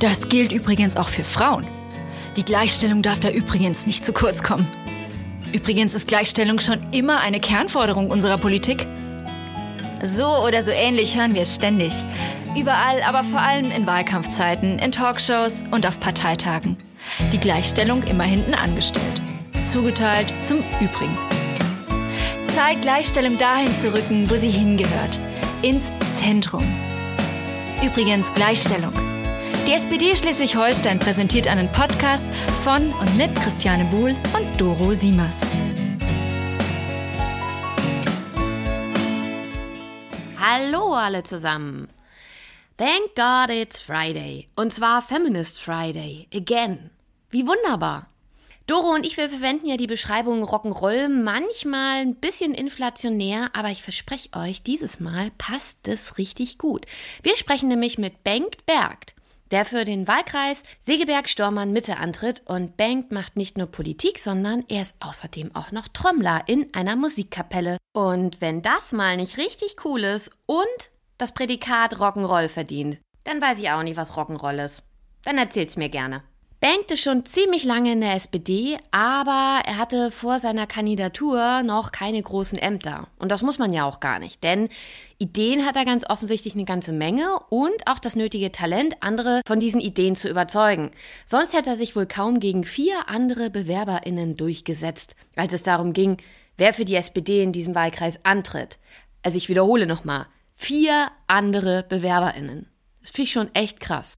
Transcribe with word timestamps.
Das 0.00 0.28
gilt 0.28 0.52
übrigens 0.52 0.96
auch 0.96 1.08
für 1.08 1.24
Frauen. 1.24 1.66
Die 2.36 2.44
Gleichstellung 2.44 3.02
darf 3.02 3.18
da 3.18 3.30
übrigens 3.30 3.86
nicht 3.86 4.04
zu 4.04 4.12
kurz 4.12 4.42
kommen. 4.42 4.68
Übrigens 5.52 5.94
ist 5.94 6.06
Gleichstellung 6.06 6.60
schon 6.60 6.80
immer 6.92 7.20
eine 7.20 7.40
Kernforderung 7.40 8.10
unserer 8.10 8.38
Politik. 8.38 8.86
So 10.02 10.26
oder 10.46 10.62
so 10.62 10.70
ähnlich 10.70 11.16
hören 11.16 11.34
wir 11.34 11.42
es 11.42 11.56
ständig. 11.56 12.04
Überall, 12.56 13.02
aber 13.02 13.24
vor 13.24 13.40
allem 13.40 13.72
in 13.72 13.86
Wahlkampfzeiten, 13.86 14.78
in 14.78 14.92
Talkshows 14.92 15.64
und 15.72 15.84
auf 15.86 15.98
Parteitagen. 15.98 16.76
Die 17.32 17.38
Gleichstellung 17.38 18.04
immer 18.04 18.24
hinten 18.24 18.54
angestellt. 18.54 19.22
Zugeteilt 19.64 20.32
zum 20.44 20.58
Übrigen. 20.80 21.18
Zeit, 22.54 22.82
Gleichstellung 22.82 23.36
dahin 23.38 23.74
zu 23.74 23.92
rücken, 23.92 24.30
wo 24.30 24.36
sie 24.36 24.50
hingehört. 24.50 25.18
Ins 25.62 25.90
Zentrum. 26.00 26.64
Übrigens 27.82 28.32
Gleichstellung. 28.34 28.92
Die 29.68 29.74
SPD 29.74 30.16
Schleswig-Holstein 30.16 30.98
präsentiert 30.98 31.46
einen 31.46 31.70
Podcast 31.70 32.26
von 32.64 32.90
und 32.90 33.16
mit 33.18 33.36
Christiane 33.36 33.84
Buhl 33.84 34.16
und 34.34 34.58
Doro 34.58 34.94
Siemers. 34.94 35.46
Hallo 40.40 40.94
alle 40.94 41.22
zusammen. 41.22 41.88
Thank 42.78 43.14
God 43.14 43.54
it's 43.54 43.78
Friday. 43.78 44.46
Und 44.56 44.72
zwar 44.72 45.02
Feminist 45.02 45.60
Friday. 45.60 46.26
Again. 46.32 46.88
Wie 47.28 47.46
wunderbar. 47.46 48.08
Doro 48.66 48.94
und 48.94 49.04
ich, 49.04 49.18
wir 49.18 49.28
verwenden 49.28 49.66
ja 49.66 49.76
die 49.76 49.86
Beschreibung 49.86 50.44
Rock'n'Roll 50.44 51.10
manchmal 51.10 52.00
ein 52.00 52.14
bisschen 52.14 52.54
inflationär, 52.54 53.50
aber 53.52 53.68
ich 53.68 53.82
verspreche 53.82 54.30
euch, 54.32 54.62
dieses 54.62 54.98
Mal 54.98 55.30
passt 55.36 55.88
es 55.88 56.16
richtig 56.16 56.56
gut. 56.56 56.86
Wir 57.22 57.36
sprechen 57.36 57.68
nämlich 57.68 57.98
mit 57.98 58.24
Bengt 58.24 58.64
Bergt, 58.64 59.14
der 59.50 59.64
für 59.64 59.84
den 59.84 60.06
Wahlkreis 60.06 60.62
Segeberg-Stormann 60.80 61.72
Mitte 61.72 61.98
antritt 61.98 62.42
und 62.44 62.76
Bengt 62.76 63.12
macht 63.12 63.36
nicht 63.36 63.58
nur 63.58 63.66
Politik, 63.66 64.18
sondern 64.18 64.64
er 64.68 64.82
ist 64.82 64.96
außerdem 65.00 65.54
auch 65.54 65.72
noch 65.72 65.88
Trommler 65.88 66.42
in 66.46 66.72
einer 66.74 66.96
Musikkapelle. 66.96 67.78
Und 67.92 68.40
wenn 68.40 68.62
das 68.62 68.92
mal 68.92 69.16
nicht 69.16 69.38
richtig 69.38 69.76
cool 69.84 70.04
ist 70.04 70.30
und 70.46 70.90
das 71.18 71.32
Prädikat 71.32 71.96
Rock'n'Roll 71.96 72.48
verdient, 72.48 72.98
dann 73.24 73.40
weiß 73.40 73.58
ich 73.58 73.70
auch 73.70 73.82
nicht, 73.82 73.96
was 73.96 74.12
Rock'n'Roll 74.12 74.64
ist. 74.64 74.82
Dann 75.24 75.38
erzählt's 75.38 75.76
mir 75.76 75.88
gerne. 75.88 76.22
Bankte 76.60 76.96
schon 76.96 77.24
ziemlich 77.24 77.62
lange 77.62 77.92
in 77.92 78.00
der 78.00 78.14
SPD, 78.14 78.78
aber 78.90 79.60
er 79.64 79.78
hatte 79.78 80.10
vor 80.10 80.40
seiner 80.40 80.66
Kandidatur 80.66 81.62
noch 81.62 81.92
keine 81.92 82.20
großen 82.20 82.58
Ämter. 82.58 83.06
Und 83.20 83.30
das 83.30 83.42
muss 83.42 83.60
man 83.60 83.72
ja 83.72 83.84
auch 83.84 84.00
gar 84.00 84.18
nicht, 84.18 84.42
denn 84.42 84.68
Ideen 85.18 85.64
hat 85.64 85.76
er 85.76 85.84
ganz 85.84 86.04
offensichtlich 86.10 86.54
eine 86.54 86.64
ganze 86.64 86.92
Menge 86.92 87.28
und 87.48 87.86
auch 87.86 88.00
das 88.00 88.16
nötige 88.16 88.50
Talent, 88.50 88.96
andere 89.04 89.42
von 89.46 89.60
diesen 89.60 89.80
Ideen 89.80 90.16
zu 90.16 90.28
überzeugen. 90.28 90.90
Sonst 91.24 91.54
hätte 91.54 91.70
er 91.70 91.76
sich 91.76 91.94
wohl 91.94 92.06
kaum 92.06 92.40
gegen 92.40 92.64
vier 92.64 93.08
andere 93.08 93.50
BewerberInnen 93.50 94.36
durchgesetzt, 94.36 95.14
als 95.36 95.52
es 95.52 95.62
darum 95.62 95.92
ging, 95.92 96.16
wer 96.56 96.74
für 96.74 96.84
die 96.84 96.96
SPD 96.96 97.40
in 97.40 97.52
diesem 97.52 97.76
Wahlkreis 97.76 98.18
antritt. 98.24 98.78
Also 99.22 99.38
ich 99.38 99.48
wiederhole 99.48 99.86
nochmal, 99.86 100.26
vier 100.54 101.12
andere 101.28 101.84
BewerberInnen. 101.88 102.66
Das 103.00 103.10
finde 103.10 103.22
ich 103.22 103.32
schon 103.32 103.54
echt 103.54 103.78
krass. 103.78 104.16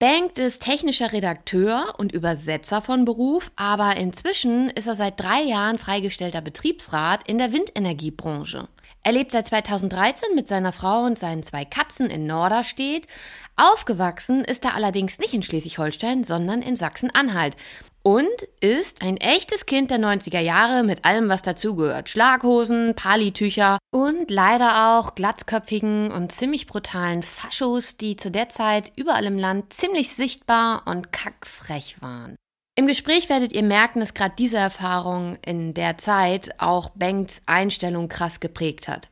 Bengt 0.00 0.38
ist 0.38 0.60
technischer 0.62 1.12
Redakteur 1.12 1.94
und 1.98 2.10
Übersetzer 2.10 2.82
von 2.82 3.04
Beruf, 3.04 3.52
aber 3.54 3.96
inzwischen 3.96 4.68
ist 4.70 4.88
er 4.88 4.96
seit 4.96 5.20
drei 5.20 5.42
Jahren 5.42 5.78
freigestellter 5.78 6.40
Betriebsrat 6.40 7.28
in 7.28 7.38
der 7.38 7.52
Windenergiebranche. 7.52 8.68
Er 9.04 9.12
lebt 9.12 9.30
seit 9.30 9.46
2013 9.46 10.34
mit 10.34 10.48
seiner 10.48 10.72
Frau 10.72 11.04
und 11.04 11.16
seinen 11.16 11.44
zwei 11.44 11.64
Katzen 11.64 12.10
in 12.10 12.26
Norderstedt. 12.26 13.06
Aufgewachsen 13.54 14.42
ist 14.42 14.64
er 14.64 14.74
allerdings 14.74 15.20
nicht 15.20 15.32
in 15.32 15.44
Schleswig-Holstein, 15.44 16.24
sondern 16.24 16.60
in 16.60 16.74
Sachsen-Anhalt 16.74 17.56
und 18.04 18.28
ist 18.60 19.02
ein 19.02 19.16
echtes 19.16 19.66
Kind 19.66 19.90
der 19.90 19.98
90er 19.98 20.38
Jahre 20.38 20.84
mit 20.84 21.04
allem, 21.04 21.28
was 21.28 21.42
dazugehört. 21.42 22.10
Schlaghosen, 22.10 22.94
Palitücher 22.94 23.78
und 23.90 24.30
leider 24.30 24.98
auch 24.98 25.14
glatzköpfigen 25.14 26.12
und 26.12 26.30
ziemlich 26.30 26.66
brutalen 26.66 27.22
Faschos, 27.22 27.96
die 27.96 28.16
zu 28.16 28.30
der 28.30 28.50
Zeit 28.50 28.92
überall 28.94 29.24
im 29.24 29.38
Land 29.38 29.72
ziemlich 29.72 30.14
sichtbar 30.14 30.82
und 30.86 31.12
kackfrech 31.12 32.02
waren. 32.02 32.36
Im 32.76 32.86
Gespräch 32.86 33.28
werdet 33.30 33.52
ihr 33.52 33.62
merken, 33.62 34.00
dass 34.00 34.14
gerade 34.14 34.34
diese 34.36 34.58
Erfahrung 34.58 35.38
in 35.46 35.74
der 35.74 35.96
Zeit 35.96 36.60
auch 36.60 36.90
Bengts 36.90 37.40
Einstellung 37.46 38.08
krass 38.08 38.40
geprägt 38.40 38.88
hat. 38.88 39.08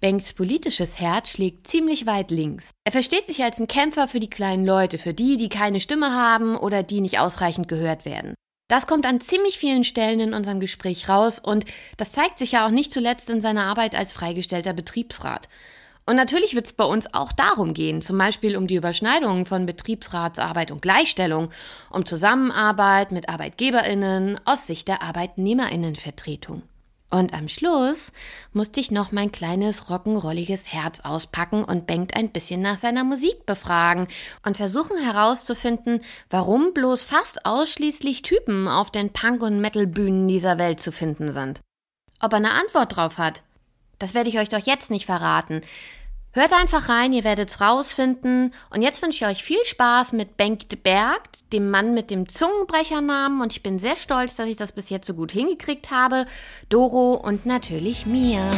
Banks 0.00 0.32
politisches 0.32 1.00
Herz 1.00 1.30
schlägt 1.30 1.66
ziemlich 1.66 2.06
weit 2.06 2.30
links. 2.30 2.70
Er 2.84 2.92
versteht 2.92 3.26
sich 3.26 3.42
als 3.42 3.58
ein 3.58 3.66
Kämpfer 3.66 4.06
für 4.06 4.20
die 4.20 4.30
kleinen 4.30 4.64
Leute, 4.64 4.96
für 4.96 5.12
die, 5.12 5.36
die 5.36 5.48
keine 5.48 5.80
Stimme 5.80 6.12
haben 6.12 6.56
oder 6.56 6.84
die 6.84 7.00
nicht 7.00 7.18
ausreichend 7.18 7.66
gehört 7.66 8.04
werden. 8.04 8.34
Das 8.68 8.86
kommt 8.86 9.06
an 9.06 9.20
ziemlich 9.20 9.58
vielen 9.58 9.82
Stellen 9.82 10.20
in 10.20 10.34
unserem 10.34 10.60
Gespräch 10.60 11.08
raus 11.08 11.40
und 11.40 11.64
das 11.96 12.12
zeigt 12.12 12.38
sich 12.38 12.52
ja 12.52 12.66
auch 12.66 12.70
nicht 12.70 12.92
zuletzt 12.92 13.28
in 13.28 13.40
seiner 13.40 13.64
Arbeit 13.64 13.96
als 13.96 14.12
freigestellter 14.12 14.72
Betriebsrat. 14.72 15.48
Und 16.06 16.16
natürlich 16.16 16.54
wird 16.54 16.66
es 16.66 16.72
bei 16.72 16.84
uns 16.84 17.12
auch 17.12 17.32
darum 17.32 17.74
gehen, 17.74 18.00
zum 18.00 18.16
Beispiel 18.18 18.56
um 18.56 18.66
die 18.66 18.76
Überschneidungen 18.76 19.44
von 19.46 19.66
Betriebsratsarbeit 19.66 20.70
und 20.70 20.80
Gleichstellung, 20.80 21.50
um 21.90 22.06
Zusammenarbeit 22.06 23.10
mit 23.10 23.28
Arbeitgeberinnen 23.28 24.40
aus 24.44 24.66
Sicht 24.66 24.86
der 24.86 25.02
Arbeitnehmerinnenvertretung. 25.02 26.62
Und 27.10 27.32
am 27.32 27.48
Schluss 27.48 28.12
musste 28.52 28.80
ich 28.80 28.90
noch 28.90 29.12
mein 29.12 29.32
kleines 29.32 29.86
rock'n'rolliges 29.86 30.66
Herz 30.66 31.00
auspacken 31.00 31.64
und 31.64 31.86
Bengt 31.86 32.14
ein 32.14 32.30
bisschen 32.30 32.60
nach 32.60 32.76
seiner 32.76 33.02
Musik 33.02 33.46
befragen 33.46 34.08
und 34.44 34.58
versuchen 34.58 34.98
herauszufinden, 34.98 36.02
warum 36.28 36.74
bloß 36.74 37.04
fast 37.04 37.46
ausschließlich 37.46 38.20
Typen 38.22 38.68
auf 38.68 38.90
den 38.90 39.10
Punk- 39.12 39.42
und 39.42 39.60
Metal-Bühnen 39.60 40.28
dieser 40.28 40.58
Welt 40.58 40.80
zu 40.80 40.92
finden 40.92 41.32
sind. 41.32 41.60
Ob 42.20 42.32
er 42.32 42.38
eine 42.38 42.52
Antwort 42.52 42.96
drauf 42.96 43.16
hat, 43.16 43.42
das 43.98 44.12
werde 44.12 44.28
ich 44.28 44.38
euch 44.38 44.50
doch 44.50 44.64
jetzt 44.64 44.90
nicht 44.90 45.06
verraten. 45.06 45.62
Hört 46.38 46.52
einfach 46.52 46.88
rein, 46.88 47.12
ihr 47.12 47.24
werdet's 47.24 47.60
rausfinden. 47.60 48.54
Und 48.70 48.82
jetzt 48.82 49.02
wünsche 49.02 49.24
ich 49.24 49.28
euch 49.28 49.42
viel 49.42 49.58
Spaß 49.64 50.12
mit 50.12 50.36
Bengt 50.36 50.84
Berg, 50.84 51.22
dem 51.52 51.68
Mann 51.68 51.94
mit 51.94 52.12
dem 52.12 52.28
Zungenbrechernamen. 52.28 53.40
Und 53.40 53.52
ich 53.52 53.64
bin 53.64 53.80
sehr 53.80 53.96
stolz, 53.96 54.36
dass 54.36 54.46
ich 54.46 54.54
das 54.56 54.70
bis 54.70 54.88
jetzt 54.88 55.08
so 55.08 55.14
gut 55.14 55.32
hingekriegt 55.32 55.90
habe. 55.90 56.26
Doro 56.68 57.14
und 57.14 57.44
natürlich 57.44 58.06
mir. 58.06 58.52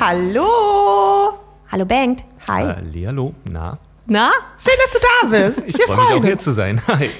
Hallo! 0.00 0.79
Hallo 1.70 1.84
Bengt. 1.84 2.24
Hi. 2.48 2.74
Hallo, 3.06 3.34
na? 3.44 3.78
Na? 4.06 4.30
Schön, 4.58 4.74
dass 4.84 4.92
du 4.92 4.98
da 5.00 5.28
bist. 5.46 5.62
Ich 5.66 5.78
Wir 5.78 5.86
freue 5.86 5.96
mich 5.96 6.14
auch 6.14 6.24
hier 6.24 6.38
zu 6.38 6.52
sein. 6.52 6.82
Hi. 6.88 7.10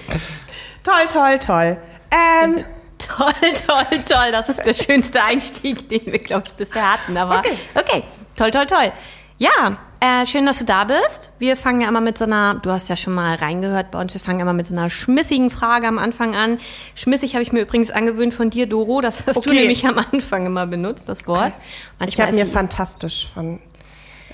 Toll, 0.83 1.07
toll, 1.13 1.39
toll. 1.39 1.77
Ähm, 2.11 2.65
Toll, 2.99 3.33
toll, 3.67 4.03
toll. 4.05 4.31
Das 4.31 4.49
ist 4.51 4.63
der 4.65 4.75
schönste 4.75 5.23
Einstieg, 5.23 5.89
den 5.89 6.05
wir, 6.07 6.19
glaube 6.19 6.45
ich, 6.47 6.53
bisher 6.53 6.93
hatten. 6.93 7.17
Aber 7.17 7.39
Okay. 7.39 7.57
okay, 7.75 8.03
toll, 8.37 8.51
toll, 8.51 8.67
toll. 8.67 8.93
Ja, 9.39 9.79
äh, 10.01 10.27
schön, 10.27 10.45
dass 10.47 10.59
du 10.59 10.65
da 10.67 10.85
bist. 10.85 11.31
Wir 11.39 11.57
fangen 11.57 11.81
ja 11.81 11.89
immer 11.89 12.03
mit 12.03 12.19
so 12.19 12.25
einer, 12.27 12.57
du 12.57 12.71
hast 12.71 12.89
ja 12.91 12.97
schon 12.97 13.15
mal 13.15 13.35
reingehört 13.37 13.91
bei 13.91 14.01
uns, 14.01 14.13
wir 14.13 14.21
fangen 14.21 14.41
immer 14.41 14.53
mit 14.53 14.67
so 14.67 14.75
einer 14.77 14.91
schmissigen 14.91 15.49
Frage 15.51 15.89
am 15.89 15.99
Anfang 15.99 16.35
an. 16.37 16.59
Schmissig 16.95 17.35
habe 17.35 17.43
ich 17.43 17.53
mir 17.53 17.63
übrigens 17.63 17.91
angewöhnt 17.91 18.35
von 18.35 18.51
dir, 18.51 18.67
Doro. 18.67 19.01
Das 19.01 19.27
hast 19.27 19.37
du 19.37 19.41
Okay. 19.51 19.61
nämlich 19.61 19.87
am 19.87 19.99
Anfang 20.13 20.45
immer 20.47 20.67
benutzt, 20.67 21.09
das 21.09 21.27
Wort. 21.27 21.53
ich 21.55 22.01
Manchmal 22.01 22.27
habe 22.29 22.37
mir 22.37 22.47
fantastisch 22.47 23.27
von 23.33 23.61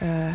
äh, 0.00 0.32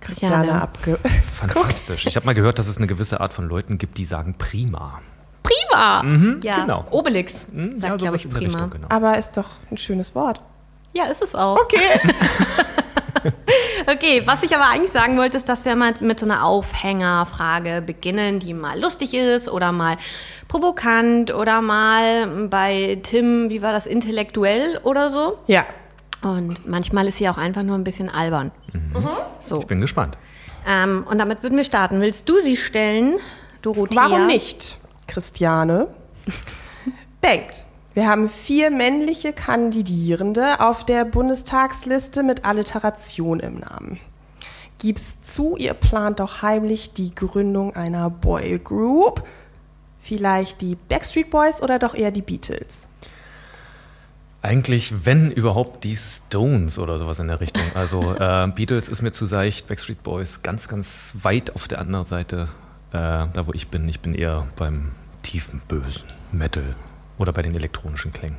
Christiane. 0.00 0.60
Abge... 0.62 0.98
Fantastisch. 1.32 2.06
Ich 2.06 2.16
habe 2.16 2.26
mal 2.26 2.34
gehört, 2.34 2.58
dass 2.58 2.66
es 2.68 2.76
eine 2.78 2.86
gewisse 2.86 3.20
Art 3.20 3.32
von 3.32 3.48
Leuten 3.48 3.78
gibt, 3.78 3.98
die 3.98 4.04
sagen 4.04 4.34
prima. 4.38 5.00
Prima! 5.42 6.04
ja, 6.42 6.60
genau. 6.60 6.86
Obelix, 6.90 7.46
Hm, 7.52 7.74
sagt, 7.74 7.98
glaube 7.98 7.98
sowas 7.98 8.20
ich, 8.20 8.24
in 8.26 8.30
der 8.30 8.38
prima. 8.38 8.52
Richtung, 8.52 8.70
genau. 8.70 8.86
Aber 8.90 9.18
ist 9.18 9.36
doch 9.36 9.50
ein 9.70 9.76
schönes 9.78 10.14
Wort. 10.14 10.40
Ja, 10.92 11.04
ist 11.06 11.22
es 11.22 11.34
auch. 11.34 11.58
Okay. 11.58 11.76
Okay, 13.86 14.22
was 14.26 14.42
ich 14.42 14.54
aber 14.54 14.68
eigentlich 14.68 14.90
sagen 14.90 15.16
wollte, 15.16 15.36
ist, 15.36 15.48
dass 15.48 15.64
wir 15.64 15.76
mal 15.76 15.94
mit 16.00 16.20
so 16.20 16.26
einer 16.26 16.44
Aufhängerfrage 16.44 17.82
beginnen, 17.84 18.38
die 18.38 18.54
mal 18.54 18.78
lustig 18.80 19.14
ist 19.14 19.48
oder 19.48 19.72
mal 19.72 19.96
provokant 20.48 21.32
oder 21.32 21.60
mal 21.60 22.48
bei 22.48 22.98
Tim, 23.02 23.50
wie 23.50 23.62
war 23.62 23.72
das, 23.72 23.86
intellektuell 23.86 24.78
oder 24.82 25.10
so. 25.10 25.38
Ja. 25.46 25.64
Und 26.22 26.66
manchmal 26.66 27.06
ist 27.08 27.18
sie 27.18 27.28
auch 27.28 27.38
einfach 27.38 27.62
nur 27.62 27.76
ein 27.76 27.84
bisschen 27.84 28.08
albern. 28.08 28.50
So. 29.40 29.60
Ich 29.60 29.66
bin 29.66 29.80
gespannt. 29.80 30.16
Ähm, 30.66 31.04
und 31.08 31.18
damit 31.18 31.42
würden 31.42 31.56
wir 31.56 31.64
starten. 31.64 32.00
Willst 32.00 32.28
du 32.28 32.40
sie 32.40 32.56
stellen, 32.56 33.18
Dorothea? 33.62 34.02
Warum 34.02 34.26
nicht, 34.26 34.78
Christiane? 35.06 35.88
Bengt. 37.20 37.64
Wir 37.94 38.08
haben 38.08 38.28
vier 38.28 38.70
männliche 38.70 39.32
Kandidierende 39.32 40.60
auf 40.60 40.84
der 40.84 41.04
Bundestagsliste 41.04 42.24
mit 42.24 42.44
Alliteration 42.44 43.38
im 43.38 43.60
Namen. 43.60 44.00
gib's 44.80 45.20
zu, 45.20 45.56
ihr 45.56 45.74
plant 45.74 46.18
doch 46.18 46.42
heimlich 46.42 46.92
die 46.92 47.14
Gründung 47.14 47.76
einer 47.76 48.10
Boygroup. 48.10 49.24
Vielleicht 50.00 50.60
die 50.60 50.74
Backstreet 50.74 51.30
Boys 51.30 51.62
oder 51.62 51.78
doch 51.78 51.94
eher 51.94 52.10
die 52.10 52.20
Beatles? 52.20 52.88
Eigentlich, 54.44 55.06
wenn 55.06 55.30
überhaupt, 55.30 55.84
die 55.84 55.96
Stones 55.96 56.78
oder 56.78 56.98
sowas 56.98 57.18
in 57.18 57.28
der 57.28 57.40
Richtung. 57.40 57.62
Also 57.72 58.14
äh, 58.20 58.46
Beatles 58.54 58.90
ist 58.90 59.00
mir 59.00 59.10
zu 59.10 59.24
seicht, 59.24 59.68
Backstreet 59.68 60.02
Boys 60.02 60.42
ganz, 60.42 60.68
ganz 60.68 61.14
weit 61.22 61.54
auf 61.56 61.66
der 61.66 61.78
anderen 61.78 62.04
Seite, 62.04 62.48
äh, 62.90 62.98
da 62.98 63.46
wo 63.46 63.52
ich 63.54 63.68
bin. 63.68 63.88
Ich 63.88 64.00
bin 64.00 64.14
eher 64.14 64.46
beim 64.56 64.90
tiefen, 65.22 65.62
bösen 65.66 66.04
Metal 66.30 66.76
oder 67.16 67.32
bei 67.32 67.40
den 67.40 67.54
elektronischen 67.54 68.12
Klängen. 68.12 68.36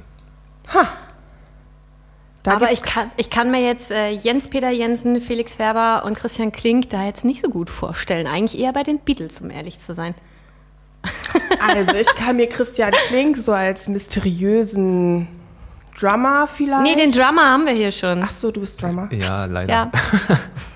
Da 2.44 2.52
Aber 2.52 2.72
ich 2.72 2.84
kann, 2.84 3.10
ich 3.18 3.32
kann 3.32 3.50
mir 3.50 3.66
jetzt 3.66 3.90
äh, 3.90 4.12
Jens-Peter 4.12 4.70
Jensen, 4.70 5.20
Felix 5.20 5.58
Werber 5.58 6.06
und 6.06 6.16
Christian 6.16 6.52
Klink 6.52 6.92
da 6.92 7.04
jetzt 7.04 7.26
nicht 7.26 7.44
so 7.44 7.50
gut 7.50 7.72
vorstellen. 7.72 8.28
Eigentlich 8.28 8.62
eher 8.62 8.74
bei 8.74 8.84
den 8.84 9.00
Beatles, 9.00 9.42
um 9.42 9.50
ehrlich 9.50 9.80
zu 9.80 9.96
sein. 9.96 10.14
Also 11.60 11.96
ich 11.96 12.14
kann 12.16 12.36
mir 12.36 12.48
Christian 12.48 12.92
Klink 13.08 13.38
so 13.38 13.54
als 13.54 13.88
mysteriösen 13.88 15.28
Drummer 16.00 16.48
vielleicht. 16.48 16.84
Nee, 16.84 16.96
den 16.96 17.12
Drummer 17.12 17.44
haben 17.52 17.66
wir 17.66 17.74
hier 17.74 17.92
schon. 17.92 18.22
Ach 18.24 18.32
so, 18.32 18.52
du 18.52 18.60
bist 18.60 18.82
Drummer. 18.82 19.08
Ja, 19.12 19.46
leider. 19.46 19.74
ja. 19.74 19.92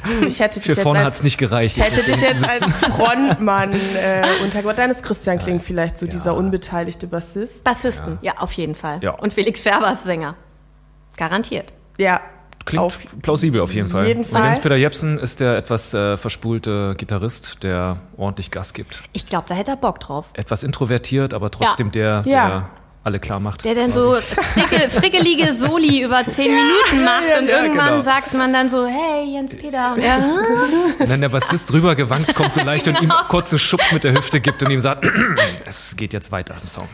Also 0.03 0.25
ich 0.25 0.39
hätte 0.39 0.59
dich 0.59 0.65
Für 0.67 0.73
jetzt 0.75 0.81
vorne 0.83 0.99
als- 0.99 1.07
hat's 1.07 1.23
nicht 1.23 1.37
gereicht. 1.37 1.75
Ich 1.77 1.83
hätte 1.83 2.01
dich 2.03 2.21
jetzt 2.21 2.47
als 2.47 2.63
Frontmann 2.95 3.73
äh, 3.73 4.41
untergebracht. 4.43 4.77
Dann 4.77 4.89
ist 4.91 5.03
Christian 5.03 5.37
Klink 5.37 5.61
vielleicht 5.61 5.97
so 5.97 6.07
dieser 6.07 6.35
unbeteiligte 6.35 7.05
Bassist. 7.07 7.63
Bassisten, 7.65 8.17
ja. 8.21 8.33
auf 8.37 8.53
jeden 8.53 8.75
Fall. 8.75 8.99
Ja. 9.03 9.11
Und 9.11 9.33
Felix 9.33 9.63
Werber 9.65 9.91
ist 9.91 10.03
Sänger. 10.05 10.35
Garantiert. 11.17 11.73
Ja, 11.97 12.21
Klingt 12.65 12.83
auf 12.83 12.99
plausibel 13.21 13.61
auf 13.61 13.73
jeden 13.73 13.89
Fall. 13.89 14.07
jeden 14.07 14.21
Und 14.23 14.29
Fall. 14.29 14.45
Jens-Peter 14.45 14.75
Jepsen 14.75 15.17
ist 15.17 15.39
der 15.39 15.57
etwas 15.57 15.93
äh, 15.93 16.17
verspulte 16.17 16.93
Gitarrist, 16.97 17.63
der 17.63 17.97
ordentlich 18.15 18.51
Gas 18.51 18.73
gibt. 18.73 19.01
Ich 19.11 19.27
glaube, 19.27 19.45
da 19.49 19.55
hätte 19.55 19.71
er 19.71 19.77
Bock 19.77 19.99
drauf. 19.99 20.25
Etwas 20.33 20.63
introvertiert, 20.63 21.33
aber 21.33 21.51
trotzdem 21.51 21.91
der, 21.91 22.23
Ja. 22.25 22.69
Der 23.03 23.09
alle 23.09 23.19
klar 23.19 23.39
macht. 23.39 23.63
Der 23.65 23.75
dann 23.75 23.91
so 23.91 24.17
fricke, 24.21 24.89
frickelige 24.89 25.53
Soli 25.53 26.03
über 26.03 26.25
zehn 26.25 26.51
Minuten 26.51 27.03
macht 27.03 27.39
und 27.39 27.47
ja, 27.47 27.61
irgendwann 27.61 27.89
genau. 27.89 27.99
sagt 27.99 28.33
man 28.33 28.53
dann 28.53 28.69
so, 28.69 28.85
hey 28.85 29.33
Jens-Peter. 29.33 29.93
Und 29.93 30.03
er, 30.03 30.17
Und 30.99 31.09
dann 31.09 31.21
der 31.21 31.29
Bassist 31.29 31.71
rübergewankt 31.73 32.35
kommt 32.35 32.53
so 32.53 32.61
leicht 32.61 32.87
und 32.87 33.01
ihm 33.01 33.11
kurz 33.29 33.51
einen 33.51 33.59
Schubs 33.59 33.91
mit 33.91 34.03
der 34.03 34.13
Hüfte 34.13 34.39
gibt 34.39 34.61
und 34.63 34.71
ihm 34.71 34.81
sagt, 34.81 35.07
es 35.69 35.95
geht 35.95 36.11
jetzt 36.13 36.31
weiter 36.31 36.55
im 36.61 36.67
Song. 36.67 36.89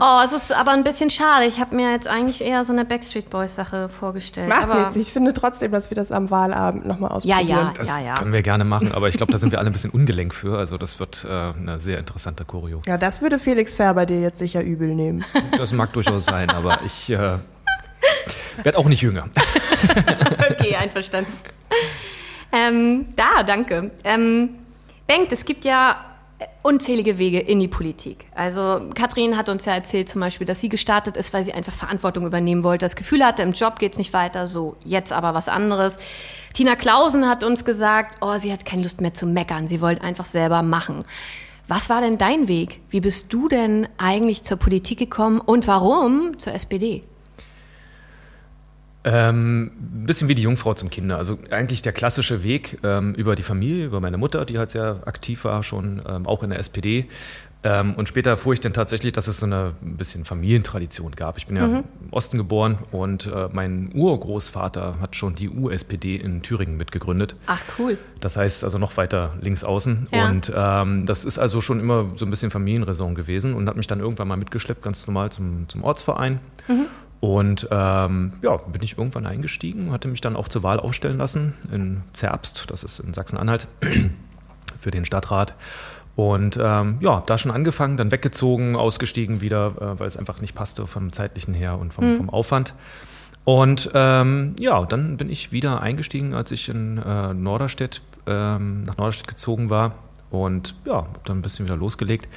oh, 0.00 0.20
es 0.24 0.32
ist 0.32 0.52
aber 0.52 0.72
ein 0.72 0.84
bisschen 0.84 1.08
schade. 1.10 1.46
Ich 1.46 1.60
habe 1.60 1.74
mir 1.74 1.90
jetzt 1.92 2.06
eigentlich 2.08 2.40
eher 2.42 2.64
so 2.64 2.72
eine 2.72 2.84
Backstreet 2.84 3.30
Boys 3.30 3.54
Sache 3.54 3.88
vorgestellt. 3.88 4.48
macht 4.48 4.64
aber 4.64 4.80
nichts. 4.80 4.96
Ich 4.96 5.12
finde 5.12 5.32
trotzdem, 5.32 5.72
dass 5.72 5.90
wir 5.90 5.94
das 5.94 6.12
am 6.12 6.30
Wahlabend 6.30 6.86
nochmal 6.86 7.10
Ja, 7.22 7.36
ausprobieren. 7.36 7.48
ja, 7.48 7.72
Das 7.76 7.88
ja, 7.88 7.98
ja. 8.00 8.18
können 8.18 8.32
wir 8.32 8.42
gerne 8.42 8.64
machen, 8.64 8.92
aber 8.92 9.08
ich 9.08 9.16
glaube, 9.16 9.32
da 9.32 9.38
sind 9.38 9.52
wir 9.52 9.58
alle 9.58 9.70
ein 9.70 9.72
bisschen 9.72 9.90
ungelenk 9.90 10.34
für. 10.34 10.58
Also 10.58 10.76
das 10.76 11.00
wird 11.00 11.24
äh, 11.24 11.28
eine 11.56 11.78
sehr 11.78 11.98
interessante 11.98 12.44
Choreo. 12.44 12.82
Ja, 12.86 12.98
das 12.98 13.22
würde 13.22 13.38
Felix 13.38 13.74
Färber 13.74 14.04
dir 14.06 14.20
jetzt 14.20 14.38
sicher 14.38 14.62
übel 14.62 14.88
nehmen. 14.94 15.24
Das 15.56 15.72
mag 15.72 15.92
durchaus 15.92 16.24
sein, 16.26 16.50
aber 16.50 16.80
ich 16.84 17.10
äh, 17.10 17.38
werde 18.62 18.78
auch 18.78 18.86
nicht 18.86 19.02
jünger. 19.02 19.28
Okay, 20.50 20.76
einverstanden. 20.76 21.32
Ähm, 22.52 23.06
da, 23.16 23.42
danke. 23.42 23.90
Ähm, 24.04 24.50
Bengt, 25.06 25.32
es 25.32 25.44
gibt 25.44 25.64
ja 25.64 25.96
unzählige 26.62 27.18
Wege 27.18 27.40
in 27.40 27.60
die 27.60 27.68
Politik. 27.68 28.26
Also 28.34 28.80
Katrin 28.94 29.36
hat 29.36 29.48
uns 29.48 29.64
ja 29.64 29.74
erzählt 29.74 30.08
zum 30.08 30.20
Beispiel, 30.20 30.46
dass 30.46 30.60
sie 30.60 30.68
gestartet 30.68 31.16
ist, 31.16 31.32
weil 31.32 31.44
sie 31.44 31.54
einfach 31.54 31.72
Verantwortung 31.72 32.26
übernehmen 32.26 32.62
wollte. 32.62 32.84
Das 32.84 32.96
Gefühl 32.96 33.24
hatte, 33.24 33.42
im 33.42 33.52
Job 33.52 33.78
geht's 33.78 33.98
nicht 33.98 34.12
weiter, 34.12 34.46
so 34.46 34.76
jetzt 34.84 35.12
aber 35.12 35.34
was 35.34 35.48
anderes. 35.48 35.96
Tina 36.54 36.76
Klausen 36.76 37.28
hat 37.28 37.44
uns 37.44 37.64
gesagt, 37.64 38.16
oh, 38.20 38.36
sie 38.38 38.52
hat 38.52 38.64
keine 38.64 38.82
Lust 38.82 39.00
mehr 39.00 39.14
zu 39.14 39.26
meckern, 39.26 39.68
sie 39.68 39.80
wollte 39.80 40.02
einfach 40.02 40.26
selber 40.26 40.62
machen. 40.62 41.00
Was 41.68 41.88
war 41.88 42.00
denn 42.00 42.18
dein 42.18 42.48
Weg? 42.48 42.80
Wie 42.90 43.00
bist 43.00 43.32
du 43.32 43.48
denn 43.48 43.88
eigentlich 43.96 44.42
zur 44.42 44.56
Politik 44.56 44.98
gekommen 44.98 45.40
und 45.40 45.68
warum 45.68 46.36
zur 46.36 46.52
SPD? 46.52 47.04
Ähm, 49.02 49.70
ein 49.78 50.04
bisschen 50.06 50.28
wie 50.28 50.34
die 50.34 50.42
Jungfrau 50.42 50.74
zum 50.74 50.90
Kinder. 50.90 51.16
Also 51.16 51.38
eigentlich 51.50 51.80
der 51.80 51.92
klassische 51.92 52.42
Weg 52.42 52.78
ähm, 52.82 53.14
über 53.14 53.34
die 53.34 53.42
Familie, 53.42 53.86
über 53.86 54.00
meine 54.00 54.18
Mutter, 54.18 54.44
die 54.44 54.58
halt 54.58 54.70
sehr 54.70 55.00
aktiv 55.06 55.44
war, 55.44 55.62
schon 55.62 56.02
ähm, 56.06 56.26
auch 56.26 56.42
in 56.42 56.50
der 56.50 56.58
SPD. 56.58 57.06
Ähm, 57.62 57.94
und 57.94 58.08
später 58.08 58.30
erfuhr 58.30 58.54
ich 58.54 58.60
dann 58.60 58.72
tatsächlich, 58.72 59.12
dass 59.12 59.26
es 59.26 59.38
so 59.38 59.46
eine 59.46 59.74
ein 59.82 59.96
bisschen 59.96 60.24
Familientradition 60.24 61.14
gab. 61.14 61.36
Ich 61.36 61.46
bin 61.46 61.56
ja 61.56 61.64
im 61.66 61.84
Osten 62.10 62.38
geboren 62.38 62.78
und 62.90 63.26
äh, 63.26 63.48
mein 63.52 63.90
Urgroßvater 63.94 64.96
hat 65.00 65.14
schon 65.14 65.34
die 65.34 65.50
USPD 65.50 66.16
in 66.16 66.42
Thüringen 66.42 66.78
mitgegründet. 66.78 67.36
Ach, 67.46 67.62
cool. 67.78 67.98
Das 68.20 68.38
heißt 68.38 68.64
also 68.64 68.78
noch 68.78 68.96
weiter 68.96 69.34
links 69.42 69.62
außen. 69.62 70.08
Ja. 70.10 70.28
Und 70.28 70.50
ähm, 70.54 71.04
das 71.04 71.26
ist 71.26 71.38
also 71.38 71.60
schon 71.60 71.80
immer 71.80 72.06
so 72.16 72.24
ein 72.24 72.30
bisschen 72.30 72.50
Familienraison 72.50 73.14
gewesen 73.14 73.54
und 73.54 73.68
hat 73.68 73.76
mich 73.76 73.86
dann 73.86 74.00
irgendwann 74.00 74.28
mal 74.28 74.36
mitgeschleppt, 74.36 74.82
ganz 74.82 75.06
normal 75.06 75.30
zum, 75.30 75.68
zum 75.68 75.84
Ortsverein. 75.84 76.40
Und 77.20 77.68
ähm, 77.70 78.32
ja, 78.40 78.56
bin 78.56 78.82
ich 78.82 78.96
irgendwann 78.96 79.26
eingestiegen, 79.26 79.92
hatte 79.92 80.08
mich 80.08 80.22
dann 80.22 80.36
auch 80.36 80.48
zur 80.48 80.62
Wahl 80.62 80.80
aufstellen 80.80 81.18
lassen 81.18 81.54
in 81.70 82.02
Zerbst, 82.14 82.64
das 82.68 82.82
ist 82.82 82.98
in 82.98 83.12
Sachsen-Anhalt, 83.12 83.68
für 84.80 84.90
den 84.90 85.04
Stadtrat. 85.04 85.54
Und 86.16 86.58
ähm, 86.60 86.96
ja, 87.00 87.20
da 87.20 87.38
schon 87.38 87.50
angefangen, 87.50 87.96
dann 87.96 88.10
weggezogen, 88.10 88.74
ausgestiegen 88.76 89.40
wieder, 89.40 89.74
äh, 89.80 90.00
weil 90.00 90.08
es 90.08 90.16
einfach 90.16 90.40
nicht 90.40 90.54
passte 90.54 90.86
vom 90.86 91.12
zeitlichen 91.12 91.54
her 91.54 91.78
und 91.78 91.92
vom, 91.92 92.16
vom 92.16 92.30
Aufwand. 92.30 92.74
Und 93.44 93.90
ähm, 93.94 94.54
ja, 94.58 94.84
dann 94.84 95.16
bin 95.16 95.30
ich 95.30 95.52
wieder 95.52 95.80
eingestiegen, 95.80 96.34
als 96.34 96.50
ich 96.50 96.68
in 96.68 96.98
äh, 96.98 97.32
Norderstedt, 97.34 98.02
ähm, 98.26 98.84
nach 98.84 98.96
Norderstedt 98.96 99.28
gezogen 99.28 99.70
war. 99.70 99.94
Und 100.30 100.76
ja, 100.84 100.94
hab 100.94 101.24
dann 101.24 101.38
ein 101.38 101.42
bisschen 101.42 101.66
wieder 101.66 101.76
losgelegt. 101.76 102.28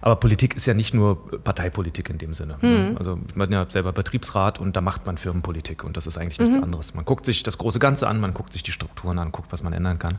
Aber 0.00 0.16
Politik 0.16 0.56
ist 0.56 0.66
ja 0.66 0.72
nicht 0.72 0.94
nur 0.94 1.30
Parteipolitik 1.42 2.08
in 2.08 2.18
dem 2.18 2.32
Sinne. 2.32 2.56
ne? 2.62 2.96
Also 2.98 3.18
man 3.34 3.48
hat 3.48 3.52
ja 3.52 3.70
selber 3.70 3.92
Betriebsrat 3.92 4.58
und 4.58 4.74
da 4.76 4.80
macht 4.80 5.04
man 5.04 5.18
Firmenpolitik 5.18 5.84
und 5.84 5.96
das 5.96 6.06
ist 6.06 6.16
eigentlich 6.16 6.40
nichts 6.40 6.56
anderes. 6.62 6.94
Man 6.94 7.04
guckt 7.04 7.26
sich 7.26 7.42
das 7.42 7.58
große 7.58 7.78
Ganze 7.78 8.08
an, 8.08 8.20
man 8.20 8.32
guckt 8.32 8.52
sich 8.54 8.62
die 8.62 8.72
Strukturen 8.72 9.18
an, 9.18 9.32
guckt, 9.32 9.52
was 9.52 9.62
man 9.62 9.74
ändern 9.74 9.98
kann. 9.98 10.18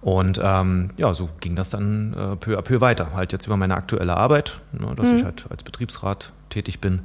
Und 0.00 0.40
ähm, 0.42 0.90
ja, 0.96 1.12
so 1.12 1.28
ging 1.40 1.56
das 1.56 1.70
dann 1.70 2.14
äh, 2.14 2.36
peu 2.36 2.56
à 2.56 2.62
peu 2.62 2.80
weiter. 2.80 3.08
Halt 3.14 3.32
jetzt 3.32 3.46
über 3.46 3.56
meine 3.56 3.74
aktuelle 3.74 4.16
Arbeit, 4.16 4.62
ne, 4.72 4.94
dass 4.94 5.10
ich 5.10 5.24
halt 5.24 5.46
als 5.50 5.64
Betriebsrat 5.64 6.32
tätig 6.50 6.80
bin, 6.80 7.00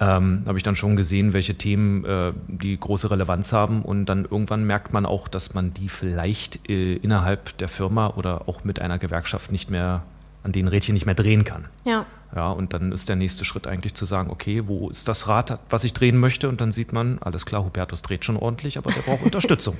ähm, 0.00 0.42
habe 0.46 0.58
ich 0.58 0.64
dann 0.64 0.76
schon 0.76 0.96
gesehen, 0.96 1.32
welche 1.32 1.54
Themen 1.54 2.04
äh, 2.04 2.32
die 2.48 2.78
große 2.78 3.10
Relevanz 3.10 3.52
haben. 3.52 3.82
Und 3.82 4.06
dann 4.06 4.24
irgendwann 4.24 4.64
merkt 4.64 4.92
man 4.92 5.06
auch, 5.06 5.28
dass 5.28 5.54
man 5.54 5.72
die 5.74 5.88
vielleicht 5.88 6.68
äh, 6.68 6.94
innerhalb 6.96 7.56
der 7.58 7.68
Firma 7.68 8.08
oder 8.16 8.48
auch 8.48 8.64
mit 8.64 8.80
einer 8.80 8.98
Gewerkschaft 8.98 9.52
nicht 9.52 9.70
mehr, 9.70 10.02
an 10.42 10.50
den 10.52 10.66
Rädchen 10.66 10.94
nicht 10.94 11.06
mehr 11.06 11.14
drehen 11.14 11.44
kann. 11.44 11.66
Ja. 11.84 12.04
Ja, 12.34 12.50
und 12.50 12.72
dann 12.72 12.92
ist 12.92 13.08
der 13.10 13.16
nächste 13.16 13.44
Schritt 13.44 13.66
eigentlich 13.66 13.94
zu 13.94 14.06
sagen, 14.06 14.30
okay, 14.30 14.62
wo 14.66 14.88
ist 14.88 15.06
das 15.06 15.28
Rad, 15.28 15.60
was 15.68 15.84
ich 15.84 15.92
drehen 15.92 16.18
möchte? 16.18 16.48
Und 16.48 16.60
dann 16.62 16.72
sieht 16.72 16.92
man, 16.92 17.18
alles 17.20 17.44
klar, 17.46 17.62
Hubertus 17.62 18.00
dreht 18.02 18.24
schon 18.24 18.36
ordentlich, 18.36 18.78
aber 18.78 18.90
der 18.90 19.02
braucht 19.02 19.22
Unterstützung. 19.24 19.76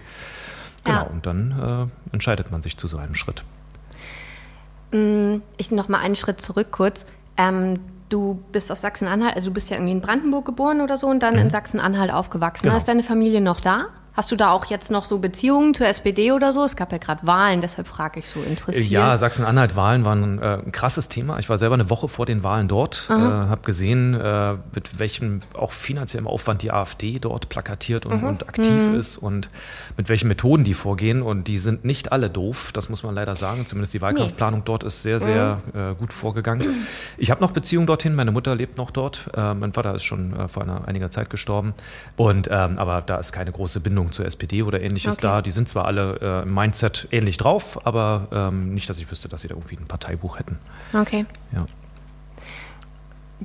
Genau, 0.84 0.98
Ja. 0.98 1.02
und 1.04 1.24
dann 1.26 1.90
äh, 2.10 2.12
entscheidet 2.14 2.50
man 2.50 2.60
sich 2.60 2.76
zu 2.76 2.86
so 2.88 2.98
einem 2.98 3.14
Schritt. 3.14 3.42
Ich 5.56 5.70
noch 5.70 5.88
mal 5.88 5.98
einen 6.00 6.14
Schritt 6.14 6.42
zurück 6.42 6.66
kurz. 6.70 7.06
Ähm, 7.38 7.78
du 8.12 8.42
bist 8.52 8.70
aus 8.70 8.82
Sachsen-Anhalt, 8.82 9.34
also 9.34 9.48
du 9.48 9.54
bist 9.54 9.70
ja 9.70 9.76
irgendwie 9.76 9.92
in 9.92 10.00
Brandenburg 10.00 10.44
geboren 10.44 10.80
oder 10.80 10.96
so 10.96 11.06
und 11.06 11.22
dann 11.22 11.36
in 11.36 11.50
Sachsen-Anhalt 11.50 12.12
aufgewachsen. 12.12 12.64
Genau. 12.64 12.76
Ist 12.76 12.88
deine 12.88 13.02
Familie 13.02 13.40
noch 13.40 13.60
da? 13.60 13.86
Hast 14.14 14.30
du 14.30 14.36
da 14.36 14.50
auch 14.50 14.66
jetzt 14.66 14.90
noch 14.90 15.06
so 15.06 15.18
Beziehungen 15.18 15.72
zur 15.72 15.86
SPD 15.86 16.32
oder 16.32 16.52
so? 16.52 16.64
Es 16.64 16.76
gab 16.76 16.92
ja 16.92 16.98
gerade 16.98 17.26
Wahlen, 17.26 17.62
deshalb 17.62 17.88
frage 17.88 18.20
ich 18.20 18.28
so 18.28 18.40
interessiert. 18.42 18.88
Ja, 18.88 19.16
Sachsen-Anhalt-Wahlen 19.16 20.04
waren 20.04 20.38
äh, 20.38 20.58
ein 20.64 20.70
krasses 20.70 21.08
Thema. 21.08 21.38
Ich 21.38 21.48
war 21.48 21.56
selber 21.56 21.74
eine 21.74 21.88
Woche 21.88 22.08
vor 22.08 22.26
den 22.26 22.42
Wahlen 22.42 22.68
dort, 22.68 23.06
äh, 23.08 23.14
habe 23.14 23.62
gesehen, 23.62 24.12
äh, 24.12 24.54
mit 24.74 24.98
welchem 24.98 25.40
auch 25.54 25.72
finanziellem 25.72 26.26
Aufwand 26.26 26.60
die 26.60 26.70
AfD 26.70 27.18
dort 27.18 27.48
plakatiert 27.48 28.04
und, 28.04 28.22
und 28.22 28.48
aktiv 28.48 28.88
ist 28.94 29.16
und 29.16 29.48
mit 29.96 30.10
welchen 30.10 30.28
Methoden 30.28 30.64
die 30.64 30.74
vorgehen. 30.74 31.22
Und 31.22 31.48
die 31.48 31.56
sind 31.56 31.86
nicht 31.86 32.12
alle 32.12 32.28
doof, 32.28 32.70
das 32.74 32.90
muss 32.90 33.02
man 33.04 33.14
leider 33.14 33.34
sagen. 33.34 33.64
Zumindest 33.64 33.94
die 33.94 34.02
Wahlkampfplanung 34.02 34.64
dort 34.64 34.84
ist 34.84 35.02
sehr, 35.02 35.20
sehr 35.20 35.62
äh, 35.74 35.94
gut 35.94 36.12
vorgegangen. 36.12 36.86
Ich 37.16 37.30
habe 37.30 37.40
noch 37.40 37.52
Beziehungen 37.52 37.86
dorthin, 37.86 38.14
meine 38.14 38.30
Mutter 38.30 38.54
lebt 38.54 38.76
noch 38.76 38.90
dort. 38.90 39.30
Äh, 39.34 39.54
mein 39.54 39.72
Vater 39.72 39.94
ist 39.94 40.04
schon 40.04 40.38
äh, 40.38 40.48
vor 40.48 40.64
einer, 40.64 40.86
einiger 40.86 41.10
Zeit 41.10 41.30
gestorben. 41.30 41.72
Und, 42.16 42.48
ähm, 42.50 42.78
aber 42.78 43.00
da 43.00 43.16
ist 43.16 43.32
keine 43.32 43.52
große 43.52 43.80
Bindung 43.80 44.01
zur 44.10 44.26
SPD 44.26 44.62
oder 44.62 44.80
ähnliches 44.80 45.18
Okay. 45.18 45.22
da. 45.22 45.42
Die 45.42 45.50
sind 45.50 45.68
zwar 45.68 45.84
alle 45.84 46.18
äh, 46.20 46.42
im 46.42 46.54
Mindset 46.54 47.06
ähnlich 47.12 47.36
drauf, 47.36 47.86
aber 47.86 48.26
ähm, 48.32 48.74
nicht, 48.74 48.88
dass 48.90 48.98
ich 48.98 49.10
wüsste, 49.10 49.28
dass 49.28 49.42
sie 49.42 49.48
da 49.48 49.54
irgendwie 49.54 49.76
ein 49.76 49.86
Parteibuch 49.86 50.38
hätten. 50.38 50.58
Okay. 50.94 51.26
Ja. 51.52 51.66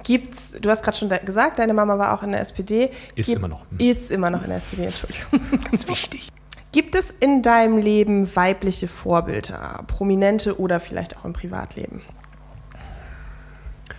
Gibt's, 0.03 0.55
du 0.59 0.69
hast 0.69 0.83
gerade 0.83 0.97
schon 0.97 1.09
gesagt, 1.25 1.59
deine 1.59 1.73
Mama 1.73 1.97
war 1.97 2.13
auch 2.13 2.23
in 2.23 2.31
der 2.31 2.41
SPD. 2.41 2.91
Ist 3.15 3.29
immer 3.29 3.47
noch. 3.47 3.65
Ist 3.77 4.11
immer 4.11 4.29
noch 4.29 4.41
in 4.43 4.49
der 4.49 4.57
SPD, 4.57 4.85
Entschuldigung. 4.85 5.61
Ganz 5.71 5.87
wichtig. 5.87 6.31
Gibt 6.71 6.95
es 6.95 7.11
in 7.19 7.41
deinem 7.41 7.77
Leben 7.77 8.35
weibliche 8.35 8.87
Vorbilder, 8.87 9.83
prominente 9.87 10.59
oder 10.59 10.79
vielleicht 10.79 11.17
auch 11.17 11.25
im 11.25 11.33
Privatleben? 11.33 12.01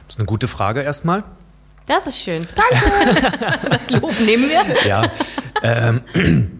Das 0.06 0.14
ist 0.14 0.18
eine 0.18 0.26
gute 0.26 0.48
Frage 0.48 0.82
erstmal. 0.82 1.24
Das 1.88 2.06
ist 2.06 2.18
schön. 2.20 2.46
Danke. 2.54 3.58
das 3.70 3.90
Lob 3.90 4.20
nehmen 4.20 4.48
wir. 4.48 4.86
Ja. 4.86 5.10
ähm, 5.62 6.57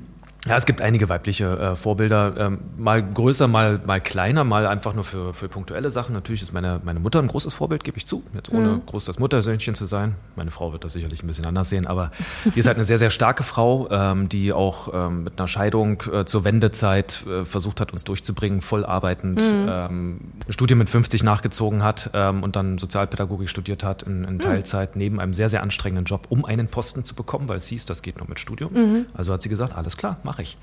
Ja, 0.48 0.56
es 0.56 0.64
gibt 0.64 0.80
einige 0.80 1.10
weibliche 1.10 1.44
äh, 1.44 1.76
Vorbilder, 1.76 2.34
ähm, 2.38 2.60
mal 2.78 3.02
größer, 3.02 3.48
mal, 3.48 3.82
mal 3.84 4.00
kleiner, 4.00 4.44
mal 4.44 4.66
einfach 4.66 4.94
nur 4.94 5.04
für, 5.04 5.34
für 5.34 5.46
punktuelle 5.48 5.90
Sachen. 5.90 6.14
Natürlich 6.14 6.40
ist 6.40 6.54
meine, 6.54 6.80
meine 6.84 7.00
Mutter 7.00 7.18
ein 7.18 7.28
großes 7.28 7.52
Vorbild, 7.52 7.84
gebe 7.84 7.98
ich 7.98 8.06
zu, 8.06 8.22
jetzt 8.32 8.50
ohne 8.50 8.68
mhm. 8.68 8.86
groß 8.86 9.04
das 9.04 9.18
Muttersöhnchen 9.18 9.74
zu 9.74 9.84
sein. 9.84 10.14
Meine 10.36 10.50
Frau 10.50 10.72
wird 10.72 10.84
das 10.84 10.94
sicherlich 10.94 11.22
ein 11.22 11.26
bisschen 11.26 11.44
anders 11.44 11.68
sehen, 11.68 11.86
aber 11.86 12.12
die 12.46 12.58
ist 12.58 12.66
halt 12.66 12.78
eine 12.78 12.86
sehr, 12.86 12.98
sehr 12.98 13.10
starke 13.10 13.42
Frau, 13.42 13.90
ähm, 13.90 14.30
die 14.30 14.54
auch 14.54 14.88
ähm, 14.94 15.24
mit 15.24 15.38
einer 15.38 15.48
Scheidung 15.48 16.02
äh, 16.10 16.24
zur 16.24 16.44
Wendezeit 16.44 17.26
äh, 17.26 17.44
versucht 17.44 17.82
hat, 17.82 17.92
uns 17.92 18.04
durchzubringen, 18.04 18.62
voll 18.62 18.86
arbeitend, 18.86 19.42
mhm. 19.42 19.66
ähm, 19.68 20.20
ein 20.46 20.52
Studium 20.52 20.78
mit 20.78 20.88
50 20.88 21.24
nachgezogen 21.24 21.82
hat 21.82 22.10
ähm, 22.14 22.42
und 22.42 22.56
dann 22.56 22.78
Sozialpädagogik 22.78 23.50
studiert 23.50 23.84
hat 23.84 24.02
in, 24.02 24.24
in 24.24 24.34
mhm. 24.34 24.38
Teilzeit 24.38 24.96
mhm. 24.96 24.98
neben 24.98 25.20
einem 25.20 25.34
sehr, 25.34 25.50
sehr 25.50 25.62
anstrengenden 25.62 26.06
Job, 26.06 26.26
um 26.30 26.46
einen 26.46 26.68
Posten 26.68 27.04
zu 27.04 27.14
bekommen, 27.14 27.50
weil 27.50 27.58
es 27.58 27.66
hieß, 27.66 27.84
das 27.84 28.00
geht 28.00 28.16
nur 28.16 28.28
mit 28.30 28.38
Studium. 28.38 28.72
Mhm. 28.72 29.06
Also 29.12 29.34
hat 29.34 29.42
sie 29.42 29.50
gesagt, 29.50 29.76
alles 29.76 29.98
klar, 29.98 30.16
mache 30.38 30.42
ich. 30.42 30.56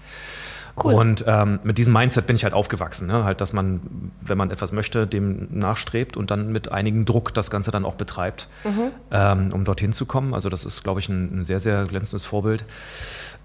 Cool. 0.82 0.94
Und 0.94 1.24
ähm, 1.26 1.60
mit 1.64 1.78
diesem 1.78 1.94
Mindset 1.94 2.28
bin 2.28 2.36
ich 2.36 2.44
halt 2.44 2.54
aufgewachsen. 2.54 3.08
Ne? 3.08 3.24
Halt, 3.24 3.40
dass 3.40 3.54
man, 3.54 4.12
wenn 4.20 4.38
man 4.38 4.52
etwas 4.52 4.74
möchte, 4.74 5.08
dem 5.08 5.48
nachstrebt 5.58 6.18
und 6.18 6.32
dann 6.32 6.52
mit 6.52 6.70
einigem 6.70 7.06
Druck 7.06 7.34
das 7.34 7.50
Ganze 7.50 7.72
dann 7.72 7.86
auch 7.86 7.96
betreibt, 7.96 8.50
mhm. 8.66 8.92
ähm, 9.10 9.54
um 9.54 9.64
dorthin 9.64 9.94
zu 9.94 10.06
kommen. 10.06 10.34
Also 10.34 10.50
das 10.50 10.66
ist, 10.66 10.84
glaube 10.84 11.00
ich, 11.00 11.08
ein, 11.08 11.40
ein, 11.40 11.46
sehr, 11.46 11.62
sehr 11.62 11.86
glänzendes 11.86 12.26
Vorbild. 12.26 12.66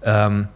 Ähm, 0.03 0.49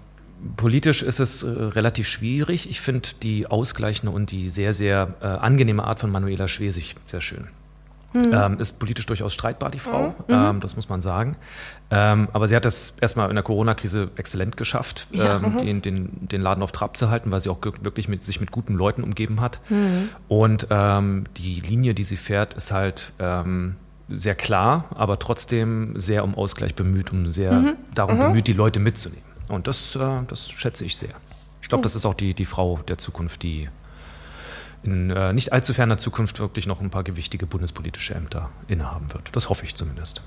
politisch 0.58 1.02
ist 1.02 1.22
es 1.22 1.44
äh, 1.44 1.48
relativ 1.48 2.10
schwierig. 2.10 2.70
Ich 2.70 2.82
finde 2.82 3.08
die 3.24 3.48
ausgleichende 3.48 4.14
und 4.14 4.32
die 4.32 4.50
sehr, 4.50 4.74
sehr 4.74 5.14
äh, 5.22 5.28
angenehme 5.28 5.86
Art 5.86 6.00
von 6.00 6.12
Manuela 6.12 6.50
Schwesig 6.50 6.96
sehr 7.06 7.22
schön. 7.22 7.48
Mhm. 8.16 8.32
Ähm, 8.34 8.60
ist 8.60 8.80
politisch 8.80 9.06
durchaus 9.06 9.34
streitbar, 9.34 9.70
die 9.70 9.80
Frau, 9.80 10.10
mhm. 10.10 10.16
ähm, 10.30 10.60
das 10.62 10.78
muss 10.78 10.88
man 10.88 11.02
sagen. 11.02 11.36
Ähm, 11.92 12.30
aber 12.32 12.48
sie 12.48 12.56
hat 12.56 12.64
das 12.64 12.96
erstmal 13.02 13.28
in 13.30 13.36
der 13.36 13.44
Corona-Krise 13.44 14.10
exzellent 14.16 14.56
geschafft, 14.56 15.08
ja, 15.12 15.36
ähm, 15.36 15.54
mhm. 15.54 15.58
den, 15.58 15.82
den, 15.82 16.28
den 16.30 16.42
Laden 16.42 16.64
auf 16.64 16.72
Trab 16.72 16.96
zu 16.96 17.10
halten, 17.10 17.32
weil 17.32 17.42
sie 17.42 17.50
auch 17.50 17.58
wirklich 17.82 18.08
mit, 18.08 18.24
sich 18.24 18.40
mit 18.40 18.52
guten 18.52 18.76
Leuten 18.76 19.04
umgeben 19.04 19.42
hat. 19.42 19.60
Mhm. 19.70 20.10
Und 20.30 20.68
ähm, 20.70 21.26
die 21.36 21.60
Linie, 21.60 21.94
die 21.94 22.06
sie 22.06 22.16
fährt, 22.16 22.54
ist 22.54 22.72
halt 22.72 23.12
ähm, 23.20 23.76
sehr 24.08 24.36
klar, 24.36 24.86
aber 24.96 25.20
trotzdem 25.20 26.00
sehr 26.00 26.24
um 26.24 26.36
Ausgleich 26.36 26.74
bemüht, 26.74 27.12
um 27.12 27.26
sehr 27.28 27.52
mhm. 27.52 27.74
darum 27.94 28.16
mhm. 28.16 28.22
bemüht, 28.22 28.48
die 28.48 28.54
Leute 28.54 28.80
mitzunehmen. 28.80 29.26
Und 29.50 29.68
das, 29.68 29.96
äh, 29.98 30.22
das 30.28 30.50
schätze 30.50 30.86
ich 30.86 30.96
sehr. 30.96 31.16
Ich 31.62 31.68
glaube, 31.68 31.84
das 31.84 31.96
ist 31.96 32.06
auch 32.06 32.14
die, 32.14 32.34
die 32.34 32.46
Frau 32.46 32.80
der 32.88 32.98
Zukunft, 32.98 33.44
die 33.44 33.68
in 34.84 35.10
äh, 35.10 35.34
nicht 35.34 35.54
allzu 35.54 35.74
ferner 35.74 35.98
Zukunft 35.98 36.40
wirklich 36.40 36.68
noch 36.68 36.82
ein 36.82 36.90
paar 36.90 37.04
gewichtige 37.04 37.46
bundespolitische 37.46 38.14
Ämter 38.14 38.50
innehaben 38.68 39.14
wird. 39.14 39.30
Das 39.34 39.50
hoffe 39.50 39.66
ich 39.66 39.76
zumindest. 39.76 40.22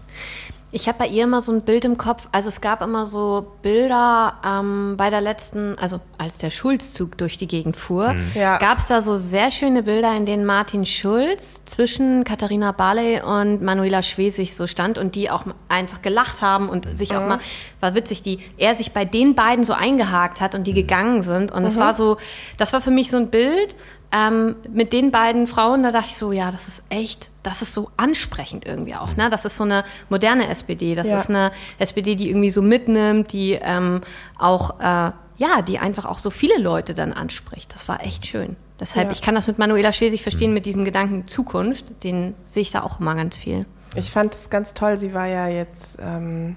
Ich 0.70 0.86
habe 0.86 0.98
bei 0.98 1.06
ihr 1.06 1.24
immer 1.24 1.40
so 1.40 1.50
ein 1.50 1.62
Bild 1.62 1.86
im 1.86 1.96
Kopf. 1.96 2.28
Also 2.30 2.48
es 2.48 2.60
gab 2.60 2.82
immer 2.82 3.06
so 3.06 3.52
Bilder 3.62 4.34
ähm, 4.44 4.96
bei 4.98 5.08
der 5.08 5.22
letzten, 5.22 5.78
also 5.78 6.00
als 6.18 6.36
der 6.36 6.50
Schulzzug 6.50 7.16
durch 7.16 7.38
die 7.38 7.46
Gegend 7.46 7.74
fuhr, 7.74 8.12
mhm. 8.12 8.32
ja. 8.34 8.58
gab 8.58 8.76
es 8.76 8.86
da 8.86 9.00
so 9.00 9.16
sehr 9.16 9.50
schöne 9.50 9.82
Bilder, 9.82 10.14
in 10.14 10.26
denen 10.26 10.44
Martin 10.44 10.84
Schulz 10.84 11.64
zwischen 11.64 12.22
Katharina 12.24 12.72
Barley 12.72 13.22
und 13.22 13.62
Manuela 13.62 14.02
Schwesig 14.02 14.54
so 14.54 14.66
stand 14.66 14.98
und 14.98 15.14
die 15.14 15.30
auch 15.30 15.44
einfach 15.70 16.02
gelacht 16.02 16.42
haben 16.42 16.68
und 16.68 16.86
sich 16.98 17.12
mhm. 17.12 17.16
auch 17.16 17.26
mal, 17.26 17.38
war 17.80 17.94
witzig, 17.94 18.20
die 18.20 18.40
er 18.58 18.74
sich 18.74 18.92
bei 18.92 19.06
den 19.06 19.34
beiden 19.34 19.64
so 19.64 19.72
eingehakt 19.72 20.42
hat 20.42 20.54
und 20.54 20.66
die 20.66 20.72
mhm. 20.72 20.76
gegangen 20.76 21.22
sind. 21.22 21.50
Und 21.50 21.64
es 21.64 21.76
mhm. 21.76 21.80
war 21.80 21.94
so, 21.94 22.18
das 22.58 22.74
war 22.74 22.82
für 22.82 22.90
mich 22.90 23.10
so 23.10 23.16
ein 23.16 23.30
Bild, 23.30 23.74
ähm, 24.10 24.56
mit 24.70 24.92
den 24.92 25.10
beiden 25.10 25.46
Frauen, 25.46 25.82
da 25.82 25.92
dachte 25.92 26.08
ich 26.08 26.16
so, 26.16 26.32
ja, 26.32 26.50
das 26.50 26.66
ist 26.66 26.82
echt, 26.88 27.30
das 27.42 27.60
ist 27.60 27.74
so 27.74 27.90
ansprechend 27.96 28.66
irgendwie 28.66 28.94
auch. 28.94 29.16
Ne? 29.16 29.28
Das 29.28 29.44
ist 29.44 29.56
so 29.56 29.64
eine 29.64 29.84
moderne 30.08 30.48
SPD. 30.48 30.94
Das 30.94 31.08
ja. 31.08 31.16
ist 31.16 31.28
eine 31.28 31.52
SPD, 31.78 32.14
die 32.14 32.30
irgendwie 32.30 32.50
so 32.50 32.62
mitnimmt, 32.62 33.32
die 33.32 33.58
ähm, 33.60 34.00
auch, 34.38 34.80
äh, 34.80 35.12
ja, 35.36 35.62
die 35.66 35.78
einfach 35.78 36.06
auch 36.06 36.18
so 36.18 36.30
viele 36.30 36.58
Leute 36.58 36.94
dann 36.94 37.12
anspricht. 37.12 37.74
Das 37.74 37.86
war 37.88 38.02
echt 38.04 38.26
schön. 38.26 38.56
Deshalb, 38.80 39.06
ja. 39.06 39.12
ich 39.12 39.22
kann 39.22 39.34
das 39.34 39.46
mit 39.46 39.58
Manuela 39.58 39.92
Schwesig 39.92 40.22
verstehen, 40.22 40.54
mit 40.54 40.64
diesem 40.64 40.84
Gedanken 40.84 41.26
Zukunft. 41.26 42.02
Den 42.02 42.34
sehe 42.46 42.62
ich 42.62 42.70
da 42.70 42.82
auch 42.82 43.00
immer 43.00 43.14
ganz 43.14 43.36
viel. 43.36 43.66
Ich 43.94 44.10
fand 44.10 44.34
es 44.34 44.50
ganz 44.50 44.72
toll. 44.74 44.96
Sie 44.96 45.12
war 45.12 45.26
ja 45.26 45.48
jetzt 45.48 45.98
ähm, 46.00 46.56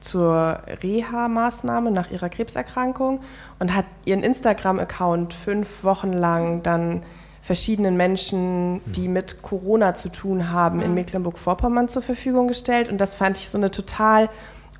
zur 0.00 0.60
Reha-Maßnahme 0.82 1.90
nach 1.90 2.10
ihrer 2.10 2.28
Krebserkrankung 2.28 3.20
und 3.58 3.74
hat 3.74 3.86
ihren 4.04 4.22
Instagram-Account 4.22 5.34
fünf 5.34 5.84
Wochen 5.84 6.12
lang 6.12 6.62
dann 6.62 7.02
verschiedenen 7.40 7.96
Menschen, 7.96 8.80
die 8.84 9.08
mit 9.08 9.42
Corona 9.42 9.94
zu 9.94 10.10
tun 10.10 10.50
haben, 10.50 10.82
in 10.82 10.92
Mecklenburg-Vorpommern 10.94 11.88
zur 11.88 12.02
Verfügung 12.02 12.48
gestellt. 12.48 12.90
Und 12.90 12.98
das 12.98 13.14
fand 13.14 13.38
ich 13.38 13.48
so 13.48 13.56
eine 13.56 13.70
total 13.70 14.28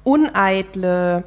uneitle, 0.05 1.25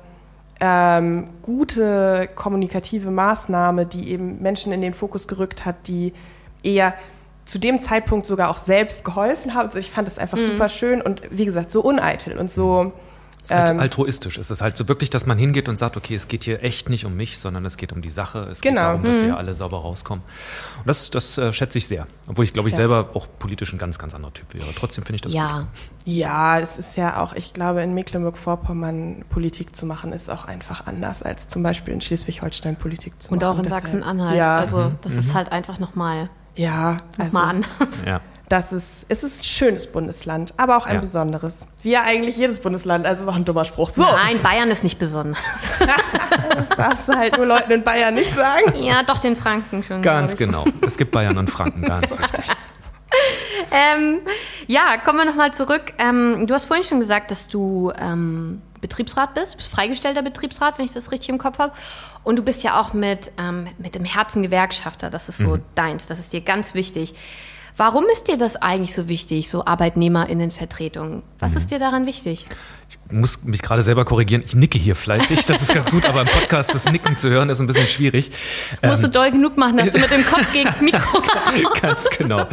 ähm, 0.60 1.30
gute 1.42 2.30
kommunikative 2.36 3.10
Maßnahme, 3.10 3.88
die 3.88 4.12
eben 4.12 4.42
Menschen 4.42 4.72
in 4.72 4.82
den 4.82 4.94
Fokus 4.94 5.28
gerückt 5.28 5.66
hat, 5.66 5.88
die 5.88 6.14
eher 6.62 6.94
zu 7.46 7.58
dem 7.58 7.80
Zeitpunkt 7.80 8.28
sogar 8.28 8.50
auch 8.50 8.60
selbst 8.60 9.04
geholfen 9.04 9.56
haben. 9.56 9.66
Also 9.66 9.80
ich 9.80 9.90
fand 9.90 10.08
das 10.08 10.20
einfach 10.20 10.38
mhm. 10.38 10.46
super 10.46 10.70
schön 10.70 11.02
und 11.02 11.22
wie 11.32 11.46
gesagt, 11.46 11.72
so 11.72 11.82
uneitel 11.82 12.38
und 12.38 12.52
so 12.52 12.78
halt 12.78 12.94
ähm, 13.50 13.80
altruistisch. 13.80 14.38
Es 14.38 14.52
ist 14.52 14.62
halt 14.62 14.78
so 14.78 14.88
wirklich, 14.88 15.10
dass 15.10 15.26
man 15.26 15.38
hingeht 15.38 15.68
und 15.68 15.78
sagt, 15.78 15.98
okay, 15.98 16.16
es 16.16 16.28
geht 16.28 16.44
hier 16.44 16.64
echt 16.64 16.90
nicht 16.90 17.06
um 17.06 17.16
mich, 17.16 17.40
sondern 17.40 17.66
es 17.66 17.78
geht 17.78 17.92
um 17.92 18.02
die 18.02 18.10
Sache. 18.10 18.40
Es 18.50 18.62
genau. 18.62 18.72
geht 18.74 18.88
darum, 18.88 19.04
dass 19.04 19.18
mhm. 19.18 19.26
wir 19.26 19.38
alle 19.38 19.54
sauber 19.54 19.80
rauskommen. 19.80 20.24
Und 20.78 20.88
das, 20.88 21.10
das 21.10 21.38
äh, 21.38 21.52
schätze 21.52 21.80
ich 21.80 21.88
sehr. 21.88 22.08
Obwohl 22.28 22.46
ich, 22.46 22.54
glaube 22.54 22.70
ich, 22.70 22.74
ja. 22.74 22.78
selber 22.78 23.10
auch 23.14 23.28
politisch 23.40 23.74
ein 23.74 23.80
ganz, 23.80 23.98
ganz 23.98 24.14
anderer 24.14 24.34
Typ 24.34 24.54
wäre. 24.54 24.66
Trotzdem 24.76 25.04
finde 25.04 25.16
ich 25.16 25.22
das 25.22 25.34
ja. 25.34 25.60
gut. 25.60 25.68
Ja, 26.06 26.60
es 26.60 26.78
ist 26.78 26.98
ja 26.98 27.22
auch, 27.22 27.34
ich 27.34 27.54
glaube, 27.54 27.82
in 27.82 27.94
Mecklenburg-Vorpommern 27.94 29.26
Politik 29.30 29.76
zu 29.76 29.86
machen, 29.86 30.14
ist 30.14 30.30
auch 30.30 30.46
einfach 30.46 30.86
anders, 30.86 31.24
als 31.24 31.48
zum 31.48 31.64
Beispiel 31.64 31.94
in 31.94 32.02
Schleswig-Holstein 32.02 32.76
Politik 32.76 33.22
zu 33.22 33.32
und 33.32 33.42
machen. 33.42 33.52
Und 33.52 33.58
auch 33.58 33.64
in 33.64 33.70
Sachsen-Anhalt. 33.70 34.38
Ja. 34.38 34.58
Also 34.58 34.78
mhm. 34.78 34.98
das 35.02 35.14
mhm. 35.14 35.20
ist 35.20 35.34
halt 35.34 35.52
einfach 35.52 35.80
nochmal 35.80 36.30
ja, 36.56 36.98
also, 37.18 37.38
mal 37.38 37.50
anders. 37.50 38.04
Ja 38.06 38.22
dass 38.52 38.74
es, 38.74 39.06
es 39.08 39.24
ist 39.24 39.40
ein 39.40 39.44
schönes 39.46 39.88
Bundesland, 39.88 40.54
aber 40.58 40.76
auch 40.76 40.86
ein 40.86 40.96
ja. 40.96 41.02
besonderes. 41.02 41.66
Wie 41.84 41.92
ja 41.92 42.02
eigentlich 42.04 42.36
jedes 42.36 42.60
Bundesland, 42.60 43.06
also 43.06 43.24
ist 43.24 43.30
auch 43.30 43.36
ein 43.36 43.46
dummer 43.46 43.64
Spruch. 43.64 43.90
So. 43.90 44.02
Nein, 44.02 44.42
Bayern 44.42 44.70
ist 44.70 44.84
nicht 44.84 45.00
besonders. 45.00 45.42
das 46.50 46.70
darfst 46.70 47.08
du 47.08 47.14
halt 47.14 47.38
nur 47.38 47.46
Leuten 47.46 47.72
in 47.72 47.84
Bayern 47.84 48.14
nicht 48.14 48.34
sagen. 48.34 48.76
Ja, 48.76 49.04
doch 49.04 49.20
den 49.20 49.38
Franken 49.38 49.84
schon. 49.84 50.02
Ganz 50.02 50.36
genau. 50.36 50.66
Es 50.86 50.98
gibt 50.98 51.12
Bayern 51.12 51.38
und 51.38 51.50
Franken, 51.50 51.84
ganz 51.84 52.18
wichtig. 52.20 52.46
Ähm, 53.74 54.20
ja, 54.68 54.98
kommen 54.98 55.20
wir 55.20 55.26
nochmal 55.26 55.54
zurück. 55.54 55.94
Ähm, 55.98 56.46
du 56.48 56.54
hast 56.54 56.66
vorhin 56.66 56.84
schon 56.84 57.00
gesagt, 57.00 57.30
dass 57.30 57.48
du 57.48 57.92
ähm, 57.98 58.62
Betriebsrat 58.80 59.34
bist, 59.34 59.54
du 59.54 59.58
bist 59.58 59.70
freigestellter 59.70 60.22
Betriebsrat, 60.22 60.78
wenn 60.78 60.86
ich 60.86 60.94
das 60.94 61.12
richtig 61.12 61.30
im 61.30 61.38
Kopf 61.38 61.60
habe. 61.60 61.74
Und 62.24 62.38
du 62.38 62.44
bist 62.44 62.64
ja 62.64 62.80
auch 62.80 62.94
mit, 62.94 63.32
ähm, 63.38 63.68
mit 63.78 63.96
dem 63.96 64.04
Herzen 64.04 64.44
Gewerkschafter, 64.44 65.10
das 65.10 65.30
ist 65.30 65.38
so 65.38 65.58
mhm. 65.58 65.64
deins, 65.76 66.08
das 66.08 66.20
ist 66.20 66.34
dir 66.34 66.42
ganz 66.42 66.74
wichtig. 66.74 67.14
Warum 67.82 68.06
ist 68.14 68.28
dir 68.28 68.38
das 68.38 68.58
eigentlich 68.58 68.94
so 68.94 69.10
wichtig, 69.10 69.50
so 69.50 69.66
Arbeitnehmerinnenvertretung? 69.66 71.24
Was 71.40 71.54
mhm. 71.54 71.58
ist 71.58 71.72
dir 71.72 71.80
daran 71.80 72.06
wichtig? 72.06 72.46
Ich 72.92 73.12
muss 73.12 73.44
mich 73.44 73.64
gerade 73.64 73.82
selber 73.82 74.06
korrigieren. 74.06 74.44
Ich 74.46 74.54
nicke 74.54 74.78
hier 74.78 74.96
fleißig. 74.96 75.48
Das 75.48 75.64
ist 75.64 75.74
ganz 75.74 75.90
gut, 75.90 76.06
aber 76.06 76.22
im 76.22 76.28
Podcast 76.28 76.76
das 76.76 76.86
Nicken 76.92 77.18
zu 77.18 77.32
hören 77.32 77.50
ist 77.50 77.60
ein 77.60 77.66
bisschen 77.66 77.88
schwierig. 77.88 78.30
Musst 78.84 79.04
ähm, 79.04 79.12
du 79.12 79.18
doll 79.18 79.32
genug 79.32 79.58
machen, 79.58 79.78
dass 79.78 79.94
du 79.94 79.98
mit 79.98 80.12
dem 80.12 80.24
Kopf 80.24 80.46
gegen 80.54 80.66
das 80.66 80.80
Mikro 80.80 81.24
Ganz 81.82 82.08
genau. 82.16 82.46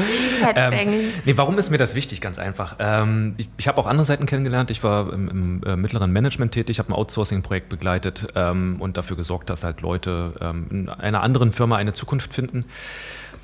ähm, 0.57 1.11
nee, 1.27 1.37
warum 1.37 1.59
ist 1.59 1.69
mir 1.69 1.77
das 1.77 1.95
wichtig? 1.95 2.23
Ganz 2.23 2.39
einfach. 2.39 2.77
Ähm, 2.79 3.35
ich, 3.37 3.51
ich 3.59 3.69
habe 3.69 3.79
auch 3.83 3.87
andere 3.87 4.07
Seiten 4.07 4.25
kennengelernt. 4.25 4.71
Ich 4.71 4.83
war 4.83 5.13
im, 5.13 5.29
im 5.29 5.63
äh, 5.63 5.77
mittleren 5.77 6.11
Management 6.11 6.53
tätig, 6.53 6.79
habe 6.79 6.89
ein 6.89 6.95
Outsourcing-Projekt 6.95 7.69
begleitet 7.69 8.29
ähm, 8.35 8.77
und 8.81 8.97
dafür 8.97 9.19
gesorgt, 9.19 9.51
dass 9.51 9.63
halt 9.63 9.83
Leute 9.83 10.33
ähm, 10.41 10.69
in 10.71 10.89
einer 10.89 11.23
anderen 11.23 11.53
Firma 11.53 11.77
eine 11.77 11.93
Zukunft 11.93 12.33
finden. 12.33 12.65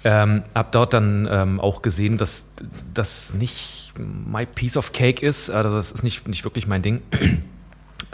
Ähm, 0.04 0.42
habe 0.54 0.68
dort 0.70 0.92
dann 0.92 1.26
ähm, 1.30 1.60
auch 1.60 1.80
gesehen, 1.80 2.18
dass 2.18 2.50
das 2.92 3.34
nicht 3.34 3.92
my 3.96 4.44
piece 4.46 4.76
of 4.76 4.92
cake 4.92 5.24
ist. 5.24 5.50
Also 5.50 5.74
das 5.74 5.92
ist 5.92 6.02
nicht, 6.02 6.28
nicht 6.28 6.44
wirklich 6.44 6.66
mein 6.66 6.82
Ding. 6.82 7.02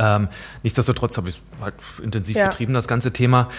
Ähm, 0.00 0.28
nichtsdestotrotz 0.62 1.18
habe 1.18 1.28
ich 1.28 1.34
es 1.34 1.62
halt 1.62 1.74
intensiv 2.02 2.34
ja. 2.34 2.48
betrieben, 2.48 2.72
das 2.72 2.88
ganze 2.88 3.12
Thema. 3.12 3.50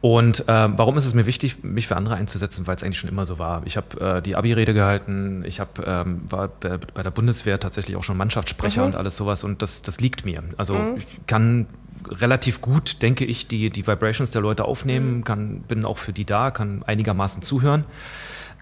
Und 0.00 0.48
äh, 0.48 0.68
warum 0.78 0.96
ist 0.96 1.04
es 1.04 1.14
mir 1.14 1.26
wichtig, 1.26 1.64
mich 1.64 1.88
für 1.88 1.96
andere 1.96 2.14
einzusetzen? 2.14 2.68
Weil 2.68 2.76
es 2.76 2.84
eigentlich 2.84 2.98
schon 2.98 3.10
immer 3.10 3.26
so 3.26 3.40
war. 3.40 3.62
Ich 3.64 3.76
habe 3.76 4.18
äh, 4.18 4.22
die 4.22 4.36
Abi-Rede 4.36 4.74
gehalten, 4.74 5.42
ich 5.44 5.58
hab, 5.58 5.84
ähm, 5.84 6.20
war 6.30 6.48
bei, 6.48 6.78
bei, 6.78 7.02
der 7.02 7.10
Bundeswehr 7.10 7.58
tatsächlich 7.58 7.96
auch 7.96 8.04
schon 8.04 8.16
Mannschaftssprecher 8.16 8.82
mhm. 8.82 8.88
und 8.88 8.96
alles 8.96 9.16
sowas 9.16 9.42
und 9.42 9.60
das, 9.60 9.82
das 9.82 10.00
liegt 10.00 10.24
mir. 10.24 10.44
Also 10.56 10.74
mhm. 10.74 10.98
ich 10.98 11.06
kann 11.26 11.66
relativ 12.10 12.60
gut, 12.60 13.02
denke 13.02 13.24
ich, 13.24 13.48
die, 13.48 13.70
die 13.70 13.86
Vibrations 13.86 14.30
der 14.30 14.42
Leute 14.42 14.64
aufnehmen, 14.64 15.18
mhm. 15.18 15.24
kann, 15.24 15.60
bin 15.62 15.84
auch 15.84 15.98
für 15.98 16.12
die 16.12 16.24
da, 16.24 16.50
kann 16.50 16.82
einigermaßen 16.86 17.42
zuhören. 17.42 17.84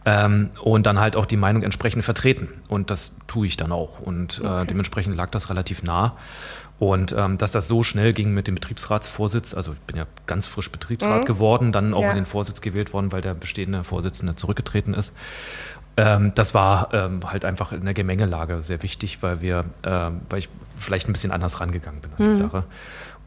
Ähm, 0.04 0.50
und 0.62 0.86
dann 0.86 1.00
halt 1.00 1.16
auch 1.16 1.26
die 1.26 1.36
Meinung 1.36 1.64
entsprechend 1.64 2.04
vertreten. 2.04 2.48
Und 2.68 2.90
das 2.90 3.16
tue 3.26 3.46
ich 3.46 3.56
dann 3.56 3.72
auch. 3.72 3.98
Und 3.98 4.40
äh, 4.42 4.46
okay. 4.46 4.66
dementsprechend 4.68 5.16
lag 5.16 5.30
das 5.30 5.50
relativ 5.50 5.82
nah. 5.82 6.16
Und 6.78 7.14
ähm, 7.16 7.38
dass 7.38 7.52
das 7.52 7.68
so 7.68 7.82
schnell 7.82 8.12
ging 8.12 8.32
mit 8.32 8.46
dem 8.46 8.54
Betriebsratsvorsitz, 8.54 9.54
also 9.54 9.72
ich 9.72 9.78
bin 9.80 9.96
ja 9.96 10.06
ganz 10.26 10.46
frisch 10.46 10.70
Betriebsrat 10.70 11.22
mhm. 11.22 11.24
geworden, 11.24 11.72
dann 11.72 11.94
auch 11.94 12.02
ja. 12.02 12.10
in 12.10 12.16
den 12.16 12.26
Vorsitz 12.26 12.60
gewählt 12.60 12.92
worden, 12.92 13.12
weil 13.12 13.22
der 13.22 13.34
bestehende 13.34 13.82
Vorsitzende 13.82 14.36
zurückgetreten 14.36 14.92
ist. 14.92 15.14
Ähm, 15.96 16.32
das 16.34 16.52
war 16.52 16.92
ähm, 16.92 17.20
halt 17.30 17.46
einfach 17.46 17.72
in 17.72 17.84
der 17.84 17.94
Gemengelage 17.94 18.62
sehr 18.62 18.82
wichtig, 18.82 19.22
weil 19.22 19.40
wir, 19.40 19.64
äh, 19.82 20.10
weil 20.28 20.38
ich 20.38 20.50
vielleicht 20.76 21.08
ein 21.08 21.12
bisschen 21.12 21.32
anders 21.32 21.60
rangegangen 21.60 22.02
bin 22.02 22.10
an 22.12 22.16
die 22.18 22.24
mhm. 22.24 22.34
Sache. 22.34 22.64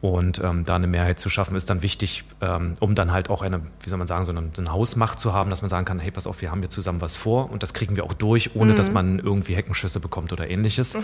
Und 0.00 0.40
ähm, 0.42 0.64
da 0.64 0.76
eine 0.76 0.86
Mehrheit 0.86 1.20
zu 1.20 1.28
schaffen, 1.28 1.56
ist 1.56 1.68
dann 1.68 1.82
wichtig, 1.82 2.24
ähm, 2.40 2.74
um 2.80 2.94
dann 2.94 3.12
halt 3.12 3.28
auch 3.28 3.42
eine, 3.42 3.60
wie 3.82 3.88
soll 3.90 3.98
man 3.98 4.06
sagen, 4.06 4.24
so 4.24 4.32
eine, 4.32 4.48
so 4.54 4.62
eine, 4.62 4.72
Hausmacht 4.72 5.20
zu 5.20 5.34
haben, 5.34 5.50
dass 5.50 5.60
man 5.60 5.68
sagen 5.68 5.84
kann, 5.84 5.98
hey, 5.98 6.10
pass 6.10 6.26
auf, 6.26 6.40
wir 6.40 6.50
haben 6.50 6.60
hier 6.60 6.70
zusammen 6.70 7.02
was 7.02 7.16
vor 7.16 7.50
und 7.50 7.62
das 7.62 7.74
kriegen 7.74 7.96
wir 7.96 8.04
auch 8.04 8.14
durch, 8.14 8.56
ohne 8.56 8.72
mhm. 8.72 8.76
dass 8.76 8.92
man 8.92 9.18
irgendwie 9.18 9.54
Heckenschüsse 9.54 10.00
bekommt 10.00 10.32
oder 10.32 10.48
ähnliches. 10.48 10.94
Mhm. 10.94 11.02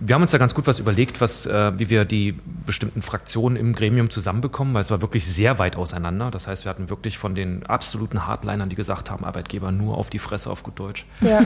Wir 0.00 0.14
haben 0.14 0.22
uns 0.22 0.30
da 0.30 0.38
ganz 0.38 0.54
gut 0.54 0.66
was 0.66 0.78
überlegt, 0.78 1.20
was, 1.20 1.44
äh, 1.44 1.78
wie 1.78 1.90
wir 1.90 2.06
die 2.06 2.34
bestimmten 2.64 3.02
Fraktionen 3.02 3.56
im 3.56 3.74
Gremium 3.74 4.08
zusammenbekommen, 4.08 4.72
weil 4.72 4.80
es 4.80 4.90
war 4.90 5.02
wirklich 5.02 5.26
sehr 5.26 5.58
weit 5.58 5.76
auseinander. 5.76 6.30
Das 6.30 6.46
heißt, 6.46 6.64
wir 6.64 6.70
hatten 6.70 6.88
wirklich 6.88 7.18
von 7.18 7.34
den 7.34 7.66
absoluten 7.66 8.26
Hardlinern, 8.26 8.70
die 8.70 8.76
gesagt 8.76 9.10
haben, 9.10 9.24
Arbeitgeber 9.24 9.70
nur 9.70 9.98
auf 9.98 10.08
die 10.08 10.18
Fresse 10.18 10.50
auf 10.50 10.62
gut 10.62 10.78
Deutsch, 10.78 11.04
ja. 11.20 11.42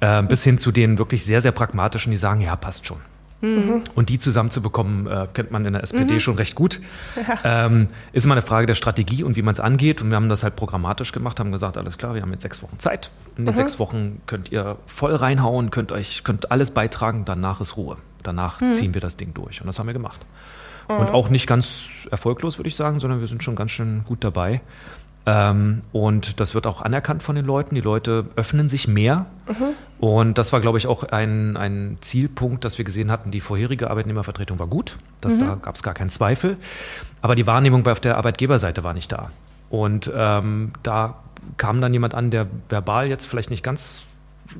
äh, 0.00 0.22
bis 0.22 0.44
hin 0.44 0.56
zu 0.56 0.72
den 0.72 0.96
wirklich 0.96 1.24
sehr, 1.26 1.42
sehr 1.42 1.52
pragmatischen, 1.52 2.10
die 2.10 2.16
sagen, 2.16 2.40
ja, 2.40 2.56
passt 2.56 2.86
schon. 2.86 2.98
Mhm. 3.42 3.82
Und 3.96 4.08
die 4.08 4.18
zusammenzubekommen, 4.18 5.06
äh, 5.08 5.26
kennt 5.34 5.50
man 5.50 5.66
in 5.66 5.72
der 5.72 5.82
SPD 5.82 6.14
mhm. 6.14 6.20
schon 6.20 6.36
recht 6.36 6.54
gut. 6.54 6.80
Ja. 7.16 7.66
Ähm, 7.66 7.88
ist 8.12 8.24
immer 8.24 8.34
eine 8.34 8.42
Frage 8.42 8.66
der 8.66 8.74
Strategie 8.74 9.24
und 9.24 9.36
wie 9.36 9.42
man 9.42 9.52
es 9.52 9.60
angeht. 9.60 10.00
Und 10.00 10.10
wir 10.10 10.16
haben 10.16 10.28
das 10.28 10.44
halt 10.44 10.56
programmatisch 10.56 11.12
gemacht, 11.12 11.40
haben 11.40 11.52
gesagt, 11.52 11.76
alles 11.76 11.98
klar, 11.98 12.14
wir 12.14 12.22
haben 12.22 12.32
jetzt 12.32 12.42
sechs 12.42 12.62
Wochen 12.62 12.78
Zeit. 12.78 13.10
In 13.36 13.44
den 13.44 13.52
mhm. 13.52 13.56
sechs 13.56 13.78
Wochen 13.78 14.20
könnt 14.26 14.52
ihr 14.52 14.76
voll 14.86 15.14
reinhauen, 15.14 15.70
könnt 15.70 15.92
euch, 15.92 16.22
könnt 16.24 16.50
alles 16.50 16.70
beitragen, 16.70 17.24
danach 17.24 17.60
ist 17.60 17.76
Ruhe. 17.76 17.96
Danach 18.22 18.60
mhm. 18.60 18.72
ziehen 18.72 18.94
wir 18.94 19.00
das 19.00 19.16
Ding 19.16 19.34
durch. 19.34 19.60
Und 19.60 19.66
das 19.66 19.78
haben 19.78 19.86
wir 19.86 19.92
gemacht. 19.92 20.20
Und 20.88 21.08
mhm. 21.08 21.14
auch 21.14 21.28
nicht 21.28 21.46
ganz 21.46 21.90
erfolglos, 22.10 22.58
würde 22.58 22.68
ich 22.68 22.76
sagen, 22.76 23.00
sondern 23.00 23.20
wir 23.20 23.26
sind 23.26 23.42
schon 23.42 23.56
ganz 23.56 23.72
schön 23.72 24.04
gut 24.04 24.22
dabei. 24.24 24.60
Ähm, 25.24 25.82
und 25.92 26.40
das 26.40 26.54
wird 26.54 26.66
auch 26.66 26.82
anerkannt 26.82 27.22
von 27.22 27.36
den 27.36 27.44
Leuten. 27.44 27.74
Die 27.74 27.80
Leute 27.80 28.24
öffnen 28.36 28.68
sich 28.68 28.88
mehr. 28.88 29.26
Mhm. 29.46 29.74
Und 30.04 30.38
das 30.38 30.52
war, 30.52 30.60
glaube 30.60 30.78
ich, 30.78 30.86
auch 30.86 31.04
ein, 31.04 31.56
ein 31.56 31.98
Zielpunkt, 32.00 32.64
dass 32.64 32.78
wir 32.78 32.84
gesehen 32.84 33.10
hatten, 33.10 33.30
die 33.30 33.40
vorherige 33.40 33.90
Arbeitnehmervertretung 33.90 34.58
war 34.58 34.66
gut. 34.66 34.98
Das, 35.20 35.36
mhm. 35.36 35.40
Da 35.40 35.54
gab 35.56 35.76
es 35.76 35.82
gar 35.82 35.94
keinen 35.94 36.10
Zweifel. 36.10 36.56
Aber 37.20 37.34
die 37.34 37.46
Wahrnehmung 37.46 37.86
auf 37.86 38.00
der 38.00 38.16
Arbeitgeberseite 38.16 38.82
war 38.82 38.94
nicht 38.94 39.12
da. 39.12 39.30
Und 39.70 40.10
ähm, 40.14 40.72
da 40.82 41.16
kam 41.56 41.80
dann 41.80 41.92
jemand 41.92 42.14
an, 42.14 42.30
der 42.30 42.46
verbal 42.68 43.08
jetzt 43.08 43.26
vielleicht 43.26 43.50
nicht 43.50 43.62
ganz 43.62 44.02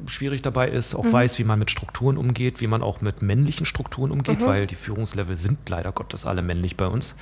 schwierig 0.06 0.42
dabei 0.42 0.68
ist, 0.68 0.94
auch 0.94 1.04
mhm. 1.04 1.12
weiß, 1.12 1.38
wie 1.38 1.44
man 1.44 1.58
mit 1.58 1.70
Strukturen 1.70 2.16
umgeht, 2.16 2.60
wie 2.60 2.66
man 2.66 2.82
auch 2.82 3.00
mit 3.00 3.20
männlichen 3.20 3.66
Strukturen 3.66 4.10
umgeht, 4.10 4.40
mhm. 4.40 4.46
weil 4.46 4.66
die 4.66 4.74
Führungslevel 4.74 5.36
sind 5.36 5.68
leider 5.68 5.92
Gottes 5.92 6.24
alle 6.24 6.42
männlich 6.42 6.76
bei 6.76 6.86
uns. 6.86 7.16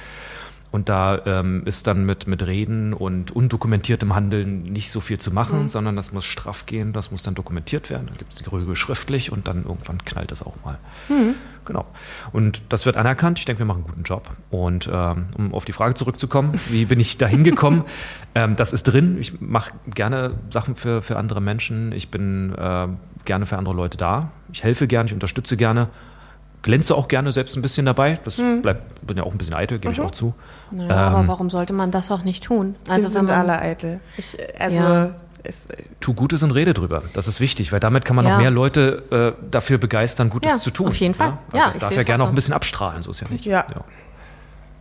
Und 0.70 0.88
da 0.88 1.20
ähm, 1.26 1.62
ist 1.64 1.86
dann 1.86 2.06
mit, 2.06 2.26
mit 2.26 2.46
Reden 2.46 2.92
und 2.92 3.32
undokumentiertem 3.32 4.14
Handeln 4.14 4.62
nicht 4.62 4.90
so 4.90 5.00
viel 5.00 5.18
zu 5.18 5.32
machen, 5.32 5.62
mhm. 5.62 5.68
sondern 5.68 5.96
das 5.96 6.12
muss 6.12 6.24
straff 6.24 6.66
gehen, 6.66 6.92
das 6.92 7.10
muss 7.10 7.22
dann 7.22 7.34
dokumentiert 7.34 7.90
werden. 7.90 8.06
Dann 8.06 8.18
gibt 8.18 8.32
es 8.32 8.38
die 8.38 8.48
Rüge 8.48 8.76
schriftlich 8.76 9.32
und 9.32 9.48
dann 9.48 9.64
irgendwann 9.64 10.04
knallt 10.04 10.30
es 10.30 10.42
auch 10.42 10.54
mal. 10.64 10.78
Mhm. 11.08 11.34
Genau. 11.64 11.86
Und 12.32 12.62
das 12.68 12.86
wird 12.86 12.96
anerkannt. 12.96 13.38
Ich 13.38 13.44
denke, 13.44 13.60
wir 13.60 13.66
machen 13.66 13.84
einen 13.84 13.88
guten 13.88 14.02
Job. 14.04 14.30
Und 14.50 14.88
ähm, 14.92 15.26
um 15.36 15.54
auf 15.54 15.64
die 15.64 15.72
Frage 15.72 15.94
zurückzukommen, 15.94 16.52
wie 16.68 16.84
bin 16.84 17.00
ich 17.00 17.18
da 17.18 17.26
hingekommen? 17.26 17.84
ähm, 18.34 18.54
das 18.56 18.72
ist 18.72 18.84
drin. 18.84 19.18
Ich 19.18 19.40
mache 19.40 19.72
gerne 19.92 20.34
Sachen 20.50 20.76
für, 20.76 21.02
für 21.02 21.16
andere 21.16 21.40
Menschen. 21.40 21.92
Ich 21.92 22.10
bin 22.10 22.54
äh, 22.54 22.86
gerne 23.24 23.46
für 23.46 23.58
andere 23.58 23.74
Leute 23.74 23.98
da. 23.98 24.30
Ich 24.52 24.62
helfe 24.62 24.86
gerne, 24.86 25.08
ich 25.08 25.14
unterstütze 25.14 25.56
gerne 25.56 25.88
glänze 26.62 26.94
auch 26.94 27.08
gerne 27.08 27.32
selbst 27.32 27.56
ein 27.56 27.62
bisschen 27.62 27.86
dabei. 27.86 28.18
Das 28.24 28.38
hm. 28.38 28.62
bleibt, 28.62 29.06
bin 29.06 29.16
ja 29.16 29.24
auch 29.24 29.32
ein 29.32 29.38
bisschen 29.38 29.54
eitel, 29.54 29.78
gebe 29.78 29.88
mhm. 29.88 29.94
ich 29.94 30.00
auch 30.00 30.10
zu. 30.10 30.34
Naja, 30.70 31.08
ähm, 31.08 31.14
aber 31.14 31.28
warum 31.28 31.50
sollte 31.50 31.72
man 31.72 31.90
das 31.90 32.10
auch 32.10 32.22
nicht 32.22 32.44
tun? 32.44 32.76
Also 32.88 33.08
wir 33.08 33.10
sind 33.10 33.26
man, 33.26 33.34
alle 33.34 33.60
eitel. 33.60 34.00
Ich, 34.16 34.36
also 34.58 34.76
ja. 34.76 35.10
ist, 35.42 35.70
äh, 35.70 35.76
tu 36.00 36.14
Gutes 36.14 36.42
und 36.42 36.50
rede 36.50 36.74
drüber. 36.74 37.02
Das 37.14 37.28
ist 37.28 37.40
wichtig, 37.40 37.72
weil 37.72 37.80
damit 37.80 38.04
kann 38.04 38.16
man 38.16 38.24
ja. 38.24 38.32
noch 38.32 38.38
mehr 38.38 38.50
Leute 38.50 39.36
äh, 39.40 39.44
dafür 39.50 39.78
begeistern, 39.78 40.30
Gutes 40.30 40.52
ja, 40.52 40.58
zu 40.58 40.70
tun. 40.70 40.88
Auf 40.88 40.96
jeden 40.96 41.14
Fall. 41.14 41.38
Also 41.52 41.56
ja, 41.56 41.68
es 41.68 41.78
darf 41.78 41.92
ja 41.92 42.02
gerne 42.02 42.24
auch 42.24 42.28
ein 42.28 42.34
bisschen 42.34 42.54
abstrahlen, 42.54 43.02
so 43.02 43.10
ist 43.10 43.20
ja 43.20 43.28
nicht. 43.28 43.44
Ja. 43.46 43.64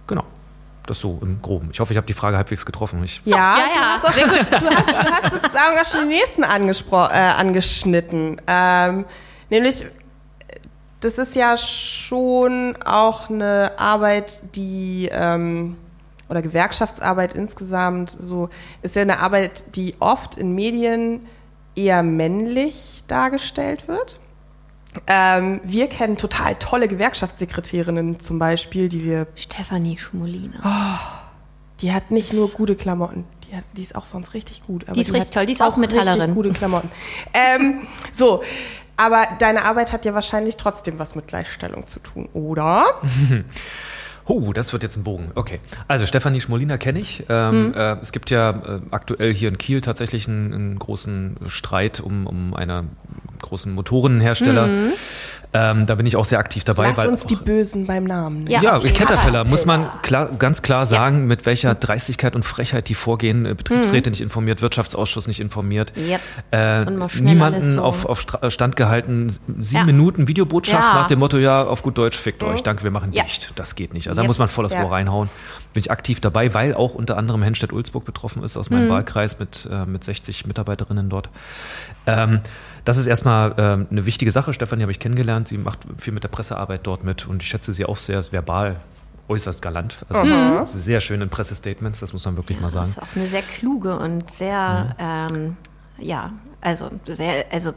Genau. 0.08 0.26
Das 0.86 1.00
so 1.00 1.20
im 1.22 1.40
Groben. 1.40 1.70
Ich 1.72 1.80
hoffe, 1.80 1.94
ich 1.94 1.98
habe 1.98 2.08
die 2.08 2.14
Frage 2.14 2.36
halbwegs 2.36 2.66
getroffen. 2.66 3.04
Ich 3.04 3.22
ja, 3.24 3.36
ja, 3.36 3.58
ja. 3.76 3.98
Du, 4.02 4.08
hast 4.08 4.16
sehr 4.16 4.28
gut. 4.28 4.40
Du, 4.40 4.76
hast, 4.76 4.90
du 4.90 4.96
hast 4.96 5.34
sozusagen 5.34 5.78
auch 5.80 5.86
schon 5.86 6.10
die 6.10 6.16
nächsten 6.16 6.42
äh, 6.42 6.46
angeschnitten. 7.38 8.42
Ähm, 8.48 9.06
nämlich 9.52 9.86
das 11.00 11.18
ist 11.18 11.36
ja 11.36 11.56
schon 11.58 12.76
auch 12.84 13.30
eine 13.30 13.72
Arbeit, 13.78 14.42
die 14.56 15.10
ähm, 15.12 15.78
oder 16.30 16.42
Gewerkschaftsarbeit 16.42 17.34
insgesamt 17.34 18.12
so 18.12 18.50
ist 18.82 18.96
ja 18.96 19.02
eine 19.02 19.20
Arbeit, 19.20 19.76
die 19.76 19.96
oft 20.00 20.36
in 20.36 20.54
Medien 20.54 21.26
eher 21.76 22.04
männlich 22.04 23.04
dargestellt 23.08 23.88
wird. 23.88 24.20
Ähm, 25.08 25.62
wir 25.64 25.88
kennen 25.88 26.18
total 26.18 26.56
tolle 26.56 26.88
Gewerkschaftssekretärinnen 26.88 28.20
zum 28.20 28.40
Beispiel, 28.40 28.90
die 28.90 29.04
wir. 29.04 29.28
Stefanie 29.36 29.98
Schmolina. 29.98 30.60
Oh, 30.64 31.20
die 31.82 31.94
hat 31.94 32.12
nicht 32.12 32.34
nur 32.34 32.50
gute 32.50 32.76
Klamotten, 32.76 33.26
die, 33.48 33.56
hat, 33.56 33.64
die 33.78 33.84
ist 33.84 33.96
auch 33.96 34.06
sonst 34.06 34.34
richtig 34.34 34.66
gut. 34.66 34.86
die 34.94 35.02
ist 35.02 35.10
die 35.10 35.14
richtig 35.14 35.32
toll, 35.32 35.46
die 35.46 35.54
ist 35.54 35.62
auch, 35.62 35.74
auch 35.74 35.78
Metallerin. 35.78 36.22
Richtig 36.22 36.36
gute 36.36 36.52
Klamotten. 36.52 36.90
ähm, 37.34 37.88
so, 38.12 38.44
aber 39.00 39.28
deine 39.40 39.64
Arbeit 39.64 39.94
hat 39.94 40.06
ja 40.06 40.14
wahrscheinlich 40.14 40.58
trotzdem 40.58 41.00
was 41.00 41.16
mit 41.16 41.28
Gleichstellung 41.28 41.88
zu 41.88 42.00
tun, 42.00 42.30
oder? 42.34 42.86
Oh, 44.32 44.54
das 44.54 44.74
wird 44.74 44.84
jetzt 44.84 44.96
ein 44.96 45.04
Bogen. 45.04 45.32
Okay. 45.34 45.60
Also 45.88 46.06
Stefanie 46.06 46.40
Schmolina 46.40 46.78
kenne 46.78 47.00
ich. 47.00 47.24
Ähm, 47.30 47.70
mhm. 47.70 47.74
äh, 47.74 47.96
es 48.00 48.12
gibt 48.12 48.30
ja 48.30 48.52
äh, 48.52 48.80
aktuell 48.92 49.34
hier 49.34 49.50
in 49.50 49.58
Kiel 49.58 49.82
tatsächlich 49.82 50.28
einen, 50.28 50.54
einen 50.54 50.78
großen 50.78 51.38
Streit 51.48 52.00
um, 52.00 52.28
um 52.28 52.54
einen 52.54 52.92
großen 53.42 53.74
Motorenhersteller. 53.74 54.68
Mhm. 54.68 54.92
Ähm, 55.52 55.88
da 55.88 55.96
bin 55.96 56.06
ich 56.06 56.16
auch 56.16 56.26
sehr 56.26 56.38
aktiv 56.38 56.64
dabei. 56.64 56.94
Lass 56.96 57.08
uns 57.08 57.26
die 57.26 57.36
Bösen 57.36 57.88
beim 57.88 58.04
Namen. 58.04 58.42
Ne? 58.42 58.52
Ja, 58.52 58.62
ja 58.62 58.80
Caterpillar 58.80 59.46
muss 59.46 59.66
man 59.66 59.88
klar, 60.04 60.30
ganz 60.38 60.62
klar 60.62 60.86
sagen, 60.86 61.22
ja. 61.22 61.26
mit 61.26 61.48
welcher 61.48 61.74
Dreistigkeit 61.74 62.36
und 62.36 62.44
Frechheit 62.44 62.88
die 62.88 62.94
vorgehen. 62.94 63.48
Äh, 63.48 63.56
Betriebsräte 63.56 64.10
mhm. 64.10 64.12
nicht 64.12 64.22
informiert, 64.22 64.62
Wirtschaftsausschuss 64.62 65.28
nicht 65.28 65.40
informiert. 65.40 65.92
Yep. 65.98 66.22
Äh, 66.52 66.86
niemanden 67.20 67.76
so. 67.76 67.82
auf, 67.82 68.06
auf 68.06 68.26
Stand 68.50 68.76
gehalten. 68.76 69.30
Sieben 69.60 69.80
ja. 69.80 69.84
Minuten 69.86 70.28
Videobotschaft 70.28 70.94
nach 70.94 71.08
dem 71.08 71.18
Motto, 71.18 71.38
ja, 71.38 71.64
auf 71.64 71.82
gut 71.82 71.98
Deutsch, 71.98 72.18
fickt 72.18 72.44
mhm. 72.44 72.50
euch, 72.50 72.62
danke, 72.62 72.84
wir 72.84 72.92
machen 72.92 73.10
dicht. 73.10 73.52
Das 73.56 73.74
geht 73.74 73.96
nicht. 73.96 74.08
Also 74.08 74.20
yep. 74.20 74.26
da 74.26 74.28
muss 74.28 74.38
man 74.38 74.50
voll 74.50 74.64
das 74.64 74.76
Rohr 74.76 74.92
reinhauen. 74.92 75.30
Bin 75.74 75.82
ich 75.82 75.90
aktiv 75.90 76.20
dabei, 76.20 76.54
weil 76.54 76.76
auch 76.76 76.94
unter 76.94 77.18
anderem 77.18 77.42
Henstedt-Ulzburg 77.42 78.06
betroffen 78.06 78.44
ist 78.44 78.56
aus 78.56 78.70
meinem 78.70 78.86
mhm. 78.86 78.90
Wahlkreis 78.90 79.40
mit, 79.40 79.68
äh, 79.72 79.86
mit 79.86 80.04
60 80.04 80.46
Mitarbeiterinnen 80.46 81.10
dort. 81.10 81.30
Ähm, 82.06 82.42
das 82.90 82.98
ist 82.98 83.06
erstmal 83.06 83.52
äh, 83.52 83.62
eine 83.92 84.08
wichtige 84.08 84.32
Sache. 84.32 84.52
Stefanie 84.52 84.82
habe 84.82 84.92
ich 84.92 85.00
kennengelernt. 85.00 85.48
Sie 85.48 85.60
macht 85.60 85.78
viel 86.00 86.12
mit 86.12 86.24
der 86.24 86.30
Pressearbeit 86.30 86.82
dort 86.84 87.04
mit 87.04 87.28
und 87.28 87.44
ich 87.44 87.50
schätze 87.50 87.72
sie 87.72 87.86
auch 87.86 87.98
sehr 87.98 88.24
verbal 88.32 88.78
äußerst 89.28 89.62
galant. 89.62 89.98
Also 90.10 90.24
mhm. 90.24 90.66
sehr 90.70 91.00
schöne 91.00 91.28
Pressestatements, 91.28 92.00
das 92.00 92.14
muss 92.14 92.26
man 92.26 92.36
wirklich 92.36 92.58
ja, 92.58 92.64
mal 92.64 92.72
sagen. 92.72 92.92
Das 92.96 93.04
ist 93.04 93.12
auch 93.12 93.16
eine 93.16 93.28
sehr 93.28 93.44
kluge 93.44 93.96
und 93.96 94.32
sehr, 94.32 94.96
mhm. 94.98 95.36
ähm, 95.36 95.58
ja, 96.02 96.34
also 96.62 96.90
sehr, 97.08 97.46
also 97.52 97.74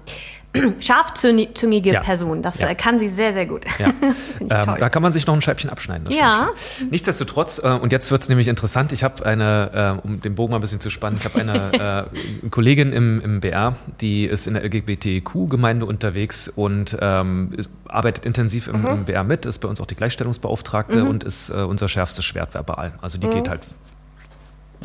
scharfzüngige 0.81 1.93
ja. 1.93 2.01
Person. 2.01 2.43
Das 2.43 2.61
ja. 2.61 2.69
Äh, 2.69 2.75
kann 2.75 2.99
sie 2.99 3.09
sehr, 3.09 3.33
sehr 3.33 3.47
gut. 3.47 3.65
Ja. 3.79 3.87
ähm, 4.41 4.49
da 4.49 4.91
kann 4.91 5.03
man 5.03 5.13
sich 5.13 5.27
noch 5.27 5.35
ein 5.35 5.41
Scheibchen 5.41 5.71
abschneiden. 5.71 6.11
ja. 6.11 6.51
Nichtsdestotrotz, 6.91 7.61
äh, 7.63 7.69
und 7.69 7.93
jetzt 7.93 8.11
wird 8.11 8.23
es 8.23 8.29
nämlich 8.29 8.49
interessant, 8.49 8.93
ich 8.93 9.03
habe 9.05 9.25
eine, 9.25 9.99
äh, 10.03 10.07
um 10.07 10.21
den 10.21 10.35
Bogen 10.35 10.51
mal 10.51 10.59
ein 10.59 10.61
bisschen 10.61 10.81
zu 10.81 10.91
spannen, 10.91 11.17
ich 11.19 11.25
habe 11.25 11.41
eine 11.41 12.09
äh, 12.45 12.49
Kollegin 12.49 12.93
im, 12.93 13.21
im 13.21 13.41
BR, 13.41 13.77
die 14.01 14.25
ist 14.25 14.47
in 14.47 14.55
der 14.55 14.65
LGBTQ-Gemeinde 14.65 15.87
unterwegs 15.87 16.49
und 16.49 16.97
ähm, 17.01 17.57
arbeitet 17.89 18.27
intensiv 18.27 18.69
im, 18.69 18.81
mhm. 18.81 18.87
im, 18.89 19.05
BR 19.05 19.25
mit, 19.25 19.47
ist 19.47 19.59
bei 19.59 19.69
uns 19.69 19.81
auch 19.81 19.87
die 19.87 19.95
Gleichstellungsbeauftragte 19.95 21.05
mhm. 21.05 21.11
und 21.11 21.25
ist 21.25 21.51
äh, 21.51 21.55
unser 21.55 21.89
schärfstes 21.89 22.25
Schwert 22.25 22.55
verbal. 22.55 22.93
Also 23.01 23.19
die 23.19 23.27
mhm. 23.27 23.33
geht 23.33 23.49
halt 23.49 23.69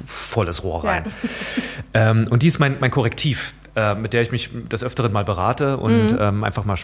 volles 0.05 0.63
Rohr 0.63 0.83
rein. 0.83 1.03
Ja. 1.93 2.11
ähm, 2.11 2.27
und 2.29 2.43
die 2.43 2.47
ist 2.47 2.59
mein, 2.59 2.77
mein 2.79 2.91
Korrektiv 2.91 3.53
äh, 3.77 3.93
mit 3.93 4.13
der 4.13 4.23
ich 4.23 4.31
mich 4.31 4.49
des 4.71 4.83
Öfteren 4.83 5.13
mal 5.13 5.23
berate 5.23 5.77
und 5.77 6.13
mhm. 6.13 6.17
ähm, 6.19 6.43
einfach 6.43 6.65
mal 6.65 6.77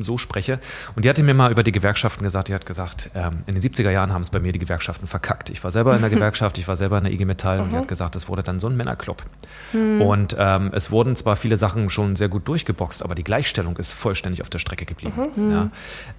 so 0.00 0.18
spreche. 0.18 0.60
Und 0.94 1.06
die 1.06 1.08
hatte 1.08 1.22
mir 1.22 1.32
mal 1.32 1.50
über 1.50 1.62
die 1.62 1.72
Gewerkschaften 1.72 2.22
gesagt, 2.22 2.48
die 2.48 2.54
hat 2.54 2.66
gesagt, 2.66 3.10
ähm, 3.14 3.44
in 3.46 3.54
den 3.54 3.62
70er 3.62 3.90
Jahren 3.90 4.12
haben 4.12 4.20
es 4.20 4.28
bei 4.28 4.40
mir 4.40 4.52
die 4.52 4.58
Gewerkschaften 4.58 5.06
verkackt. 5.06 5.48
Ich 5.48 5.64
war 5.64 5.72
selber 5.72 5.94
in 5.94 6.02
der 6.02 6.10
Gewerkschaft, 6.14 6.58
ich 6.58 6.68
war 6.68 6.76
selber 6.76 6.98
in 6.98 7.04
der 7.04 7.14
IG 7.14 7.24
Metall 7.24 7.56
mhm. 7.56 7.62
und 7.62 7.70
die 7.70 7.76
hat 7.78 7.88
gesagt, 7.88 8.14
es 8.14 8.28
wurde 8.28 8.42
dann 8.42 8.60
so 8.60 8.66
ein 8.66 8.76
Männerclub. 8.76 9.22
Mhm. 9.72 10.02
Und 10.02 10.36
ähm, 10.38 10.70
es 10.74 10.90
wurden 10.90 11.16
zwar 11.16 11.36
viele 11.36 11.56
Sachen 11.56 11.88
schon 11.88 12.14
sehr 12.14 12.28
gut 12.28 12.46
durchgeboxt, 12.46 13.02
aber 13.02 13.14
die 13.14 13.24
Gleichstellung 13.24 13.78
ist 13.78 13.92
vollständig 13.92 14.42
auf 14.42 14.50
der 14.50 14.58
Strecke 14.58 14.84
geblieben. 14.84 15.30
Mhm. 15.34 15.50
Ja? 15.50 15.70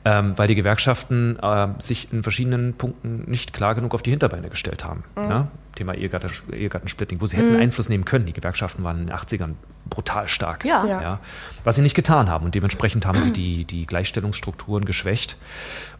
Ähm, 0.06 0.34
weil 0.38 0.48
die 0.48 0.56
Gewerkschaften 0.56 1.38
äh, 1.40 1.68
sich 1.78 2.12
in 2.12 2.24
verschiedenen 2.24 2.74
Punkten 2.74 3.26
nicht 3.28 3.54
klar 3.54 3.76
genug 3.76 3.94
auf 3.94 4.02
die 4.02 4.10
Hinterbeine 4.10 4.50
gestellt 4.50 4.86
haben. 4.86 5.04
Mhm. 5.16 5.30
Ja? 5.30 5.48
Thema 5.76 5.94
Ehegattensplitting, 5.94 7.22
wo 7.22 7.28
sie 7.28 7.38
hätten 7.38 7.54
mhm. 7.54 7.60
Einfluss 7.60 7.90
nehmen 7.90 8.06
können. 8.06 8.26
Die 8.26 8.34
Gewerkschaften 8.34 8.84
waren 8.84 9.02
in 9.02 9.08
den 9.08 9.16
80ern 9.16 9.54
brutal 9.90 10.28
stark. 10.28 10.66
Ja. 10.66 10.86
ja. 10.86 11.20
Was 11.64 11.76
sie 11.76 11.82
nicht 11.82 11.96
getan 11.96 12.30
haben. 12.30 12.46
Und 12.46 12.56
dementsprechend 12.56 13.06
haben 13.06 13.22
sie 13.22 13.32
die, 13.32 13.66
die 13.66 13.86
Gleichstellungsstrukturen 13.86 14.86
geschwächt. 14.86 15.38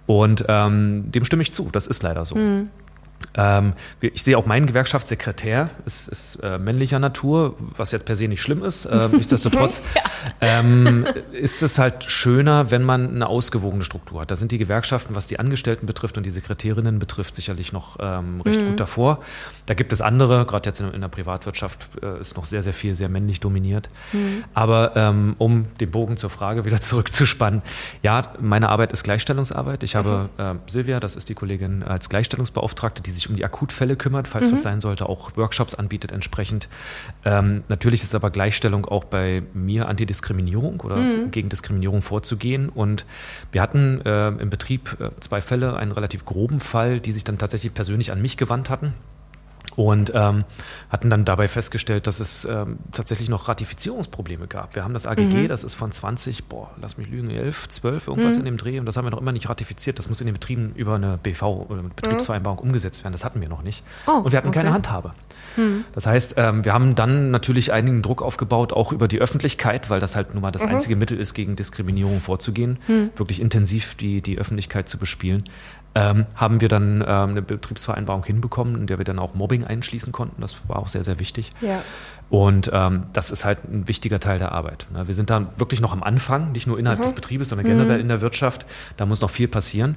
Und 0.06 0.46
ähm, 0.48 1.12
dem 1.12 1.26
stimme 1.26 1.42
ich 1.42 1.54
zu. 1.54 1.70
Das 1.72 1.88
ist 1.88 2.04
leider 2.04 2.26
so. 2.26 2.36
Mhm. 2.36 2.70
Ähm, 3.38 3.74
ich 4.02 4.24
sehe 4.24 4.38
auch 4.38 4.46
meinen 4.46 4.66
Gewerkschaftssekretär, 4.66 5.70
ist, 5.86 6.08
ist 6.08 6.36
äh, 6.42 6.58
männlicher 6.58 7.00
Natur, 7.00 7.56
was 7.60 7.92
jetzt 7.92 8.06
per 8.06 8.16
se 8.16 8.28
nicht 8.28 8.42
schlimm 8.42 8.64
ist. 8.64 8.86
Äh, 8.86 9.10
nichtsdestotrotz 9.12 9.82
ja. 9.96 10.02
ähm, 10.42 11.06
ist 11.32 11.62
es 11.62 11.78
halt 11.78 12.06
schöner, 12.06 12.72
wenn 12.72 12.84
man 12.84 13.16
eine 13.16 13.28
ausgewogene 13.28 13.84
Struktur 13.84 14.22
hat. 14.22 14.32
Da 14.32 14.36
sind 14.36 14.52
die 14.52 14.58
Gewerkschaften, 14.58 15.16
was 15.16 15.28
die 15.28 15.40
Angestellten 15.40 15.86
betrifft 15.86 16.18
und 16.18 16.26
die 16.26 16.32
Sekretärinnen 16.32 17.00
betrifft, 17.00 17.36
sicherlich 17.36 17.74
noch 17.74 17.98
ähm, 18.00 18.42
recht 18.42 18.60
mhm. 18.60 18.70
gut 18.70 18.80
davor. 18.80 19.20
Da 19.66 19.74
gibt 19.74 19.92
es 19.92 20.02
andere, 20.02 20.46
gerade 20.46 20.70
jetzt 20.70 20.80
in, 20.80 20.92
in, 20.92 21.02
der 21.02 21.08
Privatwirtschaft 21.08 21.90
äh, 22.02 22.20
ist 22.20 22.38
noch 22.38 22.46
sehr, 22.46 22.64
sehr 22.64 22.74
viel 22.74 22.96
sehr 22.96 23.10
männlich 23.10 23.40
dominiert. 23.40 23.90
Mhm. 24.14 24.44
Aber 24.54 24.94
ähm, 24.96 25.36
um 25.38 25.66
den 25.80 25.92
Bogen 25.92 26.18
zur 26.18 26.30
Frage 26.30 26.66
wieder 26.66 26.80
zurückzuspannen, 26.82 27.62
ja, 28.02 28.34
meine 28.40 28.70
Arbeit 28.70 28.92
ist 28.94 29.04
Gleichstellungsarbeit. 29.04 29.84
Ich 29.84 29.96
habe 29.96 30.30
mhm. 30.38 30.44
äh, 30.44 30.56
Silvia, 30.68 31.00
das 31.00 31.16
ist 31.16 31.28
die 31.30 31.36
Kollegin, 31.36 31.84
als 31.84 32.10
Gleichstellungsbeauftragte, 32.10 33.02
die 33.06 33.12
sich 33.12 33.30
um 33.30 33.36
die 33.36 33.46
Akutfälle 33.46 33.96
kümmert, 33.96 34.28
falls 34.28 34.48
mhm. 34.48 34.54
was 34.54 34.64
sein 34.64 34.82
sollte, 34.82 35.08
auch 35.08 35.36
Workshops 35.38 35.76
anbietet 35.76 36.12
entsprechend. 36.12 36.68
Ähm, 37.24 37.64
natürlich 37.68 38.04
ist 38.04 38.16
aber 38.16 38.32
Gleichstellung 38.32 38.86
auch 38.86 39.06
bei 39.06 39.44
mir 39.54 39.88
Antidiskriminierung 39.88 40.82
oder 40.82 40.98
mhm. 40.98 41.32
gegen 41.32 41.50
Diskriminierung 41.50 42.02
vorzugehen. 42.02 42.70
Und 42.70 43.06
wir 43.52 43.62
hatten 43.62 44.02
äh, 44.02 44.30
im 44.30 44.50
Betrieb 44.50 44.98
äh, 45.00 45.10
zwei 45.20 45.42
Fälle, 45.42 45.76
einen 45.78 45.92
relativ 45.92 46.26
groben 46.26 46.60
Fall, 46.60 47.00
die 47.00 47.12
sich 47.12 47.24
dann 47.24 47.38
tatsächlich 47.38 47.74
persönlich 47.74 48.12
an 48.12 48.22
mich 48.22 48.38
gewandt 48.38 48.70
hatten 48.70 48.94
und 49.76 50.12
ähm, 50.16 50.46
hatten 50.90 51.10
dann 51.10 51.26
dabei 51.26 51.48
festgestellt, 51.48 52.08
dass 52.08 52.20
es 52.20 52.46
ähm, 52.46 52.78
tatsächlich 52.94 53.30
noch 53.30 53.48
Ratifizierungsprobleme 53.48 54.48
gab. 54.48 54.76
Wir 54.76 54.84
haben 54.84 54.94
das 54.94 55.08
AGG, 55.08 55.44
mhm. 55.44 55.48
das 55.48 55.64
ist 55.64 55.74
von 55.74 55.92
20, 55.92 56.46
boah, 56.46 56.72
lass 56.82 56.98
mich 56.98 57.10
lügen, 57.10 57.30
11, 57.30 57.70
12, 57.70 58.08
irgendwas 58.08 58.36
mhm. 58.36 58.40
in 58.40 58.46
dem 58.46 58.58
Dreh 58.58 58.80
und 58.80 58.86
das 58.86 58.98
haben 58.98 59.06
wir 59.06 59.12
noch 59.12 59.22
immer 59.22 59.32
nicht 59.32 59.50
ratifiziert. 59.50 60.00
Das 60.00 60.10
muss 60.10 60.22
in 60.22 60.28
den 60.28 60.34
Betrieben 60.34 60.74
über 60.76 60.96
eine 60.96 61.18
BV 61.22 61.68
oder 61.70 61.84
Betriebsvereinbarung 61.84 62.60
mhm. 62.60 62.70
umgesetzt 62.70 63.04
werden. 63.04 63.14
Das 63.14 63.26
hatten 63.26 63.42
wir 63.42 63.50
noch 63.50 63.64
nicht. 63.64 63.84
Oh, 64.08 64.12
und 64.12 64.32
wir 64.32 64.38
hatten 64.38 64.50
okay. 64.50 64.60
keine 64.60 64.74
Handhabe. 64.74 65.14
Mhm. 65.56 65.86
Das 65.94 66.06
heißt, 66.06 66.36
ähm, 66.38 66.66
wir 66.66 66.74
haben 66.74 66.96
dann 66.96 67.32
natürlich 67.32 67.72
einigen 67.72 68.02
Druck 68.02 68.22
aufgebaut, 68.22 68.74
auch 68.74 68.92
über 68.92 69.08
die 69.08 69.20
Öffentlichkeit, 69.20 69.90
weil 69.90 70.00
das 70.00 70.16
halt 70.16 70.34
nun 70.34 70.42
mal 70.42 70.52
das 70.52 70.64
mhm. 70.64 70.70
einzige 70.70 70.96
Mittel 70.96 71.20
ist, 71.20 71.34
gegen 71.34 71.56
Diskriminierung 71.56 72.20
vorzugehen, 72.22 72.80
mhm. 72.88 73.12
wirklich 73.16 73.40
intensiv 73.40 73.96
die, 73.96 74.22
die 74.22 74.38
Öffentlichkeit 74.38 74.90
zu 74.90 74.98
bespielen 74.98 75.44
ähm, 75.96 76.26
haben 76.36 76.60
wir 76.60 76.68
dann 76.68 77.02
ähm, 77.02 77.30
eine 77.30 77.42
Betriebsvereinbarung 77.42 78.26
hinbekommen, 78.26 78.76
in 78.76 78.88
der 78.88 78.98
wir 78.98 79.06
dann 79.06 79.18
auch 79.18 79.34
Mobbing 79.34 79.64
einschließen 79.64 80.12
konnten. 80.12 80.42
Das 80.42 80.56
war 80.68 80.78
auch 80.78 80.90
sehr, 80.90 81.04
sehr 81.04 81.20
wichtig. 81.20 81.52
Ja. 81.62 81.82
Und 82.30 82.72
ähm, 82.74 83.04
das 83.14 83.30
ist 83.30 83.46
halt 83.46 83.64
ein 83.66 83.88
wichtiger 83.88 84.20
Teil 84.20 84.40
der 84.40 84.52
Arbeit. 84.52 84.88
Ne? 84.92 85.08
Wir 85.08 85.14
sind 85.14 85.30
da 85.30 85.48
wirklich 85.58 85.80
noch 85.80 85.94
am 85.94 86.02
Anfang, 86.02 86.52
nicht 86.52 86.66
nur 86.66 86.80
innerhalb 86.80 87.00
mhm. 87.00 87.04
des 87.04 87.14
Betriebes, 87.14 87.50
sondern 87.50 87.68
generell 87.68 87.98
mhm. 87.98 88.02
in 88.02 88.08
der 88.08 88.22
Wirtschaft. 88.22 88.66
Da 88.98 89.06
muss 89.06 89.22
noch 89.22 89.30
viel 89.30 89.48
passieren. 89.48 89.96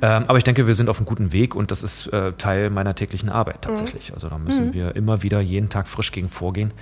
Ähm, 0.00 0.24
aber 0.28 0.38
ich 0.38 0.44
denke, 0.44 0.66
wir 0.66 0.74
sind 0.74 0.88
auf 0.88 0.98
einem 0.98 1.06
guten 1.06 1.32
Weg 1.32 1.54
und 1.54 1.70
das 1.72 1.82
ist 1.82 2.06
äh, 2.12 2.32
Teil 2.32 2.70
meiner 2.70 2.94
täglichen 2.94 3.28
Arbeit 3.28 3.62
tatsächlich. 3.62 4.10
Mhm. 4.10 4.14
Also 4.14 4.28
da 4.28 4.38
müssen 4.38 4.68
mhm. 4.68 4.74
wir 4.74 4.96
immer 4.96 5.22
wieder 5.22 5.40
jeden 5.40 5.68
Tag 5.68 5.88
frisch 5.88 6.12
gegen 6.12 6.28
vorgehen 6.28 6.72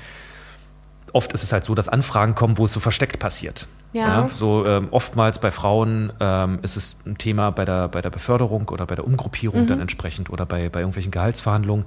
oft 1.12 1.32
ist 1.32 1.42
es 1.42 1.52
halt 1.52 1.64
so, 1.64 1.74
dass 1.74 1.88
Anfragen 1.88 2.34
kommen, 2.34 2.58
wo 2.58 2.64
es 2.64 2.72
so 2.72 2.80
versteckt 2.80 3.18
passiert. 3.18 3.66
Ja. 3.92 4.22
ja 4.22 4.30
so 4.32 4.64
ähm, 4.66 4.88
oftmals 4.90 5.38
bei 5.38 5.50
Frauen 5.50 6.12
ähm, 6.18 6.58
ist 6.62 6.76
es 6.76 6.98
ein 7.06 7.18
Thema 7.18 7.50
bei 7.50 7.64
der, 7.64 7.88
bei 7.88 8.00
der 8.00 8.10
Beförderung 8.10 8.68
oder 8.70 8.86
bei 8.86 8.94
der 8.94 9.06
Umgruppierung 9.06 9.62
mhm. 9.62 9.66
dann 9.66 9.80
entsprechend 9.80 10.30
oder 10.30 10.46
bei, 10.46 10.68
bei 10.68 10.80
irgendwelchen 10.80 11.10
Gehaltsverhandlungen, 11.10 11.84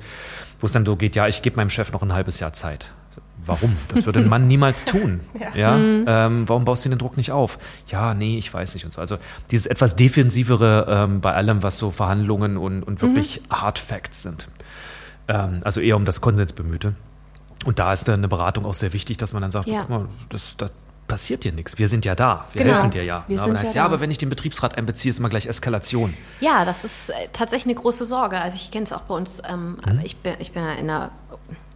wo 0.60 0.68
es 0.68 0.74
dann 0.74 0.86
so 0.86 0.96
geht, 0.96 1.16
ja, 1.16 1.28
ich 1.28 1.42
gebe 1.42 1.56
meinem 1.58 1.70
Chef 1.70 1.92
noch 1.92 2.04
ein 2.04 2.14
halbes 2.14 2.40
Jahr 2.40 2.54
Zeit. 2.54 2.94
Warum? 3.46 3.76
Das 3.90 4.06
würde 4.06 4.20
ein 4.20 4.28
Mann 4.28 4.48
niemals 4.48 4.86
tun. 4.86 5.22
ja. 5.40 5.56
ja? 5.56 5.78
Mhm. 5.78 6.06
Ähm, 6.08 6.50
warum 6.50 6.66
baust 6.66 6.86
du 6.86 6.90
den 6.90 6.98
Druck 6.98 7.18
nicht 7.18 7.32
auf? 7.32 7.60
Ja, 7.88 8.14
nee, 8.14 8.38
ich 8.38 8.54
weiß 8.54 8.74
nicht 8.74 8.86
und 8.86 8.92
so. 8.92 9.02
Also 9.02 9.18
dieses 9.52 9.68
etwas 9.68 9.96
defensivere 9.96 10.88
ähm, 10.90 11.22
bei 11.22 11.34
allem, 11.34 11.64
was 11.64 11.78
so 11.78 11.92
Verhandlungen 11.92 12.58
und, 12.58 12.84
und 12.84 13.02
wirklich 13.02 13.42
mhm. 13.42 13.56
Hard 13.56 13.80
Facts 13.80 14.24
sind. 14.24 14.48
Ähm, 15.28 15.62
also 15.64 15.80
eher 15.80 15.96
um 15.96 16.06
das 16.06 16.22
Konsensbemühte. 16.22 16.94
Und 17.64 17.80
da 17.80 17.94
ist 17.94 18.08
dann 18.08 18.20
eine 18.20 18.28
Beratung 18.28 18.66
auch 18.66 18.74
sehr 18.74 18.94
wichtig, 18.94 19.18
dass 19.18 19.34
man 19.34 19.42
dann 19.42 19.52
sagt, 19.52 19.68
ja. 19.68 19.82
guck 19.82 19.90
mal, 19.90 20.08
das, 20.30 20.58
das 20.58 20.72
passiert 21.08 21.44
dir 21.44 21.52
nichts. 21.52 21.78
Wir 21.78 21.88
sind 21.88 22.06
ja 22.06 22.16
da. 22.16 22.46
Wir 22.54 22.64
genau. 22.64 22.76
helfen 22.76 22.92
dir 22.92 23.04
ja. 23.04 23.24
Wir 23.28 23.38
ja, 23.38 23.44
aber 23.44 23.60
heißt, 23.60 23.76
ja, 23.76 23.82
ja, 23.82 23.86
aber 23.86 24.00
wenn 24.00 24.12
ich 24.12 24.18
den 24.18 24.30
Betriebsrat 24.30 24.78
einbeziehe, 24.78 25.10
ist 25.10 25.20
immer 25.20 25.30
gleich 25.30 25.46
Eskalation. 25.46 26.14
Ja, 26.42 26.66
das 26.66 26.84
ist 26.84 27.10
äh, 27.10 27.14
tatsächlich 27.32 27.76
eine 27.76 27.82
große 27.82 28.06
Sorge. 28.06 28.40
Also 28.40 28.58
ich 28.58 28.72
kenne 28.72 28.86
es 28.86 28.92
auch 28.92 29.02
bei 29.02 29.16
uns, 29.16 29.42
ähm, 29.48 29.78
mhm. 29.86 30.02
ich, 30.04 30.18
bin, 30.18 30.34
ich 30.40 30.52
bin 30.52 30.64
ja 30.64 30.74
in 30.74 30.90
einer 30.90 31.12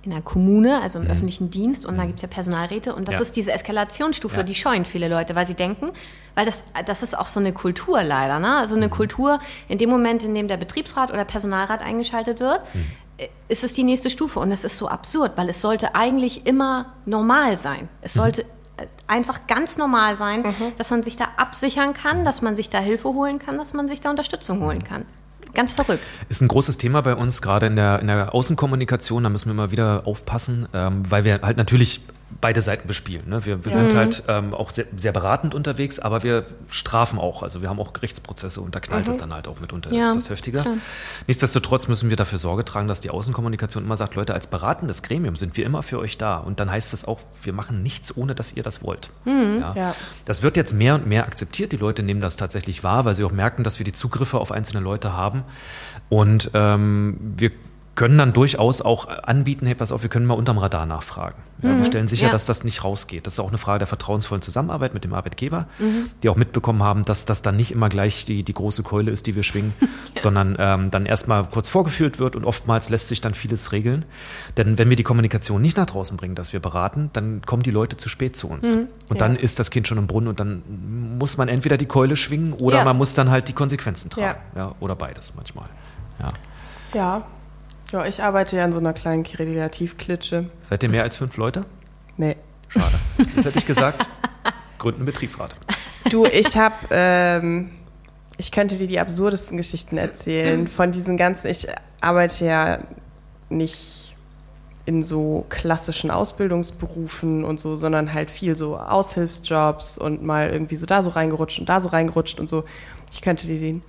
in 0.01 0.11
der 0.11 0.21
Kommune, 0.21 0.81
also 0.81 0.97
im 0.97 1.05
mhm. 1.05 1.11
öffentlichen 1.11 1.51
Dienst, 1.51 1.85
und 1.85 1.97
da 1.97 2.03
mhm. 2.03 2.07
gibt 2.07 2.19
es 2.19 2.21
ja 2.21 2.29
Personalräte. 2.29 2.95
Und 2.95 3.09
das 3.09 3.15
ja. 3.15 3.21
ist 3.21 3.35
diese 3.35 3.51
Eskalationsstufe, 3.51 4.37
ja. 4.37 4.43
die 4.43 4.55
scheuen 4.55 4.85
viele 4.85 5.09
Leute, 5.09 5.35
weil 5.35 5.45
sie 5.45 5.55
denken, 5.55 5.91
weil 6.35 6.45
das, 6.45 6.63
das 6.85 7.03
ist 7.03 7.17
auch 7.17 7.27
so 7.27 7.41
eine 7.41 7.51
Kultur 7.51 8.01
leider, 8.01 8.39
ne? 8.39 8.57
Also 8.57 8.75
eine 8.75 8.87
mhm. 8.87 8.91
Kultur, 8.91 9.39
in 9.67 9.77
dem 9.77 9.89
Moment, 9.89 10.23
in 10.23 10.33
dem 10.33 10.47
der 10.47 10.55
Betriebsrat 10.55 11.11
oder 11.11 11.25
Personalrat 11.25 11.81
eingeschaltet 11.81 12.39
wird, 12.39 12.61
mhm 12.73 12.85
ist 13.47 13.63
es 13.63 13.73
die 13.73 13.84
nächste 13.84 14.10
Stufe. 14.10 14.39
Und 14.39 14.49
das 14.49 14.63
ist 14.63 14.77
so 14.77 14.88
absurd, 14.88 15.34
weil 15.36 15.49
es 15.49 15.62
sollte 15.62 15.95
eigentlich 15.95 16.45
immer 16.45 16.93
normal 17.05 17.58
sein. 17.58 17.89
Es 18.01 18.15
mhm. 18.15 18.19
sollte 18.19 18.43
mhm. 18.43 18.88
einfach 19.08 19.47
ganz 19.47 19.77
normal 19.77 20.15
sein, 20.17 20.41
mhm. 20.41 20.73
dass 20.77 20.89
man 20.91 21.03
sich 21.03 21.17
da 21.17 21.29
absichern 21.38 21.93
kann, 21.93 22.25
dass 22.25 22.41
man 22.41 22.55
sich 22.55 22.69
da 22.69 22.79
Hilfe 22.79 23.10
holen 23.10 23.39
kann, 23.39 23.58
dass 23.58 23.73
man 23.73 23.88
sich 23.88 24.01
da 24.01 24.10
Unterstützung 24.10 24.62
holen 24.62 24.84
kann. 24.84 25.05
Ganz 25.53 25.71
verrückt. 25.71 26.03
Ist 26.27 26.41
ein 26.41 26.47
großes 26.47 26.77
Thema 26.77 27.01
bei 27.01 27.15
uns, 27.15 27.41
gerade 27.41 27.65
in 27.65 27.75
der, 27.75 27.99
in 27.99 28.08
der 28.08 28.34
Außenkommunikation. 28.34 29.23
Da 29.23 29.29
müssen 29.29 29.47
wir 29.47 29.53
immer 29.53 29.71
wieder 29.71 30.03
aufpassen, 30.05 30.67
ähm, 30.73 31.03
weil 31.10 31.23
wir 31.23 31.41
halt 31.41 31.58
natürlich 31.58 32.01
beide 32.41 32.61
Seiten 32.61 32.87
bespielen. 32.87 33.27
Ne? 33.27 33.45
Wir, 33.45 33.65
wir 33.65 33.71
ja. 33.71 33.77
sind 33.77 33.93
mhm. 33.93 33.97
halt 33.97 34.23
ähm, 34.27 34.53
auch 34.53 34.69
sehr, 34.69 34.85
sehr, 34.95 35.11
beratend 35.11 35.53
unterwegs, 35.55 35.99
aber 35.99 36.23
wir 36.23 36.45
strafen 36.67 37.19
auch. 37.19 37.43
Also 37.43 37.61
wir 37.61 37.69
haben 37.69 37.79
auch 37.79 37.93
Gerichtsprozesse 37.93 38.61
und 38.61 38.75
da 38.75 38.79
knallt 38.79 39.05
mhm. 39.05 39.11
es 39.11 39.17
dann 39.17 39.33
halt 39.33 39.47
auch 39.47 39.59
mitunter 39.59 39.93
ja, 39.93 40.11
etwas 40.11 40.29
heftiger. 40.29 40.61
Klar. 40.61 40.75
Nichtsdestotrotz 41.27 41.87
müssen 41.87 42.09
wir 42.09 42.17
dafür 42.17 42.37
Sorge 42.37 42.63
tragen, 42.63 42.87
dass 42.87 42.99
die 42.99 43.09
Außenkommunikation 43.09 43.83
immer 43.83 43.97
sagt, 43.97 44.15
Leute, 44.15 44.33
als 44.33 44.47
beratendes 44.47 45.01
Gremium 45.01 45.35
sind 45.35 45.57
wir 45.57 45.65
immer 45.65 45.83
für 45.83 45.99
euch 45.99 46.17
da. 46.17 46.37
Und 46.37 46.59
dann 46.59 46.71
heißt 46.71 46.93
es 46.93 47.05
auch, 47.05 47.19
wir 47.43 47.53
machen 47.53 47.83
nichts, 47.83 48.15
ohne 48.15 48.35
dass 48.35 48.53
ihr 48.53 48.63
das 48.63 48.83
wollt. 48.83 49.09
Mhm. 49.25 49.63
Ja? 49.75 49.95
Das 50.25 50.43
wird 50.43 50.55
jetzt 50.55 50.73
mehr 50.73 50.95
und 50.95 51.07
mehr 51.07 51.25
akzeptiert. 51.25 51.71
Die 51.71 51.77
Leute 51.77 52.03
nehmen 52.03 52.21
das 52.21 52.35
tatsächlich 52.35 52.83
wahr, 52.83 53.05
weil 53.05 53.15
sie 53.15 53.23
auch 53.23 53.31
merken, 53.31 53.63
dass 53.63 53.79
wir 53.79 53.83
die 53.83 53.93
Zugriffe 53.93 54.39
auf 54.39 54.51
einzelne 54.51 54.81
Leute 54.81 55.13
haben. 55.13 55.43
Und 56.09 56.51
ähm, 56.53 57.17
wir 57.37 57.51
können 57.99 58.17
dann 58.17 58.31
durchaus 58.31 58.81
auch 58.81 59.09
anbieten, 59.09 59.65
hey, 59.65 59.75
pass 59.75 59.91
auf, 59.91 60.03
wir 60.03 60.09
können 60.09 60.25
mal 60.25 60.35
unterm 60.35 60.57
Radar 60.57 60.85
nachfragen. 60.85 61.35
Ja, 61.62 61.67
mhm. 61.67 61.79
Wir 61.79 61.85
stellen 61.85 62.07
sicher, 62.07 62.27
ja. 62.27 62.31
dass 62.31 62.45
das 62.45 62.63
nicht 62.63 62.85
rausgeht. 62.85 63.27
Das 63.27 63.33
ist 63.33 63.41
auch 63.41 63.49
eine 63.49 63.57
Frage 63.57 63.79
der 63.79 63.88
vertrauensvollen 63.88 64.41
Zusammenarbeit 64.41 64.93
mit 64.93 65.03
dem 65.03 65.13
Arbeitgeber, 65.13 65.67
mhm. 65.79 66.09
die 66.23 66.29
auch 66.29 66.38
mitbekommen 66.38 66.81
haben, 66.81 67.03
dass 67.03 67.25
das 67.25 67.41
dann 67.41 67.57
nicht 67.57 67.73
immer 67.73 67.89
gleich 67.89 68.23
die, 68.23 68.43
die 68.43 68.53
große 68.53 68.83
Keule 68.83 69.12
ist, 69.12 69.27
die 69.27 69.35
wir 69.35 69.43
schwingen, 69.43 69.73
ja. 69.81 69.88
sondern 70.15 70.55
ähm, 70.57 70.91
dann 70.91 71.05
erstmal 71.05 71.43
kurz 71.43 71.67
vorgeführt 71.67 72.19
wird 72.19 72.38
und 72.38 72.45
oftmals 72.45 72.88
lässt 72.88 73.09
sich 73.09 73.19
dann 73.19 73.33
vieles 73.33 73.73
regeln. 73.73 74.05
Denn 74.55 74.77
wenn 74.77 74.89
wir 74.89 74.95
die 74.95 75.03
Kommunikation 75.03 75.62
nicht 75.62 75.75
nach 75.75 75.88
draußen 75.88 76.15
bringen, 76.15 76.35
dass 76.35 76.53
wir 76.53 76.62
beraten, 76.62 77.09
dann 77.12 77.41
kommen 77.45 77.63
die 77.63 77.71
Leute 77.71 77.97
zu 77.97 78.07
spät 78.07 78.33
zu 78.33 78.47
uns. 78.47 78.75
Mhm. 78.75 78.88
Und 79.09 79.19
dann 79.19 79.35
ist 79.35 79.59
das 79.59 79.71
Kind 79.71 79.89
schon 79.89 79.97
im 79.97 80.07
Brunnen 80.07 80.29
und 80.29 80.39
dann 80.39 80.63
muss 81.17 81.35
man 81.35 81.49
entweder 81.49 81.75
die 81.75 81.85
Keule 81.85 82.15
schwingen 82.15 82.53
oder 82.53 82.85
man 82.85 82.95
muss 82.95 83.13
dann 83.13 83.29
halt 83.29 83.49
die 83.49 83.53
Konsequenzen 83.53 84.09
tragen. 84.09 84.39
Ja. 84.55 84.73
oder 84.79 84.95
beides 84.95 85.33
manchmal. 85.35 85.67
Ja. 86.21 86.29
Ja, 87.91 88.06
ich 88.06 88.21
arbeite 88.21 88.56
ja 88.58 88.65
in 88.65 88.71
so 88.71 88.78
einer 88.78 88.93
kleinen 88.93 89.23
Kreativklitsche. 89.23 90.49
Seid 90.62 90.84
ihr 90.84 90.89
mehr 90.89 91.04
als 91.04 91.17
fünf 91.17 91.38
Leute? 91.38 91.65
Nee. 92.17 92.36
Schade. 92.67 92.95
Jetzt 93.17 93.45
hätte 93.45 93.58
ich 93.58 93.65
gesagt, 93.65 94.08
gründen 94.78 95.06
Betriebsrat. 95.06 95.56
Du, 96.10 96.25
ich 96.25 96.56
habe, 96.56 96.75
ähm, 96.91 97.71
ich 98.38 98.52
könnte 98.52 98.78
dir 98.78 98.88
die 98.88 98.99
absurdesten 98.99 99.58
Geschichten 99.58 99.97
erzählen 99.97 100.67
von 100.67 100.91
diesen 100.91 101.17
ganzen, 101.17 101.49
ich 101.49 101.67
arbeite 101.99 102.45
ja 102.45 102.80
nicht 103.49 104.15
in 104.86 105.04
so 105.04 105.45
klassischen 105.49 106.10
Ausbildungsberufen 106.10 107.43
und 107.43 107.60
so, 107.60 107.75
sondern 107.75 108.13
halt 108.13 108.32
viel 108.32 108.56
so 108.56 108.78
Aushilfsjobs 108.78 109.97
und 109.97 110.23
mal 110.23 110.49
irgendwie 110.49 110.78
so 110.78 110.86
da 110.86 111.04
so 111.04 111.12
reingerutscht 111.12 111.60
und 111.60 111.69
da 111.69 111.82
so 111.82 111.89
reingerutscht 111.89 112.39
und 112.39 112.49
so. 112.49 112.63
Ich 113.12 113.21
könnte 113.21 113.45
dir 113.45 113.60
den 113.60 113.82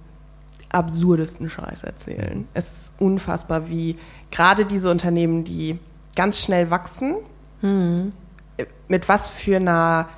absurdesten 0.71 1.49
Scheiß 1.51 1.85
erzählen. 1.85 2.47
Es 2.55 2.71
ist 2.71 2.93
unfassbar, 2.99 3.69
wie 3.69 3.97
gerade 4.31 4.65
diese 4.65 4.91
Unternehmen, 4.91 5.45
die 5.45 5.79
ganz 6.15 6.39
schnell 6.39 6.71
wachsen, 6.71 7.17
mhm. 7.61 8.13
mit 8.89 9.09
was 9.09 9.31
für 9.31 9.57
einer 9.57 10.09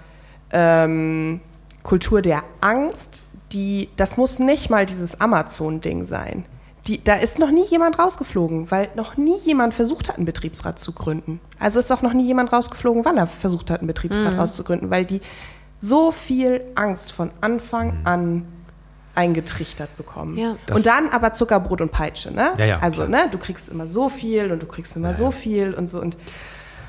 ähm, 0.53 1.41
Kultur 1.83 2.23
der 2.23 2.43
Angst, 2.61 3.25
die, 3.53 3.89
das 3.97 4.17
muss 4.17 4.39
nicht 4.39 4.71
mal 4.71 4.87
dieses 4.87 5.21
Amazon-Ding 5.21 6.05
sein. 6.05 6.45
Die, 6.87 7.03
da 7.03 7.15
ist 7.15 7.39
noch 7.39 7.51
nie 7.51 7.65
jemand 7.67 7.99
rausgeflogen, 7.99 8.71
weil 8.71 8.89
noch 8.97 9.17
nie 9.17 9.39
jemand 9.39 9.73
versucht 9.73 10.09
hat, 10.09 10.17
einen 10.17 10.25
Betriebsrat 10.25 10.79
zu 10.79 10.93
gründen. 10.93 11.41
Also 11.61 11.79
ist 11.79 11.93
auch 11.93 12.03
noch 12.03 12.13
nie 12.13 12.25
jemand 12.25 12.53
rausgeflogen, 12.53 13.05
weil 13.05 13.17
er 13.17 13.29
versucht 13.29 13.71
hat, 13.71 13.81
einen 13.81 13.87
Betriebsrat 13.87 14.35
mhm. 14.35 14.41
auszugründen, 14.41 14.91
weil 14.91 15.05
die 15.05 15.21
so 15.81 16.11
viel 16.11 16.63
Angst 16.75 17.13
von 17.13 17.31
Anfang 17.41 17.99
mhm. 18.01 18.07
an 18.07 18.45
eingetrichtert 19.15 19.97
bekommen. 19.97 20.37
Ja. 20.37 20.57
Und 20.73 20.87
dann 20.87 21.11
aber 21.11 21.33
Zuckerbrot 21.33 21.81
und 21.81 21.93
Peitsche, 21.93 22.33
ne? 22.33 22.53
Ja, 22.57 22.65
ja, 22.65 22.79
also, 22.79 23.07
klar. 23.07 23.25
ne, 23.25 23.31
du 23.31 23.39
kriegst 23.39 23.69
immer 23.69 23.89
so 23.89 24.09
viel 24.09 24.51
und 24.53 24.63
du 24.63 24.67
kriegst 24.67 24.97
immer 24.97 25.11
ja, 25.11 25.15
so 25.15 25.31
viel 25.31 25.75
und 25.75 25.89
so 25.89 26.01
und 26.01 26.17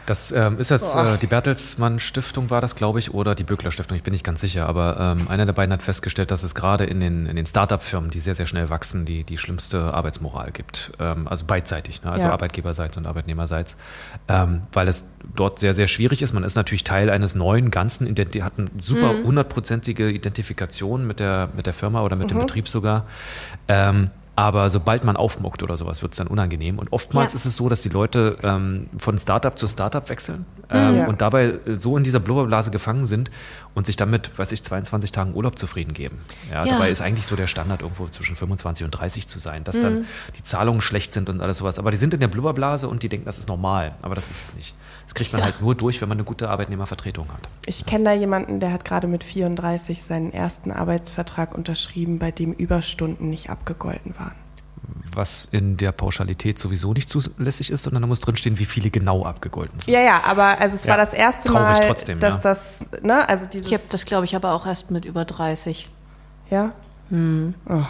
Das 0.05 0.33
ähm, 0.33 0.59
ist 0.59 0.69
jetzt 0.69 0.95
äh, 0.95 1.17
die 1.17 1.27
Bertelsmann 1.27 1.99
Stiftung 1.99 2.49
war 2.49 2.59
das, 2.59 2.75
glaube 2.75 2.99
ich, 2.99 3.13
oder 3.13 3.35
die 3.35 3.43
Böckler 3.43 3.71
Stiftung, 3.71 3.95
ich 3.95 4.03
bin 4.03 4.11
nicht 4.11 4.25
ganz 4.25 4.41
sicher, 4.41 4.67
aber 4.67 4.97
ähm, 4.99 5.27
einer 5.29 5.45
der 5.45 5.53
beiden 5.53 5.71
hat 5.71 5.81
festgestellt, 5.81 6.29
dass 6.29 6.43
es 6.43 6.55
gerade 6.55 6.83
in 6.83 6.99
den, 6.99 7.25
in 7.25 7.35
den 7.37 7.45
Start-up-Firmen, 7.45 8.09
die 8.09 8.19
sehr, 8.19 8.33
sehr 8.35 8.45
schnell 8.45 8.69
wachsen, 8.69 9.05
die, 9.05 9.23
die 9.23 9.37
schlimmste 9.37 9.93
Arbeitsmoral 9.93 10.51
gibt. 10.51 10.91
Ähm, 10.99 11.27
also 11.29 11.45
beidseitig, 11.45 12.03
ne? 12.03 12.11
also 12.11 12.25
Ja. 12.25 12.33
Arbeitgeberseits 12.33 12.97
und 12.97 13.05
Arbeitnehmerseits, 13.05 13.77
ähm, 14.27 14.63
weil 14.73 14.89
es 14.89 15.07
dort 15.35 15.59
sehr, 15.59 15.73
sehr 15.73 15.87
schwierig 15.87 16.21
ist. 16.21 16.33
Man 16.33 16.43
ist 16.43 16.55
natürlich 16.55 16.83
Teil 16.83 17.09
eines 17.09 17.35
neuen 17.35 17.71
Ganzen, 17.71 18.05
identi- 18.07 18.41
hat 18.41 18.57
eine 18.57 18.67
super 18.81 19.13
hundertprozentige 19.23 20.09
Identifikation 20.09 21.07
mit 21.07 21.19
der, 21.21 21.47
mit 21.55 21.65
der 21.65 21.73
Firma 21.73 22.01
oder 22.01 22.17
mit 22.17 22.29
dem 22.29 22.39
Betrieb 22.39 22.67
sogar. 22.67 23.05
Aber 24.35 24.71
sobald 24.71 25.03
man 25.03 25.15
aufmuckt 25.15 25.61
oder 25.61 25.77
sowas, 25.77 26.01
wird 26.01 26.13
es 26.13 26.17
dann 26.17 26.25
unangenehm. 26.27 26.79
Und 26.79 26.91
oftmals 26.91 27.33
Ja. 27.33 27.35
ist 27.35 27.45
es 27.45 27.55
so, 27.55 27.69
dass 27.69 27.83
die 27.83 27.89
Leute 27.89 28.37
ähm, 28.41 28.87
von 28.97 29.19
Startup 29.19 29.55
zu 29.57 29.67
Startup 29.67 30.09
wechseln 30.09 30.45
ähm, 30.71 30.95
Ja. 30.97 31.07
und 31.07 31.21
dabei 31.21 31.59
so 31.75 31.95
in 31.97 32.03
dieser 32.03 32.19
Blubberblase 32.19 32.71
gefangen 32.71 33.05
sind 33.05 33.29
und 33.75 33.85
sich 33.85 33.95
damit, 33.95 34.35
weiß 34.37 34.51
ich, 34.53 34.63
22 34.63 35.11
Tagen 35.11 35.35
Urlaub 35.35 35.59
zufrieden 35.59 35.93
geben. 35.93 36.17
Ja, 36.51 36.65
Ja. 36.65 36.73
Dabei 36.73 36.89
ist 36.89 37.01
eigentlich 37.01 37.27
so 37.27 37.35
der 37.35 37.45
Standard, 37.45 37.81
irgendwo 37.83 38.07
zwischen 38.07 38.35
25 38.35 38.83
und 38.85 38.91
30 38.91 39.27
zu 39.27 39.37
sein, 39.37 39.63
dass 39.65 39.79
dann 39.79 40.05
die 40.35 40.41
Zahlungen 40.43 40.81
schlecht 40.81 41.13
sind 41.13 41.29
und 41.29 41.39
alles 41.39 41.57
sowas. 41.59 41.77
Aber 41.77 41.91
die 41.91 41.97
sind 41.97 42.15
in 42.15 42.19
der 42.19 42.27
Blubberblase 42.27 42.87
und 42.87 43.03
die 43.03 43.09
denken, 43.09 43.25
das 43.27 43.37
ist 43.37 43.47
normal. 43.47 43.93
Aber 44.01 44.15
das 44.15 44.31
ist 44.31 44.49
es 44.49 44.55
nicht. 44.55 44.73
Das 45.05 45.13
kriegt 45.13 45.33
man 45.33 45.43
halt 45.43 45.61
nur 45.61 45.75
durch, 45.75 46.01
wenn 46.01 46.09
man 46.09 46.17
eine 46.17 46.23
gute 46.25 46.49
Arbeitnehmervertretung 46.49 47.27
hat. 47.33 47.49
Ich 47.67 47.85
kenne 47.85 48.05
da 48.05 48.13
jemanden, 48.13 48.59
der 48.61 48.71
hat 48.73 48.83
gerade 48.85 49.05
mit 49.07 49.23
34 49.23 50.01
seinen 50.01 50.31
ersten 50.33 50.71
Arbeitsvertrag 50.71 51.53
unterschrieben, 51.53 52.17
bei 52.19 52.31
dem 52.31 52.53
Überstunden 52.53 53.29
nicht 53.29 53.49
abgegolten 53.49 54.15
waren. 54.17 54.22
Was 55.15 55.47
in 55.51 55.77
der 55.77 55.91
Pauschalität 55.91 56.57
sowieso 56.59 56.93
nicht 56.93 57.09
zulässig 57.09 57.69
ist, 57.71 57.83
sondern 57.83 58.01
da 58.03 58.07
muss 58.07 58.19
drinstehen, 58.19 58.59
wie 58.59 58.65
viele 58.65 58.89
genau 58.89 59.25
abgegolten 59.25 59.79
sind. 59.79 59.93
Ja, 59.93 60.01
ja, 60.01 60.21
aber 60.25 60.59
also 60.59 60.75
es 60.75 60.83
Ja, 60.85 60.91
war 60.91 60.97
das 60.97 61.13
erste 61.13 61.49
traurig 61.49 61.79
Mal, 61.79 61.87
trotzdem, 61.87 62.19
dass 62.19 62.35
ja. 62.35 62.39
das, 62.41 62.85
ne, 63.01 63.27
also 63.29 63.45
dieses, 63.45 63.67
Ich 63.67 63.73
habe 63.73 63.83
das, 63.89 64.05
glaube 64.05 64.25
ich, 64.25 64.35
aber 64.35 64.53
auch 64.53 64.65
erst 64.65 64.91
mit 64.91 65.05
über 65.05 65.25
30. 65.25 65.89
ja, 66.49 66.71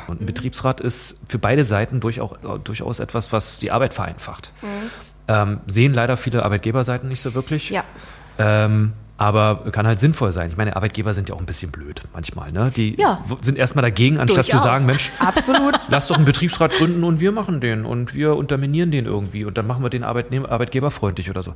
Und 0.08 0.22
ein 0.22 0.26
Betriebsrat 0.26 0.82
ist 0.82 1.20
für 1.28 1.40
beide 1.40 1.64
Seiten 1.64 2.00
durchaus, 2.00 2.32
durchaus 2.64 3.00
etwas, 3.00 3.32
was 3.32 3.60
die 3.60 3.72
Arbeit 3.72 3.94
vereinfacht. 3.94 4.52
Ähm, 5.28 5.62
sehen 5.68 5.94
leider 5.94 6.18
viele 6.18 6.44
Arbeitgeberseiten 6.44 7.08
nicht 7.08 7.22
so 7.22 7.34
wirklich. 7.34 7.70
Ja. 7.70 7.84
Ähm, 8.38 8.94
aber 9.24 9.72
kann 9.72 9.88
halt 9.88 10.00
sinnvoll 10.00 10.32
sein. 10.32 10.50
Ich 10.52 10.58
meine, 10.58 10.76
Arbeitgeber 10.76 11.14
sind 11.14 11.30
ja 11.30 11.36
auch 11.36 11.40
ein 11.40 11.46
bisschen 11.46 11.72
blöd 11.72 12.02
manchmal. 12.14 12.52
Ne? 12.52 12.72
Die 12.76 13.00
Ja. 13.00 13.24
sind 13.42 13.58
erstmal 13.58 13.82
dagegen, 13.84 14.20
anstatt 14.20 14.46
Durchaus. 14.46 14.62
zu 14.62 14.68
sagen, 14.68 14.86
Mensch, 14.86 15.12
absolut. 15.20 15.80
lass 15.88 16.08
doch 16.08 16.16
einen 16.18 16.26
Betriebsrat 16.26 16.72
gründen 16.74 17.04
und 17.04 17.20
wir 17.20 17.32
machen 17.32 17.60
den 17.62 17.86
und 17.86 18.14
wir 18.14 18.36
unterminieren 18.36 18.92
den 18.92 19.06
irgendwie 19.06 19.46
und 19.46 19.58
dann 19.58 19.66
machen 19.68 19.84
wir 19.84 19.90
den 19.90 20.04
Arbeitnehmer, 20.04 20.52
Arbeitgeber 20.52 20.92
freundlich 20.92 21.30
oder 21.30 21.42
so. 21.44 21.54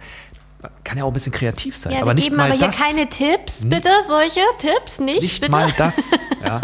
Kann 0.84 0.98
ja 0.98 1.04
auch 1.04 1.10
ein 1.10 1.14
bisschen 1.14 1.32
kreativ 1.32 1.78
sein. 1.78 1.94
Ja, 1.94 2.00
aber 2.00 2.08
wir 2.12 2.14
nicht 2.16 2.26
geben 2.26 2.38
mal 2.38 2.52
aber 2.52 2.60
das. 2.60 2.78
hier 2.78 2.86
keine 2.96 3.08
Tipps, 3.10 3.64
bitte, 3.66 3.90
solche 4.08 4.40
Tipps 4.58 5.00
nicht, 5.00 5.22
nicht 5.22 5.40
bitte. 5.42 5.52
mal 5.52 5.72
das. 5.78 6.12
Ja. 6.44 6.62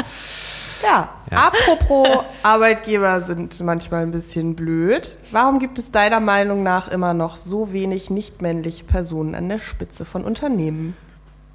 Ja, 0.83 1.09
Ja. 1.31 1.37
apropos 1.51 2.07
Arbeitgeber 2.43 3.21
sind 3.21 3.59
manchmal 3.61 4.01
ein 4.03 4.11
bisschen 4.11 4.55
blöd. 4.55 5.17
Warum 5.31 5.59
gibt 5.59 5.79
es 5.79 5.91
deiner 5.91 6.19
Meinung 6.19 6.61
nach 6.63 6.87
immer 6.89 7.13
noch 7.13 7.37
so 7.37 7.71
wenig 7.73 8.09
nicht-männliche 8.09 8.83
Personen 8.83 9.33
an 9.35 9.49
der 9.49 9.59
Spitze 9.59 10.05
von 10.05 10.23
Unternehmen? 10.25 10.95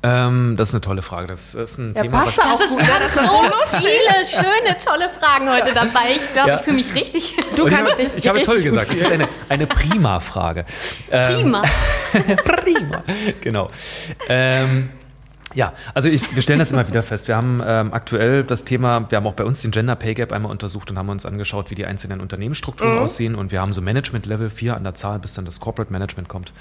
Ähm, 0.00 0.54
das 0.56 0.68
ist 0.68 0.74
eine 0.76 0.80
tolle 0.82 1.02
Frage. 1.02 1.26
Das 1.26 1.56
ist 1.56 1.76
ein 1.78 1.92
Ja, 1.96 2.02
Thema, 2.02 2.24
was 2.24 2.38
auch 2.38 2.52
Das 2.52 2.60
ist 2.70 2.78
gut. 2.78 2.86
ganz 2.86 3.14
so 3.14 3.78
viele 3.78 4.26
schöne, 4.44 4.76
tolle 4.78 5.10
Fragen 5.10 5.50
heute 5.50 5.74
dabei. 5.74 6.12
Ich 6.14 6.32
glaube, 6.32 6.48
Ja. 6.50 6.56
ich 6.58 6.62
fühle 6.62 6.76
mich 6.76 6.94
richtig 6.94 7.34
Du 7.56 7.64
Und 7.64 7.70
kannst 7.70 7.98
ich, 7.98 8.06
dich 8.06 8.16
ich 8.18 8.28
habe 8.28 8.40
toll 8.42 8.62
gesagt. 8.62 8.92
Es 8.92 9.00
ist 9.00 9.10
eine, 9.10 9.28
eine 9.48 9.66
prima 9.66 10.20
Frage. 10.20 10.64
Ähm, 11.10 11.34
prima. 11.34 11.62
prima. 12.44 13.02
Genau. 13.40 13.68
Ähm, 14.28 14.90
ja, 15.54 15.72
also 15.94 16.08
ich, 16.08 16.34
wir 16.34 16.42
stellen 16.42 16.58
das 16.58 16.70
immer 16.72 16.86
wieder 16.86 17.02
fest. 17.02 17.28
Wir 17.28 17.36
haben 17.36 17.60
ähm, 17.64 17.92
aktuell 17.94 18.44
das 18.44 18.64
Thema, 18.64 19.06
wir 19.10 19.16
haben 19.16 19.26
auch 19.26 19.34
bei 19.34 19.44
uns 19.44 19.62
den 19.62 19.70
Gender 19.70 19.96
Pay 19.96 20.14
Gap 20.14 20.32
einmal 20.32 20.50
untersucht 20.52 20.90
und 20.90 20.98
haben 20.98 21.08
uns 21.08 21.24
angeschaut, 21.26 21.70
wie 21.70 21.74
die 21.74 21.86
einzelnen 21.86 22.20
Unternehmensstrukturen 22.20 22.98
aussehen. 22.98 23.34
Und 23.34 23.50
wir 23.52 23.60
haben 23.60 23.72
so 23.72 23.80
Management 23.80 24.26
Level 24.26 24.50
4 24.50 24.76
an 24.76 24.84
der 24.84 24.94
Zahl, 24.94 25.18
bis 25.18 25.34
dann 25.34 25.44
das 25.44 25.60
Corporate 25.60 25.92
Management 25.92 26.28
kommt. 26.28 26.52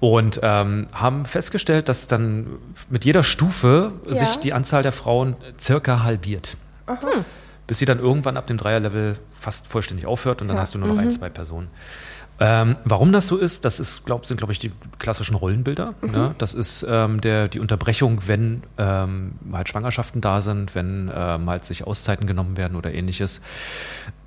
Und 0.00 0.40
ähm, 0.42 0.88
haben 0.92 1.24
festgestellt, 1.26 1.88
dass 1.88 2.06
dann 2.08 2.46
mit 2.90 3.04
jeder 3.04 3.22
Stufe 3.22 3.92
Ja. 4.08 4.14
sich 4.14 4.36
die 4.38 4.52
Anzahl 4.52 4.82
der 4.82 4.92
Frauen 4.92 5.36
circa 5.60 6.02
halbiert. 6.02 6.56
Bis 7.68 7.78
sie 7.78 7.84
dann 7.84 8.00
irgendwann 8.00 8.36
ab 8.36 8.46
dem 8.48 8.56
Dreierlevel 8.56 9.16
fast 9.38 9.68
vollständig 9.68 10.06
aufhört 10.06 10.42
und 10.42 10.48
dann 10.48 10.56
Ja. 10.56 10.62
hast 10.62 10.74
du 10.74 10.78
nur 10.78 10.88
noch 10.88 10.98
ein, 10.98 11.10
zwei 11.12 11.28
Personen. 11.30 11.68
Ähm, 12.44 12.76
warum 12.84 13.12
das 13.12 13.28
so 13.28 13.36
ist, 13.36 13.64
das 13.64 13.78
ist, 13.78 14.04
glaub, 14.04 14.26
sind, 14.26 14.36
glaube 14.36 14.52
ich, 14.52 14.58
die 14.58 14.72
klassischen 14.98 15.36
Rollenbilder. 15.36 15.94
Ne? 16.02 16.34
Das 16.38 16.54
ist 16.54 16.84
ähm, 16.88 17.20
der, 17.20 17.46
die 17.46 17.60
Unterbrechung, 17.60 18.22
wenn 18.26 18.64
ähm, 18.78 19.34
halt 19.52 19.68
Schwangerschaften 19.68 20.20
da 20.20 20.42
sind, 20.42 20.74
wenn 20.74 21.10
halt 21.14 21.64
sich 21.64 21.86
Auszeiten 21.86 22.26
genommen 22.26 22.56
werden 22.56 22.76
oder 22.76 22.92
ähnliches. 22.92 23.40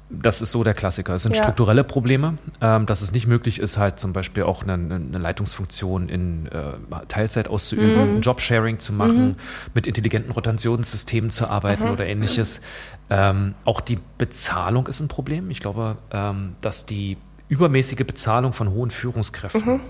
Das 0.09 0.39
ist 0.39 0.51
so 0.51 0.63
der 0.63 0.75
Klassiker. 0.75 1.15
Es 1.15 1.23
sind 1.23 1.35
Ja. 1.35 1.41
strukturelle 1.43 1.83
Probleme, 1.83 2.37
ähm, 2.61 2.85
dass 2.85 3.01
es 3.01 3.11
nicht 3.11 3.25
möglich 3.25 3.59
ist, 3.59 3.77
halt 3.77 3.99
zum 3.99 4.13
Beispiel 4.13 4.43
auch 4.43 4.63
eine, 4.63 4.73
eine 4.73 5.17
Leitungsfunktion 5.17 6.09
in 6.09 6.45
äh, 6.47 6.73
Teilzeit 7.07 7.47
auszuüben, 7.47 8.21
Jobsharing 8.21 8.79
zu 8.79 8.93
machen, 8.93 9.35
mit 9.73 9.87
intelligenten 9.87 10.31
Rotationssystemen 10.31 11.31
zu 11.31 11.47
arbeiten 11.47 11.89
oder 11.89 12.05
ähnliches. 12.05 12.61
Ähm, 13.09 13.55
auch 13.65 13.81
die 13.81 13.97
Bezahlung 14.19 14.87
ist 14.87 14.99
ein 14.99 15.07
Problem. 15.07 15.49
Ich 15.49 15.59
glaube, 15.59 15.97
ähm, 16.11 16.55
dass 16.61 16.85
die 16.85 17.17
übermäßige 17.49 18.05
Bezahlung 18.05 18.53
von 18.53 18.69
hohen 18.71 18.91
Führungskräften 18.91 19.81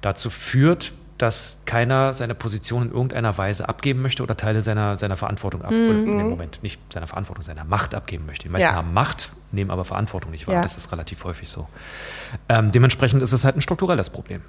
dazu 0.00 0.30
führt, 0.30 0.92
dass 1.18 1.60
keiner 1.66 2.14
seine 2.14 2.34
Position 2.34 2.84
in 2.84 2.92
irgendeiner 2.92 3.36
Weise 3.36 3.68
abgeben 3.68 4.00
möchte 4.00 4.22
oder 4.22 4.38
Teile 4.38 4.62
seiner, 4.62 4.96
seiner 4.96 5.16
Verantwortung 5.16 5.60
ab. 5.60 5.68
Oder, 5.70 5.92
nee, 5.92 6.22
Moment, 6.24 6.62
nicht 6.62 6.80
seiner 6.90 7.06
Verantwortung, 7.06 7.42
seiner 7.44 7.64
Macht 7.64 7.94
abgeben 7.94 8.24
möchte. 8.24 8.44
Die 8.44 8.48
meisten 8.48 8.70
Ja. 8.70 8.76
haben 8.76 8.94
Macht, 8.94 9.30
nehmen 9.52 9.70
aber 9.70 9.84
Verantwortung 9.84 10.30
nicht 10.30 10.46
wahr. 10.46 10.54
Ja. 10.54 10.62
Das 10.62 10.78
ist 10.78 10.90
relativ 10.92 11.24
häufig 11.24 11.50
so. 11.50 11.68
Ähm, 12.48 12.72
dementsprechend 12.72 13.20
ist 13.20 13.32
es 13.32 13.44
halt 13.44 13.54
ein 13.56 13.60
strukturelles 13.60 14.08
Problem. 14.08 14.40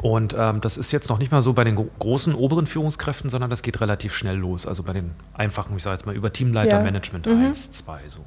Und 0.00 0.36
ähm, 0.38 0.60
das 0.60 0.76
ist 0.76 0.92
jetzt 0.92 1.08
noch 1.08 1.18
nicht 1.18 1.32
mal 1.32 1.42
so 1.42 1.52
bei 1.54 1.64
den 1.64 1.74
gro- 1.74 1.90
großen 1.98 2.32
oberen 2.32 2.68
Führungskräften, 2.68 3.28
sondern 3.28 3.50
das 3.50 3.62
geht 3.62 3.80
relativ 3.80 4.14
schnell 4.14 4.36
los. 4.36 4.66
Also 4.68 4.84
bei 4.84 4.92
den 4.92 5.10
einfachen, 5.34 5.76
ich 5.76 5.82
sage 5.82 5.94
jetzt 5.96 6.06
mal 6.06 6.14
über 6.14 6.32
Teamleiter, 6.32 6.76
Ja. 6.78 6.82
Management 6.84 7.26
1, 7.26 7.72
2 7.72 8.02
so. 8.06 8.24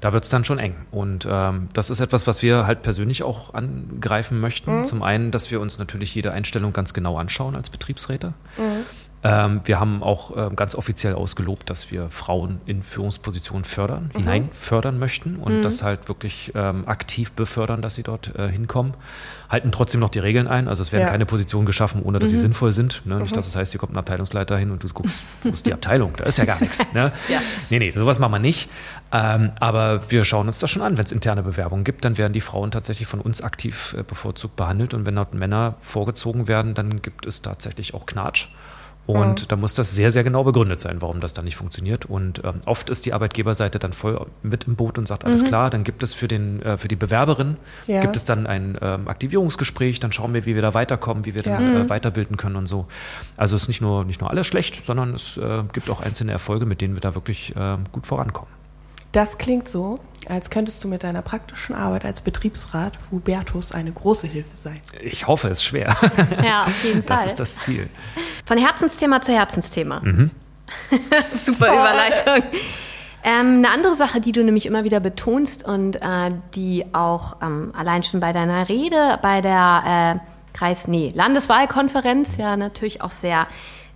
Da 0.00 0.12
wird 0.12 0.24
es 0.24 0.30
dann 0.30 0.44
schon 0.44 0.58
eng. 0.58 0.74
Und 0.90 1.26
ähm, 1.30 1.68
das 1.72 1.90
ist 1.90 2.00
etwas, 2.00 2.26
was 2.26 2.42
wir 2.42 2.66
halt 2.66 2.82
persönlich 2.82 3.22
auch 3.22 3.54
angreifen 3.54 4.40
möchten. 4.40 4.84
Zum 4.84 5.02
einen, 5.02 5.30
dass 5.30 5.50
wir 5.50 5.60
uns 5.60 5.78
natürlich 5.78 6.14
jede 6.14 6.32
Einstellung 6.32 6.72
ganz 6.72 6.94
genau 6.94 7.18
anschauen 7.18 7.56
als 7.56 7.70
Betriebsräte. 7.70 8.32
Ähm, 9.28 9.60
wir 9.64 9.78
haben 9.78 10.02
auch 10.02 10.36
ähm, 10.36 10.56
ganz 10.56 10.74
offiziell 10.74 11.14
ausgelobt, 11.14 11.68
dass 11.68 11.90
wir 11.90 12.08
Frauen 12.10 12.60
in 12.66 12.82
Führungspositionen 12.82 13.64
fördern, 13.64 14.10
hinein 14.16 14.48
fördern 14.52 14.98
möchten 14.98 15.36
und 15.36 15.62
das 15.62 15.82
halt 15.82 16.08
wirklich 16.08 16.52
ähm, 16.54 16.88
aktiv 16.88 17.32
befördern, 17.32 17.82
dass 17.82 17.94
sie 17.96 18.02
dort 18.02 18.34
äh, 18.36 18.48
hinkommen. 18.48 18.94
Halten 19.50 19.72
trotzdem 19.72 20.00
noch 20.00 20.10
die 20.10 20.18
Regeln 20.18 20.46
ein. 20.46 20.68
Also 20.68 20.82
es 20.82 20.92
werden 20.92 21.02
Ja. 21.04 21.10
keine 21.10 21.26
Positionen 21.26 21.66
geschaffen, 21.66 22.02
ohne 22.02 22.18
dass 22.18 22.30
sie 22.30 22.38
sinnvoll 22.38 22.72
sind. 22.72 23.02
Ne? 23.06 23.16
Nicht, 23.16 23.36
dass 23.36 23.46
es 23.46 23.56
heißt, 23.56 23.72
hier 23.72 23.78
kommt 23.80 23.92
ein 23.94 23.98
Abteilungsleiter 23.98 24.56
hin 24.56 24.70
und 24.70 24.82
du 24.82 24.88
guckst, 24.88 25.22
wo 25.42 25.48
ist 25.50 25.66
die 25.66 25.72
Abteilung? 25.72 26.12
Da 26.16 26.24
ist 26.24 26.38
ja 26.38 26.44
gar 26.44 26.60
nichts. 26.60 26.84
Ne? 26.94 27.12
Ja. 27.28 27.40
Nee, 27.68 27.78
nee, 27.78 27.90
sowas 27.90 28.18
machen 28.18 28.32
wir 28.32 28.38
nicht. 28.38 28.70
Ähm, 29.12 29.50
aber 29.60 30.10
wir 30.10 30.24
schauen 30.24 30.46
uns 30.48 30.58
das 30.58 30.70
schon 30.70 30.82
an. 30.82 30.96
Wenn 30.96 31.04
es 31.04 31.12
interne 31.12 31.42
Bewerbungen 31.42 31.84
gibt, 31.84 32.04
dann 32.04 32.16
werden 32.16 32.32
die 32.32 32.40
Frauen 32.40 32.70
tatsächlich 32.70 33.06
von 33.08 33.20
uns 33.20 33.42
aktiv 33.42 33.94
äh, 33.98 34.02
bevorzugt 34.02 34.56
behandelt. 34.56 34.94
Und 34.94 35.04
wenn 35.06 35.16
dort 35.16 35.34
Männer 35.34 35.74
vorgezogen 35.80 36.48
werden, 36.48 36.74
dann 36.74 37.02
gibt 37.02 37.26
es 37.26 37.42
tatsächlich 37.42 37.92
auch 37.94 38.06
Knatsch. 38.06 38.48
Und 39.08 39.50
da 39.50 39.56
muss 39.56 39.72
das 39.72 39.94
sehr, 39.94 40.10
sehr 40.12 40.22
genau 40.22 40.44
begründet 40.44 40.82
sein, 40.82 41.00
warum 41.00 41.20
das 41.20 41.32
dann 41.32 41.46
nicht 41.46 41.56
funktioniert. 41.56 42.04
Und 42.04 42.42
ähm, 42.44 42.60
oft 42.66 42.90
ist 42.90 43.06
die 43.06 43.14
Arbeitgeberseite 43.14 43.78
dann 43.78 43.94
voll 43.94 44.26
mit 44.42 44.64
im 44.68 44.76
Boot 44.76 44.98
und 44.98 45.08
sagt, 45.08 45.24
alles 45.24 45.46
klar, 45.46 45.70
dann 45.70 45.82
gibt 45.82 46.02
es 46.02 46.12
für, 46.12 46.28
den, 46.28 46.60
äh, 46.60 46.76
für 46.76 46.88
die 46.88 46.96
Bewerberin, 46.96 47.56
Ja. 47.86 48.02
gibt 48.02 48.16
es 48.16 48.26
dann 48.26 48.46
ein 48.46 48.76
ähm, 48.82 49.08
Aktivierungsgespräch, 49.08 49.98
dann 49.98 50.12
schauen 50.12 50.34
wir, 50.34 50.44
wie 50.44 50.54
wir 50.54 50.60
da 50.60 50.74
weiterkommen, 50.74 51.24
wie 51.24 51.34
wir 51.34 51.42
dann 51.42 51.74
Ja. 51.74 51.80
äh, 51.80 51.88
weiterbilden 51.88 52.36
können 52.36 52.56
und 52.56 52.66
so. 52.66 52.86
Also 53.38 53.56
es 53.56 53.62
ist 53.62 53.68
nicht 53.68 53.80
nur, 53.80 54.04
nicht 54.04 54.20
nur 54.20 54.30
alles 54.30 54.46
schlecht, 54.46 54.84
sondern 54.84 55.14
es 55.14 55.38
äh, 55.38 55.62
gibt 55.72 55.88
auch 55.88 56.02
einzelne 56.02 56.32
Erfolge, 56.32 56.66
mit 56.66 56.82
denen 56.82 56.92
wir 56.92 57.00
da 57.00 57.14
wirklich 57.14 57.56
äh, 57.56 57.76
gut 57.92 58.06
vorankommen. 58.06 58.57
Das 59.12 59.38
klingt 59.38 59.68
so, 59.68 60.00
als 60.28 60.50
könntest 60.50 60.84
du 60.84 60.88
mit 60.88 61.02
deiner 61.02 61.22
praktischen 61.22 61.74
Arbeit 61.74 62.04
als 62.04 62.20
Betriebsrat 62.20 62.98
Hubertus 63.10 63.72
eine 63.72 63.90
große 63.90 64.26
Hilfe 64.26 64.56
sein. 64.56 64.80
Ich 65.00 65.26
hoffe, 65.26 65.48
es 65.48 65.58
ist 65.58 65.64
schwer. 65.64 65.96
Ja, 66.44 66.64
auf 66.64 66.84
jeden 66.84 67.02
Das 67.06 67.20
Fall. 67.20 67.26
ist 67.26 67.40
das 67.40 67.56
Ziel. 67.58 67.88
Von 68.44 68.58
Herzensthema 68.58 69.20
zu 69.20 69.32
Herzensthema. 69.32 70.00
Mhm. 70.00 70.30
Super 71.36 71.68
Überleitung. 71.68 72.42
Ähm, 73.24 73.56
eine 73.58 73.70
andere 73.70 73.94
Sache, 73.94 74.20
die 74.20 74.32
du 74.32 74.44
nämlich 74.44 74.66
immer 74.66 74.84
wieder 74.84 75.00
betonst 75.00 75.64
und 75.64 75.96
äh, 75.96 76.30
die 76.54 76.84
auch 76.92 77.36
ähm, 77.42 77.72
allein 77.76 78.02
schon 78.02 78.20
bei 78.20 78.32
deiner 78.32 78.68
Rede 78.68 79.18
bei 79.22 79.40
der 79.40 80.20
äh, 80.22 80.56
Kreis, 80.56 80.86
nee, 80.88 81.12
Landeswahlkonferenz 81.14 82.36
ja 82.36 82.56
natürlich 82.56 83.00
auch 83.02 83.10
sehr 83.10 83.46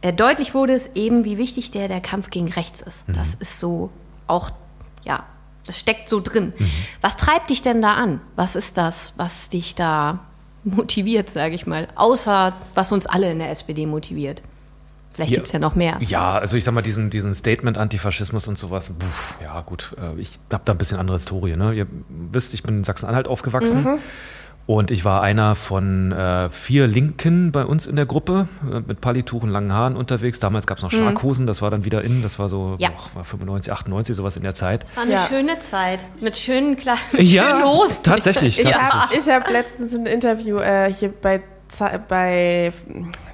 äh, 0.01 0.13
deutlich 0.13 0.55
wurde, 0.55 0.73
ist 0.73 0.91
eben, 0.97 1.25
wie 1.25 1.39
wichtig 1.39 1.71
der, 1.71 1.89
der 1.89 2.01
Kampf 2.01 2.31
gegen 2.31 2.49
rechts 2.51 2.81
ist. 2.81 3.09
Mhm. 3.09 3.13
Das 3.13 3.35
ist 3.35 3.61
so 3.61 3.91
auch, 4.27 4.51
ja, 5.05 5.25
das 5.67 5.79
steckt 5.79 6.09
so 6.09 6.21
drin. 6.21 6.53
Mhm. 6.59 6.71
Was 7.01 7.17
treibt 7.17 7.51
dich 7.51 7.63
denn 7.63 7.81
da 7.83 7.95
an? 7.95 8.21
Was 8.37 8.57
ist 8.57 8.77
das, 8.77 9.13
was 9.17 9.49
dich 9.49 9.75
da 9.75 10.21
motiviert, 10.65 11.29
sage 11.29 11.55
ich 11.55 11.67
mal. 11.67 11.89
Außer 11.97 12.53
was 12.75 12.93
uns 12.93 13.07
alle 13.07 13.31
in 13.33 13.39
der 13.39 13.51
SPD 13.51 13.87
motiviert. 13.87 14.43
Vielleicht 15.13 15.33
Ja. 15.33 15.37
gibt 15.37 15.47
es 15.49 15.53
ja 15.53 15.59
noch 15.59 15.75
mehr. 15.75 15.99
Ja, 16.01 16.39
also 16.39 16.57
ich 16.57 16.65
sag 16.65 16.73
mal, 16.73 16.81
diesen, 16.83 17.11
diesen 17.11 17.35
Statement 17.35 17.77
Antifaschismus 17.77 18.49
und 18.49 18.57
sowas, 18.57 18.89
pff, 18.99 19.35
ja 19.43 19.61
gut, 19.61 19.95
äh, 20.01 20.19
ich 20.19 20.39
habe 20.51 20.63
da 20.65 20.73
ein 20.73 20.79
bisschen 20.79 20.99
andere 20.99 21.17
Historie. 21.17 21.57
Ne? 21.57 21.75
Ihr 21.75 21.87
wisst, 22.09 22.55
ich 22.55 22.63
bin 22.63 22.79
in 22.79 22.85
Sachsen-Anhalt 22.85 23.29
aufgewachsen 23.29 23.99
und 24.67 24.91
ich 24.91 25.05
war 25.05 25.23
einer 25.23 25.55
von 25.55 26.13
äh, 26.13 26.49
vier 26.51 26.87
Linken 26.87 27.51
bei 27.53 27.65
uns 27.65 27.87
in 27.87 27.97
der 27.97 28.07
Gruppe, 28.07 28.47
äh, 28.71 28.81
mit 28.87 29.01
Palituch 29.01 29.43
und 29.43 29.51
langen 29.51 29.73
Haaren 29.73 29.97
unterwegs. 29.97 30.39
Damals 30.41 30.67
gab 30.67 30.77
es 30.79 30.83
noch 30.85 30.91
Schlaghosen, 30.91 31.47
das 31.47 31.63
war 31.63 31.71
dann 31.71 31.85
wieder 31.85 32.03
in, 32.05 32.23
das 32.23 32.39
war 32.39 32.49
so 32.49 32.77
Ja. 32.79 32.91
och, 32.91 33.15
war 33.15 33.25
95, 33.25 33.73
98, 33.73 34.15
sowas 34.17 34.37
in 34.37 34.43
der 34.45 34.55
Zeit. 34.55 34.85
Das 34.85 34.97
war 34.97 35.03
eine 35.03 35.13
Ja. 35.13 35.27
schöne 35.29 35.59
Zeit. 35.61 36.05
Mit 36.21 36.37
schönen 36.39 36.77
kleinen 36.77 36.99
Ja, 37.19 37.51
schönen 37.51 37.65
Hosen. 37.65 38.03
tatsächlich, 38.05 38.59
Ich 38.61 38.75
habe 38.75 39.15
ich 39.17 39.29
hab 39.29 39.51
letztens 39.51 39.95
ein 39.95 40.07
Interview 40.07 40.59
äh, 40.59 40.93
hier 40.93 41.13
bei, 41.13 41.43
bei 42.09 42.73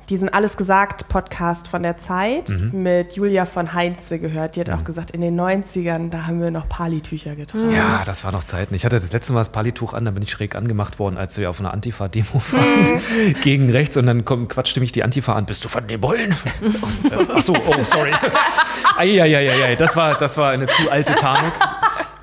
diesen 0.08 0.28
Alles 0.28 0.56
gesagt 0.56 1.08
Podcast 1.08 1.68
von 1.68 1.82
der 1.82 1.98
Zeit 1.98 2.48
Mhm. 2.48 2.82
mit 2.82 3.12
Julia 3.16 3.44
von 3.44 3.72
Heinze 3.74 4.18
gehört. 4.18 4.56
Die 4.56 4.60
hat 4.60 4.70
auch 4.70 4.84
gesagt, 4.84 5.10
in 5.10 5.20
den 5.20 5.38
90ern, 5.38 6.10
da 6.10 6.26
haben 6.26 6.40
wir 6.40 6.50
noch 6.50 6.68
Palitücher 6.68 7.34
getragen. 7.36 7.70
Ja, 7.70 8.02
das 8.06 8.24
war 8.24 8.32
noch 8.32 8.44
Zeiten. 8.44 8.74
Ich 8.74 8.84
hatte 8.84 8.98
das 8.98 9.12
letzte 9.12 9.32
Mal 9.32 9.40
das 9.40 9.50
Palituch 9.52 9.92
an, 9.94 10.04
dann 10.04 10.14
bin 10.14 10.22
ich 10.22 10.30
schräg 10.30 10.54
angemacht 10.54 10.98
worden, 10.98 11.18
als 11.18 11.36
wir 11.36 11.50
auf 11.50 11.60
einer 11.60 11.72
Antifa-Demo 11.74 12.42
waren, 12.52 13.34
gegen 13.42 13.70
rechts 13.70 13.96
und 13.96 14.06
dann 14.06 14.24
kommt, 14.24 14.48
quatschte 14.48 14.80
mich 14.80 14.92
die 14.92 15.02
Antifa 15.02 15.34
an. 15.34 15.44
Bist 15.46 15.64
du 15.64 15.68
von 15.68 15.86
den 15.86 16.00
Bullen? 16.00 16.34
Ach 17.34 17.42
so, 17.42 17.54
oh, 17.54 17.84
sorry. 17.84 18.12
Eieieiei, 18.96 19.76
das 19.76 19.96
war, 19.96 20.14
das 20.14 20.36
war 20.38 20.50
eine 20.50 20.66
zu 20.66 20.90
alte 20.90 21.14
Tarnung. 21.14 21.52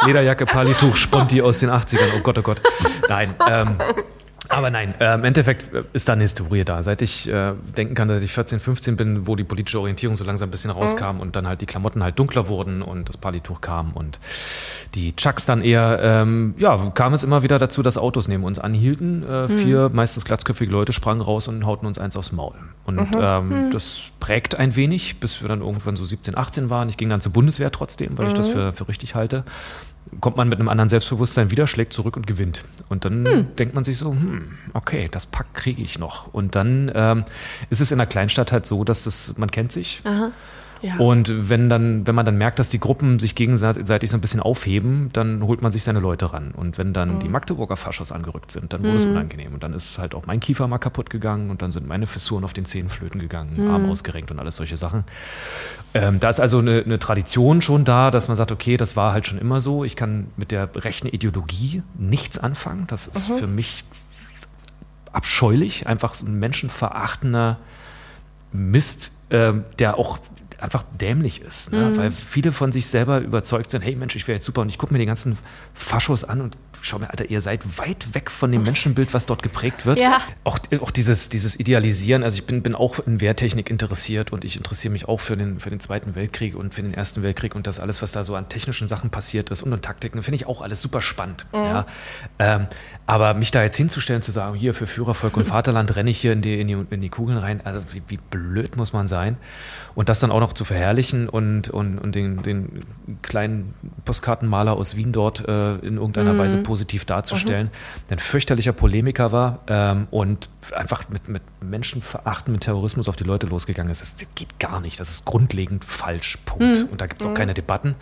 Lederjacke, 0.05 0.45
Palituch, 0.45 0.95
Sponti 0.97 1.41
aus 1.41 1.59
den 1.59 1.69
80ern. 1.69 2.13
Oh 2.17 2.19
Gott, 2.21 2.37
oh 2.37 2.41
Gott. 2.41 2.61
Nein, 3.07 3.33
ähm, 3.49 3.75
aber 4.49 4.69
nein, 4.69 4.93
äh, 4.99 5.15
im 5.15 5.23
Endeffekt 5.23 5.73
äh, 5.73 5.83
ist 5.93 6.07
da 6.07 6.13
eine 6.13 6.23
Historie 6.23 6.63
da. 6.63 6.83
Seit 6.83 7.01
ich 7.01 7.29
äh, 7.29 7.53
denken 7.77 7.95
kann, 7.95 8.07
dass 8.07 8.21
ich 8.21 8.31
14, 8.31 8.59
15 8.59 8.95
bin, 8.95 9.27
wo 9.27 9.35
die 9.35 9.43
politische 9.43 9.79
Orientierung 9.79 10.15
so 10.15 10.23
langsam 10.23 10.49
ein 10.49 10.51
bisschen 10.51 10.71
rauskam 10.71 11.19
und 11.19 11.35
dann 11.35 11.47
halt 11.47 11.61
die 11.61 11.65
Klamotten 11.65 12.03
halt 12.03 12.17
dunkler 12.19 12.47
wurden 12.47 12.81
und 12.81 13.09
das 13.09 13.17
Palituch 13.17 13.61
kam 13.61 13.91
und 13.93 14.19
die 14.93 15.15
Chucks 15.15 15.45
dann 15.45 15.61
eher, 15.61 15.99
ähm, 16.01 16.55
ja, 16.57 16.91
kam 16.93 17.13
es 17.13 17.23
immer 17.23 17.43
wieder 17.43 17.59
dazu, 17.59 17.83
dass 17.83 17.97
Autos 17.97 18.27
neben 18.27 18.43
uns 18.43 18.59
anhielten. 18.59 19.27
Äh, 19.27 19.47
vier 19.47 19.89
meistens 19.91 20.25
glatzköpfige 20.25 20.71
Leute 20.71 20.93
sprangen 20.93 21.21
raus 21.21 21.47
und 21.47 21.65
hauten 21.65 21.85
uns 21.85 21.97
eins 21.97 22.15
aufs 22.15 22.31
Maul. 22.31 22.55
Und 22.85 23.09
ähm, 23.19 23.71
das 23.71 24.03
prägt 24.19 24.55
ein 24.55 24.75
wenig, 24.75 25.19
bis 25.19 25.41
wir 25.41 25.49
dann 25.49 25.61
irgendwann 25.61 25.95
so 25.95 26.05
17, 26.05 26.37
18 26.37 26.69
waren. 26.69 26.89
Ich 26.89 26.97
ging 26.97 27.09
dann 27.09 27.21
zur 27.21 27.33
Bundeswehr 27.33 27.71
trotzdem, 27.71 28.17
weil 28.17 28.27
ich 28.27 28.33
das 28.33 28.47
für, 28.47 28.71
für 28.71 28.87
richtig 28.87 29.15
halte 29.15 29.43
kommt 30.21 30.37
man 30.37 30.49
mit 30.49 30.59
einem 30.59 30.69
anderen 30.69 30.89
Selbstbewusstsein 30.89 31.51
wieder, 31.51 31.67
schlägt 31.67 31.93
zurück 31.93 32.15
und 32.15 32.27
gewinnt. 32.27 32.63
Und 32.89 33.05
dann 33.05 33.25
denkt 33.57 33.75
man 33.75 33.83
sich 33.83 33.97
so, 33.97 34.11
hm, 34.11 34.57
okay, 34.73 35.07
das 35.11 35.25
Pack 35.25 35.53
kriege 35.53 35.81
ich 35.81 35.99
noch. 35.99 36.33
Und 36.33 36.55
dann 36.55 36.91
ähm, 36.93 37.23
ist 37.69 37.81
es 37.81 37.91
in 37.91 37.97
der 37.97 38.07
Kleinstadt 38.07 38.51
halt 38.51 38.65
so, 38.65 38.83
dass 38.83 39.03
das, 39.03 39.37
man 39.37 39.49
kennt 39.49 39.71
sich. 39.71 40.01
Ja. 40.81 40.97
Und 40.97 41.49
wenn 41.49 41.69
dann, 41.69 42.05
wenn 42.05 42.15
man 42.15 42.25
dann 42.25 42.37
merkt, 42.37 42.59
dass 42.59 42.69
die 42.69 42.79
Gruppen 42.79 43.19
sich 43.19 43.35
gegenseitig 43.35 44.09
so 44.09 44.17
ein 44.17 44.21
bisschen 44.21 44.39
aufheben, 44.39 45.09
dann 45.13 45.43
holt 45.43 45.61
man 45.61 45.71
sich 45.71 45.83
seine 45.83 45.99
Leute 45.99 46.33
ran. 46.33 46.51
Und 46.51 46.77
wenn 46.77 46.93
dann 46.93 47.19
die 47.19 47.29
Magdeburger 47.29 47.75
Faschos 47.75 48.11
angerückt 48.11 48.51
sind, 48.51 48.73
dann 48.73 48.83
wurde 48.83 48.97
es 48.97 49.05
unangenehm. 49.05 49.53
Und 49.53 49.63
dann 49.63 49.73
ist 49.73 49.97
halt 49.97 50.15
auch 50.15 50.25
mein 50.25 50.39
Kiefer 50.39 50.67
mal 50.67 50.77
kaputt 50.77 51.09
gegangen 51.09 51.49
und 51.49 51.61
dann 51.61 51.71
sind 51.71 51.87
meine 51.87 52.07
Fissuren 52.07 52.43
auf 52.43 52.53
den 52.53 52.65
Zähnen 52.65 52.89
flöten 52.89 53.19
gegangen, 53.19 53.67
Arm 53.69 53.89
ausgerenkt 53.89 54.31
und 54.31 54.39
alles 54.39 54.55
solche 54.55 54.77
Sachen. 54.77 55.03
Ähm, 55.93 56.19
da 56.19 56.29
ist 56.29 56.39
also 56.39 56.59
eine, 56.59 56.83
eine 56.83 56.99
Tradition 56.99 57.61
schon 57.61 57.85
da, 57.85 58.11
dass 58.11 58.27
man 58.27 58.37
sagt, 58.37 58.51
okay, 58.51 58.77
das 58.77 58.95
war 58.95 59.13
halt 59.13 59.25
schon 59.27 59.39
immer 59.39 59.61
so. 59.61 59.83
Ich 59.83 59.95
kann 59.95 60.27
mit 60.37 60.51
der 60.51 60.69
rechten 60.75 61.07
Ideologie 61.07 61.83
nichts 61.97 62.37
anfangen. 62.37 62.85
Das 62.87 63.07
ist 63.07 63.27
für 63.27 63.47
mich 63.47 63.83
abscheulich, 65.11 65.87
einfach 65.87 66.13
so 66.13 66.25
ein 66.25 66.37
menschenverachtender 66.37 67.57
Mist, 68.51 69.11
ähm, 69.29 69.63
der 69.79 69.97
auch 69.97 70.19
einfach 70.59 70.83
dämlich 70.99 71.41
ist. 71.41 71.71
Ne? 71.71 71.95
Weil 71.97 72.11
viele 72.11 72.51
von 72.51 72.71
sich 72.71 72.87
selber 72.87 73.19
überzeugt 73.19 73.71
sind, 73.71 73.81
hey 73.81 73.95
Mensch, 73.95 74.15
ich 74.15 74.27
wäre 74.27 74.35
jetzt 74.35 74.45
super 74.45 74.61
und 74.61 74.69
ich 74.69 74.77
gucke 74.77 74.93
mir 74.93 74.99
die 74.99 75.05
ganzen 75.05 75.37
Faschos 75.73 76.23
an 76.23 76.41
und 76.41 76.57
schau 76.85 76.99
mir, 76.99 77.09
Alter, 77.09 77.29
ihr 77.29 77.41
seid 77.41 77.79
weit 77.79 78.13
weg 78.13 78.29
von 78.29 78.51
dem 78.51 78.63
Menschenbild, 78.63 79.13
was 79.13 79.25
dort 79.25 79.41
geprägt 79.41 79.85
wird. 79.85 79.99
Ja. 79.99 80.19
Auch, 80.43 80.59
auch 80.81 80.91
dieses, 80.91 81.29
dieses 81.29 81.59
Idealisieren, 81.59 82.23
also 82.23 82.37
ich 82.37 82.45
bin, 82.45 82.61
bin 82.61 82.75
auch 82.75 82.99
in 82.99 83.21
Wehrtechnik 83.21 83.71
interessiert 83.71 84.31
und 84.31 84.45
ich 84.45 84.55
interessiere 84.55 84.91
mich 84.91 85.07
auch 85.07 85.19
für 85.19 85.35
den, 85.35 85.59
für 85.59 85.71
den 85.71 85.79
Zweiten 85.79 86.15
Weltkrieg 86.15 86.55
und 86.55 86.75
für 86.75 86.83
den 86.83 86.93
Ersten 86.93 87.23
Weltkrieg 87.23 87.55
und 87.55 87.65
das 87.65 87.79
alles, 87.79 88.03
was 88.03 88.11
da 88.11 88.23
so 88.23 88.35
an 88.35 88.49
technischen 88.49 88.87
Sachen 88.87 89.09
passiert 89.09 89.49
ist 89.49 89.63
und 89.63 89.73
an 89.73 89.81
Taktiken, 89.81 90.21
finde 90.21 90.35
ich 90.35 90.45
auch 90.45 90.61
alles 90.61 90.79
super 90.79 91.01
spannend. 91.01 91.47
Ja? 91.53 91.87
Ähm, 92.37 92.67
aber 93.07 93.33
mich 93.33 93.49
da 93.49 93.63
jetzt 93.63 93.77
hinzustellen, 93.77 94.21
zu 94.21 94.31
sagen, 94.31 94.55
hier 94.55 94.75
für 94.75 94.85
Führervolk 94.85 95.37
und 95.37 95.47
Vaterland 95.47 95.95
renne 95.95 96.11
ich 96.11 96.19
hier 96.19 96.33
in 96.33 96.41
die, 96.41 96.59
in 96.59 96.67
die, 96.67 96.77
in 96.91 97.01
die 97.01 97.09
Kugeln 97.09 97.39
rein, 97.39 97.61
also 97.63 97.81
wie, 97.91 98.03
wie 98.07 98.17
blöd 98.17 98.77
muss 98.77 98.93
man 98.93 99.07
sein? 99.07 99.37
Und 99.95 100.09
das 100.09 100.19
dann 100.19 100.29
auch 100.29 100.41
noch 100.41 100.53
zu 100.53 100.65
verherrlichen 100.65 101.29
und, 101.29 101.69
und, 101.69 101.97
und 101.97 102.13
den, 102.15 102.43
den 102.43 102.83
kleinen 103.21 103.73
Postkartenmaler 104.03 104.73
aus 104.73 104.95
Wien 104.95 105.13
dort 105.13 105.47
äh, 105.47 105.75
in 105.77 105.95
irgendeiner 105.95 106.37
Weise 106.37 106.57
positiv 106.57 106.74
darzustellen, 107.05 107.71
der 108.09 108.17
ein 108.17 108.19
fürchterlicher 108.19 108.73
Polemiker 108.73 109.31
war 109.31 109.59
ähm, 109.67 110.07
und 110.11 110.49
einfach 110.71 111.07
mit, 111.09 111.27
mit 111.27 111.41
Menschenverachten, 111.63 112.51
mit 112.51 112.63
Terrorismus 112.63 113.07
auf 113.07 113.15
die 113.15 113.23
Leute 113.23 113.47
losgegangen 113.47 113.91
ist. 113.91 114.01
Das 114.01 114.15
geht 114.35 114.59
gar 114.59 114.81
nicht. 114.81 114.99
Das 114.99 115.09
ist 115.09 115.25
grundlegend 115.25 115.85
falsch. 115.85 116.37
Punkt. 116.45 116.87
Und 116.91 117.01
da 117.01 117.07
gibt 117.07 117.21
es 117.21 117.27
auch 117.27 117.33
keine 117.33 117.53
Debatten. 117.53 117.95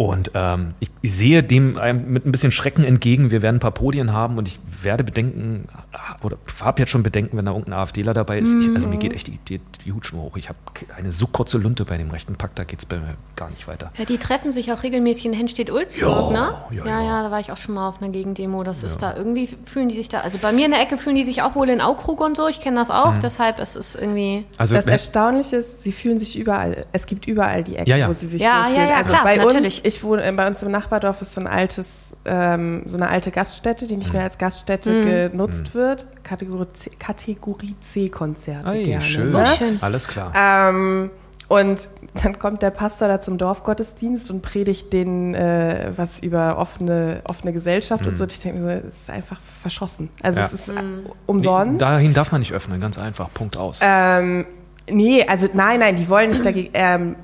Und 0.00 0.30
ähm, 0.32 0.72
ich, 0.80 0.88
ich 1.02 1.14
sehe 1.14 1.42
dem 1.42 1.76
einem 1.76 2.10
mit 2.10 2.24
ein 2.24 2.32
bisschen 2.32 2.52
Schrecken 2.52 2.84
entgegen. 2.84 3.30
Wir 3.30 3.42
werden 3.42 3.56
ein 3.56 3.60
paar 3.60 3.70
Podien 3.70 4.14
haben 4.14 4.38
und 4.38 4.48
ich 4.48 4.58
werde 4.80 5.04
bedenken, 5.04 5.68
oder 6.22 6.38
habe 6.62 6.80
jetzt 6.80 6.88
schon 6.88 7.02
Bedenken, 7.02 7.36
wenn 7.36 7.44
da 7.44 7.50
irgendein 7.50 7.74
AfDler 7.74 8.14
dabei 8.14 8.38
ist. 8.38 8.54
Ich, 8.54 8.74
also 8.74 8.88
mir 8.88 8.96
geht 8.96 9.12
echt 9.12 9.26
die, 9.26 9.36
die, 9.46 9.60
die 9.84 9.92
Hutschnur 9.92 10.22
hoch. 10.22 10.38
Ich 10.38 10.48
habe 10.48 10.58
eine 10.96 11.12
so 11.12 11.26
kurze 11.26 11.58
Lunte 11.58 11.84
bei 11.84 11.98
dem 11.98 12.10
rechten 12.10 12.36
Pakt, 12.36 12.58
da 12.58 12.64
geht 12.64 12.78
es 12.78 12.86
bei 12.86 12.96
mir 12.96 13.14
gar 13.36 13.50
nicht 13.50 13.68
weiter. 13.68 13.92
Ja, 13.98 14.06
die 14.06 14.16
treffen 14.16 14.52
sich 14.52 14.72
auch 14.72 14.82
regelmäßig 14.84 15.26
in 15.26 15.32
Hennstedt-Ulzburg, 15.34 16.32
Ja, 16.34 16.46
ne? 16.46 16.54
ja, 16.70 16.84
ja, 16.86 16.86
ja. 16.86 17.06
ja, 17.06 17.22
da 17.24 17.30
war 17.30 17.40
ich 17.40 17.52
auch 17.52 17.58
schon 17.58 17.74
mal 17.74 17.86
auf 17.86 18.00
einer 18.00 18.10
Gegendemo. 18.10 18.62
Das 18.64 18.82
ist 18.82 19.02
da 19.02 19.14
irgendwie, 19.14 19.50
fühlen 19.66 19.90
die 19.90 19.96
sich 19.96 20.08
da, 20.08 20.20
also 20.20 20.38
bei 20.38 20.52
mir 20.52 20.64
in 20.64 20.70
der 20.70 20.80
Ecke 20.80 20.96
fühlen 20.96 21.16
die 21.16 21.24
sich 21.24 21.42
auch 21.42 21.54
wohl 21.54 21.68
in 21.68 21.82
Aukrug 21.82 22.22
und 22.22 22.38
so. 22.38 22.48
Ich 22.48 22.62
kenne 22.62 22.76
das 22.76 22.88
auch, 22.90 23.18
deshalb 23.22 23.58
es 23.58 23.76
ist 23.76 23.96
irgendwie. 23.96 24.46
Also 24.56 24.76
Das 24.76 24.86
Erstaunliche 24.86 25.56
ist, 25.56 25.82
sie 25.82 25.92
fühlen 25.92 26.18
sich 26.18 26.38
überall. 26.38 26.86
Es 26.92 27.04
gibt 27.04 27.26
überall 27.26 27.62
die 27.64 27.76
Ecken, 27.76 27.86
Ja, 27.90 27.96
ja. 27.96 28.08
wo 28.08 28.14
sie 28.14 28.26
sich 28.28 28.40
Ja, 28.40 28.66
ja, 28.74 28.88
ja, 28.88 28.96
also 28.96 29.10
klar, 29.10 29.24
bei 29.24 29.36
natürlich. 29.36 29.76
uns, 29.84 29.89
ich 29.90 30.02
wohne, 30.02 30.24
äh, 30.24 30.32
bei 30.32 30.46
uns 30.46 30.62
im 30.62 30.70
Nachbardorf 30.70 31.20
ist 31.22 31.32
so 31.34 31.40
ein 31.40 31.46
altes, 31.46 32.16
ähm, 32.24 32.82
so 32.86 32.96
eine 32.96 33.08
alte 33.08 33.30
Gaststätte, 33.30 33.86
die 33.86 33.96
nicht 33.96 34.12
mehr 34.12 34.22
als 34.22 34.38
Gaststätte 34.38 34.92
Mhm. 34.92 35.30
genutzt 35.32 35.74
wird. 35.74 36.06
Kategorie 36.22 36.66
C, 36.72 36.90
Kategorie 36.98 37.74
C 37.80 38.08
Konzerte 38.08 38.70
Ei, 38.70 38.82
gerne. 38.84 39.02
schön. 39.02 39.32
Ne? 39.32 39.46
schön. 39.58 39.78
Alles 39.80 40.08
klar. 40.08 40.32
Ähm, 40.36 41.10
und 41.48 41.88
dann 42.22 42.38
kommt 42.38 42.62
der 42.62 42.70
Pastor 42.70 43.08
da 43.08 43.20
zum 43.20 43.36
Dorfgottesdienst 43.36 44.30
und 44.30 44.40
predigt 44.40 44.92
denen 44.92 45.34
äh, 45.34 45.90
was 45.96 46.20
über 46.20 46.58
offene, 46.58 47.22
offene 47.24 47.52
Gesellschaft 47.52 48.06
und 48.06 48.16
so. 48.16 48.22
Und 48.22 48.32
ich 48.32 48.38
denke 48.40 48.60
mir 48.60 48.80
so, 48.82 48.88
es 48.88 48.94
ist 49.02 49.10
einfach 49.10 49.38
verschossen. 49.60 50.10
Also 50.22 50.38
Ja. 50.38 50.46
es 50.46 50.52
ist 50.52 50.68
äh, 50.68 50.74
umsonst. 51.26 51.80
Dahin 51.82 52.14
darf 52.14 52.30
man 52.32 52.40
nicht 52.40 52.52
öffnen, 52.52 52.80
ganz 52.80 52.98
einfach. 52.98 53.28
Punkt 53.34 53.56
aus. 53.56 53.80
Ähm, 53.82 54.46
nee, 54.88 55.26
also 55.26 55.48
nein, 55.52 55.80
nein, 55.80 55.96
die 55.96 56.08
wollen 56.08 56.28
nicht 56.30 56.44
dagegen. 56.46 56.70
Ähm, 56.74 57.16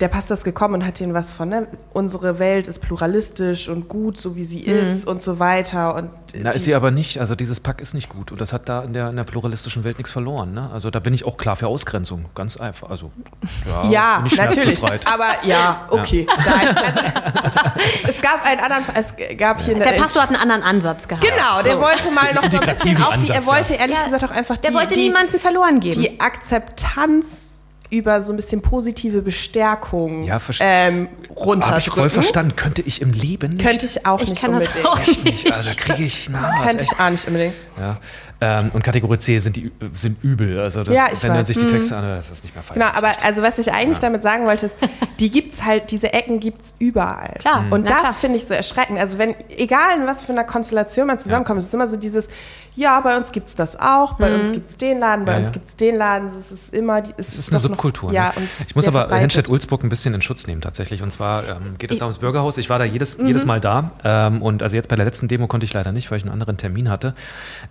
der 0.00 0.06
Pastor 0.08 0.36
ist 0.36 0.44
gekommen 0.44 0.74
und 0.74 0.86
hat 0.86 1.00
ihnen 1.00 1.12
was 1.12 1.32
von, 1.32 1.48
ne? 1.48 1.66
unsere 1.92 2.38
Welt 2.38 2.68
ist 2.68 2.80
pluralistisch 2.80 3.68
und 3.68 3.88
gut, 3.88 4.16
so 4.20 4.36
wie 4.36 4.44
sie 4.44 4.60
ist 4.60 5.06
und 5.08 5.22
so 5.22 5.40
weiter. 5.40 5.96
Und 5.96 6.10
Na, 6.34 6.52
die- 6.52 6.56
ist 6.56 6.64
sie 6.64 6.74
aber 6.76 6.92
nicht. 6.92 7.18
Also 7.18 7.34
dieses 7.34 7.58
Pack 7.58 7.80
ist 7.80 7.94
nicht 7.94 8.08
gut. 8.08 8.30
Und 8.30 8.40
das 8.40 8.52
hat 8.52 8.68
da 8.68 8.82
in 8.84 8.92
der, 8.92 9.10
in 9.10 9.16
der 9.16 9.24
pluralistischen 9.24 9.82
Welt 9.82 9.98
nichts 9.98 10.12
verloren. 10.12 10.54
Ne? 10.54 10.70
Also 10.72 10.90
da 10.90 11.00
bin 11.00 11.14
ich 11.14 11.24
auch 11.24 11.36
klar 11.36 11.56
für 11.56 11.66
Ausgrenzung. 11.66 12.26
Ganz 12.36 12.56
einfach. 12.58 12.90
Also 12.90 13.10
ja, 13.66 13.84
ja, 13.90 14.16
bin 14.18 14.26
ich 14.26 14.36
natürlich. 14.36 14.82
Aber 14.84 15.26
ja, 15.44 15.86
okay. 15.90 16.28
Nein, 16.28 16.76
also, 16.76 17.00
es 18.08 18.20
gab 18.22 18.44
einen 18.46 18.60
anderen, 18.60 18.84
es 18.94 19.36
gab 19.36 19.60
hier 19.60 19.74
Der 19.74 19.88
eine, 19.88 19.96
Pastor 20.00 20.22
hat 20.22 20.28
einen 20.28 20.40
anderen 20.40 20.62
Ansatz 20.62 21.08
gehabt. 21.08 21.26
Genau, 21.26 21.62
der 21.64 21.76
wollte 21.80 22.10
mal 22.12 22.32
noch 22.34 22.48
so 22.48 22.58
ein 22.60 22.66
bisschen 22.72 23.02
auch 23.02 23.16
die, 23.16 23.30
er 23.30 23.44
wollte 23.46 23.74
ja. 23.74 23.80
ehrlich 23.80 23.96
Ja, 23.96 24.04
gesagt 24.04 24.24
auch 24.24 24.30
einfach 24.30 24.56
die, 24.58 24.62
Der 24.62 24.74
wollte 24.74 24.94
die, 24.94 25.08
niemanden 25.08 25.40
verloren 25.40 25.80
geben. 25.80 26.00
die 26.02 26.20
Akzeptanz 26.20 27.57
über 27.90 28.20
so 28.22 28.32
ein 28.32 28.36
bisschen 28.36 28.60
positive 28.60 29.22
Bestärkung 29.22 30.24
Ja, 30.24 30.38
ähm, 30.60 31.08
Habe 31.08 31.08
ich 31.28 31.36
voll 31.36 31.44
runterdrücken. 31.46 32.10
verstanden. 32.10 32.56
Könnte 32.56 32.82
ich 32.82 33.00
im 33.00 33.12
Leben 33.12 33.54
nicht. 33.54 33.66
Könnte 33.66 33.86
ich 33.86 34.04
auch 34.06 34.20
ich 34.20 34.30
nicht 34.30 34.42
kann 34.42 34.52
das 34.52 34.66
unbedingt. 34.66 34.86
auch 34.86 35.00
Echt 35.00 35.24
nicht. 35.24 35.44
nicht. 35.44 35.52
Also 35.52 35.70
kriege 35.76 36.04
ich 36.04 36.28
na, 36.30 36.64
Könnte 36.66 36.84
ich 36.84 37.00
auch 37.00 37.10
nicht 37.10 37.26
unbedingt. 37.26 37.54
Ja. 37.78 37.98
Ähm, 38.40 38.70
und 38.72 38.84
Kategorie 38.84 39.18
C 39.18 39.38
sind 39.40 39.56
die 39.56 39.72
sind 39.94 40.22
übel. 40.22 40.60
Also 40.60 40.84
das, 40.84 40.94
Ja, 40.94 41.06
ich 41.12 41.20
wenn 41.22 41.30
man 41.30 41.38
weiß. 41.40 41.48
sich 41.48 41.58
die 41.58 41.66
Texte 41.66 41.96
anhört, 41.96 42.20
ist 42.20 42.30
das 42.30 42.42
nicht 42.44 42.54
mehr 42.54 42.62
fein. 42.62 42.74
Genau, 42.74 42.86
aber 42.94 43.10
also 43.24 43.42
was 43.42 43.58
ich 43.58 43.72
eigentlich 43.72 43.98
damit 43.98 44.22
sagen 44.22 44.46
wollte, 44.46 44.66
ist, 44.66 44.76
die 45.20 45.30
gibt's 45.30 45.64
halt, 45.64 45.90
diese 45.90 46.12
Ecken 46.12 46.38
gibt's 46.38 46.76
überall. 46.78 47.34
Klar, 47.40 47.64
Und 47.70 47.84
na 47.84 48.02
das 48.02 48.16
finde 48.16 48.38
ich 48.38 48.46
so 48.46 48.54
erschreckend. 48.54 48.98
Also 49.00 49.18
wenn, 49.18 49.34
egal 49.56 49.98
in 50.00 50.06
was 50.06 50.22
für 50.22 50.30
einer 50.32 50.44
Konstellation 50.44 51.08
man 51.08 51.18
zusammenkommt, 51.18 51.58
es 51.58 51.66
ist 51.66 51.74
immer 51.74 51.88
so 51.88 51.96
dieses, 51.96 52.28
ja, 52.74 53.00
bei 53.00 53.16
uns 53.16 53.32
gibt's 53.32 53.56
das 53.56 53.74
auch, 53.80 54.12
bei 54.14 54.30
Mhm. 54.30 54.36
uns 54.40 54.52
gibt's 54.52 54.76
den 54.76 55.00
Laden, 55.00 55.24
bei 55.24 55.32
Ja, 55.32 55.38
uns 55.38 55.48
ja. 55.48 55.52
gibt's 55.54 55.74
den 55.74 55.96
Laden. 55.96 56.28
Es 56.28 56.52
ist 56.52 56.72
immer, 56.72 57.00
die, 57.00 57.10
Es 57.16 57.36
ist 57.36 57.48
eine 57.50 57.56
noch- 57.56 57.62
Subkultur. 57.62 58.12
Ja, 58.12 58.26
ne? 58.28 58.32
es 58.36 58.60
ist 58.60 58.70
ich 58.70 58.76
muss 58.76 58.86
aber. 58.86 59.08
Henstedt-Ulzburg 59.12 59.82
ein 59.82 59.88
bisschen 59.88 60.14
in 60.14 60.22
Schutz 60.22 60.46
nehmen 60.46 60.60
tatsächlich. 60.60 61.02
Und 61.02 61.10
zwar 61.10 61.42
ähm, 61.48 61.74
geht 61.78 61.90
es 61.90 61.98
da 61.98 62.04
ums 62.04 62.18
Bürgerhaus. 62.18 62.56
Ich 62.56 62.70
war 62.70 62.78
da 62.78 62.84
jedes, 62.84 63.18
Mhm. 63.18 63.26
jedes 63.26 63.46
Mal 63.46 63.58
da. 63.58 63.90
Ähm, 64.04 64.42
und 64.42 64.62
also 64.62 64.76
jetzt 64.76 64.88
bei 64.88 64.94
der 64.94 65.04
letzten 65.06 65.26
Demo 65.26 65.48
konnte 65.48 65.64
ich 65.66 65.72
leider 65.74 65.90
nicht, 65.90 66.08
weil 66.12 66.18
ich 66.18 66.22
einen 66.24 66.32
anderen 66.32 66.56
Termin 66.56 66.88
hatte. 66.88 67.14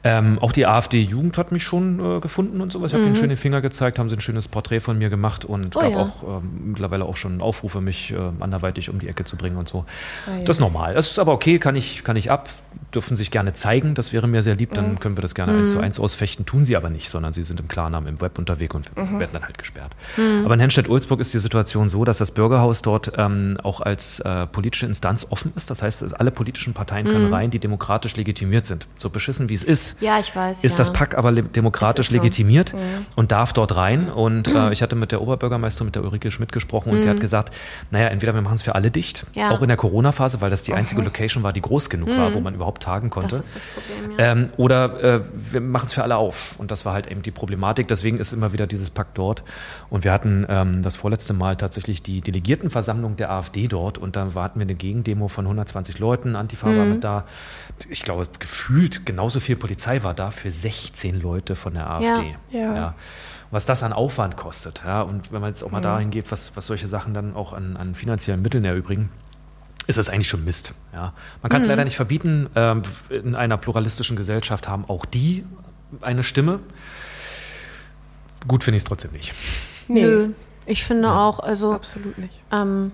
Ähm, 0.03 0.39
auch 0.41 0.51
die 0.57 0.65
AfD-Jugend 0.67 1.37
hat 1.37 1.51
mich 1.53 1.63
schon 1.63 2.17
äh, 2.17 2.19
gefunden 2.19 2.59
und 2.59 2.71
sowas. 2.73 2.91
Ich 2.91 2.93
habe 2.95 3.03
Mhm. 3.03 3.07
ihnen 3.11 3.15
schön 3.15 3.29
den 3.29 3.37
Finger 3.37 3.61
gezeigt, 3.61 3.97
haben 3.99 4.09
sie 4.09 4.15
ein 4.15 4.21
schönes 4.21 4.47
Porträt 4.49 4.81
von 4.81 4.97
mir 4.97 5.09
gemacht 5.09 5.45
und 5.45 5.75
Oh 5.75 5.79
gab 5.79 5.91
ja. 5.91 5.97
auch 5.99 6.39
ähm, 6.41 6.71
mittlerweile 6.71 7.05
auch 7.05 7.15
schon 7.15 7.41
Aufrufe, 7.41 7.79
mich 7.79 8.11
äh, 8.11 8.17
anderweitig 8.41 8.89
um 8.89 8.99
die 8.99 9.07
Ecke 9.07 9.23
zu 9.23 9.37
bringen 9.37 9.55
und 9.57 9.69
so. 9.69 9.85
Ah, 10.25 10.37
ja. 10.39 10.43
Das 10.43 10.57
ist 10.57 10.59
normal. 10.61 10.93
Das 10.95 11.09
ist 11.11 11.19
aber 11.19 11.31
okay, 11.31 11.59
kann 11.59 11.75
ich, 11.75 12.03
kann 12.03 12.17
ich 12.17 12.29
ab. 12.29 12.49
Dürfen 12.97 13.15
sich 13.15 13.29
gerne 13.29 13.53
zeigen, 13.53 13.93
das 13.93 14.11
wäre 14.11 14.27
mir 14.27 14.41
sehr 14.41 14.55
lieb, 14.55 14.71
Mhm. 14.71 14.75
dann 14.75 14.99
können 14.99 15.17
wir 15.17 15.21
das 15.21 15.35
gerne 15.35 15.55
eins 15.55 15.69
zu 15.69 15.79
eins 15.79 15.99
ausfechten. 15.99 16.47
Tun 16.47 16.65
sie 16.65 16.75
aber 16.75 16.89
nicht, 16.89 17.11
sondern 17.11 17.31
sie 17.31 17.43
sind 17.43 17.59
im 17.59 17.67
Klarnamen 17.67 18.09
im 18.09 18.19
Web 18.21 18.39
unterwegs 18.39 18.73
und 18.73 18.89
werden 18.95 19.29
dann 19.33 19.43
halt 19.43 19.59
gesperrt. 19.59 19.95
Mhm. 20.17 20.45
Aber 20.45 20.55
in 20.55 20.59
Hennstedt-Ulzburg 20.61 21.19
ist 21.19 21.31
die 21.31 21.37
Situation 21.37 21.89
so, 21.89 22.05
dass 22.05 22.17
das 22.17 22.31
Bürgerhaus 22.31 22.81
dort 22.81 23.11
ähm, 23.15 23.57
auch 23.61 23.81
als 23.81 24.19
äh, 24.21 24.47
politische 24.47 24.87
Instanz 24.87 25.27
offen 25.29 25.53
ist. 25.55 25.69
Das 25.69 25.83
heißt, 25.83 26.19
alle 26.19 26.31
politischen 26.31 26.73
Parteien 26.73 27.05
Mhm. 27.05 27.11
können 27.11 27.33
rein, 27.33 27.51
die 27.51 27.59
demokratisch 27.59 28.15
legitimiert 28.17 28.65
sind. 28.65 28.87
So 28.97 29.11
beschissen 29.11 29.47
wie 29.49 29.53
es 29.53 29.61
ist, 29.61 30.01
Ja, 30.01 30.17
ich 30.17 30.35
weiß. 30.35 30.63
ist 30.63 30.71
ja. 30.71 30.77
das 30.79 30.91
Pack 30.91 31.15
aber 31.15 31.31
demokratisch 31.33 32.07
so. 32.09 32.15
legitimiert 32.15 32.73
und 33.15 33.31
darf 33.31 33.53
dort 33.53 33.75
rein. 33.75 34.09
Und 34.09 34.47
äh, 34.47 34.71
ich 34.71 34.81
hatte 34.81 34.95
mit 34.95 35.11
der 35.11 35.21
Oberbürgermeisterin, 35.21 35.85
mit 35.85 35.95
der 35.95 36.03
Ulrike 36.03 36.31
Schmidt 36.31 36.51
gesprochen 36.51 36.91
und 36.91 37.01
sie 37.01 37.09
hat 37.09 37.19
gesagt, 37.19 37.53
naja, 37.91 38.07
entweder 38.07 38.33
wir 38.33 38.41
machen 38.41 38.55
es 38.55 38.63
für 38.63 38.73
alle 38.73 38.89
dicht, 38.89 39.25
Mhm. 39.35 39.39
Ja. 39.41 39.51
auch 39.51 39.61
in 39.61 39.67
der 39.67 39.77
Corona-Phase, 39.77 40.41
weil 40.41 40.49
das 40.49 40.63
die 40.63 40.73
einzige 40.73 41.03
Location 41.03 41.43
war, 41.43 41.53
die 41.53 41.61
groß 41.61 41.91
genug 41.91 42.09
war, 42.17 42.33
wo 42.33 42.39
man 42.39 42.55
überhaupt 42.55 42.86
tagen 42.87 43.09
konnte. 43.09 43.35
Mhm. 43.35 43.39
Das 43.39 43.47
ist 43.47 43.55
das 43.55 43.65
Problem, 43.65 44.19
ja. 44.19 44.31
Ähm, 44.31 44.49
oder 44.57 45.03
äh, 45.03 45.21
wir 45.51 45.61
machen 45.61 45.85
es 45.85 45.93
für 45.93 46.03
alle 46.03 46.15
auf. 46.15 46.55
Und 46.57 46.71
das 46.71 46.85
war 46.85 46.93
halt 46.93 47.07
eben 47.07 47.21
die 47.21 47.31
Problematik. 47.31 47.87
Deswegen 47.87 48.17
ist 48.19 48.31
immer 48.33 48.53
wieder 48.53 48.65
dieses 48.65 48.89
Pakt 48.89 49.17
dort. 49.17 49.43
Und 49.89 50.03
wir 50.03 50.13
hatten 50.13 50.45
ähm, 50.49 50.83
das 50.83 50.95
vorletzte 50.95 51.33
Mal 51.33 51.57
tatsächlich 51.57 52.01
die 52.01 52.21
Delegiertenversammlung 52.21 53.17
der 53.17 53.31
AfD 53.31 53.67
dort. 53.67 53.97
Und 53.97 54.15
da 54.15 54.33
hatten 54.35 54.59
wir 54.59 54.65
eine 54.65 54.75
Gegendemo 54.75 55.27
von 55.27 55.45
120 55.45 55.99
Leuten. 55.99 56.35
Antifa 56.35 56.67
war 56.67 56.85
mit 56.85 57.03
da. 57.03 57.25
Ich 57.89 58.03
glaube, 58.03 58.27
gefühlt 58.39 59.05
genauso 59.05 59.39
viel 59.39 59.55
Polizei 59.55 60.03
war 60.03 60.13
da 60.13 60.31
für 60.31 60.51
16 60.51 61.21
Leute 61.21 61.55
von 61.55 61.73
der 61.73 61.89
AfD. 61.89 62.35
Ja. 62.51 62.75
Ja. 62.75 62.95
Was 63.51 63.65
das 63.65 63.83
an 63.83 63.93
Aufwand 63.93 64.35
kostet. 64.37 64.83
Ja? 64.85 65.01
Und 65.01 65.31
wenn 65.31 65.41
man 65.41 65.49
jetzt 65.49 65.63
auch 65.63 65.71
mal 65.71 65.81
dahin 65.81 66.09
geht, 66.09 66.31
was, 66.31 66.55
was 66.55 66.65
solche 66.65 66.87
Sachen 66.87 67.13
dann 67.13 67.35
auch 67.35 67.53
an, 67.53 67.77
an 67.77 67.95
finanziellen 67.95 68.41
Mitteln 68.41 68.65
erübrigen, 68.65 69.09
ist 69.87 69.97
das 69.97 70.09
eigentlich 70.09 70.27
schon 70.27 70.43
Mist. 70.43 70.73
Ja. 70.93 71.13
Man 71.41 71.49
kann 71.49 71.61
es 71.61 71.67
leider 71.67 71.83
nicht 71.83 71.95
verbieten. 71.95 72.49
Ähm, 72.55 72.83
in 73.09 73.35
einer 73.35 73.57
pluralistischen 73.57 74.15
Gesellschaft 74.15 74.67
haben 74.67 74.85
auch 74.87 75.05
die 75.05 75.45
eine 76.01 76.23
Stimme. 76.23 76.59
Gut 78.47 78.63
finde 78.63 78.77
ich 78.77 78.81
es 78.81 78.85
trotzdem 78.85 79.11
nicht. 79.11 79.33
Nee, 79.87 80.01
Nö, 80.01 80.29
ich 80.65 80.83
finde 80.83 81.11
auch, 81.11 81.39
also, 81.39 81.73
absolut 81.73 82.17
nicht. 82.17 82.41
ähm, 82.51 82.91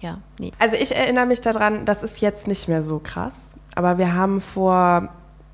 ja, 0.00 0.18
nee. 0.38 0.52
Also 0.58 0.76
ich 0.76 0.94
erinnere 0.94 1.26
mich 1.26 1.40
daran, 1.40 1.84
das 1.84 2.02
ist 2.02 2.20
jetzt 2.20 2.48
nicht 2.48 2.68
mehr 2.68 2.82
so 2.82 2.98
krass, 2.98 3.36
aber 3.74 3.98
wir 3.98 4.14
haben 4.14 4.40
vor 4.40 5.08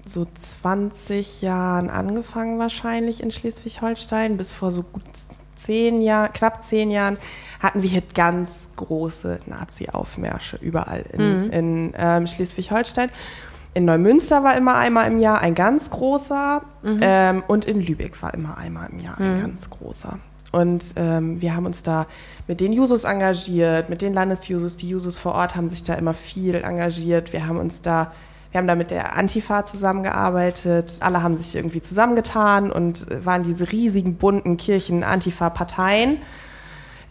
so 0.07 0.27
20 0.35 1.43
Jahren 1.43 1.91
angefangen 1.91 2.59
wahrscheinlich 2.59 3.23
in 3.23 3.31
Schleswig-Holstein, 3.31 4.37
bis 4.37 4.53
vor 4.53 4.73
so 4.73 4.83
gut 4.83 5.03
zehn 5.57 6.01
Jahren, 6.03 6.33
knapp 6.33 6.63
zehn 6.63 6.91
Jahren 6.91 7.19
hatten 7.61 7.83
wir 7.83 7.91
hier 7.91 8.03
ganz 8.15 8.69
große 8.77 9.41
Nazi-Aufmärsche 9.47 10.59
überall 10.61 11.05
in, 11.13 11.51
in 11.51 11.95
ähm, 11.97 12.27
Schleswig-Holstein. 12.27 13.11
In 13.75 13.85
Neumünster 13.85 14.43
war 14.43 14.57
immer 14.57 14.77
einmal 14.77 15.11
im 15.11 15.19
Jahr 15.19 15.41
ein 15.41 15.55
ganz 15.55 15.91
großer 15.91 16.63
ähm, 17.03 17.43
und 17.47 17.67
in 17.67 17.81
Lübeck 17.81 18.23
war 18.23 18.33
immer 18.33 18.57
einmal 18.57 18.89
im 18.91 19.01
Jahr 19.01 19.19
ein 19.19 19.41
ganz 19.41 19.69
großer. 19.69 20.19
Und 20.53 20.83
ähm, 20.97 21.43
wir 21.43 21.55
haben 21.55 21.67
uns 21.67 21.83
da 21.83 22.07
mit 22.47 22.61
den 22.61 22.73
Jusos 22.73 23.05
engagiert, 23.05 23.91
mit 23.91 24.01
den 24.01 24.15
Landesjusos. 24.15 24.79
Die 24.79 24.89
Jusos 24.89 25.19
vor 25.19 25.35
Ort 25.35 25.55
haben 25.55 25.69
sich 25.69 25.85
da 25.85 25.93
immer 25.95 26.15
viel 26.15 26.55
engagiert. 26.55 27.35
Wir 27.35 27.47
haben 27.47 27.59
uns 27.59 27.83
da, 27.83 28.13
wir 28.51 28.59
haben 28.59 28.67
da 28.67 28.75
mit 28.75 28.91
der 28.91 29.17
Antifa 29.17 29.65
zusammengearbeitet. 29.65 30.99
Alle 31.01 31.23
haben 31.23 31.37
sich 31.37 31.55
irgendwie 31.55 31.83
zusammengetan 31.83 32.71
und 32.73 33.07
waren 33.25 33.43
diese 33.43 33.71
riesigen 33.73 34.17
bunten 34.17 34.57
Kirchen-Antifa-Parteien. 34.57 36.19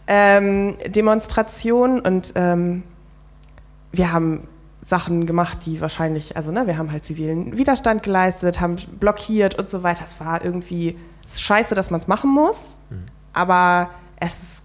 Ähm, 0.08 0.76
Demonstrationen 0.86 2.00
und 2.00 2.32
ähm, 2.36 2.82
wir 3.92 4.12
haben 4.12 4.48
Sachen 4.82 5.26
gemacht, 5.26 5.58
die 5.66 5.80
wahrscheinlich, 5.80 6.36
also 6.36 6.52
ne, 6.52 6.66
wir 6.68 6.78
haben 6.78 6.92
halt 6.92 7.04
zivilen 7.04 7.58
Widerstand 7.58 8.04
geleistet, 8.04 8.60
haben 8.60 8.76
blockiert 9.00 9.58
und 9.58 9.68
so 9.68 9.82
weiter. 9.82 10.04
Es 10.04 10.20
war 10.20 10.44
irgendwie 10.44 10.96
scheiße, 11.34 11.74
dass 11.74 11.90
man 11.90 12.00
es 12.00 12.06
machen 12.06 12.30
muss, 12.30 12.78
aber 13.32 13.90
es 14.20 14.42
ist 14.42 14.62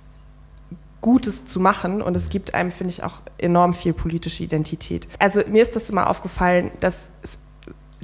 Gutes 1.02 1.46
zu 1.46 1.60
machen 1.60 2.02
und 2.02 2.16
es 2.16 2.30
gibt 2.30 2.54
einem, 2.54 2.72
finde 2.72 2.92
ich, 2.94 3.04
auch 3.04 3.16
enorm 3.38 3.74
viel 3.74 3.94
politische 3.94 4.44
Identität. 4.44 5.08
Also 5.20 5.42
mir 5.48 5.62
ist 5.64 5.76
das 5.76 5.90
immer 5.90 6.10
aufgefallen, 6.10 6.72
dass 6.80 7.10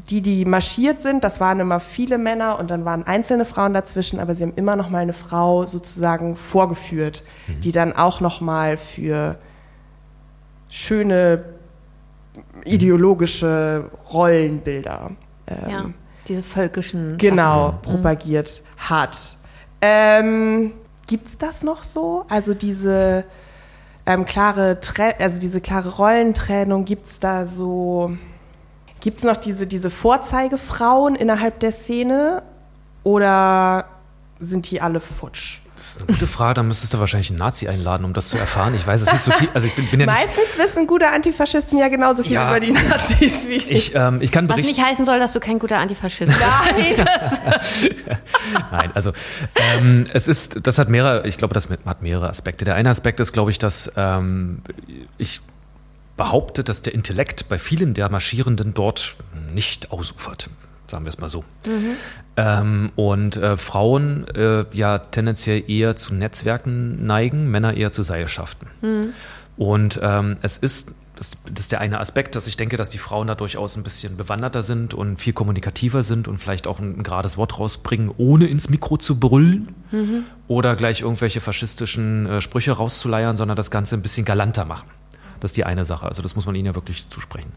die, 0.09 0.21
die 0.21 0.45
marschiert 0.45 0.99
sind, 0.99 1.23
das 1.23 1.39
waren 1.39 1.59
immer 1.59 1.79
viele 1.79 2.17
Männer 2.17 2.59
und 2.59 2.71
dann 2.71 2.85
waren 2.85 3.05
einzelne 3.05 3.45
Frauen 3.45 3.73
dazwischen, 3.73 4.19
aber 4.19 4.35
sie 4.35 4.43
haben 4.43 4.53
immer 4.55 4.75
noch 4.75 4.89
mal 4.89 4.99
eine 4.99 5.13
Frau 5.13 5.65
sozusagen 5.65 6.35
vorgeführt, 6.35 7.23
die 7.63 7.71
dann 7.71 7.93
auch 7.93 8.21
noch 8.21 8.39
mal 8.41 8.77
für 8.77 9.37
schöne 10.69 11.43
ideologische 12.65 13.85
Rollenbilder 14.11 15.11
ähm, 15.47 15.69
Ja, 15.69 15.85
diese 16.27 16.43
völkischen. 16.43 17.17
genau 17.17 17.79
propagiert 17.81 18.63
hat. 18.77 19.35
Ähm, 19.81 20.73
Gibt 21.07 21.27
es 21.27 21.37
das 21.37 21.63
noch 21.63 21.83
so? 21.83 22.25
Also 22.29 22.53
diese 22.53 23.23
ähm, 24.05 24.25
klare, 24.25 24.79
Tre 24.79 25.15
also 25.19 25.39
diese 25.39 25.61
klare 25.61 25.95
Rollentrennung, 25.95 26.85
gibt 26.85 27.07
es 27.07 27.19
da 27.19 27.45
so, 27.45 28.11
gibt 28.99 29.17
es 29.17 29.23
noch 29.23 29.37
diese, 29.37 29.67
diese 29.67 29.89
Vorzeigefrauen 29.89 31.15
innerhalb 31.15 31.59
der 31.59 31.71
Szene 31.71 32.43
oder 33.03 33.85
sind 34.39 34.69
die 34.69 34.81
alle 34.81 34.99
futsch? 34.99 35.59
Das 35.73 35.89
ist 35.89 35.97
eine 35.99 36.07
gute 36.07 36.25
Frage. 36.25 36.55
Da 36.55 36.63
müsstest 36.63 36.93
du 36.95 36.99
wahrscheinlich 36.99 37.29
einen 37.29 37.37
Nazi 37.37 37.67
einladen, 37.67 38.03
um 38.03 38.13
das 38.13 38.29
zu 38.29 38.37
erfahren. 38.37 38.73
Ich 38.73 38.87
weiß 38.87 39.03
es 39.03 39.11
nicht 39.11 39.21
so 39.21 39.29
tief. 39.31 39.51
Also 39.53 39.67
ich 39.67 39.75
bin, 39.75 39.85
bin 39.87 39.99
ja 39.99 40.07
nicht. 40.07 40.15
Meistens 40.15 40.57
wissen 40.57 40.87
gute 40.87 41.07
Antifaschisten 41.07 41.77
ja 41.77 41.87
genauso 41.87 42.23
viel 42.23 42.31
Ja. 42.31 42.49
über 42.49 42.59
die 42.59 42.71
Nazis 42.71 43.47
wie 43.47 43.53
ich. 43.57 43.69
Ich, 43.69 43.95
ähm, 43.95 44.19
ich 44.21 44.31
kann 44.31 44.49
Was 44.49 44.57
nicht 44.57 44.81
heißen 44.83 45.05
soll, 45.05 45.19
dass 45.19 45.33
du 45.33 45.39
kein 45.39 45.59
guter 45.59 45.77
Antifaschist 45.77 46.33
bist. 46.33 47.41
Nein, 48.71 48.91
also 48.95 49.11
ähm, 49.55 50.05
es 50.13 50.27
ist, 50.27 50.59
das 50.63 50.79
hat 50.79 50.89
mehrere, 50.89 51.27
ich 51.27 51.37
glaube, 51.37 51.53
das 51.53 51.69
hat 51.69 52.01
mehrere 52.01 52.27
Aspekte. 52.27 52.65
Der 52.65 52.73
eine 52.73 52.89
Aspekt 52.89 53.19
ist, 53.19 53.31
glaube 53.33 53.51
ich, 53.51 53.59
dass 53.59 53.91
ähm, 53.95 54.63
ich 55.19 55.41
behaupte, 56.17 56.63
dass 56.63 56.81
der 56.81 56.95
Intellekt 56.95 57.49
bei 57.49 57.59
vielen 57.59 57.93
der 57.93 58.09
Marschierenden 58.09 58.73
dort 58.73 59.15
nicht 59.53 59.91
ausufert. 59.91 60.49
Sagen 60.89 61.03
wir 61.03 61.09
es 61.09 61.19
mal 61.19 61.29
so. 61.29 61.43
Ähm, 62.37 62.91
und 62.95 63.35
äh, 63.35 63.57
Frauen 63.57 64.27
äh, 64.29 64.65
ja 64.71 64.99
tendenziell 64.99 65.69
eher 65.69 65.95
zu 65.95 66.13
Netzwerken 66.13 67.05
neigen, 67.05 67.49
Männer 67.51 67.75
eher 67.75 67.91
zu 67.91 68.03
Seilschaften. 68.03 68.67
Und 69.57 69.99
ähm, 70.01 70.37
es 70.41 70.57
ist, 70.57 70.93
das, 71.15 71.31
ist 71.59 71.71
der 71.71 71.81
eine 71.81 71.99
Aspekt, 71.99 72.35
dass 72.35 72.47
ich 72.47 72.55
denke, 72.55 72.77
dass 72.77 72.89
die 72.89 72.99
Frauen 72.99 73.27
da 73.27 73.35
durchaus 73.35 73.75
ein 73.75 73.83
bisschen 73.83 74.15
bewanderter 74.17 74.63
sind 74.63 74.93
und 74.93 75.17
viel 75.19 75.33
kommunikativer 75.33 76.03
sind 76.03 76.27
und 76.27 76.37
vielleicht 76.37 76.67
auch 76.67 76.79
ein, 76.79 76.99
ein 76.99 77.03
gerades 77.03 77.37
Wort 77.37 77.59
rausbringen, 77.59 78.11
ohne 78.17 78.45
ins 78.45 78.69
Mikro 78.69 78.97
zu 78.97 79.19
brüllen 79.19 79.73
oder 80.47 80.75
gleich 80.75 81.01
irgendwelche 81.01 81.41
faschistischen 81.41 82.27
äh, 82.27 82.41
Sprüche 82.41 82.71
rauszuleiern, 82.71 83.35
sondern 83.35 83.57
das 83.57 83.71
Ganze 83.71 83.95
ein 83.95 84.01
bisschen 84.01 84.25
galanter 84.25 84.63
machen. 84.63 84.89
Das 85.39 85.49
ist 85.51 85.57
die 85.57 85.65
eine 85.65 85.85
Sache. 85.85 86.07
Also 86.07 86.21
das 86.21 86.35
muss 86.35 86.45
man 86.45 86.55
ihnen 86.55 86.67
ja 86.67 86.75
wirklich 86.75 87.09
zusprechen. 87.09 87.51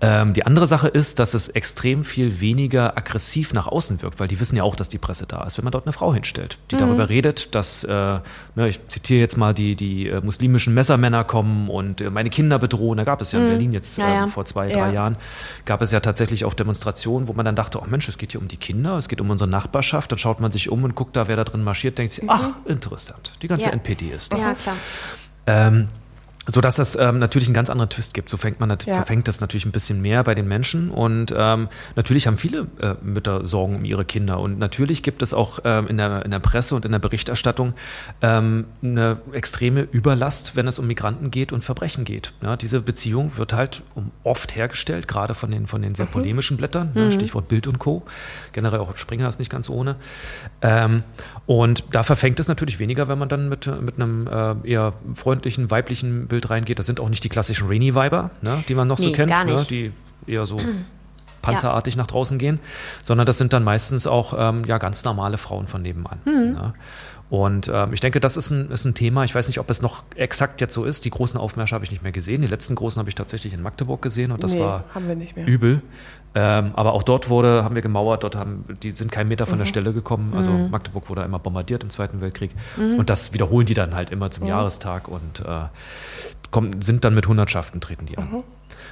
Ähm, 0.00 0.32
die 0.32 0.46
andere 0.46 0.68
Sache 0.68 0.86
ist, 0.86 1.18
dass 1.18 1.34
es 1.34 1.48
extrem 1.48 2.04
viel 2.04 2.40
weniger 2.40 2.96
aggressiv 2.96 3.52
nach 3.52 3.66
außen 3.66 4.00
wirkt, 4.00 4.20
weil 4.20 4.28
die 4.28 4.38
wissen 4.38 4.54
ja 4.54 4.62
auch, 4.62 4.76
dass 4.76 4.88
die 4.88 4.98
Presse 4.98 5.26
da 5.26 5.42
ist, 5.42 5.58
wenn 5.58 5.64
man 5.64 5.72
dort 5.72 5.86
eine 5.86 5.92
Frau 5.92 6.14
hinstellt, 6.14 6.58
die 6.70 6.76
darüber 6.76 7.08
redet, 7.08 7.52
dass, 7.52 7.82
äh, 7.82 8.20
ne, 8.54 8.68
ich 8.68 8.78
zitiere 8.86 9.18
jetzt 9.18 9.36
mal, 9.36 9.54
die, 9.54 9.74
die 9.74 10.06
äh, 10.08 10.20
muslimischen 10.20 10.72
Messermänner 10.72 11.24
kommen 11.24 11.68
und 11.68 12.00
äh, 12.00 12.10
meine 12.10 12.30
Kinder 12.30 12.60
bedrohen. 12.60 12.96
Da 12.98 13.02
gab 13.02 13.20
es 13.20 13.32
ja 13.32 13.40
in 13.40 13.48
Berlin 13.48 13.72
jetzt 13.72 13.98
Ja, 13.98 14.08
ja. 14.08 14.22
ähm, 14.22 14.28
vor 14.28 14.44
zwei, 14.44 14.68
Ja. 14.68 14.78
drei 14.78 14.92
Jahren, 14.92 15.16
gab 15.64 15.82
es 15.82 15.90
ja 15.90 15.98
tatsächlich 15.98 16.44
auch 16.44 16.54
Demonstrationen, 16.54 17.26
wo 17.26 17.32
man 17.32 17.44
dann 17.44 17.56
dachte, 17.56 17.80
oh 17.82 17.86
Mensch, 17.88 18.08
es 18.08 18.18
geht 18.18 18.30
hier 18.30 18.40
um 18.40 18.46
die 18.46 18.56
Kinder, 18.56 18.98
es 18.98 19.08
geht 19.08 19.20
um 19.20 19.28
unsere 19.30 19.50
Nachbarschaft. 19.50 20.12
Dann 20.12 20.18
schaut 20.20 20.38
man 20.40 20.52
sich 20.52 20.70
um 20.70 20.84
und 20.84 20.94
guckt 20.94 21.16
da, 21.16 21.26
wer 21.26 21.34
da 21.34 21.42
drin 21.42 21.64
marschiert, 21.64 21.98
denkt 21.98 22.12
sich, 22.12 22.22
ach, 22.28 22.50
interessant, 22.66 23.32
die 23.42 23.48
ganze 23.48 23.66
Ja. 23.66 23.72
NPD 23.72 24.10
ist 24.12 24.32
da. 24.32 24.38
Ja, 24.38 24.54
klar. 24.54 24.76
Ähm, 25.48 25.88
so 26.50 26.60
dass 26.62 26.76
das 26.76 26.96
ähm, 26.96 27.18
natürlich 27.18 27.46
einen 27.48 27.54
ganz 27.54 27.68
anderen 27.70 27.90
Twist 27.90 28.14
gibt. 28.14 28.30
So 28.30 28.36
fängt 28.38 28.58
man 28.58 28.70
Ja. 28.70 28.94
verfängt 28.94 29.28
das 29.28 29.40
natürlich 29.40 29.66
ein 29.66 29.70
bisschen 29.72 30.00
mehr 30.00 30.24
bei 30.24 30.34
den 30.34 30.48
Menschen 30.48 30.90
und 30.90 31.32
ähm, 31.36 31.68
natürlich 31.94 32.26
haben 32.26 32.38
viele 32.38 32.66
äh, 32.80 32.94
Mütter 33.02 33.46
Sorgen 33.46 33.76
um 33.76 33.84
ihre 33.84 34.04
Kinder 34.04 34.40
und 34.40 34.58
natürlich 34.58 35.02
gibt 35.02 35.22
es 35.22 35.34
auch 35.34 35.60
ähm, 35.64 35.86
in, 35.88 35.98
der, 35.98 36.24
in 36.24 36.30
der 36.30 36.38
Presse 36.38 36.74
und 36.74 36.84
in 36.84 36.92
der 36.92 36.98
Berichterstattung 36.98 37.74
ähm, 38.22 38.64
eine 38.82 39.18
extreme 39.32 39.82
Überlast, 39.82 40.56
wenn 40.56 40.66
es 40.66 40.78
um 40.78 40.86
Migranten 40.86 41.30
geht 41.30 41.52
und 41.52 41.62
Verbrechen 41.62 42.04
geht. 42.04 42.32
Ja, 42.42 42.56
diese 42.56 42.80
Beziehung 42.80 43.36
wird 43.36 43.52
halt 43.52 43.82
um 43.94 44.10
oft 44.24 44.56
hergestellt, 44.56 45.06
gerade 45.06 45.34
von 45.34 45.50
den, 45.50 45.66
von 45.66 45.82
den 45.82 45.94
sehr 45.94 46.06
polemischen 46.06 46.56
Blättern, 46.56 46.92
ne, 46.94 47.10
Stichwort 47.10 47.48
Bild 47.48 47.66
und 47.66 47.78
Co. 47.78 48.04
Generell 48.52 48.80
auch 48.80 48.96
Springer 48.96 49.28
ist 49.28 49.38
nicht 49.38 49.50
ganz 49.50 49.68
ohne. 49.68 49.96
Und 51.48 51.84
da 51.92 52.02
verfängt 52.02 52.38
es 52.40 52.48
natürlich 52.48 52.78
weniger, 52.78 53.08
wenn 53.08 53.18
man 53.18 53.30
dann 53.30 53.48
mit, 53.48 53.66
mit 53.80 53.98
einem 53.98 54.26
äh, 54.26 54.68
eher 54.68 54.92
freundlichen, 55.14 55.70
weiblichen 55.70 56.26
Bild 56.28 56.50
reingeht. 56.50 56.78
Das 56.78 56.84
sind 56.84 57.00
auch 57.00 57.08
nicht 57.08 57.24
die 57.24 57.30
klassischen 57.30 57.68
Rainy-Viber, 57.68 58.30
ne, 58.42 58.62
die 58.68 58.74
man 58.74 58.86
noch 58.86 58.98
so 58.98 59.06
Nee, 59.06 59.14
kennt, 59.14 59.30
gar 59.30 59.46
ne, 59.46 59.64
die 59.70 59.90
eher 60.26 60.44
so 60.44 60.60
panzerartig 61.40 61.96
nach 61.96 62.06
draußen 62.06 62.38
gehen, 62.38 62.60
sondern 63.02 63.24
das 63.24 63.38
sind 63.38 63.54
dann 63.54 63.64
meistens 63.64 64.06
auch 64.06 64.34
ähm, 64.38 64.66
ja, 64.66 64.76
ganz 64.76 65.04
normale 65.04 65.38
Frauen 65.38 65.66
von 65.66 65.80
nebenan. 65.80 66.18
Mhm. 66.26 66.52
Ja. 66.54 66.74
Und 67.30 67.70
ähm, 67.72 67.92
ich 67.92 68.00
denke, 68.00 68.20
das 68.20 68.38
ist 68.38 68.50
ein, 68.50 68.70
ist 68.70 68.86
ein 68.86 68.94
Thema. 68.94 69.22
Ich 69.24 69.34
weiß 69.34 69.48
nicht, 69.48 69.60
ob 69.60 69.68
es 69.68 69.82
noch 69.82 70.02
exakt 70.14 70.62
jetzt 70.62 70.72
so 70.72 70.84
ist. 70.84 71.04
Die 71.04 71.10
großen 71.10 71.38
Aufmärsche 71.38 71.74
habe 71.74 71.84
ich 71.84 71.90
nicht 71.90 72.02
mehr 72.02 72.12
gesehen. 72.12 72.40
Die 72.40 72.48
letzten 72.48 72.74
großen 72.74 72.98
habe 72.98 73.08
ich 73.10 73.14
tatsächlich 73.14 73.52
in 73.52 73.60
Magdeburg 73.62 74.00
gesehen 74.00 74.32
und 74.32 74.42
das 74.42 74.54
Nee, 74.54 74.60
war 74.60 74.84
übel. 75.46 75.82
Ähm, 76.34 76.72
aber 76.74 76.92
auch 76.94 77.02
dort 77.02 77.28
wurde, 77.28 77.64
haben 77.64 77.74
wir 77.74 77.82
gemauert, 77.82 78.22
dort 78.22 78.34
haben, 78.36 78.64
die 78.82 78.92
sind 78.92 79.12
kein 79.12 79.28
Meter 79.28 79.44
Mhm. 79.44 79.50
von 79.50 79.58
der 79.58 79.66
Stelle 79.66 79.92
gekommen. 79.92 80.32
Also 80.34 80.50
Magdeburg 80.50 81.08
wurde 81.10 81.22
einmal 81.22 81.40
bombardiert 81.40 81.82
im 81.82 81.90
Zweiten 81.90 82.20
Weltkrieg. 82.22 82.50
Und 82.76 83.10
das 83.10 83.32
wiederholen 83.34 83.66
die 83.66 83.74
dann 83.74 83.94
halt 83.94 84.10
immer 84.10 84.30
zum 84.30 84.44
Mhm. 84.44 84.48
Jahrestag 84.50 85.08
und 85.08 85.40
äh, 85.40 85.64
kommen, 86.50 86.80
sind 86.80 87.04
dann 87.04 87.14
mit 87.14 87.28
Hundertschaften, 87.28 87.80
treten 87.82 88.06
die 88.06 88.16
an. 88.16 88.42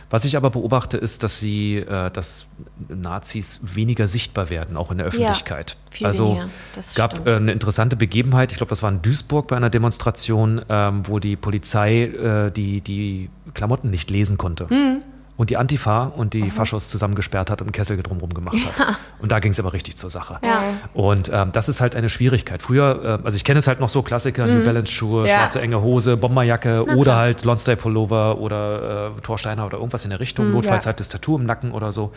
Was 0.08 0.24
ich 0.24 0.36
aber 0.36 0.50
beobachte, 0.50 0.96
ist, 0.96 1.22
dass 1.22 1.40
sie, 1.40 1.76
äh, 1.76 2.10
dass 2.10 2.46
Nazis 2.88 3.60
weniger 3.62 4.06
sichtbar 4.06 4.50
werden, 4.50 4.76
auch 4.76 4.90
in 4.90 4.98
der 4.98 5.06
Öffentlichkeit. 5.06 5.76
viel 5.90 6.06
also 6.06 6.40
es 6.76 6.94
gab 6.94 7.26
äh, 7.26 7.36
eine 7.36 7.52
interessante 7.52 7.96
Begebenheit, 7.96 8.52
ich 8.52 8.58
glaube, 8.58 8.70
das 8.70 8.82
war 8.82 8.90
in 8.90 9.02
Duisburg 9.02 9.48
bei 9.48 9.56
einer 9.56 9.70
Demonstration, 9.70 10.62
ähm, 10.68 11.08
wo 11.08 11.18
die 11.18 11.36
Polizei 11.36 12.04
äh, 12.04 12.50
die, 12.52 12.80
die 12.80 13.30
Klamotten 13.54 13.90
nicht 13.90 14.10
lesen 14.10 14.38
konnte. 14.38 14.68
Hm. 14.68 15.02
Und 15.38 15.50
die 15.50 15.58
Antifa 15.58 16.04
und 16.04 16.32
die 16.32 16.50
Faschos 16.50 16.88
zusammengesperrt 16.88 17.50
hat 17.50 17.60
und 17.60 17.66
einen 17.66 17.72
Kessel 17.72 18.02
drumherum 18.02 18.32
gemacht 18.32 18.56
hat. 18.78 18.98
Und 19.20 19.32
da 19.32 19.38
ging 19.38 19.52
es 19.52 19.60
aber 19.60 19.74
richtig 19.74 19.96
zur 19.96 20.08
Sache. 20.08 20.38
Ja. 20.42 20.62
Und 20.94 21.30
ähm, 21.30 21.52
das 21.52 21.68
ist 21.68 21.82
halt 21.82 21.94
eine 21.94 22.08
Schwierigkeit. 22.08 22.62
Früher, 22.62 23.18
äh, 23.20 23.24
also 23.24 23.36
ich 23.36 23.44
kenne 23.44 23.58
es 23.58 23.66
halt 23.66 23.78
noch 23.78 23.90
so 23.90 24.00
Klassiker, 24.02 24.46
Mhm. 24.46 24.58
New 24.60 24.64
Balance 24.64 24.90
Schuhe, 24.90 25.28
Ja. 25.28 25.36
schwarze 25.36 25.60
enge 25.60 25.82
Hose, 25.82 26.16
Bomberjacke 26.16 26.84
oder 26.96 27.16
halt 27.16 27.44
Lonsdale 27.44 27.76
Pullover 27.76 28.38
oder 28.38 29.12
äh, 29.16 29.20
Torsteiner 29.20 29.66
oder 29.66 29.76
irgendwas 29.76 30.04
in 30.04 30.10
der 30.10 30.18
Mhm. 30.18 30.22
Richtung. 30.22 30.50
Notfalls 30.50 30.84
Ja. 30.84 30.88
halt 30.90 31.00
das 31.00 31.10
Tattoo 31.10 31.36
im 31.36 31.44
Nacken 31.44 31.72
oder 31.72 31.92
so. 31.92 32.12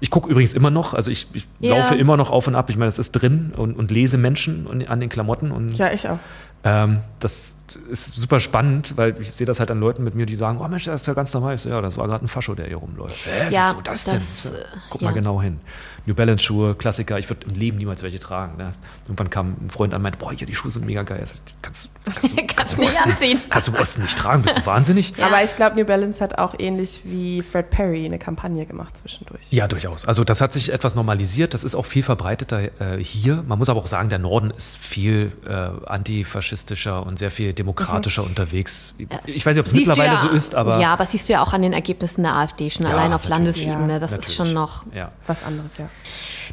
Ich 0.00 0.10
gucke 0.10 0.28
übrigens 0.28 0.52
immer 0.52 0.70
noch, 0.70 0.92
also 0.92 1.10
ich, 1.10 1.28
ich 1.32 1.46
Ja. 1.60 1.76
laufe 1.78 1.94
immer 1.94 2.18
noch 2.18 2.30
auf 2.30 2.46
und 2.46 2.54
ab. 2.56 2.68
Ich 2.68 2.76
meine, 2.76 2.90
das 2.90 2.98
ist 2.98 3.12
drin 3.12 3.52
und, 3.56 3.74
und 3.74 3.90
lese 3.90 4.18
Menschen 4.18 4.66
und, 4.66 4.86
an 4.86 5.00
den 5.00 5.08
Klamotten 5.08 5.50
und 5.50 5.78
Ja, 5.78 5.90
ich 5.92 6.06
auch. 6.08 6.18
ähm, 6.64 6.98
das 7.20 7.56
ist 7.90 8.18
super 8.18 8.40
spannend, 8.40 8.94
weil 8.96 9.16
ich 9.20 9.32
sehe 9.34 9.46
das 9.46 9.60
halt 9.60 9.70
an 9.70 9.80
Leuten 9.80 10.04
mit 10.04 10.14
mir, 10.14 10.26
die 10.26 10.36
sagen, 10.36 10.58
oh 10.60 10.68
Mensch, 10.68 10.84
das 10.84 11.02
ist 11.02 11.06
ja 11.06 11.14
ganz 11.14 11.32
normal. 11.34 11.54
Ich 11.54 11.62
so, 11.62 11.68
ja, 11.70 11.80
das 11.80 11.96
war 11.96 12.06
gerade 12.08 12.24
ein 12.24 12.28
Fascho, 12.28 12.54
der 12.54 12.66
hier 12.66 12.76
rumläuft. 12.76 13.16
Hä, 13.24 13.52
Ja, 13.52 13.70
wieso 13.72 13.82
das, 13.82 14.04
das, 14.04 14.42
denn? 14.44 14.54
äh, 14.54 14.64
Guck 14.90 15.00
ja. 15.02 15.08
mal 15.08 15.14
genau 15.14 15.40
hin. 15.40 15.60
New 16.06 16.14
Balance 16.14 16.42
Schuhe, 16.42 16.74
Klassiker, 16.74 17.18
ich 17.18 17.28
würde 17.28 17.46
im 17.48 17.54
Leben 17.56 17.76
niemals 17.76 18.02
welche 18.02 18.18
tragen. 18.18 18.56
Ne? 18.56 18.72
Irgendwann 19.04 19.28
kam 19.28 19.56
ein 19.60 19.68
Freund 19.70 19.92
an 19.92 19.98
und 19.98 20.02
meinte, 20.04 20.18
boah, 20.18 20.32
hier, 20.32 20.46
die 20.46 20.54
Schuhe 20.54 20.70
sind 20.70 20.86
mega 20.86 21.02
geil. 21.02 21.20
Ich 21.24 21.30
so, 21.30 21.36
Kannst, 21.60 21.90
kannst, 22.04 22.38
du- 22.38 22.46
Kannst 22.56 22.76
du 22.78 22.80
nicht 22.80 22.90
im 22.92 22.96
Osten- 22.98 23.10
anziehen. 23.10 23.40
Kannst 23.50 23.68
du 23.68 23.72
im 23.72 23.78
Osten 23.78 24.02
nicht 24.02 24.16
tragen, 24.18 24.42
bist 24.42 24.56
du 24.56 24.66
wahnsinnig? 24.66 25.12
Ja. 25.18 25.26
Aber 25.26 25.44
ich 25.44 25.54
glaube, 25.56 25.76
New 25.76 25.84
Balance 25.84 26.22
hat 26.24 26.38
auch 26.38 26.54
ähnlich 26.58 27.02
wie 27.04 27.42
Fred 27.42 27.68
Perry 27.70 28.06
eine 28.06 28.18
Kampagne 28.18 28.64
gemacht 28.64 28.96
zwischendurch. 28.96 29.42
Ja, 29.50 29.68
durchaus. 29.68 30.06
Also 30.06 30.24
das 30.24 30.40
hat 30.40 30.54
sich 30.54 30.72
etwas 30.72 30.94
normalisiert. 30.94 31.52
Das 31.52 31.64
ist 31.64 31.74
auch 31.74 31.84
viel 31.86 32.02
verbreiteter 32.02 32.80
äh, 32.80 33.04
hier. 33.04 33.44
Man 33.46 33.58
muss 33.58 33.68
aber 33.68 33.80
auch 33.80 33.86
sagen, 33.86 34.08
der 34.08 34.18
Norden 34.18 34.50
ist 34.50 34.78
viel 34.78 35.32
äh, 35.46 35.50
antifaschistischer 35.86 37.04
und 37.06 37.18
sehr 37.18 37.30
viel 37.30 37.52
demokratischer 37.60 38.24
unterwegs. 38.24 38.94
Ich 39.26 39.44
weiß 39.46 39.54
nicht, 39.54 39.60
ob 39.60 39.66
es 39.66 39.74
mittlerweile 39.74 40.14
ja, 40.14 40.18
so 40.18 40.28
ist, 40.28 40.54
aber 40.54 40.80
Ja, 40.80 40.92
aber 40.92 41.06
siehst 41.06 41.28
du 41.28 41.34
ja 41.34 41.42
auch 41.42 41.52
an 41.52 41.62
den 41.62 41.72
Ergebnissen 41.72 42.22
der 42.22 42.34
AfD 42.34 42.70
schon 42.70 42.86
Ja, 42.86 42.92
allein 42.92 43.12
auf 43.12 43.28
natürlich. 43.28 43.64
Landesebene. 43.64 44.00
Das 44.00 44.10
ist 44.10 44.18
natürlich. 44.18 44.36
schon 44.36 44.52
noch. 44.52 44.84
Ja. 44.94 45.12
Was 45.26 45.44
anderes, 45.44 45.76
ja. 45.78 45.88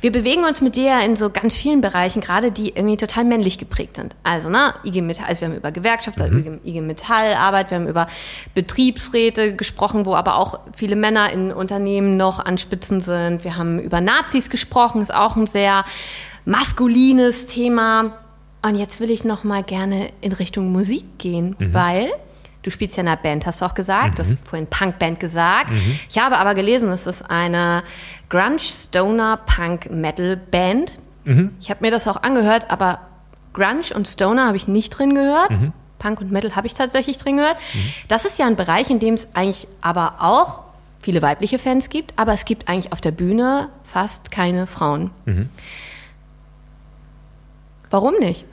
Wir 0.01 0.11
bewegen 0.11 0.43
uns 0.43 0.61
mit 0.61 0.75
dir 0.75 0.99
in 1.01 1.15
so 1.15 1.31
ganz 1.31 1.57
vielen 1.57 1.81
Bereichen, 1.81 2.21
gerade 2.21 2.51
die 2.51 2.69
irgendwie 2.69 2.97
total 2.97 3.23
männlich 3.23 3.57
geprägt 3.57 3.95
sind. 3.95 4.15
Also, 4.23 4.47
ne, 4.49 4.75
IG 4.83 5.01
Metall, 5.01 5.25
also 5.27 5.41
wir 5.41 5.47
haben 5.47 5.55
über 5.55 5.71
Gewerkschaft, 5.71 6.19
Mhm. 6.19 6.59
IG, 6.63 6.69
IG 6.69 6.81
Metallarbeit, 6.81 7.71
wir 7.71 7.79
haben 7.79 7.87
über 7.87 8.05
Betriebsräte 8.53 9.55
gesprochen, 9.55 10.05
wo 10.05 10.13
aber 10.13 10.35
auch 10.37 10.59
viele 10.75 10.95
Männer 10.95 11.31
in 11.31 11.51
Unternehmen 11.51 12.15
noch 12.17 12.37
an 12.39 12.59
Spitzen 12.59 13.01
sind. 13.01 13.43
Wir 13.43 13.57
haben 13.57 13.79
über 13.79 13.99
Nazis 14.01 14.49
gesprochen, 14.51 15.01
ist 15.01 15.13
auch 15.13 15.35
ein 15.35 15.47
sehr 15.47 15.83
maskulines 16.45 17.47
Thema. 17.47 18.13
Und 18.61 18.75
jetzt 18.75 18.99
will 18.99 19.11
ich 19.11 19.23
noch 19.23 19.43
mal 19.43 19.63
gerne 19.63 20.09
in 20.21 20.31
Richtung 20.31 20.71
Musik 20.71 21.05
gehen, 21.19 21.55
weil 21.73 22.09
du 22.63 22.69
spielst 22.71 22.97
ja 22.97 23.01
in 23.01 23.07
einer 23.07 23.17
Band, 23.17 23.45
hast 23.45 23.61
du 23.61 23.65
auch 23.65 23.73
gesagt. 23.75 24.19
Du 24.19 24.23
hast 24.23 24.39
vorhin 24.45 24.67
Punkband 24.67 25.19
gesagt. 25.19 25.73
Ich 26.09 26.17
habe 26.17 26.37
aber 26.37 26.53
gelesen, 26.55 26.89
es 26.91 27.07
ist 27.07 27.29
eine 27.29 27.83
Grunge, 28.29 28.59
Stoner, 28.59 29.37
Punk, 29.45 29.89
Metal 29.91 30.35
Band. 30.35 30.91
Ich 31.59 31.69
habe 31.69 31.83
mir 31.85 31.91
das 31.91 32.07
auch 32.07 32.23
angehört, 32.23 32.69
aber 32.71 32.99
Grunge 33.53 33.93
und 33.95 34.07
Stoner 34.07 34.47
habe 34.47 34.57
ich 34.57 34.67
nicht 34.67 34.89
drin 34.91 35.13
gehört. 35.15 35.49
Punk 35.99 36.21
und 36.21 36.31
Metal 36.31 36.55
habe 36.55 36.67
ich 36.67 36.73
tatsächlich 36.73 37.17
drin 37.17 37.37
gehört. 37.37 37.57
Das 38.07 38.25
ist 38.25 38.37
ja 38.37 38.45
ein 38.47 38.55
Bereich, 38.55 38.89
in 38.89 38.99
dem 38.99 39.13
es 39.15 39.29
eigentlich 39.33 39.67
aber 39.81 40.15
auch 40.19 40.61
viele 41.01 41.21
weibliche 41.21 41.57
Fans 41.57 41.89
gibt, 41.89 42.13
aber 42.17 42.33
es 42.33 42.43
gibt 42.45 42.67
eigentlich 42.67 42.91
auf 42.91 43.01
der 43.01 43.11
Bühne 43.11 43.69
fast 43.83 44.29
keine 44.31 44.67
Frauen. 44.67 45.11
Warum 47.89 48.15
nicht? 48.19 48.45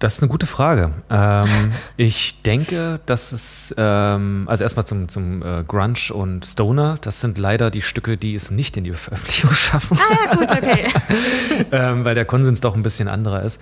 Das 0.00 0.14
ist 0.14 0.22
eine 0.22 0.28
gute 0.28 0.46
Frage. 0.46 0.92
Ähm, 1.10 1.72
ich 1.96 2.40
denke, 2.42 3.00
dass 3.06 3.32
es, 3.32 3.74
ähm, 3.76 4.44
also 4.48 4.62
erstmal 4.62 4.86
zum, 4.86 5.08
zum 5.08 5.42
äh, 5.42 5.64
Grunge 5.66 6.12
und 6.12 6.46
Stoner, 6.46 6.98
das 7.00 7.20
sind 7.20 7.36
leider 7.36 7.70
die 7.72 7.82
Stücke, 7.82 8.16
die 8.16 8.36
es 8.36 8.52
nicht 8.52 8.76
in 8.76 8.84
die 8.84 8.92
Veröffentlichung 8.92 9.50
schaffen, 9.54 9.98
Ah 9.98 10.14
ja, 10.26 10.34
gut, 10.36 10.52
okay. 10.52 10.84
ähm, 11.72 12.04
weil 12.04 12.14
der 12.14 12.24
Konsens 12.24 12.60
doch 12.60 12.76
ein 12.76 12.82
bisschen 12.84 13.08
anderer 13.08 13.42
ist. 13.42 13.60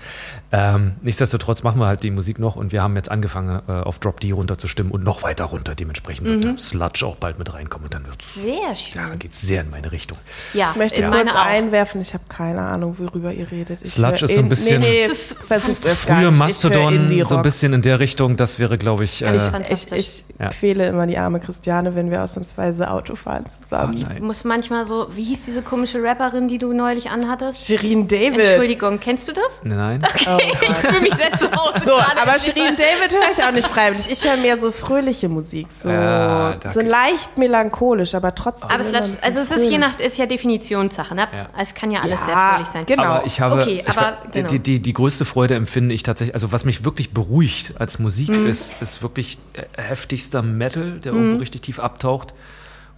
Ähm, 0.53 0.93
nichtsdestotrotz 1.01 1.63
machen 1.63 1.81
wir 1.81 1.87
halt 1.87 2.03
die 2.03 2.11
Musik 2.11 2.39
noch 2.39 2.57
und 2.57 2.71
wir 2.71 2.83
haben 2.83 2.97
jetzt 2.97 3.11
angefangen, 3.11 3.63
äh, 3.67 3.73
auf 3.73 3.99
Drop 3.99 4.21
D 4.21 4.33
runterzustimmen 4.33 4.93
und 4.93 5.05
noch 5.05 5.23
weiter 5.23 5.45
runter. 5.47 5.75
Dementsprechend 5.75 6.27
wird 6.27 6.45
der 6.45 6.59
Sludge 6.59 7.07
auch 7.07 7.17
bald 7.17 7.39
mit 7.39 7.53
reinkommen 7.55 7.87
und 7.87 7.95
dann 7.95 8.05
wird 8.07 8.17
Mhm. 8.17 8.41
Sehr 8.43 8.75
schön. 8.77 9.01
ja, 9.03 9.15
geht 9.15 9.33
sehr 9.35 9.63
in 9.63 9.71
meine 9.71 9.91
Richtung. 9.93 10.19
Ja, 10.53 10.71
Ich 10.73 10.77
möchte 10.77 11.01
in 11.01 11.11
kurz 11.11 11.35
einwerfen, 11.35 12.01
ich 12.03 12.13
habe 12.15 12.25
keine 12.29 12.61
Ahnung, 12.63 12.97
worüber 12.99 13.33
ihr 13.33 13.51
redet. 13.51 13.81
Ich 13.83 13.93
Sludge 13.93 14.25
ist 14.27 14.35
so 14.35 14.41
ein 14.41 14.45
in- 14.45 14.49
bisschen- 14.51 14.81
Nee, 14.81 15.07
nee, 15.09 15.15
versuch's 15.15 15.85
erst 15.85 16.07
gar 16.07 16.26
Hör 16.31 16.39
Mastodon, 16.39 17.25
so 17.27 17.37
ein 17.37 17.43
bisschen 17.43 17.73
in 17.73 17.83
der 17.83 18.01
Richtung, 18.01 18.37
das 18.37 18.59
wäre, 18.59 18.79
glaube 18.79 19.05
ich, 19.05 19.23
äh, 19.23 19.37
Ich, 19.71 19.93
ich 19.93 20.25
Ja. 20.39 20.51
quäle 20.51 20.87
immer 20.89 21.07
die 21.07 21.17
arme 21.17 21.41
Christiane, 21.41 21.95
wenn 21.95 22.11
wir 22.11 22.23
ausnahmsweise 22.23 22.91
Auto 22.91 23.15
fahren 23.15 23.47
zusammen. 23.63 24.05
Oh. 24.07 24.13
Ich 24.15 24.21
muss 24.21 24.45
manchmal 24.45 24.85
so, 24.85 25.07
wie 25.15 25.25
hieß 25.25 25.45
diese 25.47 25.63
komische 25.63 26.03
Rapperin, 26.03 26.47
die 26.49 26.59
du 26.59 26.73
neulich 26.73 27.09
anhattest? 27.11 27.67
Shirin 27.67 28.07
David. 28.07 28.41
Entschuldigung, 28.41 29.01
kennst 29.01 29.29
du 29.29 29.33
das? 29.33 29.61
nein. 29.65 30.03
Oh 30.27 30.39
Ich 30.61 30.69
fühle 30.77 31.01
mich 31.01 31.15
sehr 31.15 31.33
zu 31.33 31.51
Hause 31.51 31.81
So, 31.85 31.93
aber 31.93 32.39
Shirin 32.39 32.77
David 32.77 33.13
höre 33.13 33.31
ich 33.33 33.43
auch 33.43 33.53
nicht 33.53 33.67
freiwillig. 33.69 34.11
Ich 34.11 34.23
höre 34.25 34.37
mehr 34.37 34.59
so 34.59 34.71
fröhliche 34.73 35.29
Musik, 35.29 35.69
so, 35.71 35.89
Ja, 35.89 36.57
so 36.73 36.81
leicht 36.81 37.39
melancholisch, 37.39 38.15
aber 38.15 38.35
trotzdem. 38.35 38.71
Aber 38.71 38.81
es, 38.81 38.93
bisschen 38.93 39.19
also 39.23 39.41
es 39.41 39.51
ist 39.51 39.71
je 39.71 39.79
nach, 39.79 39.99
ist 39.99 40.19
ja 40.19 40.27
Definitionssache, 40.27 41.15
ne? 41.15 41.29
Ja. 41.33 41.47
Es 41.61 41.75
kann 41.75 41.91
ja 41.91 42.01
alles 42.01 42.21
Ja, 42.21 42.27
sehr 42.27 42.37
fröhlich 42.37 42.69
sein. 42.69 42.83
genau. 42.87 43.03
Aber 43.05 43.27
ich 43.27 43.41
habe, 43.41 43.61
Okay, 43.63 43.85
ich, 43.87 43.97
aber 43.97 44.19
genau. 44.33 44.49
die, 44.49 44.59
die, 44.59 44.81
die 44.81 44.93
größte 44.93 45.25
Freude 45.25 45.55
empfinde 45.55 45.95
ich 45.95 46.03
tatsächlich, 46.03 46.16
also 46.33 46.53
was 46.53 46.65
mich 46.65 46.85
wirklich 46.85 47.13
beruhigt 47.13 47.75
als 47.81 47.99
Musik 47.99 48.29
Mhm. 48.29 48.47
ist, 48.47 48.75
ist 48.81 49.03
wirklich 49.03 49.39
äh, 49.53 49.63
heftigster 49.81 50.43
Metal, 50.43 50.99
der 51.01 51.13
irgendwo 51.13 51.39
richtig 51.39 51.63
tief 51.63 51.79
abtaucht. 51.79 52.35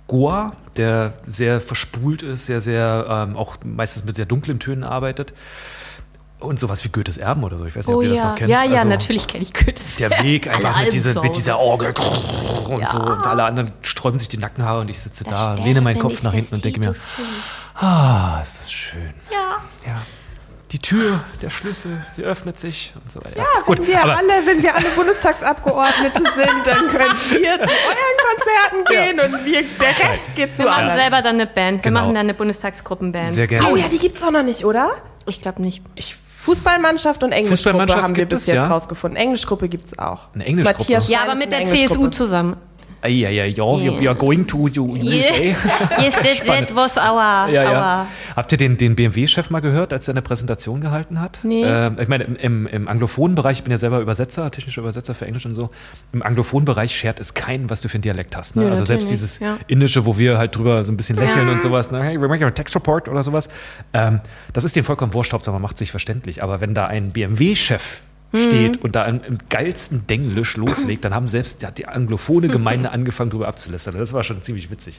Goa, 0.07 0.55
der 0.77 1.13
sehr 1.27 1.61
verspult 1.61 2.23
ist, 2.23 2.47
sehr, 2.47 2.61
sehr, 2.63 3.07
ähm, 3.09 3.37
auch 3.37 3.57
meistens 3.65 4.05
mit 4.05 4.17
sehr 4.17 4.25
dunklen 4.27 4.59
Tönen 4.59 4.83
arbeitet. 4.85 5.35
Und 6.41 6.59
sowas 6.61 6.85
wie 6.85 6.89
Goethes 6.89 7.19
Erben 7.19 7.43
oder 7.43 7.59
so. 7.59 7.65
Ich 7.65 7.75
weiß 7.77 7.89
nicht, 7.89 7.95
Oh 7.95 7.99
ob 7.99 8.05
ihr 8.05 8.11
das 8.11 8.19
ja, 8.21 8.29
noch 8.31 8.37
kennt. 8.37 8.49
ja, 8.49 8.63
ja, 8.63 8.77
Also 8.77 8.89
natürlich 8.89 9.27
kenne 9.27 9.43
ich 9.43 9.53
Goethes. 9.53 9.97
Der 9.97 10.11
Weg 10.23 10.47
einfach 10.49 10.81
mit, 10.83 10.93
diese, 10.93 11.21
mit 11.21 11.37
dieser 11.37 11.59
Orgel 11.59 11.93
und 12.69 12.89
so. 12.89 12.97
Und 12.99 13.27
alle 13.27 13.43
anderen 13.43 13.73
sträuben 13.83 14.19
sich 14.21 14.29
die 14.29 14.39
Nackenhaare 14.39 14.81
und 14.81 14.89
ich 14.89 15.01
sitze 15.01 15.25
da, 15.25 15.55
lehne 15.55 15.81
meinen 15.81 15.99
Kopf 15.99 16.23
nach 16.23 16.33
hinten 16.33 16.55
und 16.55 16.65
denke 16.65 16.79
mir, 16.79 16.95
ah, 17.75 18.41
ist 18.43 18.61
das 18.61 18.71
schön. 18.73 19.13
Ja. 19.33 19.57
Ja. 19.85 20.03
Die 20.71 20.79
Tür, 20.79 21.21
der 21.41 21.49
Schlüssel, 21.49 22.05
sie 22.15 22.25
öffnet 22.25 22.61
sich 22.61 22.93
und 23.03 23.11
so 23.11 23.21
weiter. 23.21 23.39
Ja, 23.39 23.45
wenn 23.67 23.87
wir 23.87 24.03
aber 24.03 24.19
alle, 24.19 24.47
wenn 24.47 24.63
wir 24.63 24.75
alle 24.75 24.89
Bundestagsabgeordnete 24.97 26.23
sind, 26.37 26.67
dann 26.67 26.89
können 26.89 27.15
wir 27.31 27.55
zu 27.55 27.61
euren 27.63 28.19
Konzerten 28.29 28.85
gehen 28.87 29.21
und 29.21 29.45
wir, 29.47 29.63
der 29.63 29.89
Rest 30.11 30.35
geht 30.37 30.53
zu 30.53 30.59
Wir 30.65 30.67
machen 30.67 30.81
anderen. 30.83 30.99
selber 31.01 31.23
dann 31.23 31.35
eine 31.37 31.47
Band. 31.47 31.79
Wir 31.79 31.91
Genau. 31.91 32.01
machen 32.01 32.15
dann 32.15 32.27
eine 32.27 32.35
Bundestagsgruppenband. 32.35 33.35
sehr 33.35 33.47
gerne. 33.47 33.69
Oh 33.73 33.77
ja, 33.77 33.89
die 33.89 33.99
gibt's 33.99 34.23
auch 34.23 34.31
noch 34.31 34.43
nicht, 34.43 34.65
oder? 34.65 34.91
Ich 35.27 35.41
glaube 35.41 35.63
nicht. 35.63 35.83
Ich, 35.95 36.17
Fußballmannschaft 36.45 37.23
und 37.23 37.33
Englischgruppe 37.33 37.57
Fußballmannschaft 37.57 38.03
haben 38.03 38.17
wir 38.17 38.23
gibt 38.25 38.31
bis 38.31 38.43
es, 38.43 38.47
jetzt 38.49 38.57
ja. 38.57 38.67
rausgefunden. 38.69 39.17
Englischgruppe 39.19 39.69
gibt's 39.69 39.99
auch. 39.99 40.29
Eine 40.35 40.45
Englischgruppe? 40.47 40.79
Matthias 40.81 41.09
Ja, 41.09 41.21
aber 41.23 41.35
mit 41.35 41.51
der 41.53 41.65
CSU 41.65 42.09
zusammen. 42.09 42.57
Ja, 43.07 43.31
ja, 43.31 43.45
ja, 43.45 43.45
ja, 43.45 44.01
we, 44.01 44.09
are 44.09 44.17
going 44.17 44.47
to 44.47 44.59
USA. 44.59 45.55
yes, 46.01 46.15
that, 46.17 46.47
that 46.47 46.75
was 46.75 46.97
our, 46.97 47.49
Ja, 47.49 47.63
our 47.63 47.73
ja. 47.73 48.07
Habt 48.35 48.53
ihr 48.53 48.59
den, 48.59 48.77
den 48.77 48.97
BMW-Chef 48.97 49.51
mal 49.51 49.61
gehört, 49.61 49.93
als 49.93 50.09
er 50.09 50.15
eine 50.15 50.23
Präsentation 50.23 50.81
gehalten 50.81 51.21
hat? 51.21 51.41
Nee. 51.45 51.63
Ähm, 51.65 51.97
ich 52.01 52.09
meine, 52.09 52.25
im, 52.25 52.67
im, 52.67 52.89
anglophonen 52.89 53.37
Bereich, 53.37 53.59
ich 53.59 53.65
bin 53.65 53.71
ja 53.71 53.79
selber 53.79 54.01
Übersetzer, 54.01 54.51
technischer 54.51 54.81
Übersetzer 54.81 55.15
für 55.15 55.27
Englisch 55.27 55.47
und 55.47 55.55
so, 55.55 55.71
im 56.13 56.23
anglophonen 56.23 56.65
Bereich 56.65 56.97
schert 56.97 57.21
es 57.21 57.35
keinen, 57.35 57.71
was 57.71 57.81
du 57.83 57.89
für 57.89 57.95
einen 57.95 58.03
Dialekt 58.03 58.37
hast. 58.37 58.57
Ne? 58.57 58.65
Nö, 58.65 58.71
also 58.71 58.85
selbst 58.85 59.11
dieses 59.11 59.39
ja. 59.39 59.59
Indische, 59.69 60.05
wo 60.05 60.19
wir 60.19 60.39
halt 60.39 60.57
drüber 60.57 60.85
so 60.85 60.91
ein 60.91 60.97
bisschen 60.97 61.17
lächeln 61.17 61.49
und 61.49 61.63
sowas, 61.63 61.91
ne? 61.91 62.03
hey, 62.03 62.21
we 62.21 62.27
make 62.27 62.45
a 62.45 62.51
text 62.51 62.75
report 62.75 63.09
oder 63.09 63.23
sowas, 63.23 63.49
ähm, 63.93 64.21
das 64.53 64.65
ist 64.65 64.75
dem 64.75 64.85
vollkommen 64.85 65.15
wurscht, 65.15 65.33
Hauptsache 65.33 65.53
man 65.53 65.63
macht 65.63 65.79
sich 65.79 65.91
verständlich. 65.93 66.43
Aber 66.43 66.61
wenn 66.61 66.75
da 66.75 66.87
ein 66.87 67.11
BMW-Chef 67.11 68.03
steht 68.31 68.83
und 68.83 68.95
da 68.95 69.05
im, 69.07 69.39
geilsten 69.49 70.07
Denglisch 70.07 70.57
loslegt, 70.57 71.05
dann 71.05 71.15
haben 71.15 71.27
selbst 71.29 71.63
ja, 71.63 71.71
die 71.71 71.87
anglophone 71.87 72.49
Gemeinde 72.49 72.91
angefangen, 72.91 73.31
darüber 73.31 73.49
abzulästern. 73.49 73.99
Das 73.99 74.13
war 74.13 74.23
schon 74.23 74.43
ziemlich 74.43 74.71
witzig. 74.71 74.99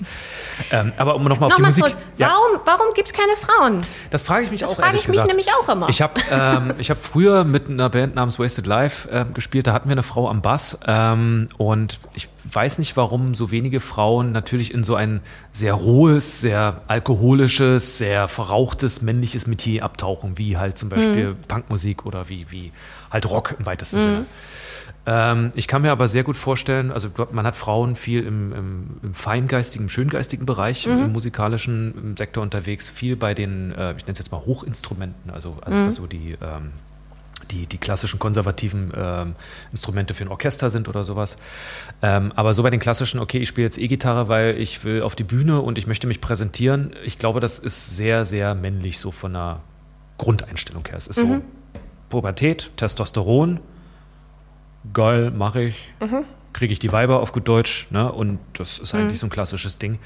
Ähm, 0.71 0.91
aber 0.97 1.15
um 1.15 1.23
nochmal 1.23 1.49
auf 1.49 1.55
die 1.55 1.61
Nochmal 1.61 1.77
Musik... 1.77 1.97
zurück. 1.97 1.97
Warum, 2.17 2.59
warum 2.65 2.93
gibt 2.95 3.09
es 3.09 3.13
keine 3.13 3.33
Frauen? 3.35 3.85
Das 4.09 4.23
frage 4.23 4.45
ich 4.45 4.51
mich 4.51 4.61
Das 4.61 4.71
auch 4.71 4.75
frage 4.77 4.97
ich 4.97 5.07
mich 5.07 5.15
gesagt. 5.15 5.27
nämlich 5.27 5.47
auch 5.53 5.69
immer. 5.69 5.89
Ich 5.89 6.01
habe 6.01 6.19
ähm, 6.31 6.73
ich 6.79 6.89
hab 6.89 6.97
früher 6.97 7.43
mit 7.43 7.69
einer 7.69 7.89
Band 7.89 8.15
namens 8.15 8.39
Wasted 8.39 8.65
Life 8.65 9.09
äh, 9.09 9.25
gespielt. 9.31 9.67
Da 9.67 9.73
hatten 9.73 9.89
wir 9.89 9.93
eine 9.93 10.03
Frau 10.03 10.27
am 10.27 10.41
Bass. 10.41 10.79
Ähm, 10.87 11.47
und 11.57 11.99
ich 12.13 12.29
weiß 12.43 12.79
nicht, 12.79 12.95
warum 12.97 13.35
so 13.35 13.51
wenige 13.51 13.79
Frauen 13.79 14.31
natürlich 14.31 14.73
in 14.73 14.83
so 14.83 14.95
ein 14.95 15.21
sehr 15.51 15.73
rohes, 15.73 16.41
sehr 16.41 16.83
alkoholisches, 16.87 17.97
sehr 17.97 18.27
verrauchtes 18.27 19.01
männliches 19.01 19.47
Metier 19.47 19.83
abtauchen, 19.83 20.37
wie 20.37 20.57
halt 20.57 20.77
zum 20.77 20.89
Beispiel 20.89 21.35
Punkmusik 21.47 22.05
oder 22.05 22.29
wie, 22.29 22.47
wie 22.49 22.71
halt 23.11 23.29
Rock 23.29 23.55
im 23.59 23.65
weitesten 23.65 24.01
Sinne. 24.01 24.25
Ähm, 25.05 25.51
ich 25.55 25.67
kann 25.67 25.81
mir 25.81 25.91
aber 25.91 26.07
sehr 26.07 26.23
gut 26.23 26.35
vorstellen, 26.35 26.91
also 26.91 27.09
man 27.31 27.45
hat 27.45 27.55
Frauen 27.55 27.95
viel 27.95 28.25
im, 28.25 28.53
im, 28.53 28.87
im 29.01 29.13
feingeistigen, 29.13 29.85
im 29.85 29.89
schöngeistigen 29.89 30.45
Bereich, 30.45 30.85
im, 30.85 31.05
im 31.05 31.11
musikalischen 31.13 32.15
Sektor 32.17 32.43
unterwegs, 32.43 32.89
viel 32.89 33.15
bei 33.15 33.33
den, 33.33 33.71
äh, 33.71 33.93
ich 33.97 34.03
nenne 34.03 34.13
es 34.13 34.19
jetzt 34.19 34.31
mal 34.31 34.41
Hochinstrumenten, 34.45 35.31
also 35.31 35.57
alles, 35.61 35.85
was 35.85 35.95
so 35.95 36.05
die, 36.05 36.37
ähm, 36.41 36.71
die, 37.47 37.65
die 37.67 37.77
klassischen 37.77 38.19
konservativen 38.19 38.91
ähm, 38.95 39.35
Instrumente 39.71 40.13
für 40.13 40.23
ein 40.23 40.29
Orchester 40.29 40.69
sind 40.69 40.87
oder 40.87 41.03
sowas. 41.03 41.37
Ähm, 42.01 42.31
aber 42.35 42.53
so 42.53 42.63
bei 42.63 42.69
den 42.69 42.79
klassischen, 42.79 43.19
okay, 43.19 43.39
ich 43.39 43.49
spiele 43.49 43.65
jetzt 43.65 43.77
E-Gitarre, 43.77 44.27
weil 44.27 44.59
ich 44.59 44.83
will 44.83 45.01
auf 45.01 45.15
die 45.15 45.23
Bühne 45.23 45.61
und 45.61 45.77
ich 45.77 45.87
möchte 45.87 46.07
mich 46.07 46.21
präsentieren. 46.21 46.93
Ich 47.03 47.17
glaube, 47.17 47.39
das 47.39 47.59
ist 47.59 47.95
sehr, 47.95 48.25
sehr 48.25 48.55
männlich, 48.55 48.99
so 48.99 49.11
von 49.11 49.33
der 49.33 49.61
Grundeinstellung 50.17 50.85
her. 50.85 50.97
Es 50.97 51.07
ist 51.07 51.19
so 51.19 51.41
Pubertät, 52.09 52.71
Testosteron, 52.75 53.59
geil, 54.93 55.31
mache 55.31 55.61
ich, 55.61 55.93
kriege 56.53 56.73
ich 56.73 56.79
die 56.79 56.91
Weiber 56.91 57.21
auf 57.21 57.31
gut 57.31 57.47
Deutsch, 57.47 57.87
ne? 57.91 58.11
Und 58.11 58.39
das 58.53 58.79
ist 58.79 58.93
eigentlich 58.95 59.19
so 59.19 59.27
ein 59.27 59.29
klassisches 59.29 59.77
Ding. 59.77 59.99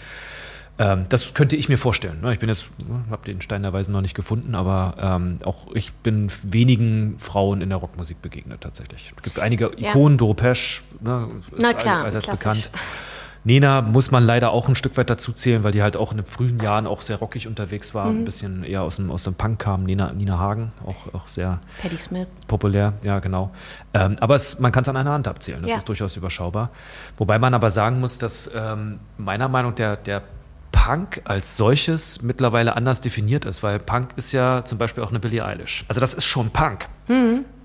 Ähm, 0.79 1.05
das 1.09 1.35
könnte 1.35 1.55
ich 1.55 1.69
mir 1.69 1.77
vorstellen. 1.77 2.21
Ne? 2.21 2.33
Ich 2.33 2.39
bin 2.39 2.49
jetzt, 2.49 2.65
habe 3.11 3.23
den 3.25 3.41
Stein 3.41 3.61
der 3.61 3.73
Weisen 3.73 3.91
noch 3.93 4.01
nicht 4.01 4.15
gefunden, 4.15 4.55
aber 4.55 4.95
ähm, 4.99 5.37
auch 5.45 5.67
ich 5.75 5.93
bin 5.93 6.31
wenigen 6.43 7.15
Frauen 7.19 7.61
in 7.61 7.69
der 7.69 7.77
Rockmusik 7.77 8.21
begegnet 8.23 8.61
tatsächlich. 8.61 9.13
Es 9.15 9.21
gibt 9.23 9.39
einige 9.39 9.71
Ja. 9.77 9.89
Ikonen, 9.91 10.17
Doro 10.17 10.33
Pesch, 10.33 10.81
ne, 10.99 11.27
ist 11.51 11.61
Na 11.61 11.73
klar, 11.73 12.05
allseits 12.05 12.25
bekannt. 12.27 12.71
Nena 13.45 13.81
muss 13.81 14.09
man 14.09 14.23
leider 14.25 14.51
auch 14.51 14.69
ein 14.69 14.75
Stück 14.75 14.95
weit 14.95 15.09
dazu 15.09 15.33
zählen, 15.33 15.65
weil 15.65 15.73
die 15.73 15.83
halt 15.83 15.97
auch 15.97 16.11
in 16.11 16.17
den 16.17 16.25
frühen 16.25 16.59
Jahren 16.61 16.87
auch 16.87 17.01
sehr 17.01 17.17
rockig 17.17 17.45
unterwegs 17.45 17.93
war, 17.93 18.05
Mhm. 18.09 18.19
ein 18.21 18.25
bisschen 18.25 18.63
eher 18.63 18.83
aus 18.83 18.95
dem, 18.95 19.11
aus 19.11 19.25
dem 19.25 19.33
Punk 19.35 19.59
kam. 19.59 19.83
Nina, 19.83 20.13
Nina 20.13 20.39
Hagen, 20.39 20.71
auch, 20.85 21.13
auch 21.13 21.27
sehr 21.27 21.59
Patti 21.81 21.97
Smith. 21.97 22.27
populär, 22.47 22.93
ja 23.03 23.19
genau. 23.19 23.51
Ähm, 23.93 24.15
aber 24.21 24.35
es, 24.35 24.59
man 24.59 24.71
kann 24.71 24.83
es 24.83 24.89
an 24.89 24.95
einer 24.95 25.11
Hand 25.11 25.27
abzählen, 25.27 25.61
das 25.61 25.71
Ja. 25.71 25.77
ist 25.77 25.89
durchaus 25.89 26.15
überschaubar. 26.15 26.69
Wobei 27.17 27.37
man 27.37 27.53
aber 27.53 27.69
sagen 27.69 27.99
muss, 27.99 28.17
dass 28.17 28.49
ähm, 28.55 29.01
meiner 29.17 29.49
Meinung 29.49 29.71
nach 29.71 29.75
der, 29.75 29.97
der 29.97 30.21
Punk 30.83 31.21
als 31.23 31.55
solches 31.55 32.21
mittlerweile 32.23 32.75
anders 32.75 32.99
definiert 32.99 33.45
ist, 33.45 33.63
weil 33.63 33.79
Punk 33.79 34.09
ist 34.17 34.33
ja 34.33 34.65
zum 34.65 34.77
Beispiel 34.77 35.01
auch 35.01 35.11
eine 35.11 35.19
Billie 35.19 35.43
Eilish. 35.45 35.85
Also 35.87 36.01
das 36.01 36.13
ist 36.13 36.25
schon 36.25 36.49
Punk. 36.49 36.87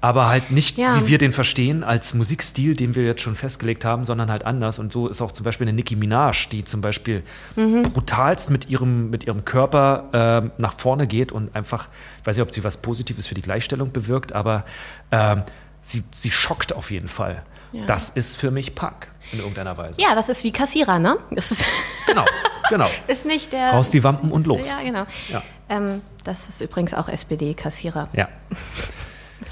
Aber 0.00 0.28
halt 0.28 0.52
nicht, 0.52 0.76
Mhm. 0.78 0.82
Ja. 0.84 1.00
wie 1.00 1.08
wir 1.08 1.18
den 1.18 1.32
verstehen, 1.32 1.82
als 1.82 2.14
Musikstil, 2.14 2.76
den 2.76 2.94
wir 2.94 3.02
jetzt 3.04 3.20
schon 3.20 3.34
festgelegt 3.34 3.84
haben, 3.84 4.04
sondern 4.04 4.30
halt 4.30 4.44
anders. 4.46 4.78
Und 4.78 4.92
so 4.92 5.08
ist 5.08 5.20
auch 5.20 5.32
zum 5.32 5.42
Beispiel 5.44 5.66
eine 5.66 5.74
Nicki 5.74 5.96
Minaj, 5.96 6.48
die 6.52 6.62
zum 6.64 6.80
Beispiel 6.80 7.24
Mhm. 7.56 7.82
brutalst 7.82 8.50
mit 8.50 8.68
ihrem, 8.70 9.10
mit 9.10 9.24
ihrem 9.24 9.44
Körper 9.44 10.04
ähm, 10.12 10.52
nach 10.58 10.74
vorne 10.78 11.08
geht 11.08 11.32
und 11.32 11.54
einfach, 11.56 11.88
ich 12.20 12.26
weiß 12.26 12.36
nicht, 12.36 12.46
ob 12.46 12.54
sie 12.54 12.62
was 12.62 12.76
Positives 12.76 13.26
für 13.26 13.34
die 13.34 13.42
Gleichstellung 13.42 13.90
bewirkt, 13.92 14.32
aber 14.32 14.64
ähm, 15.10 15.42
sie, 15.82 16.04
sie 16.12 16.30
schockt 16.30 16.72
auf 16.72 16.92
jeden 16.92 17.08
Fall. 17.08 17.42
Ja. 17.72 17.84
Das 17.86 18.08
ist 18.10 18.36
für 18.36 18.50
mich 18.50 18.74
Punk 18.74 19.08
in 19.32 19.40
irgendeiner 19.40 19.76
Weise. 19.76 20.00
Ja, 20.00 20.14
das 20.14 20.28
ist 20.28 20.42
wie 20.44 20.52
Kassierer, 20.52 20.98
ne? 20.98 21.18
Das 21.30 21.50
ist, 21.50 21.64
Genau, 22.06 22.24
genau. 22.70 22.88
ist 23.06 23.26
nicht 23.26 23.52
der. 23.52 23.72
Raus 23.72 23.90
die 23.90 24.02
Wampen 24.02 24.32
und 24.32 24.46
los. 24.46 24.70
Ja, 24.70 24.82
genau. 24.82 25.06
Ja. 25.30 25.42
Ähm, 25.68 26.00
das 26.24 26.48
ist 26.48 26.60
übrigens 26.62 26.94
auch 26.94 27.08
SPD-Kassierer. 27.08 28.08
Ja. 28.14 28.28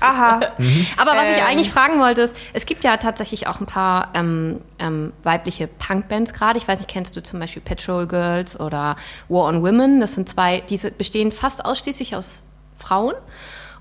Aha. 0.00 0.40
Aber 0.96 1.12
was 1.12 1.30
ich 1.30 1.38
Ähm. 1.38 1.46
eigentlich 1.46 1.70
fragen 1.70 2.00
wollte, 2.00 2.22
ist, 2.22 2.36
es 2.52 2.66
gibt 2.66 2.84
ja 2.84 2.96
tatsächlich 2.96 3.46
auch 3.46 3.60
ein 3.60 3.66
paar 3.66 4.10
ähm, 4.14 4.60
ähm, 4.78 5.12
weibliche 5.22 5.66
Punkbands 5.68 6.32
gerade. 6.32 6.58
Ich 6.58 6.66
weiß 6.66 6.80
nicht, 6.80 6.88
kennst 6.90 7.16
du 7.16 7.22
zum 7.22 7.38
Beispiel 7.40 7.62
Petrol 7.62 8.06
Girls 8.06 8.58
oder 8.58 8.96
War 9.28 9.44
on 9.44 9.62
Women? 9.62 10.00
Das 10.00 10.14
sind 10.14 10.28
zwei, 10.28 10.60
diese 10.60 10.90
bestehen 10.90 11.30
fast 11.32 11.64
ausschließlich 11.64 12.16
aus 12.16 12.42
Frauen. 12.76 13.14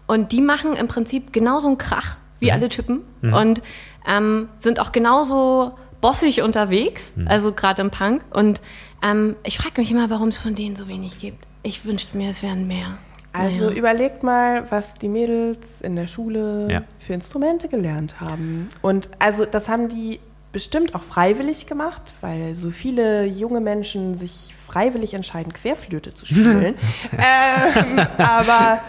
Und 0.08 0.32
die 0.32 0.42
machen 0.42 0.76
im 0.76 0.88
Prinzip 0.88 1.34
genauso 1.34 1.68
einen 1.68 1.78
Krach 1.78 2.18
wie 2.40 2.52
alle 2.52 2.70
Typen 2.70 3.02
und 3.22 3.62
ähm, 4.08 4.50
sind 4.60 4.80
auch 4.80 4.92
genauso 4.92 5.74
bossig 6.02 6.42
unterwegs, 6.42 7.16
also 7.26 7.52
gerade 7.52 7.82
im 7.82 7.90
Punk. 7.92 8.22
Und 8.32 8.62
ähm, 9.04 9.36
ich 9.44 9.58
frage 9.58 9.82
mich 9.82 9.92
immer, 9.92 10.10
warum 10.10 10.28
es 10.28 10.38
von 10.38 10.54
denen 10.56 10.76
so 10.76 10.88
wenig 10.88 11.20
gibt. 11.20 11.46
Ich 11.64 11.86
wünschte 11.86 12.16
mir, 12.18 12.30
es 12.30 12.44
wären 12.44 12.68
mehr. 12.68 12.98
Also 13.34 13.66
Naja. 13.66 13.78
überlegt 13.78 14.24
mal, 14.24 14.70
was 14.72 14.94
die 14.96 15.10
Mädels 15.10 15.82
in 15.82 15.96
der 15.96 16.06
Schule 16.06 16.68
Ja. 16.72 16.84
für 17.00 17.14
Instrumente 17.14 17.68
gelernt 17.68 18.22
haben. 18.22 18.70
Und 18.82 19.10
also 19.20 19.46
das 19.46 19.68
haben 19.68 19.90
die 19.90 20.20
bestimmt 20.54 20.96
auch 20.96 21.04
freiwillig 21.04 21.66
gemacht, 21.66 22.14
weil 22.22 22.56
so 22.56 22.72
viele 22.72 23.26
junge 23.26 23.60
Menschen 23.60 24.18
sich 24.18 24.54
freiwillig 24.68 25.14
entscheiden, 25.14 25.52
Querflöte 25.52 26.14
zu 26.14 26.26
spielen. 26.26 26.76
ähm, 27.12 28.00
aber 28.20 28.80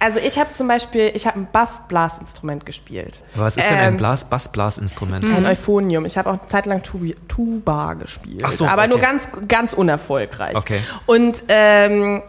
also 0.00 0.18
ich 0.18 0.38
habe 0.38 0.52
zum 0.54 0.66
Beispiel, 0.66 1.12
ich 1.14 1.26
habe 1.26 1.38
ein 1.38 1.48
Bassblasinstrument 1.52 2.64
gespielt. 2.64 3.22
Aber 3.34 3.44
was 3.44 3.56
ist 3.56 3.68
denn 3.68 3.76
ein 3.76 3.92
Ähm, 3.92 3.96
Blas, 3.98 4.24
Bassblasinstrument? 4.24 5.24
Ein 5.26 5.44
Euphonium. 5.44 6.06
Ich 6.06 6.16
habe 6.16 6.30
auch 6.30 6.40
eine 6.40 6.46
Zeit 6.48 6.66
lang 6.66 6.82
Tubi, 6.82 7.14
Tuba 7.28 7.92
gespielt. 7.94 8.42
Ach 8.44 8.50
so, 8.50 8.66
aber 8.66 8.86
nur 8.86 8.96
okay. 8.96 9.06
ganz, 9.06 9.28
ganz 9.46 9.72
unerfolgreich. 9.74 10.56
Okay. 10.56 10.80
Und 11.04 11.44
ähm, 11.48 12.22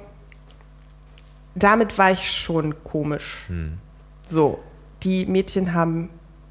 damit 1.55 1.97
war 1.97 2.11
ich 2.11 2.29
schon 2.29 2.83
komisch. 2.83 3.45
Hm. 3.47 3.77
So, 4.27 4.59
die 5.03 5.25
Mädchen 5.25 5.73
haben 5.73 6.09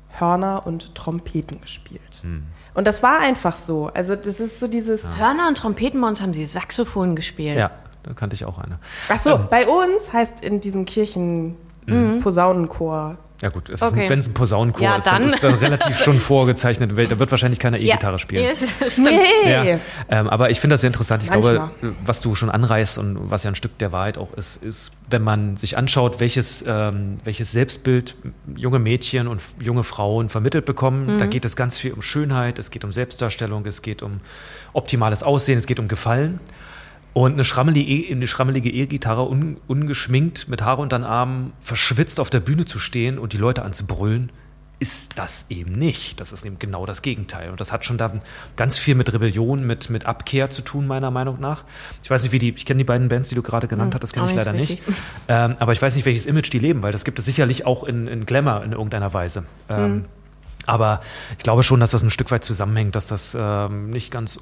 Hörner 0.08 0.66
und 0.66 0.94
Trompeten 0.94 1.60
gespielt. 1.60 2.00
Hm. 2.22 2.44
Und 2.72 2.86
das 2.86 3.02
war 3.02 3.20
einfach 3.20 3.56
so. 3.56 3.90
Also 3.92 4.16
das 4.16 4.40
ist 4.40 4.58
so 4.58 4.68
dieses. 4.68 5.04
Hörner 5.18 5.48
und 5.48 5.58
Trompeten 5.58 6.00
bei 6.00 6.08
uns 6.08 6.22
haben 6.22 6.32
sie 6.32 6.46
Saxophon 6.46 7.14
gespielt. 7.14 7.58
Ja, 7.58 7.72
da 8.02 8.12
kannte 8.14 8.34
ich 8.34 8.44
auch 8.44 8.58
eine. 8.58 8.78
Ach 9.08 9.20
so, 9.20 9.38
bei 9.50 9.66
uns 9.66 10.12
heißt 10.12 10.42
in 10.44 10.60
diesen 10.60 10.84
Kirchen 10.86 11.56
Mhm. 11.86 12.20
Posaunenchor. 12.20 13.16
Ja 13.42 13.48
gut, 13.48 13.70
es 13.70 13.80
Okay. 13.80 14.04
ist, 14.04 14.10
wenn 14.10 14.18
es 14.18 14.28
ein 14.28 14.34
Posaunenchor 14.34 14.82
Ja, 14.82 14.96
ist, 14.96 15.06
dann, 15.06 15.22
dann. 15.22 15.32
ist 15.32 15.42
dann 15.42 15.54
relativ 15.54 15.96
schon 16.04 16.20
vorgezeichnet. 16.20 16.90
Da 16.92 17.18
wird 17.18 17.30
wahrscheinlich 17.30 17.58
keiner 17.58 17.78
E-Gitarre 17.78 18.18
spielen. 18.18 18.44
Ja, 18.44 18.54
stimmt. 18.90 19.08
Nee! 19.08 19.50
Ja, 19.50 19.78
ähm, 20.10 20.28
aber 20.28 20.50
ich 20.50 20.60
finde 20.60 20.74
das 20.74 20.82
sehr 20.82 20.88
interessant. 20.88 21.22
Ich 21.22 21.30
Manchmal. 21.30 21.54
glaube, 21.54 21.94
was 22.04 22.20
du 22.20 22.34
schon 22.34 22.50
anreißt 22.50 22.98
und 22.98 23.30
was 23.30 23.44
ja 23.44 23.50
ein 23.50 23.54
Stück 23.54 23.78
der 23.78 23.92
Wahrheit 23.92 24.18
auch 24.18 24.34
ist, 24.34 24.62
ist, 24.62 24.92
wenn 25.08 25.22
man 25.22 25.56
sich 25.56 25.78
anschaut, 25.78 26.20
welches, 26.20 26.62
ähm, 26.68 27.16
welches 27.24 27.50
Selbstbild 27.50 28.14
junge 28.54 28.78
Mädchen 28.78 29.26
und 29.26 29.40
junge 29.60 29.84
Frauen 29.84 30.28
vermittelt 30.28 30.66
bekommen, 30.66 31.18
da 31.18 31.24
geht 31.26 31.46
es 31.46 31.56
ganz 31.56 31.78
viel 31.78 31.94
um 31.94 32.02
Schönheit, 32.02 32.58
es 32.58 32.70
geht 32.70 32.84
um 32.84 32.92
Selbstdarstellung, 32.92 33.64
es 33.64 33.80
geht 33.80 34.02
um 34.02 34.20
optimales 34.74 35.22
Aussehen, 35.22 35.58
es 35.58 35.66
geht 35.66 35.80
um 35.80 35.88
Gefallen. 35.88 36.40
Und 37.12 37.32
eine 37.32 37.44
schrammelige, 37.44 37.90
E- 37.90 38.12
eine 38.12 38.26
schrammelige 38.26 38.70
E-Gitarre, 38.70 39.28
un, 39.28 39.56
ungeschminkt, 39.66 40.48
mit 40.48 40.62
Haare 40.62 40.80
unter 40.82 40.98
den 40.98 41.04
Armen, 41.04 41.52
verschwitzt 41.60 42.20
auf 42.20 42.30
der 42.30 42.40
Bühne 42.40 42.66
zu 42.66 42.78
stehen 42.78 43.18
und 43.18 43.32
die 43.32 43.36
Leute 43.38 43.62
anzubrüllen, 43.64 44.30
ist 44.78 45.18
das 45.18 45.44
eben 45.50 45.72
nicht. 45.72 46.20
Das 46.20 46.32
ist 46.32 46.46
eben 46.46 46.58
genau 46.58 46.86
das 46.86 47.02
Gegenteil. 47.02 47.50
Und 47.50 47.60
das 47.60 47.70
hat 47.72 47.84
schon 47.84 47.98
dann 47.98 48.22
ganz 48.56 48.78
viel 48.78 48.94
mit 48.94 49.12
Rebellion, 49.12 49.66
mit, 49.66 49.90
mit 49.90 50.06
Abkehr 50.06 50.48
zu 50.50 50.62
tun, 50.62 50.86
meiner 50.86 51.10
Meinung 51.10 51.38
nach. 51.38 51.64
Ich 52.02 52.08
weiß 52.10 52.22
nicht, 52.22 52.32
wie 52.32 52.38
die, 52.38 52.50
ich 52.56 52.64
kenne 52.64 52.78
die 52.78 52.84
beiden 52.84 53.08
Bands, 53.08 53.28
die 53.28 53.34
du 53.34 53.42
gerade 53.42 53.66
genannt 53.68 53.92
hast, 53.92 54.02
das 54.02 54.12
kenne 54.12 54.26
ich 54.30 54.34
leider 54.34 54.52
nicht. 54.54 54.80
Ähm, 55.28 55.56
aber 55.58 55.72
ich 55.72 55.82
weiß 55.82 55.94
nicht, 55.96 56.06
welches 56.06 56.24
Image 56.26 56.50
die 56.52 56.58
leben, 56.58 56.82
weil 56.82 56.92
das 56.92 57.04
gibt 57.04 57.18
es 57.18 57.24
sicherlich 57.26 57.66
auch 57.66 57.84
in, 57.84 58.08
in 58.08 58.24
Glamour 58.24 58.64
in 58.64 58.72
irgendeiner 58.72 59.12
Weise. 59.12 59.44
Ähm, 59.68 60.06
Aber 60.66 61.00
ich 61.36 61.42
glaube 61.44 61.62
schon, 61.62 61.80
dass 61.80 61.90
das 61.90 62.02
ein 62.02 62.10
Stück 62.10 62.30
weit 62.30 62.44
zusammenhängt, 62.44 62.94
dass 62.96 63.06
das 63.06 63.36
ähm, 63.38 63.90
nicht 63.90 64.10
ganz 64.10 64.40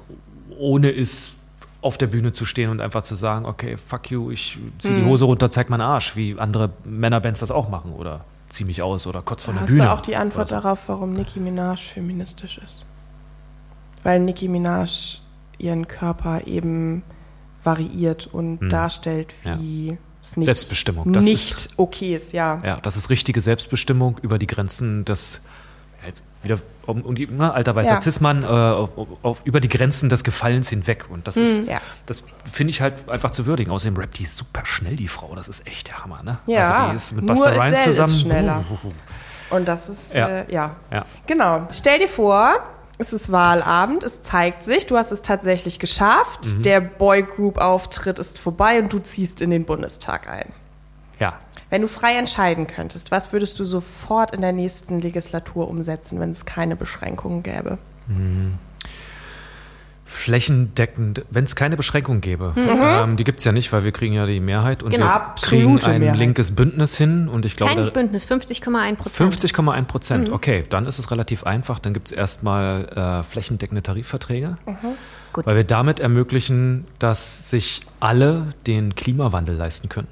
ohne 0.57 0.89
ist, 0.89 1.33
auf 1.81 1.97
der 1.97 2.07
Bühne 2.07 2.31
zu 2.33 2.45
stehen 2.45 2.69
und 2.69 2.81
einfach 2.81 3.03
zu 3.03 3.15
sagen, 3.15 3.45
okay, 3.45 3.77
fuck 3.77 4.11
you, 4.11 4.31
ich 4.31 4.57
zieh 4.79 4.95
die 4.95 5.05
Hose 5.05 5.25
runter, 5.25 5.49
zeig 5.49 5.69
meinen 5.69 5.81
Arsch, 5.81 6.15
wie 6.15 6.37
andere 6.37 6.71
Männerbands 6.83 7.39
das 7.39 7.51
auch 7.51 7.69
machen 7.69 7.93
oder 7.93 8.25
zieh 8.49 8.65
mich 8.65 8.81
aus 8.81 9.07
oder 9.07 9.21
kotz 9.21 9.43
von 9.43 9.55
der 9.55 9.63
Bühne. 9.63 9.83
du 9.85 9.91
auch 9.91 10.01
die 10.01 10.15
Antwort 10.17 10.49
so. 10.49 10.55
darauf, 10.55 10.79
warum 10.87 11.13
Nicki 11.13 11.39
Minaj 11.39 11.77
feministisch 11.93 12.57
ist? 12.57 12.85
Weil 14.03 14.19
Nicki 14.19 14.47
Minaj 14.47 15.19
ihren 15.57 15.87
Körper 15.87 16.47
eben 16.47 17.03
variiert 17.63 18.27
und 18.27 18.69
darstellt, 18.69 19.33
wie 19.43 19.97
es 20.21 20.35
nicht, 20.35 20.35
Hm. 20.37 20.43
Selbstbestimmung, 20.43 21.13
das 21.13 21.25
nicht 21.25 21.53
ist- 21.55 21.73
okay 21.77 22.15
ist, 22.15 22.33
ja. 22.33 22.61
Ja, 22.65 22.79
das 22.81 22.97
ist 22.97 23.09
richtige 23.09 23.39
Selbstbestimmung 23.41 24.17
über 24.21 24.37
die 24.39 24.47
Grenzen 24.47 25.05
des 25.05 25.43
wieder 26.41 26.57
um, 26.85 27.01
um 27.01 27.15
die, 27.15 27.27
ne, 27.27 27.53
alter 27.53 27.75
weißer 27.75 27.95
Ja. 27.95 28.01
Cis-Mann 28.01 28.43
äh, 28.43 28.45
auf, 28.47 28.89
auf, 29.23 29.41
über 29.43 29.59
die 29.59 29.67
Grenzen 29.69 30.09
des 30.09 30.23
Gefallens 30.23 30.69
hinweg. 30.69 31.05
Und 31.09 31.27
das 31.27 31.37
ist, 31.37 31.67
Ja. 31.67 31.79
das 32.05 32.23
finde 32.51 32.71
ich 32.71 32.81
halt 32.81 33.07
einfach 33.09 33.29
zu 33.31 33.45
würdigen. 33.45 33.71
Außerdem 33.71 33.97
rappt 33.97 34.17
die 34.19 34.25
super 34.25 34.65
schnell, 34.65 34.95
die 34.95 35.07
Frau. 35.07 35.35
Das 35.35 35.47
ist 35.47 35.67
echt 35.67 35.87
der 35.87 36.03
Hammer, 36.03 36.23
ne? 36.23 36.39
Ja, 36.47 36.73
Also 36.73 36.89
die 36.91 36.95
ist 36.95 37.11
mit 37.13 37.27
Buster 37.27 37.51
Rhymes 37.51 37.59
Adele 37.73 37.75
ist 37.77 37.83
zusammen. 37.83 38.13
schneller. 38.13 38.63
Uh, 38.69 38.87
uh. 38.87 39.55
Und 39.55 39.67
das 39.67 39.89
ist, 39.89 40.13
Ja. 40.13 40.27
Äh, 40.29 40.51
ja. 40.53 40.75
Ja. 40.91 41.05
Genau. 41.27 41.67
Stell 41.71 41.99
dir 41.99 42.07
vor, 42.07 42.53
es 42.97 43.13
ist 43.13 43.31
Wahlabend, 43.31 44.03
es 44.03 44.21
zeigt 44.21 44.63
sich, 44.63 44.85
du 44.87 44.97
hast 44.97 45.11
es 45.11 45.21
tatsächlich 45.21 45.79
geschafft, 45.79 46.45
Mhm. 46.57 46.61
der 46.63 46.81
Boygroup-Auftritt 46.81 48.19
ist 48.19 48.39
vorbei 48.39 48.79
und 48.79 48.91
du 48.93 48.99
ziehst 48.99 49.41
in 49.41 49.49
den 49.49 49.65
Bundestag 49.65 50.29
ein. 50.29 50.51
Wenn 51.69 51.81
du 51.83 51.87
frei 51.87 52.15
entscheiden 52.17 52.65
könntest, 52.67 53.11
was 53.11 53.31
würdest 53.31 53.59
du 53.59 53.63
sofort 53.65 54.33
in 54.33 54.41
der 54.41 54.53
nächsten 54.53 54.99
Legislatur 54.99 55.67
umsetzen, 55.67 56.19
wenn 56.19 56.31
es 56.31 56.45
keine 56.45 56.75
Beschränkungen 56.75 57.43
gäbe? 57.43 57.77
Flächendeckend, 60.05 61.23
wenn 61.29 61.43
es 61.43 61.55
keine 61.55 61.77
Beschränkung 61.77 62.19
gäbe. 62.21 62.53
Ähm, 62.57 63.15
die 63.15 63.23
gibt 63.23 63.37
es 63.39 63.45
ja 63.45 63.51
nicht, 63.51 63.71
weil 63.71 63.83
wir 63.83 63.91
kriegen 63.91 64.15
ja 64.15 64.25
die 64.25 64.39
Mehrheit 64.39 64.81
und 64.81 64.89
Genau. 64.89 65.05
wir 65.05 65.33
kriegen 65.39 65.79
ein 65.83 66.01
Mehrheit. 66.01 66.17
linkes 66.17 66.55
Bündnis 66.55 66.97
hin 66.97 67.27
und 67.29 67.45
ich 67.45 67.55
glaube, 67.55 67.75
Kein 67.75 67.85
da- 67.85 67.91
Bündnis, 67.91 68.25
50,1 68.25 68.95
Prozent. 68.95 69.31
50,1 69.31 69.85
Prozent. 69.85 70.31
Okay, 70.31 70.63
dann 70.67 70.87
ist 70.87 70.97
es 70.97 71.11
relativ 71.11 71.43
einfach. 71.43 71.77
Dann 71.77 71.93
gibt 71.93 72.07
es 72.07 72.11
erstmal 72.11 73.19
äh, 73.19 73.23
flächendeckende 73.23 73.83
Tarifverträge, 73.83 74.57
Gut. 75.33 75.45
weil 75.45 75.55
wir 75.55 75.63
damit 75.63 75.99
ermöglichen, 75.99 76.87
dass 76.97 77.51
sich 77.51 77.81
alle 77.99 78.47
den 78.65 78.95
Klimawandel 78.95 79.55
leisten 79.55 79.89
können. 79.89 80.07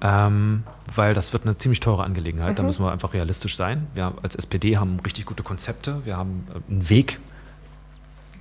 Ähm, 0.00 0.64
weil 0.94 1.14
das 1.14 1.32
wird 1.32 1.44
eine 1.44 1.58
ziemlich 1.58 1.80
teure 1.80 2.04
Angelegenheit. 2.04 2.58
Da 2.58 2.62
müssen 2.62 2.84
wir 2.84 2.90
einfach 2.90 3.12
realistisch 3.14 3.56
sein. 3.56 3.86
Wir 3.94 4.12
als 4.22 4.34
SPD 4.34 4.78
haben 4.78 4.98
richtig 5.00 5.26
gute 5.26 5.42
Konzepte. 5.42 6.04
Wir 6.04 6.16
haben 6.16 6.46
äh, 6.50 6.70
einen 6.70 6.88
Weg 6.88 7.20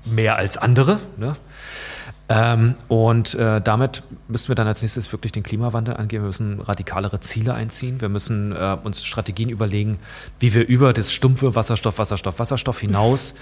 mehr 0.05 0.37
als 0.37 0.57
andere. 0.57 0.99
Ne? 1.17 1.35
Ähm, 2.31 2.75
und 2.87 3.33
äh, 3.33 3.59
damit 3.59 4.03
müssen 4.27 4.49
wir 4.49 4.55
dann 4.55 4.67
als 4.67 4.83
nächstes 4.83 5.11
wirklich 5.11 5.31
den 5.31 5.41
Klimawandel 5.41 5.97
angehen. 5.97 6.21
Wir 6.21 6.27
müssen 6.27 6.61
radikalere 6.61 7.19
Ziele 7.21 7.55
einziehen. 7.55 8.01
Wir 8.01 8.09
müssen 8.09 8.51
äh, 8.51 8.77
uns 8.83 9.03
Strategien 9.03 9.49
überlegen, 9.49 9.97
wie 10.39 10.53
wir 10.53 10.67
über 10.67 10.93
das 10.93 11.11
stumpfe 11.11 11.55
Wasserstoff, 11.55 11.97
Wasserstoff, 11.97 12.37
Wasserstoff 12.37 12.79
hinaus 12.79 13.33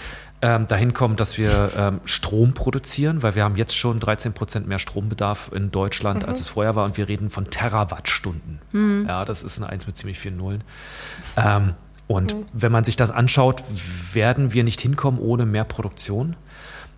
ähm, 0.41 0.67
dahin 0.67 0.93
kommen, 0.93 1.17
dass 1.17 1.37
wir 1.37 1.69
ähm, 1.77 1.99
Strom 2.05 2.53
produzieren, 2.53 3.23
weil 3.23 3.35
wir 3.35 3.43
haben 3.43 3.57
jetzt 3.57 3.75
schon 3.75 3.99
13 3.99 4.31
Prozent 4.31 4.69
mehr 4.69 4.79
Strombedarf 4.79 5.51
in 5.53 5.69
Deutschland, 5.69 6.23
als 6.23 6.39
es 6.39 6.47
vorher 6.47 6.75
war. 6.75 6.85
Und 6.85 6.95
wir 6.95 7.09
reden 7.09 7.29
von 7.29 7.49
Terawattstunden. 7.49 8.59
Ja, 9.05 9.25
das 9.25 9.43
ist 9.43 9.61
eine 9.61 9.69
Eins 9.69 9.85
mit 9.85 9.97
ziemlich 9.97 10.17
vielen 10.17 10.37
Nullen. 10.37 10.63
Ähm, 11.35 11.73
und 12.07 12.35
wenn 12.53 12.71
man 12.71 12.85
sich 12.85 12.95
das 12.95 13.11
anschaut, 13.11 13.63
werden 14.13 14.53
wir 14.53 14.63
nicht 14.63 14.79
hinkommen 14.79 15.19
ohne 15.19 15.45
mehr 15.45 15.65
Produktion. 15.65 16.37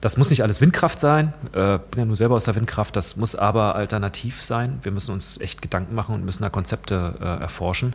Das 0.02 0.16
muss 0.16 0.30
nicht 0.30 0.44
alles 0.44 0.62
Windkraft 0.62 1.00
sein. 1.00 1.34
Äh, 1.52 1.80
bin 1.92 2.00
ja 2.00 2.06
nur 2.06 2.16
selber 2.16 2.36
aus 2.36 2.46
der 2.46 2.56
Windkraft. 2.56 2.96
Das 2.96 3.18
muss 3.18 3.36
aber 3.36 3.76
alternativ 3.76 4.42
sein. 4.42 4.80
Wir 4.84 4.94
müssen 4.94 5.14
uns 5.14 5.40
echt 5.42 5.62
Gedanken 5.62 5.94
machen 5.94 6.16
und 6.16 6.24
müssen 6.24 6.44
da 6.44 6.50
Konzepte 6.50 7.16
äh, 7.20 7.42
erforschen. 7.42 7.94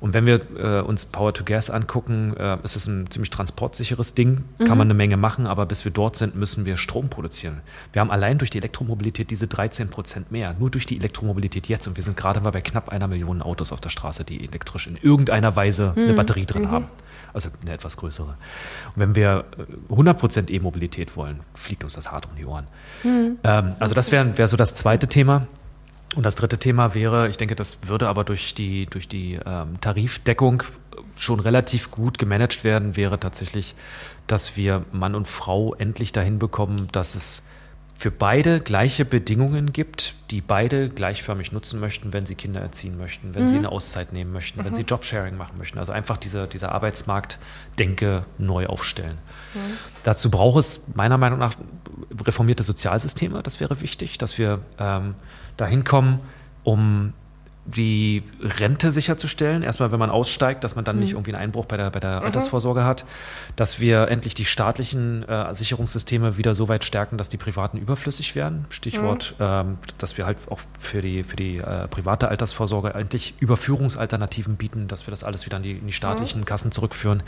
Und 0.00 0.14
wenn 0.14 0.26
wir 0.26 0.40
äh, 0.56 0.80
uns 0.80 1.06
Power 1.06 1.34
to 1.34 1.44
Gas 1.44 1.70
angucken, 1.70 2.36
äh, 2.36 2.58
ist 2.62 2.76
es 2.76 2.86
ein 2.86 3.10
ziemlich 3.10 3.30
transportsicheres 3.30 4.14
Ding. 4.14 4.44
Kann 4.58 4.78
man 4.78 4.86
eine 4.86 4.94
Menge 4.94 5.16
machen, 5.16 5.46
aber 5.46 5.66
bis 5.66 5.84
wir 5.84 5.92
dort 5.92 6.16
sind, 6.16 6.36
müssen 6.36 6.64
wir 6.64 6.76
Strom 6.76 7.08
produzieren. 7.08 7.60
Wir 7.92 8.00
haben 8.00 8.10
allein 8.10 8.38
durch 8.38 8.50
die 8.50 8.58
Elektromobilität 8.58 9.30
diese 9.30 9.46
13 9.46 9.88
Prozent 9.88 10.30
mehr. 10.30 10.54
Nur 10.58 10.70
durch 10.70 10.86
die 10.86 10.96
Elektromobilität 10.96 11.68
jetzt. 11.68 11.86
Und 11.86 11.96
wir 11.96 12.04
sind 12.04 12.16
gerade 12.16 12.40
mal 12.40 12.50
bei 12.50 12.60
knapp 12.60 12.88
einer 12.90 13.08
Million 13.08 13.42
Autos 13.42 13.72
auf 13.72 13.80
der 13.80 13.90
Straße, 13.90 14.24
die 14.24 14.44
elektrisch 14.44 14.86
in 14.86 14.96
irgendeiner 14.96 15.56
Weise 15.56 15.94
eine 15.96 16.14
Batterie 16.14 16.46
drin 16.46 16.70
haben. 16.70 16.86
Also 17.34 17.50
eine 17.60 17.72
etwas 17.72 17.96
größere. 17.96 18.28
Und 18.28 18.96
wenn 18.96 19.14
wir 19.14 19.44
äh, 19.90 19.92
100% 19.92 20.50
E-Mobilität 20.50 21.16
wollen, 21.16 21.40
fliegt 21.54 21.84
uns 21.84 21.94
das 21.94 22.10
hart 22.10 22.26
um 22.26 22.36
die 22.36 22.46
Ohren. 22.46 22.66
Ähm, 23.44 23.74
also 23.78 23.94
das 23.94 24.12
wäre 24.12 24.38
wär 24.38 24.46
so 24.46 24.56
das 24.56 24.74
zweite 24.74 25.08
Thema. 25.08 25.46
Und 26.18 26.24
das 26.24 26.34
dritte 26.34 26.58
Thema 26.58 26.96
wäre, 26.96 27.28
ich 27.28 27.36
denke, 27.36 27.54
das 27.54 27.78
würde 27.86 28.08
aber 28.08 28.24
durch 28.24 28.52
die, 28.52 28.86
durch 28.86 29.06
die 29.06 29.38
ähm, 29.46 29.80
Tarifdeckung 29.80 30.64
schon 31.16 31.38
relativ 31.38 31.92
gut 31.92 32.18
gemanagt 32.18 32.64
werden, 32.64 32.96
wäre 32.96 33.20
tatsächlich, 33.20 33.76
dass 34.26 34.56
wir 34.56 34.84
Mann 34.90 35.14
und 35.14 35.28
Frau 35.28 35.76
endlich 35.76 36.10
dahin 36.10 36.40
bekommen, 36.40 36.88
dass 36.90 37.14
es 37.14 37.44
für 37.94 38.10
beide 38.10 38.58
gleiche 38.58 39.04
Bedingungen 39.04 39.72
gibt, 39.72 40.16
die 40.32 40.40
beide 40.40 40.88
gleichförmig 40.88 41.52
nutzen 41.52 41.78
möchten, 41.78 42.12
wenn 42.12 42.26
sie 42.26 42.34
Kinder 42.34 42.60
erziehen 42.60 42.98
möchten, 42.98 43.36
wenn 43.36 43.48
sie 43.48 43.56
eine 43.56 43.70
Auszeit 43.70 44.12
nehmen 44.12 44.32
möchten, 44.32 44.64
wenn 44.64 44.74
sie 44.74 44.82
Jobsharing 44.82 45.36
machen 45.36 45.56
möchten. 45.56 45.78
Also 45.78 45.92
einfach 45.92 46.16
diese, 46.16 46.48
diese 46.48 46.72
Arbeitsmarktdenke 46.72 48.24
neu 48.38 48.66
aufstellen. 48.66 49.18
Dazu 50.02 50.30
braucht 50.30 50.58
es 50.58 50.80
meiner 50.94 51.16
Meinung 51.16 51.38
nach 51.38 51.54
reformierte 52.24 52.64
Sozialsysteme. 52.64 53.42
Das 53.42 53.60
wäre 53.60 53.80
wichtig, 53.80 54.18
dass 54.18 54.36
wir 54.36 54.60
ähm, 54.78 55.14
dahin 55.58 55.84
kommen, 55.84 56.20
um 56.64 57.12
die 57.68 58.22
Rente 58.40 58.92
sicherzustellen. 58.92 59.62
Erstmal, 59.62 59.92
wenn 59.92 59.98
man 59.98 60.10
aussteigt, 60.10 60.64
dass 60.64 60.74
man 60.74 60.84
dann 60.84 60.98
nicht 60.98 61.12
irgendwie 61.12 61.34
einen 61.34 61.42
Einbruch 61.42 61.66
bei 61.66 61.76
der, 61.76 61.90
bei 61.90 62.00
der 62.00 62.22
Altersvorsorge 62.22 62.84
hat. 62.84 63.04
Dass 63.56 63.78
wir 63.78 64.08
endlich 64.08 64.34
die 64.34 64.46
staatlichen 64.46 65.28
äh, 65.28 65.54
Sicherungssysteme 65.54 66.38
wieder 66.38 66.54
so 66.54 66.68
weit 66.68 66.84
stärken, 66.84 67.18
dass 67.18 67.28
die 67.28 67.36
privaten 67.36 67.76
überflüssig 67.76 68.34
werden. 68.34 68.64
Stichwort, 68.70 69.34
ähm, 69.38 69.78
dass 69.98 70.16
wir 70.16 70.24
halt 70.24 70.38
auch 70.48 70.60
für 70.80 71.02
die, 71.02 71.24
für 71.24 71.36
die 71.36 71.58
äh, 71.58 71.88
private 71.88 72.28
Altersvorsorge 72.28 72.94
endlich 72.94 73.34
Überführungsalternativen 73.38 74.56
bieten, 74.56 74.88
dass 74.88 75.06
wir 75.06 75.10
das 75.10 75.22
alles 75.22 75.44
wieder 75.44 75.58
in 75.58 75.62
die, 75.62 75.72
in 75.72 75.86
die 75.86 75.92
staatlichen 75.92 76.44
Kassen 76.46 76.72
zurückführen. 76.72 77.22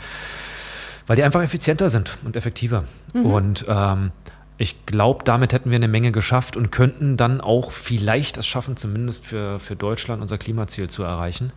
Weil 1.05 1.15
die 1.17 1.23
einfach 1.23 1.41
effizienter 1.41 1.89
sind 1.89 2.17
und 2.25 2.35
effektiver. 2.35 2.85
Und 3.13 3.65
ähm, 3.67 4.11
ich 4.61 4.85
glaube, 4.85 5.23
damit 5.23 5.53
hätten 5.53 5.71
wir 5.71 5.75
eine 5.75 5.87
Menge 5.87 6.11
geschafft 6.11 6.55
und 6.55 6.71
könnten 6.71 7.17
dann 7.17 7.41
auch 7.41 7.71
vielleicht 7.71 8.37
es 8.37 8.45
schaffen, 8.45 8.77
zumindest 8.77 9.25
für, 9.25 9.59
für 9.59 9.75
Deutschland 9.75 10.21
unser 10.21 10.37
Klimaziel 10.37 10.89
zu 10.89 11.03
erreichen. 11.03 11.51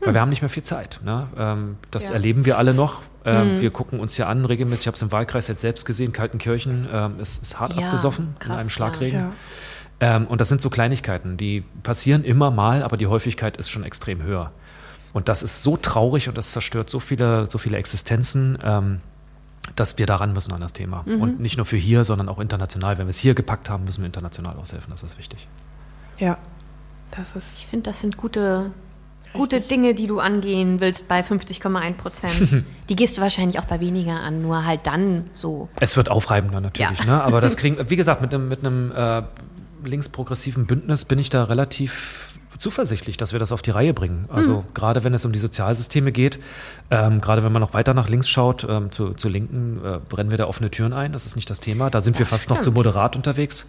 Weil 0.00 0.12
wir 0.12 0.20
haben 0.20 0.28
nicht 0.28 0.42
mehr 0.42 0.50
viel 0.50 0.62
Zeit. 0.62 1.00
Ne? 1.02 1.28
Ähm, 1.38 1.76
das 1.90 2.08
Ja. 2.08 2.14
erleben 2.14 2.44
wir 2.44 2.58
alle 2.58 2.74
noch. 2.74 3.02
Ähm, 3.24 3.60
Wir 3.62 3.70
gucken 3.70 4.00
uns 4.00 4.18
ja 4.18 4.26
an 4.26 4.44
regelmäßig. 4.44 4.82
Ich 4.82 4.86
habe 4.88 4.96
es 4.96 5.02
im 5.02 5.10
Wahlkreis 5.12 5.48
jetzt 5.48 5.62
selbst 5.62 5.86
gesehen. 5.86 6.12
Kaltenkirchen 6.12 6.86
ähm, 6.92 7.20
ist, 7.20 7.42
ist 7.42 7.58
hart 7.58 7.72
Ja, 7.74 7.86
abgesoffen 7.86 8.36
krass, 8.38 8.48
in 8.56 8.60
einem. 8.60 8.68
Schlagregen. 8.70 9.18
Ja. 9.18 9.32
Ähm, 10.00 10.26
und 10.26 10.42
das 10.42 10.50
sind 10.50 10.60
so 10.60 10.68
Kleinigkeiten, 10.68 11.38
die 11.38 11.62
passieren 11.82 12.22
immer 12.24 12.50
mal, 12.50 12.82
aber 12.82 12.98
die 12.98 13.06
Häufigkeit 13.06 13.56
ist 13.56 13.70
schon 13.70 13.82
extrem 13.84 14.22
höher. 14.22 14.52
Und 15.14 15.28
das 15.30 15.42
ist 15.42 15.62
so 15.62 15.78
traurig 15.78 16.28
und 16.28 16.36
das 16.36 16.50
zerstört 16.52 16.90
so 16.90 17.00
viele, 17.00 17.48
so 17.50 17.56
viele 17.56 17.78
Existenzen, 17.78 18.58
ähm, 18.62 19.00
dass 19.76 19.98
wir 19.98 20.06
daran 20.06 20.32
müssen 20.32 20.52
an 20.52 20.60
das 20.60 20.72
Thema. 20.72 21.04
Und 21.06 21.40
nicht 21.40 21.56
nur 21.56 21.66
für 21.66 21.76
hier, 21.76 22.04
sondern 22.04 22.28
auch 22.28 22.38
international. 22.38 22.98
Wenn 22.98 23.06
wir 23.06 23.10
es 23.10 23.18
hier 23.18 23.34
gepackt 23.34 23.70
haben, 23.70 23.84
müssen 23.84 24.02
wir 24.02 24.06
international 24.06 24.56
aushelfen. 24.56 24.90
Das 24.90 25.02
ist 25.02 25.18
wichtig. 25.18 25.48
Ja. 26.18 26.38
Das 27.16 27.36
ist. 27.36 27.58
Ich 27.58 27.66
finde, 27.66 27.84
das 27.90 28.00
sind 28.00 28.16
gute, 28.16 28.72
gute 29.32 29.60
Dinge, 29.60 29.94
die 29.94 30.06
du 30.06 30.18
angehen 30.20 30.80
willst 30.80 31.06
bei 31.08 31.20
50,1 31.20 31.92
Prozent. 31.94 32.64
die 32.88 32.96
gehst 32.96 33.16
du 33.18 33.22
wahrscheinlich 33.22 33.58
auch 33.58 33.64
bei 33.66 33.80
weniger 33.80 34.20
an, 34.20 34.42
nur 34.42 34.64
halt 34.66 34.86
dann 34.86 35.30
so. 35.32 35.68
Es 35.80 35.96
wird 35.96 36.10
aufreibender 36.10 36.60
natürlich, 36.60 37.00
Ja. 37.00 37.06
ne? 37.06 37.22
aber 37.22 37.40
das 37.40 37.56
kriegen, 37.58 37.78
wie 37.88 37.96
gesagt, 37.96 38.20
mit 38.20 38.34
einem, 38.34 38.48
mit 38.48 38.64
einem 38.64 38.92
äh, 38.92 39.22
linksprogressiven 39.84 40.66
Bündnis 40.66 41.04
bin 41.04 41.18
ich 41.18 41.30
da 41.30 41.44
relativ 41.44 42.33
zuversichtlich, 42.58 43.16
dass 43.16 43.32
wir 43.32 43.38
das 43.40 43.52
auf 43.52 43.62
die 43.62 43.70
Reihe 43.70 43.94
bringen. 43.94 44.26
Also 44.32 44.64
gerade 44.74 45.04
wenn 45.04 45.14
es 45.14 45.24
um 45.24 45.32
die 45.32 45.38
Sozialsysteme 45.38 46.12
geht, 46.12 46.38
ähm, 46.90 47.20
gerade 47.20 47.42
wenn 47.42 47.52
man 47.52 47.60
noch 47.60 47.74
weiter 47.74 47.94
nach 47.94 48.08
links 48.08 48.28
schaut, 48.28 48.66
ähm, 48.68 48.92
zu, 48.92 49.14
zu 49.14 49.28
Linken, 49.28 49.80
äh, 49.84 49.98
brennen 50.08 50.30
wir 50.30 50.38
da 50.38 50.46
offene 50.46 50.70
Türen 50.70 50.92
ein. 50.92 51.12
Das 51.12 51.26
ist 51.26 51.36
nicht 51.36 51.50
das 51.50 51.60
Thema. 51.60 51.90
Da 51.90 52.00
sind 52.00 52.18
wir 52.18 52.26
fast 52.26 52.48
noch 52.48 52.56
zu 52.56 52.64
stimmt. 52.64 52.76
moderat 52.76 53.16
unterwegs. 53.16 53.68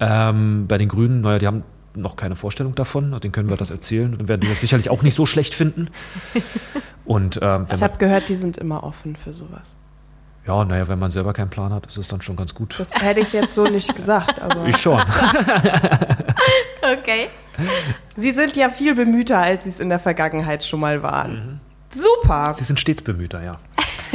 Ähm, 0.00 0.66
bei 0.66 0.78
den 0.78 0.88
Grünen, 0.88 1.22
naja, 1.22 1.38
die 1.38 1.46
haben 1.46 1.62
noch 1.94 2.16
keine 2.16 2.36
Vorstellung 2.36 2.74
davon. 2.74 3.18
Den 3.20 3.32
können 3.32 3.48
wir 3.48 3.56
das 3.56 3.70
erzählen. 3.70 4.16
Dann 4.18 4.28
werden 4.28 4.40
die 4.42 4.48
das 4.48 4.60
sicherlich 4.60 4.90
auch 4.90 5.02
nicht 5.02 5.14
so 5.14 5.26
schlecht 5.26 5.54
finden. 5.54 5.88
Und 7.04 7.38
ähm, 7.42 7.66
Ich 7.74 7.82
habe 7.82 7.96
gehört, 7.98 8.28
die 8.28 8.34
sind 8.34 8.58
immer 8.58 8.84
offen 8.84 9.16
für 9.16 9.32
sowas. 9.32 9.76
Ja, 10.46 10.64
naja, 10.64 10.88
wenn 10.88 10.98
man 10.98 11.10
selber 11.10 11.32
keinen 11.32 11.50
Plan 11.50 11.72
hat, 11.72 11.86
ist 11.86 11.96
es 11.96 12.08
dann 12.08 12.22
schon 12.22 12.36
ganz 12.36 12.54
gut. 12.54 12.74
Das 12.78 12.94
hätte 12.94 13.20
ich 13.20 13.32
jetzt 13.32 13.54
so 13.54 13.64
nicht 13.64 13.94
gesagt, 13.94 14.40
aber 14.40 14.66
Ich 14.66 14.76
schon. 14.76 15.00
Okay. 16.82 17.28
sie 18.14 18.30
sind 18.30 18.56
ja 18.56 18.68
viel 18.68 18.94
bemühter, 18.94 19.38
als 19.38 19.64
sie 19.64 19.70
es 19.70 19.80
in 19.80 19.88
der 19.88 19.98
Vergangenheit 19.98 20.62
schon 20.62 20.78
mal 20.78 21.02
waren. 21.02 21.60
Super. 21.90 22.54
Sie 22.56 22.62
sind 22.64 22.78
stets 22.78 23.02
bemühter, 23.02 23.42
ja. 23.42 23.58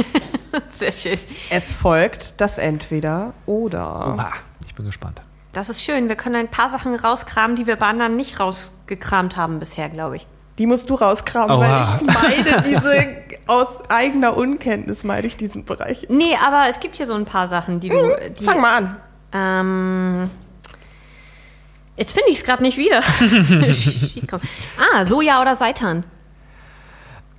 Sehr 0.74 0.92
schön. 0.92 1.18
Es 1.50 1.70
folgt 1.70 2.40
das 2.40 2.56
Entweder 2.56 3.34
oder. 3.44 3.82
Ah, 3.82 4.32
ich 4.64 4.74
bin 4.74 4.86
gespannt. 4.86 5.20
Das 5.52 5.68
ist 5.68 5.82
schön. 5.82 6.08
Wir 6.08 6.16
können 6.16 6.36
ein 6.36 6.48
paar 6.48 6.70
Sachen 6.70 6.94
rauskramen, 6.94 7.56
die 7.56 7.66
wir 7.66 7.76
bei 7.76 7.86
anderen 7.86 8.16
nicht 8.16 8.40
rausgekramt 8.40 9.36
haben 9.36 9.58
bisher, 9.58 9.90
glaube 9.90 10.16
ich. 10.16 10.26
Die 10.58 10.66
musst 10.66 10.90
du 10.90 10.94
rauskramen, 10.94 11.56
Oha. 11.56 11.98
weil 12.00 12.08
ich 12.08 12.46
meide 12.46 12.62
diese, 12.68 13.06
aus 13.46 13.68
eigener 13.88 14.36
Unkenntnis 14.36 15.02
meide 15.04 15.26
ich 15.26 15.36
diesen 15.36 15.64
Bereich. 15.64 16.06
Nee, 16.08 16.36
aber 16.44 16.68
es 16.68 16.80
gibt 16.80 16.96
hier 16.96 17.06
so 17.06 17.14
ein 17.14 17.24
paar 17.24 17.48
Sachen, 17.48 17.80
die 17.80 17.88
du. 17.88 18.16
Die, 18.38 18.44
Fang 18.44 18.60
mal 18.60 18.76
an. 18.76 18.96
Ähm, 19.32 20.30
jetzt 21.96 22.12
finde 22.12 22.30
ich 22.30 22.38
es 22.38 22.44
gerade 22.44 22.62
nicht 22.62 22.76
wieder. 22.76 23.00
Ah, 24.94 25.04
Soja 25.04 25.40
oder 25.40 25.54
Seitan? 25.54 26.04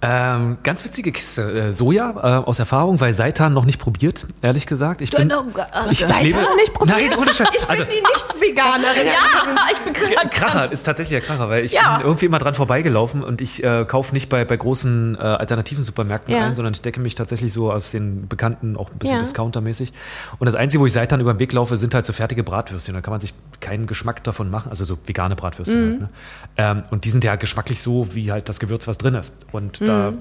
Ähm, 0.05 0.57
ganz 0.63 0.83
witzige 0.83 1.13
Kiste. 1.13 1.69
Äh, 1.69 1.73
Soja 1.73 2.09
äh, 2.11 2.45
aus 2.45 2.59
Erfahrung, 2.59 2.99
weil 2.99 3.13
Seitan 3.13 3.53
noch 3.53 3.63
nicht 3.63 3.79
probiert, 3.79 4.27
ehrlich 4.41 4.67
gesagt. 4.67 4.99
Ich 5.01 5.11
bin, 5.11 5.31
oh 5.31 5.43
Gott. 5.53 5.67
ich, 5.85 5.91
ich 5.91 5.99
Seitan 5.99 6.25
lebe, 6.25 6.41
noch 6.41 6.55
nicht 6.57 6.73
probiert? 6.73 6.97
Nein, 6.97 7.17
ohne 7.17 7.33
Scheiß. 7.33 7.47
Ich 7.53 7.61
bin 7.61 7.69
Also, 7.69 7.83
die 7.85 8.01
Nicht-Veganerin. 8.01 9.07
Ja, 9.07 9.67
ich 9.71 9.79
bin 9.79 9.92
gerade 10.15 10.29
Kracher 10.29 10.71
ist 10.71 10.83
tatsächlich 10.83 11.19
der 11.19 11.27
Kracher, 11.27 11.49
weil 11.49 11.65
ich 11.65 11.71
Ja. 11.73 11.97
bin 11.97 12.05
irgendwie 12.05 12.25
immer 12.25 12.39
dran 12.39 12.53
vorbeigelaufen 12.53 13.23
und 13.23 13.41
ich 13.41 13.63
äh, 13.63 13.85
kaufe 13.87 14.13
nicht 14.13 14.29
bei, 14.29 14.45
bei 14.45 14.55
großen 14.57 15.15
äh, 15.15 15.19
alternativen 15.19 15.83
Supermärkten 15.83 16.33
Ja. 16.33 16.45
ein, 16.45 16.55
sondern 16.55 16.73
ich 16.73 16.81
decke 16.81 16.99
mich 16.99 17.15
tatsächlich 17.15 17.51
so 17.53 17.71
aus 17.71 17.91
den 17.91 18.27
bekannten, 18.27 18.77
auch 18.77 18.91
ein 18.91 18.97
bisschen 18.97 19.15
Ja. 19.17 19.21
discountermäßig. 19.21 19.93
Und 20.39 20.45
das 20.45 20.55
Einzige, 20.55 20.81
wo 20.81 20.85
ich 20.85 20.93
Seitan 20.93 21.19
über 21.19 21.33
den 21.33 21.39
Weg 21.39 21.53
laufe, 21.53 21.77
sind 21.77 21.93
halt 21.93 22.05
so 22.05 22.13
fertige 22.13 22.43
Bratwürstchen. 22.43 22.93
Da 22.93 23.01
kann 23.01 23.11
man 23.11 23.19
sich 23.21 23.33
keinen 23.59 23.87
Geschmack 23.87 24.23
davon 24.23 24.49
machen, 24.49 24.69
also 24.69 24.85
so 24.85 24.97
vegane 25.05 25.35
Bratwürstchen 25.35 25.81
Mhm. 25.85 25.89
halt. 25.91 25.99
Ne? 26.01 26.09
Ähm, 26.57 26.83
und 26.91 27.05
die 27.05 27.09
sind 27.09 27.23
ja 27.23 27.35
geschmacklich 27.35 27.81
so, 27.81 28.13
wie 28.13 28.31
halt 28.31 28.49
das 28.49 28.59
Gewürz, 28.59 28.87
was 28.87 28.97
drin 28.97 29.15
ist. 29.15 29.35
Und 29.51 29.81
da 29.81 30.11
Mhm. 30.11 30.17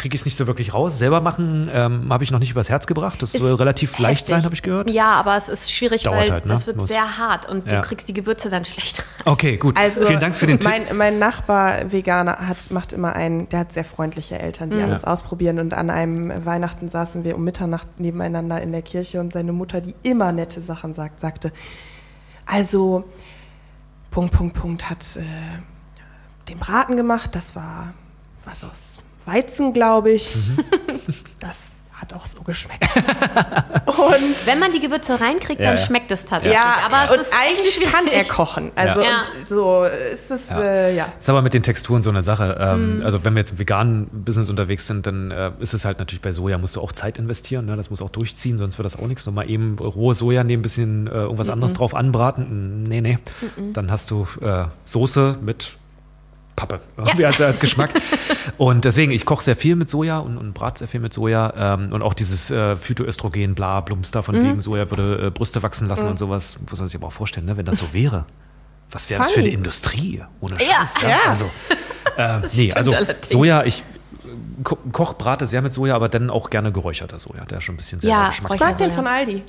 Kriege 0.00 0.14
ich 0.14 0.22
es 0.22 0.24
nicht 0.24 0.36
so 0.36 0.46
wirklich 0.46 0.74
raus. 0.74 0.98
Selber 0.98 1.20
machen 1.20 1.70
ähm, 1.72 2.12
habe 2.12 2.24
ich 2.24 2.30
noch 2.32 2.38
nicht 2.40 2.50
übers 2.50 2.68
Herz 2.70 2.86
gebracht. 2.86 3.20
Das 3.22 3.34
Ist 3.34 3.42
soll 3.42 3.54
relativ 3.54 3.98
leicht 3.98 4.22
heftig. 4.22 4.28
sein, 4.28 4.44
habe 4.44 4.54
ich 4.54 4.62
gehört. 4.62 4.90
Ja, 4.90 5.12
aber 5.12 5.36
es 5.36 5.48
ist 5.48 5.70
schwierig, 5.70 6.02
Dauert 6.02 6.18
weil 6.18 6.32
halt, 6.32 6.46
ne? 6.46 6.52
das 6.52 6.66
wird 6.66 6.78
Muss- 6.78 6.88
sehr 6.88 7.18
hart 7.18 7.48
und 7.48 7.70
Ja. 7.70 7.80
du 7.80 7.86
kriegst 7.86 8.08
die 8.08 8.14
Gewürze 8.14 8.50
dann 8.50 8.64
schlecht. 8.64 9.04
Okay, 9.26 9.56
gut. 9.58 9.76
Also, 9.78 10.04
Vielen 10.06 10.18
Dank 10.20 10.34
für 10.34 10.46
den 10.46 10.58
Tipp. 10.58 10.70
mein, 10.70 10.96
mein 10.96 11.18
Nachbar 11.18 11.92
Veganer 11.92 12.48
hat, 12.48 12.70
macht 12.70 12.92
immer 12.92 13.14
einen, 13.14 13.48
der 13.50 13.60
hat 13.60 13.72
sehr 13.72 13.84
freundliche 13.84 14.38
Eltern, 14.40 14.70
die 14.70 14.78
Mhm. 14.78 14.84
alles 14.84 15.04
ausprobieren. 15.04 15.58
Und 15.58 15.74
an 15.74 15.90
einem 15.90 16.44
Weihnachten 16.44 16.88
saßen 16.88 17.22
wir 17.24 17.36
um 17.36 17.44
Mitternacht 17.44 18.00
nebeneinander 18.00 18.60
in 18.62 18.72
der 18.72 18.82
Kirche 18.82 19.20
und 19.20 19.32
seine 19.32 19.52
Mutter, 19.52 19.80
die 19.80 19.94
immer 20.02 20.32
nette 20.32 20.60
Sachen 20.62 20.94
sagt, 20.94 21.20
sagte, 21.20 21.52
also 22.46 23.04
Punkt, 24.10 24.32
Punkt, 24.34 24.56
Punkt 24.56 24.90
hat 24.90 25.04
äh, 25.16 25.22
den 26.48 26.58
Braten 26.58 26.96
gemacht. 26.96 27.34
Das 27.34 27.54
war 27.54 27.92
was 28.44 28.64
aus 28.64 28.98
Weizen, 29.26 29.72
glaube 29.72 30.10
ich. 30.12 30.34
Mhm. 30.36 30.64
Das 31.40 31.70
hat 31.92 32.14
auch 32.14 32.24
so 32.26 32.42
geschmeckt. 32.42 32.82
und 33.86 34.46
Wenn 34.46 34.58
man 34.58 34.72
die 34.72 34.80
Gewürze 34.80 35.20
reinkriegt, 35.20 35.60
Ja, 35.60 35.68
dann 35.68 35.76
ja. 35.78 35.82
schmeckt 35.84 36.10
es 36.10 36.24
tatsächlich. 36.24 36.54
ja, 36.58 36.76
aber 36.86 37.12
es 37.14 37.28
und 37.28 37.34
eigentlich 37.38 37.80
kann 37.92 38.06
er 38.06 38.24
kochen. 38.24 38.72
Also 38.76 39.00
Ja. 39.02 39.22
und 39.38 39.46
so 39.46 39.84
ist 39.84 40.30
es, 40.30 40.48
ja. 40.48 40.60
Äh, 40.60 40.96
ja. 40.96 41.12
Ist 41.18 41.28
aber 41.28 41.42
mit 41.42 41.52
den 41.54 41.62
Texturen 41.62 42.02
so 42.02 42.08
eine 42.10 42.22
Sache. 42.22 42.56
Ähm, 42.58 42.96
Mhm. 42.98 43.04
Also 43.04 43.22
wenn 43.24 43.34
wir 43.34 43.40
jetzt 43.40 43.52
im 43.52 43.58
veganen 43.58 44.06
Business 44.24 44.48
unterwegs 44.48 44.86
sind, 44.86 45.06
dann 45.06 45.30
äh, 45.30 45.52
ist 45.60 45.74
es 45.74 45.84
halt 45.84 45.98
natürlich 45.98 46.22
bei 46.22 46.32
Soja, 46.32 46.56
musst 46.58 46.76
du 46.76 46.80
auch 46.80 46.92
Zeit 46.92 47.18
investieren. 47.18 47.66
Ne? 47.66 47.76
Das 47.76 47.90
muss 47.90 48.00
auch 48.00 48.10
durchziehen, 48.10 48.56
sonst 48.58 48.78
wird 48.78 48.86
das 48.86 48.96
auch 48.98 49.06
nichts. 49.06 49.26
Nochmal 49.26 49.50
eben 49.50 49.78
rohe 49.78 50.14
Soja 50.14 50.42
nehmen, 50.44 50.60
ein 50.60 50.62
bisschen 50.62 51.06
äh, 51.06 51.10
irgendwas 51.10 51.48
Mhm. 51.48 51.52
anderes 51.54 51.72
drauf 51.74 51.94
anbraten. 51.94 52.82
Nee, 52.84 53.00
nee. 53.02 53.18
Dann 53.74 53.90
hast 53.90 54.10
du 54.10 54.26
äh, 54.40 54.64
Soße 54.86 55.36
mit 55.42 55.72
Pappe, 56.60 56.80
irgendwie 56.98 57.24
als, 57.24 57.40
als 57.40 57.58
Geschmack. 57.58 57.90
und 58.58 58.84
deswegen, 58.84 59.12
ich 59.12 59.24
koche 59.24 59.42
sehr 59.44 59.56
viel 59.56 59.76
mit 59.76 59.88
Soja 59.88 60.18
und, 60.18 60.36
und 60.36 60.52
brate 60.52 60.80
sehr 60.80 60.88
viel 60.88 61.00
mit 61.00 61.12
Soja. 61.14 61.52
Ähm, 61.56 61.92
und 61.92 62.02
auch 62.02 62.12
dieses 62.12 62.50
äh, 62.50 62.76
Phytoöstrogen, 62.76 63.54
bla, 63.54 63.80
Blumster 63.80 64.20
Mhm. 64.20 64.24
von 64.24 64.34
wegen 64.42 64.62
Soja 64.62 64.90
würde 64.90 65.26
äh, 65.26 65.30
Brüste 65.30 65.62
wachsen 65.62 65.88
lassen 65.88 66.06
und 66.06 66.18
sowas. 66.18 66.56
Muss 66.70 66.78
man 66.78 66.88
sich 66.88 66.96
aber 67.00 67.06
auch 67.06 67.12
vorstellen, 67.12 67.46
ne? 67.46 67.56
wenn 67.56 67.64
das 67.64 67.78
so 67.78 67.92
wäre. 67.94 68.26
Was 68.90 69.08
wäre 69.08 69.20
das 69.22 69.30
für 69.30 69.40
eine 69.40 69.48
Industrie? 69.48 70.22
Ohne 70.40 70.58
Scheiß. 70.60 70.94
Ja. 71.02 71.08
Ja. 71.08 71.18
Also, 71.28 71.50
äh, 72.16 72.40
nee, 72.54 72.72
also 72.74 72.92
allerdings. 72.92 73.28
Soja, 73.30 73.64
ich 73.64 73.82
ko 74.64 74.76
koch, 74.92 75.14
brate 75.14 75.46
sehr 75.46 75.62
mit 75.62 75.72
Soja, 75.72 75.94
aber 75.96 76.08
dann 76.08 76.28
auch 76.28 76.50
gerne 76.50 76.72
geräucherter 76.72 77.18
Soja, 77.18 77.44
der 77.46 77.58
ist 77.58 77.64
schon 77.64 77.74
ein 77.74 77.78
bisschen 77.78 78.00
sehr 78.00 78.10
Ja, 78.10 78.28
Geschmack. 78.28 78.52
Ich 78.54 78.60
mag 78.60 78.76
den 78.78 78.90
von 78.92 79.06
Aldi. 79.06 79.42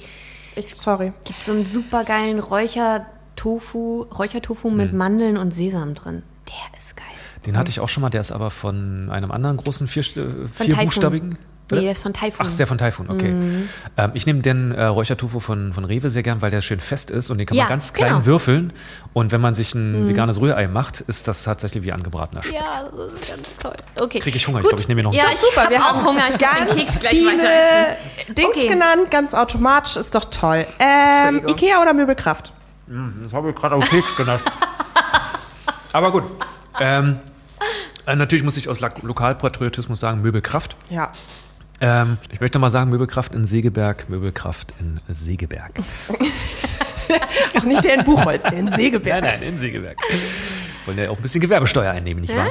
Ich, 0.56 0.68
sorry. 0.76 1.12
gibt 1.26 1.44
so 1.44 1.52
einen 1.52 1.66
super 1.66 2.04
geilen 2.04 2.40
Räuchertofu, 2.40 4.04
Räuchertofu 4.04 4.70
Mhm. 4.70 4.78
mit 4.78 4.94
Mandeln 4.94 5.38
und 5.38 5.54
Sesam 5.54 5.94
drin. 5.94 6.24
Der 6.52 6.78
ist 6.78 6.96
geil. 6.96 7.06
Den 7.46 7.58
hatte 7.58 7.70
ich 7.72 7.80
auch 7.80 7.90
schon 7.90 8.02
mal, 8.02 8.10
der 8.10 8.22
ist 8.22 8.32
aber 8.32 8.52
von 8.52 9.10
einem 9.12 9.32
anderen 9.32 9.58
großen 9.58 9.88
vier, 9.88 10.04
äh, 10.04 10.48
Von 10.48 10.66
vierbuchstabigen. 10.68 11.38
Nee, 11.74 11.80
der 11.84 11.92
ist 11.94 12.04
von 12.04 12.14
Taifun. 12.14 12.46
Ach, 12.46 12.50
ist 12.50 12.60
der 12.60 12.68
von 12.68 12.78
Taifun, 12.78 13.10
okay. 13.10 13.34
Ähm, 13.96 14.12
ich 14.14 14.26
nehme 14.26 14.42
den 14.42 14.74
äh, 14.74 14.84
Räuchertofu 14.88 15.40
von, 15.40 15.72
von 15.72 15.86
Rewe 15.86 16.10
sehr 16.10 16.22
gern, 16.22 16.42
weil 16.42 16.52
der 16.52 16.60
schön 16.60 16.82
fest 16.82 17.10
ist 17.12 17.30
und 17.30 17.38
den 17.38 17.48
kann 17.48 17.56
Ja, 17.56 17.64
man 17.64 17.70
ganz 17.70 17.94
klein 17.94 18.12
genau. 18.12 18.26
würfeln. 18.26 18.74
Und 19.14 19.32
wenn 19.32 19.40
man 19.40 19.56
sich 19.56 19.74
ein 19.74 20.06
veganes 20.06 20.42
Rührei 20.42 20.68
macht, 20.68 21.00
ist 21.00 21.30
das 21.30 21.44
tatsächlich 21.44 21.82
wie 21.86 21.94
angebratener 21.94 22.44
Speck. 22.44 22.56
Ja, 22.56 22.84
das 22.94 23.14
ist 23.14 23.30
ganz 23.30 23.58
toll. 23.58 23.74
Okay. 24.02 24.20
Kriege 24.20 24.36
ich 24.36 24.46
Hunger. 24.50 24.58
Ich 24.60 24.64
Gut. 24.64 24.72
glaube, 24.72 24.82
ich 24.82 24.88
nehme 24.90 25.02
mir 25.02 25.08
noch 25.08 25.14
Ja, 25.14 25.24
einen 25.24 25.34
ich 25.34 25.40
Super, 25.40 25.62
habe 25.62 25.72
wir 25.72 25.80
auch 25.80 25.94
haben 25.94 26.06
Hunger. 26.06 26.24
Ich 26.28 26.32
muss 26.34 26.40
den 26.40 26.68
ganz 26.68 26.76
Keks 26.76 27.00
gleich 27.00 27.12
viele 27.14 27.38
weiter 27.38 27.50
essen. 27.50 28.36
Dings 28.36 28.50
Okay. 28.50 28.68
genannt, 28.68 29.10
ganz 29.10 29.34
automatisch, 29.34 29.96
ist 29.96 30.14
doch 30.14 30.26
toll. 30.26 30.66
Ähm, 30.80 31.42
Ikea 31.50 31.82
oder 31.82 31.94
Möbelkraft? 31.94 32.52
Das 33.24 33.32
habe 33.34 33.50
ich 33.52 33.56
gerade 33.56 33.76
auf 33.76 33.90
Keks 33.90 34.14
genannt. 34.18 34.44
Aber 35.94 36.12
gut. 36.12 36.24
Ähm, 36.80 37.20
äh, 38.06 38.16
natürlich 38.16 38.44
muss 38.44 38.58
ich 38.58 38.70
aus 38.70 38.80
Lokalpatriotismus 38.80 40.00
sagen, 40.00 40.22
Möbelkraft. 40.22 40.76
Ja. 40.90 41.12
Ähm, 41.80 42.18
ich 42.32 42.40
möchte 42.40 42.60
mal 42.60 42.70
sagen, 42.70 42.90
Möbelkraft 42.90 43.34
in 43.34 43.46
Segeberg, 43.46 44.10
Möbelkraft 44.10 44.74
in 44.80 45.00
Segeberg. 45.14 45.80
Auch 47.58 47.64
nicht 47.64 47.84
der 47.84 47.96
in 47.96 48.04
Buchholz, 48.04 48.44
der 48.44 48.54
in 48.54 48.72
Segeberg. 48.72 49.24
nein, 49.24 49.42
in 49.42 49.58
Segeberg. 49.58 49.98
Wollen 50.86 50.98
ja 50.98 51.10
auch 51.10 51.18
ein 51.18 51.22
bisschen 51.22 51.42
Gewerbesteuer 51.42 51.92
einnehmen, 51.92 52.22
nicht 52.22 52.36
wahr? 52.36 52.50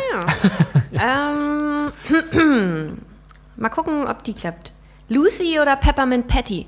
ähm, 2.13 2.99
mal 3.57 3.69
gucken, 3.71 4.07
ob 4.07 4.23
die 4.23 4.35
klappt. 4.35 4.73
Lucy 5.09 5.59
oder 5.61 5.77
Peppermint 5.77 6.29
Patty? 6.29 6.67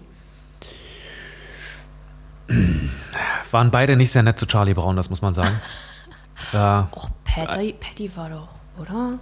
Waren 3.51 3.71
beide 3.71 3.97
nicht 3.97 4.11
sehr 4.11 4.23
nett 4.23 4.39
zu 4.39 4.47
Charlie 4.47 4.75
Brown, 4.75 4.97
das 4.97 5.11
muss 5.11 5.23
man 5.23 5.35
sagen. 5.35 5.61
äh, 6.53 6.57
Och, 6.57 7.11
Patty, 7.25 7.75
Patty 7.79 8.11
war 8.17 8.29
doch, 8.31 8.49
oder? 8.81 9.19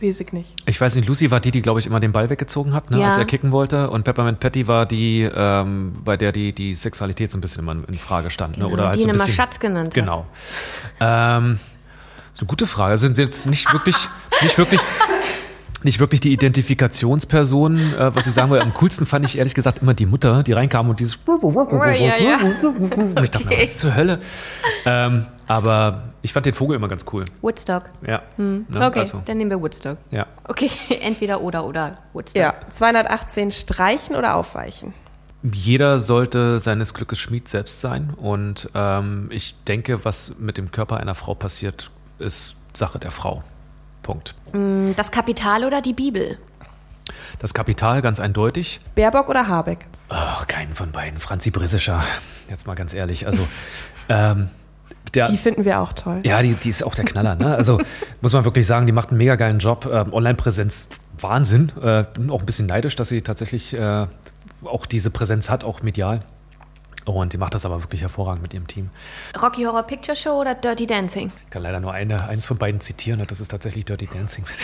Weiß 0.00 0.20
ich 0.20 0.32
nicht. 0.32 0.54
ich 0.66 0.78
weiß 0.80 0.96
nicht, 0.96 1.08
Lucy 1.08 1.30
war 1.30 1.40
die, 1.40 1.50
die, 1.50 1.60
glaube 1.62 1.78
ich, 1.80 1.86
immer 1.86 2.00
den 2.00 2.12
Ball 2.12 2.28
weggezogen 2.28 2.74
hat, 2.74 2.90
ne, 2.90 3.00
Ja. 3.00 3.08
als 3.08 3.16
er 3.16 3.24
kicken 3.24 3.52
wollte. 3.52 3.88
Und 3.90 4.02
Peppermint 4.04 4.40
Patty 4.40 4.66
war 4.66 4.86
die, 4.86 5.22
ähm, 5.22 5.94
bei 6.04 6.16
der 6.16 6.32
die, 6.32 6.52
die 6.52 6.74
Sexualität 6.74 7.30
so 7.30 7.38
ein 7.38 7.40
bisschen 7.40 7.60
immer 7.62 7.76
in 7.88 7.94
Frage 7.94 8.30
stand. 8.30 8.58
Ne? 8.58 8.64
Genau, 8.64 8.74
Oder 8.74 8.86
halt 8.88 8.96
die 8.96 9.02
so 9.02 9.06
ihn 9.06 9.10
ein 9.12 9.14
immer 9.14 9.24
bisschen, 9.24 9.36
Schatz 9.36 9.60
genannt. 9.60 9.94
Genau. 9.94 10.26
Ähm, 11.00 11.58
ist 12.32 12.40
eine 12.40 12.48
gute 12.48 12.66
Frage. 12.66 12.98
Sind 12.98 13.16
sie 13.16 13.22
jetzt 13.22 13.46
nicht 13.46 13.72
wirklich, 13.72 13.96
nicht 14.42 14.58
wirklich, 14.58 14.80
nicht 15.84 16.00
wirklich 16.00 16.20
die 16.20 16.32
Identifikationspersonen, 16.32 17.94
äh, 17.94 18.14
was 18.14 18.26
ich 18.26 18.34
sagen 18.34 18.50
will. 18.50 18.60
Am 18.60 18.74
coolsten 18.74 19.06
fand 19.06 19.24
ich 19.24 19.38
ehrlich 19.38 19.54
gesagt 19.54 19.78
immer 19.80 19.94
die 19.94 20.06
Mutter, 20.06 20.42
die 20.42 20.52
reinkam 20.52 20.88
und 20.90 20.98
dieses. 21.00 21.18
ja, 21.26 21.94
ja. 22.16 22.36
Und 22.40 23.22
ich 23.22 23.30
dachte, 23.30 23.46
mir, 23.46 23.52
Okay. 23.52 23.62
was 23.62 23.78
zur 23.78 23.94
Hölle? 23.94 24.18
Ähm, 24.84 25.26
aber 25.46 26.02
ich 26.22 26.32
fand 26.32 26.46
den 26.46 26.54
Vogel 26.54 26.76
immer 26.76 26.88
ganz 26.88 27.04
cool. 27.12 27.24
Woodstock. 27.42 27.84
Ja. 28.06 28.22
Ne? 28.36 28.64
Okay, 28.70 29.00
Also, 29.00 29.22
dann 29.24 29.36
nehmen 29.38 29.50
wir 29.50 29.60
Woodstock. 29.60 29.98
ja. 30.10 30.26
Okay, 30.46 30.70
entweder 31.00 31.40
oder 31.40 31.64
oder 31.64 31.92
Woodstock. 32.12 32.40
Ja, 32.40 32.54
218 32.70 33.50
streichen 33.50 34.16
oder 34.16 34.36
aufweichen? 34.36 34.94
Jeder 35.42 36.00
sollte 36.00 36.58
seines 36.60 36.94
Glückes 36.94 37.18
Schmied 37.18 37.48
selbst 37.48 37.80
sein. 37.82 38.14
Und 38.16 38.70
ähm, 38.74 39.28
ich 39.30 39.54
denke, 39.64 40.04
was 40.04 40.32
mit 40.38 40.56
dem 40.56 40.70
Körper 40.70 40.96
einer 40.98 41.14
Frau 41.14 41.34
passiert, 41.34 41.90
ist 42.18 42.56
Sache 42.72 42.98
der 42.98 43.10
Frau. 43.10 43.42
Punkt. 44.02 44.34
Das 44.96 45.10
Kapital 45.10 45.64
oder 45.64 45.80
die 45.82 45.92
Bibel? 45.92 46.38
Das 47.38 47.52
Kapital 47.52 48.00
ganz 48.00 48.20
eindeutig. 48.20 48.80
Baerbock 48.94 49.28
oder 49.28 49.46
Habeck? 49.48 49.86
Ach, 50.08 50.46
keinen 50.46 50.74
von 50.74 50.92
beiden. 50.92 51.18
Franzi 51.20 51.50
Brissischer. 51.50 52.02
Jetzt 52.48 52.66
mal 52.66 52.74
ganz 52.74 52.94
ehrlich. 52.94 53.26
Also, 53.26 53.46
ähm, 54.08 54.48
der, 55.14 55.28
Die 55.28 55.36
finden 55.36 55.64
wir 55.64 55.80
auch 55.80 55.92
toll. 55.92 56.20
ja, 56.24 56.42
die, 56.42 56.54
die 56.54 56.68
ist 56.70 56.82
auch 56.84 56.94
der 56.94 57.04
Knaller. 57.04 57.36
Ne? 57.36 57.54
Also, 57.54 57.80
muss 58.20 58.32
man 58.32 58.44
wirklich 58.44 58.66
sagen, 58.66 58.86
die 58.86 58.92
macht 58.92 59.10
einen 59.10 59.18
mega 59.18 59.36
geilen 59.36 59.58
Job. 59.58 59.88
Ähm, 59.90 60.12
Online-Präsenz, 60.12 60.88
Wahnsinn. 61.18 61.72
Äh, 61.82 62.04
bin 62.14 62.30
auch 62.30 62.40
ein 62.40 62.46
bisschen 62.46 62.66
neidisch, 62.66 62.96
dass 62.96 63.08
sie 63.08 63.22
tatsächlich 63.22 63.74
äh, 63.74 64.06
auch 64.64 64.86
diese 64.86 65.10
Präsenz 65.10 65.50
hat, 65.50 65.64
auch 65.64 65.82
medial. 65.82 66.20
Und 67.04 67.34
die 67.34 67.38
macht 67.38 67.54
das 67.54 67.66
aber 67.66 67.82
wirklich 67.82 68.00
hervorragend 68.00 68.40
mit 68.42 68.54
ihrem 68.54 68.66
Team. 68.66 68.88
Rocky 69.40 69.64
Horror 69.64 69.82
Picture 69.82 70.16
Show 70.16 70.40
oder 70.40 70.54
Dirty 70.54 70.86
Dancing? 70.86 71.30
Ich 71.44 71.50
kann 71.50 71.62
leider 71.62 71.78
nur 71.80 71.92
eine, 71.92 72.26
eins 72.28 72.46
von 72.46 72.56
beiden 72.56 72.80
zitieren 72.80 73.20
und 73.20 73.30
das 73.30 73.40
ist 73.40 73.50
tatsächlich 73.50 73.84
Dirty 73.84 74.06
Dancing. 74.06 74.44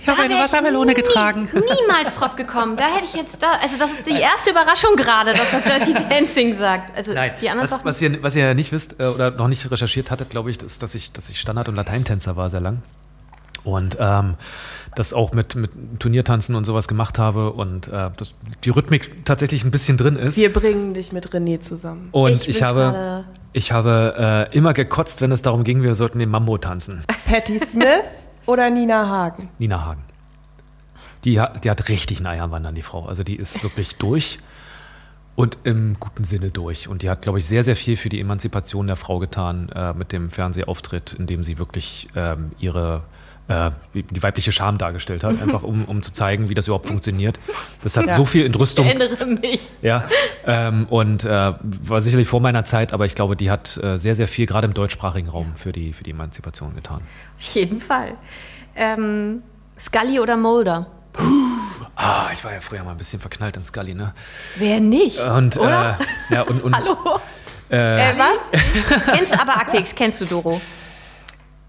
Ich 0.00 0.08
habe 0.08 0.22
eine 0.22 0.34
Wassermelone 0.38 0.94
getragen. 0.94 1.48
Nie, 1.52 1.60
niemals 1.82 2.16
drauf 2.16 2.36
gekommen. 2.36 2.76
Da 2.76 2.86
hätte 2.86 3.04
ich 3.04 3.14
jetzt 3.14 3.42
da. 3.42 3.52
Also, 3.62 3.78
das 3.78 3.92
ist 3.92 4.06
die 4.06 4.18
erste 4.18 4.50
Überraschung 4.50 4.96
gerade, 4.96 5.32
dass 5.34 5.52
er 5.52 5.60
Dirty 5.60 5.94
Dancing 6.08 6.56
sagt. 6.56 6.96
Also, 6.96 7.12
Nein, 7.12 7.32
die 7.40 7.48
anderen 7.50 7.64
was, 7.64 7.70
Sachen. 7.70 7.84
was, 7.84 8.00
ihr, 8.02 8.22
was 8.22 8.34
ihr 8.34 8.46
ja 8.46 8.54
nicht 8.54 8.72
wisst 8.72 8.98
äh, 8.98 9.04
oder 9.04 9.30
noch 9.30 9.48
nicht 9.48 9.70
recherchiert 9.70 10.10
hattet, 10.10 10.30
glaube 10.30 10.50
ich, 10.50 10.62
ist, 10.62 10.82
dass 10.82 10.94
ich, 10.94 11.12
dass 11.12 11.28
ich 11.28 11.38
Standard- 11.38 11.68
und 11.68 11.76
Lateintänzer 11.76 12.36
war 12.36 12.50
sehr 12.50 12.60
lang. 12.60 12.82
Und 13.62 13.98
ähm, 14.00 14.34
das 14.94 15.12
auch 15.12 15.32
mit, 15.32 15.54
mit 15.54 15.70
Turniertanzen 15.98 16.54
und 16.54 16.64
sowas 16.64 16.88
gemacht 16.88 17.18
habe 17.18 17.52
und 17.52 17.88
äh, 17.88 18.10
dass 18.16 18.34
die 18.64 18.70
Rhythmik 18.70 19.24
tatsächlich 19.24 19.64
ein 19.64 19.70
bisschen 19.70 19.96
drin 19.96 20.16
ist. 20.16 20.36
Wir 20.36 20.52
bringen 20.52 20.94
dich 20.94 21.12
mit 21.12 21.28
René 21.28 21.60
zusammen. 21.60 22.08
Und 22.12 22.32
Ich 22.32 22.48
ich, 22.48 22.62
habe, 22.62 23.24
ich 23.52 23.72
habe 23.72 24.48
äh, 24.52 24.56
immer 24.56 24.72
gekotzt, 24.72 25.20
wenn 25.20 25.32
es 25.32 25.42
darum 25.42 25.64
ging, 25.64 25.82
wir 25.82 25.94
sollten 25.94 26.18
den 26.18 26.30
Mambo 26.30 26.58
tanzen. 26.58 27.04
Patty 27.26 27.58
Smith 27.58 28.02
oder 28.46 28.68
Nina 28.70 29.08
Hagen? 29.08 29.48
Nina 29.58 29.84
Hagen. 29.84 30.02
Die 31.24 31.40
hat, 31.40 31.64
die 31.64 31.70
hat 31.70 31.88
richtig 31.88 32.18
einen 32.18 32.26
Eierwandern, 32.26 32.74
die 32.74 32.82
Frau. 32.82 33.06
Also 33.06 33.22
die 33.22 33.36
ist 33.36 33.62
wirklich 33.62 33.96
durch 33.96 34.38
und 35.36 35.58
im 35.64 35.96
guten 36.00 36.24
Sinne 36.24 36.50
durch. 36.50 36.88
Und 36.88 37.02
die 37.02 37.10
hat, 37.10 37.22
glaube 37.22 37.38
ich, 37.38 37.46
sehr, 37.46 37.62
sehr 37.62 37.76
viel 37.76 37.96
für 37.96 38.08
die 38.08 38.20
Emanzipation 38.20 38.86
der 38.86 38.96
Frau 38.96 39.18
getan 39.18 39.68
äh, 39.74 39.94
mit 39.94 40.12
dem 40.12 40.30
Fernsehauftritt, 40.30 41.14
in 41.14 41.26
dem 41.26 41.44
sie 41.44 41.58
wirklich 41.58 42.08
ähm, 42.16 42.52
ihre 42.58 43.02
äh, 43.50 43.70
die 43.94 44.22
weibliche 44.22 44.52
Scham 44.52 44.78
dargestellt 44.78 45.24
hat, 45.24 45.40
einfach 45.42 45.62
um, 45.62 45.84
um 45.84 46.02
zu 46.02 46.12
zeigen, 46.12 46.48
wie 46.48 46.54
das 46.54 46.66
überhaupt 46.68 46.86
funktioniert. 46.86 47.38
Das 47.82 47.96
hat 47.96 48.06
Ja. 48.06 48.12
so 48.14 48.24
viel 48.24 48.46
Entrüstung. 48.46 48.86
Ich 48.86 48.94
erinnere 48.94 49.26
mich. 49.26 49.72
Ja, 49.82 50.04
ähm, 50.46 50.86
und 50.88 51.24
äh, 51.24 51.52
war 51.60 52.00
sicherlich 52.00 52.28
vor 52.28 52.40
meiner 52.40 52.64
Zeit, 52.64 52.92
aber 52.92 53.06
ich 53.06 53.14
glaube, 53.14 53.36
die 53.36 53.50
hat 53.50 53.76
äh, 53.82 53.98
sehr, 53.98 54.14
sehr 54.16 54.28
viel, 54.28 54.46
gerade 54.46 54.66
im 54.66 54.74
deutschsprachigen 54.74 55.28
Raum, 55.28 55.54
für 55.56 55.72
die, 55.72 55.92
für 55.92 56.04
die 56.04 56.10
Emanzipation 56.12 56.74
getan. 56.74 57.00
Auf 57.38 57.54
jeden 57.54 57.80
Fall. 57.80 58.12
Ähm, 58.76 59.42
Scully 59.78 60.20
oder 60.20 60.36
Mulder? 60.36 60.86
Ah, 61.96 62.28
ich 62.32 62.44
war 62.44 62.52
ja 62.52 62.60
früher 62.60 62.84
mal 62.84 62.92
ein 62.92 62.96
bisschen 62.96 63.20
verknallt 63.20 63.56
in 63.56 63.64
Scully, 63.64 63.94
ne? 63.94 64.14
Wer 64.56 64.80
nicht? 64.80 65.18
Und, 65.20 65.56
Oder? 65.58 65.98
Äh, 66.30 66.34
ja, 66.34 66.42
und, 66.42 66.62
und 66.62 66.74
Hallo? 66.76 66.96
Äh, 67.68 68.14
was? 68.16 68.60
Kennst 69.12 69.32
du 69.34 69.40
aber 69.40 69.74
X, 69.74 69.94
kennst 69.94 70.20
du 70.20 70.24
Doro? 70.24 70.60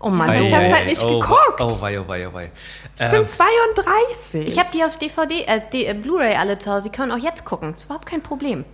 Oh 0.02 0.10
Mann, 0.10 0.30
Ei. 0.30 0.42
Ich 0.42 0.54
hab's 0.54 0.66
ei, 0.66 0.72
halt 0.72 0.86
nicht 0.88 1.04
oh, 1.04 1.20
geguckt. 1.20 1.60
Oh, 1.60 1.82
wei, 1.82 2.00
oh, 2.00 2.08
wei, 2.08 2.28
oh, 2.28 2.34
wei. 2.34 2.52
Ich 3.00 3.12
bin 3.12 3.26
32. 3.26 4.48
Ich 4.48 4.60
habe 4.60 4.70
die 4.74 4.84
auf 4.84 4.98
DVD, 4.98 5.44
äh, 5.44 5.62
die, 5.72 5.86
äh, 5.86 5.94
Blu-ray 5.94 6.36
alle 6.36 6.58
zu 6.58 6.72
Hause. 6.72 6.90
Die 6.90 6.90
kann 6.90 7.10
man 7.10 7.20
auch 7.20 7.24
jetzt 7.24 7.46
gucken. 7.46 7.74
Ist 7.74 7.86
überhaupt 7.86 8.06
kein 8.08 8.24
Problem. 8.24 8.66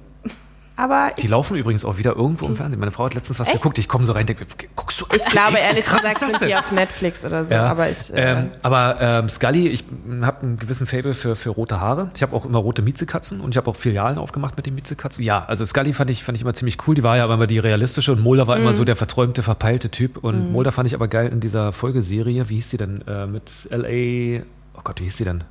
Aber 0.78 1.12
Die 1.18 1.28
laufen 1.28 1.58
übrigens 1.58 1.84
auch 1.84 1.98
wieder 1.98 2.16
irgendwo 2.16 2.46
im 2.46 2.56
Fernsehen. 2.56 2.80
Meine 2.80 2.92
Frau 2.92 3.06
hat 3.06 3.16
letztens 3.16 3.40
was 3.40 3.48
Echt? 3.48 3.58
geguckt. 3.58 3.80
Ich 3.80 3.88
komme 3.88 4.06
so 4.06 4.12
rein 4.12 4.22
und 4.22 4.30
denke, 4.30 4.46
guckst 4.76 5.02
du 5.02 5.06
ich 5.16 5.26
glaube, 5.26 5.58
ehrlich 5.58 5.86
krass 5.86 6.04
gesagt 6.04 6.20
sind 6.20 6.50
die 6.50 6.56
auf 6.56 6.72
Netflix 6.72 7.26
oder 7.26 7.46
so. 7.46 7.54
Ja, 7.54 7.66
Aber 7.66 7.90
ich. 7.90 8.14
Äh, 8.14 8.34
ähm, 8.34 8.50
aber 8.62 8.98
ähm, 9.02 9.30
Scully, 9.30 9.68
ich 9.70 9.86
habe 10.22 10.42
einen 10.44 10.60
gewissen 10.60 10.86
Fable 10.86 11.16
für, 11.16 11.36
für 11.36 11.50
rote 11.50 11.82
Haare. 11.82 12.12
Ich 12.16 12.22
habe 12.22 12.36
auch 12.36 12.46
immer 12.46 12.60
rote 12.60 12.82
Miezekatzen 12.84 13.42
und 13.42 13.52
ich 13.52 13.58
habe 13.58 13.70
auch 13.70 13.76
Filialen 13.76 14.20
aufgemacht 14.20 14.56
mit 14.56 14.66
den 14.68 14.76
Miezekatzen. 14.76 15.24
Ja, 15.24 15.44
also 15.46 15.66
Scully 15.66 15.94
fand 15.94 16.10
ich, 16.12 16.24
fand 16.24 16.36
ich 16.38 16.44
immer 16.44 16.54
ziemlich 16.54 16.78
cool. 16.88 16.94
Die 16.94 17.04
war 17.04 17.18
ja 17.18 17.24
aber 17.24 17.34
immer 17.34 17.48
die 17.48 17.60
realistische 17.60 18.12
und 18.12 18.22
Mulder 18.22 18.48
war 18.48 18.58
immer 18.58 18.74
so 18.74 18.86
der 18.86 18.96
verträumte, 18.96 19.42
verpeilte 19.44 19.90
Typ. 19.90 20.24
Und 20.24 20.52
Mulder 20.52 20.72
fand 20.72 20.88
ich 20.88 20.94
aber 20.94 21.08
geil 21.08 21.30
in 21.30 21.40
dieser 21.40 21.74
Folgeserie. 21.74 22.50
Wie 22.50 22.56
hieß 22.56 22.70
die 22.70 22.78
denn? 22.78 23.04
Äh, 23.08 23.26
mit 23.26 23.68
L.A. 23.72 24.44
Oh 24.78 24.82
Gott, 24.84 25.00
wie 25.00 25.06
hieß 25.06 25.18
die 25.18 25.24
denn? 25.24 25.44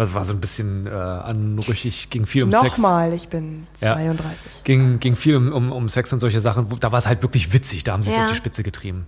Das 0.00 0.14
war 0.14 0.24
so 0.24 0.32
ein 0.32 0.40
bisschen 0.40 0.86
äh, 0.86 0.90
anrüchig, 0.90 2.08
ging 2.10 2.24
viel 2.26 2.44
um 2.44 2.50
Sex. 2.52 2.78
Nochmal, 2.78 3.12
ich 3.12 3.28
bin 3.28 3.66
Ja. 3.80 3.94
32. 3.94 4.64
Ging, 4.64 4.98
ging 4.98 5.14
viel 5.14 5.36
um, 5.36 5.52
um, 5.52 5.72
um 5.72 5.88
Sex 5.90 6.10
und 6.12 6.20
solche 6.20 6.40
Sachen. 6.40 6.68
Da 6.80 6.90
war 6.90 6.98
es 6.98 7.06
halt 7.06 7.22
wirklich 7.22 7.52
witzig. 7.52 7.84
Da 7.84 7.92
haben 7.92 8.02
sie 8.02 8.10
es 8.10 8.16
Ja. 8.16 8.24
auf 8.24 8.30
die 8.30 8.36
Spitze 8.36 8.62
getrieben. 8.62 9.06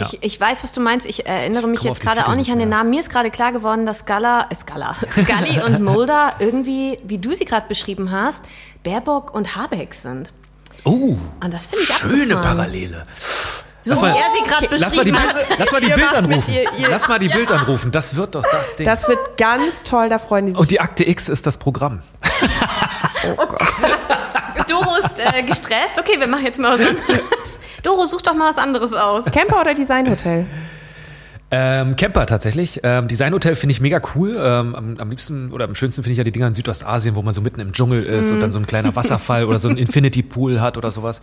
Ja. 0.00 0.06
Ich, 0.06 0.22
ich 0.22 0.40
weiß, 0.40 0.64
was 0.64 0.72
du 0.72 0.80
meinst. 0.80 1.06
Ich 1.06 1.26
erinnere 1.26 1.68
mich 1.68 1.82
jetzt 1.82 2.00
gerade 2.00 2.26
auch 2.26 2.34
nicht 2.34 2.50
an 2.50 2.58
den. 2.58 2.68
Namen. 2.70 2.90
Mir 2.90 3.00
ist 3.00 3.10
gerade 3.10 3.30
klar 3.30 3.52
geworden, 3.52 3.84
dass 3.86 4.00
Scala, 4.00 4.46
äh, 4.50 4.54
Scala, 4.54 4.94
Scully 5.10 5.60
und 5.62 5.82
Mulder 5.82 6.34
irgendwie, 6.38 6.98
wie 7.04 7.18
du 7.18 7.32
sie 7.32 7.44
gerade 7.44 7.68
beschrieben 7.68 8.10
hast, 8.10 8.44
Baerbock 8.82 9.34
und 9.34 9.54
Habeck 9.54 9.94
sind. 9.94 10.32
Oh, 10.84 11.16
Und 11.42 11.52
das 11.54 11.66
finde 11.66 11.84
ich 11.84 11.94
schöne 11.94 12.34
abgefahren. 12.36 12.56
Parallele. 12.56 13.06
So 13.84 13.90
Lass 13.90 13.98
wie 14.00 14.02
mal- 14.06 14.10
er 14.10 14.30
sie 14.32 14.48
gerade 14.48 14.76
Lass 14.78 14.96
mal 14.96 15.04
die 15.04 15.12
hat. 15.12 15.36
lass 15.58 15.70
mal 15.72 15.80
die 15.80 15.86
Bild 15.92 16.14
anrufen. 16.14 16.54
ihr- 16.54 16.62
ihr- 16.78 16.88
Lass 16.88 17.06
mal 17.08 17.18
die 17.18 17.28
Bild 17.28 17.50
anrufen. 17.52 17.90
Das 17.90 18.16
wird 18.16 18.34
doch 18.34 18.44
das 18.50 18.76
Ding. 18.76 18.86
Das 18.86 19.06
wird 19.08 19.36
ganz 19.36 19.82
toll, 19.82 20.08
da 20.08 20.18
freuen 20.18 20.46
die 20.46 20.52
sich. 20.52 20.60
und 20.60 20.70
die 20.70 20.80
Akte 20.80 21.06
X 21.06 21.28
ist 21.28 21.46
das 21.46 21.58
Programm. 21.58 22.00
Doro 24.68 24.96
ist 25.04 25.18
äh, 25.18 25.42
gestresst. 25.42 25.98
Okay, 25.98 26.18
wir 26.18 26.26
machen 26.26 26.44
jetzt 26.44 26.58
mal 26.58 26.78
was 26.78 26.86
anderes. 26.86 27.58
Doro, 27.82 28.06
such 28.06 28.22
doch 28.22 28.34
mal 28.34 28.48
was 28.50 28.58
anderes 28.58 28.92
aus. 28.92 29.24
Camper 29.26 29.60
oder 29.60 29.74
Designhotel? 29.74 30.46
Ähm, 31.50 31.94
Camper 31.96 32.26
tatsächlich. 32.26 32.80
Ähm, 32.82 33.06
Designhotel 33.08 33.54
finde 33.54 33.72
ich 33.72 33.80
mega 33.80 34.00
cool. 34.14 34.36
Ähm, 34.42 34.74
am, 34.74 34.96
am 34.98 35.10
liebsten 35.10 35.52
oder 35.52 35.66
am 35.66 35.74
schönsten 35.74 36.02
finde 36.02 36.12
ich 36.12 36.18
ja 36.18 36.24
die 36.24 36.32
Dinger 36.32 36.46
in 36.48 36.54
Südostasien, 36.54 37.14
wo 37.14 37.22
man 37.22 37.34
so 37.34 37.40
mitten 37.42 37.60
im 37.60 37.72
Dschungel 37.72 38.02
ist 38.04 38.30
und 38.30 38.40
dann 38.40 38.50
so 38.50 38.58
ein 38.58 38.66
kleiner 38.66 38.96
Wasserfall 38.96 39.44
oder 39.44 39.58
so 39.58 39.68
ein 39.68 39.76
Infinity 39.78 40.22
Pool 40.22 40.60
hat 40.60 40.76
oder 40.78 40.90
sowas. 40.90 41.20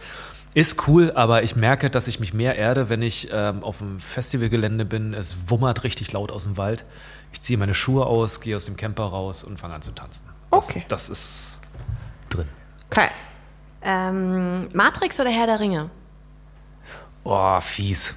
Ist 0.53 0.87
cool, 0.87 1.11
aber 1.15 1.43
ich 1.43 1.55
merke, 1.55 1.89
dass 1.89 2.07
ich 2.07 2.19
mich 2.19 2.33
mehr 2.33 2.57
erde, 2.57 2.89
wenn 2.89 3.01
ich 3.01 3.29
ähm, 3.31 3.63
auf 3.63 3.77
dem 3.77 3.99
Festivalgelände 4.01 4.83
bin. 4.83 5.13
Es 5.13 5.49
wummert 5.49 5.83
richtig 5.85 6.11
laut 6.11 6.31
aus 6.31 6.43
dem 6.43 6.57
Wald. 6.57 6.85
Ich 7.31 7.41
ziehe 7.41 7.57
meine 7.57 7.73
Schuhe 7.73 8.05
aus, 8.05 8.41
gehe 8.41 8.57
aus 8.57 8.65
dem 8.65 8.75
Camper 8.75 9.05
raus 9.05 9.43
und 9.43 9.59
fange 9.59 9.75
an 9.75 9.81
zu 9.81 9.91
tanzen. 9.91 10.25
Das, 10.51 10.69
Okay. 10.69 10.83
Das 10.89 11.07
ist 11.09 11.61
drin. 12.29 12.47
Okay. 12.89 13.07
Ähm, 13.81 14.67
Matrix 14.73 15.19
oder 15.19 15.29
Herr 15.29 15.45
der 15.47 15.59
Ringe? 15.61 15.89
Oh, 17.23 17.61
fies. 17.61 18.15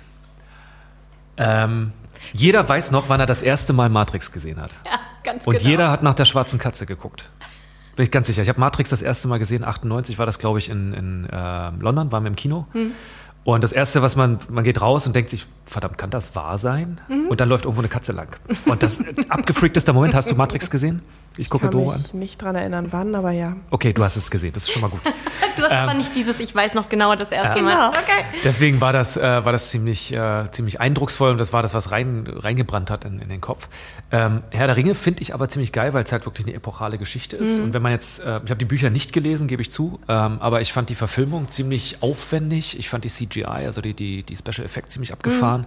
Ähm, 1.36 1.92
jeder 2.32 2.68
weiß 2.68 2.90
noch, 2.90 3.08
wann 3.08 3.20
er 3.20 3.26
das 3.26 3.42
erste 3.42 3.72
Mal 3.72 3.88
Matrix 3.88 4.32
gesehen 4.32 4.60
hat. 4.60 4.76
Ja, 4.84 4.98
ganz 5.22 5.46
Und 5.46 5.58
genau. 5.58 5.70
jeder 5.70 5.90
hat 5.90 6.02
nach 6.02 6.14
der 6.14 6.24
schwarzen 6.24 6.58
Katze 6.58 6.86
geguckt. 6.86 7.30
Bin 7.96 8.04
ich 8.04 8.10
ganz 8.10 8.26
sicher. 8.26 8.42
Ich 8.42 8.48
habe 8.48 8.60
Matrix 8.60 8.90
das 8.90 9.02
erste 9.02 9.28
Mal 9.28 9.38
gesehen, 9.38 9.64
98 9.64 10.18
war 10.18 10.26
das, 10.26 10.38
glaube 10.38 10.58
ich, 10.58 10.68
in, 10.68 10.94
in 10.94 11.28
äh, 11.30 11.70
London, 11.78 12.10
waren 12.12 12.24
wir 12.24 12.28
im 12.28 12.36
Kino. 12.36 12.66
Hm. 12.72 12.92
Und 13.44 13.62
das 13.62 13.72
Erste, 13.72 14.00
was 14.00 14.16
man, 14.16 14.38
man 14.48 14.64
geht 14.64 14.80
raus 14.80 15.06
und 15.06 15.14
denkt 15.14 15.30
sich, 15.30 15.46
verdammt, 15.66 15.98
kann 15.98 16.10
das 16.10 16.34
wahr 16.34 16.58
sein? 16.58 17.00
Mhm. 17.08 17.28
Und 17.28 17.40
dann 17.40 17.48
läuft 17.48 17.64
irgendwo 17.64 17.80
eine 17.80 17.88
Katze 17.88 18.12
lang. 18.12 18.28
Und 18.66 18.82
das 18.82 19.00
abgefreakteste 19.28 19.92
Moment, 19.92 20.14
hast 20.14 20.30
du 20.30 20.34
Matrix 20.34 20.70
gesehen? 20.70 21.02
Ich 21.36 21.50
gucke 21.50 21.64
Kann 21.64 21.72
Doro 21.72 21.90
an. 21.90 21.96
mich 22.00 22.14
nicht 22.14 22.42
dran 22.42 22.54
erinnern, 22.54 22.88
wann, 22.92 23.14
aber 23.14 23.32
ja. 23.32 23.56
Okay, 23.70 23.92
du 23.92 24.04
hast 24.04 24.16
es 24.16 24.30
gesehen, 24.30 24.52
das 24.52 24.64
ist 24.64 24.72
schon 24.72 24.82
mal 24.82 24.90
gut. 24.90 25.00
Du 25.56 25.62
hast 25.62 25.70
Ähm, 25.70 25.78
aber 25.78 25.94
nicht 25.94 26.16
dieses, 26.16 26.40
ich 26.40 26.52
weiß 26.52 26.74
noch 26.74 26.88
genau 26.88 27.14
das 27.14 27.30
erste 27.30 27.62
Mal. 27.62 27.74
Genau. 27.76 27.88
Okay. 27.90 28.24
Deswegen 28.42 28.80
war 28.80 28.92
das, 28.92 29.16
äh, 29.16 29.44
war 29.44 29.52
das 29.52 29.70
ziemlich, 29.70 30.12
äh, 30.12 30.50
ziemlich 30.50 30.80
eindrucksvoll 30.80 31.30
und 31.30 31.38
das 31.38 31.52
war 31.52 31.62
das, 31.62 31.74
was 31.74 31.92
rein, 31.92 32.26
reingebrannt 32.26 32.90
hat 32.90 33.04
in, 33.04 33.20
in 33.20 33.28
den 33.28 33.40
Kopf. 33.40 33.68
Ähm, 34.10 34.42
Herr 34.50 34.66
der 34.66 34.76
Ringe 34.76 34.96
finde 34.96 35.22
ich 35.22 35.32
aber 35.32 35.48
ziemlich 35.48 35.70
geil, 35.70 35.94
weil 35.94 36.02
es 36.02 36.10
halt 36.10 36.26
wirklich 36.26 36.44
eine 36.48 36.56
epochale 36.56 36.98
Geschichte 36.98 37.36
ist. 37.36 37.60
Und 37.60 37.72
wenn 37.72 37.82
man 37.82 37.92
jetzt, 37.92 38.18
äh, 38.18 38.40
ich 38.44 38.50
habe 38.50 38.56
die 38.56 38.64
Bücher 38.64 38.90
nicht 38.90 39.12
gelesen, 39.12 39.46
gebe 39.46 39.62
ich 39.62 39.70
zu, 39.70 40.00
ähm, 40.08 40.38
aber 40.40 40.60
ich 40.60 40.72
fand 40.72 40.88
die 40.88 40.96
Verfilmung 40.96 41.48
ziemlich 41.48 41.98
aufwendig. 42.02 42.76
Ich 42.76 42.88
fand 42.88 43.04
die 43.04 43.08
CGI, 43.10 43.44
also 43.44 43.80
die, 43.80 43.94
die, 43.94 44.24
die 44.24 44.34
Special 44.36 44.64
Effects 44.64 44.90
ziemlich 44.90 45.12
abgefahren. 45.12 45.63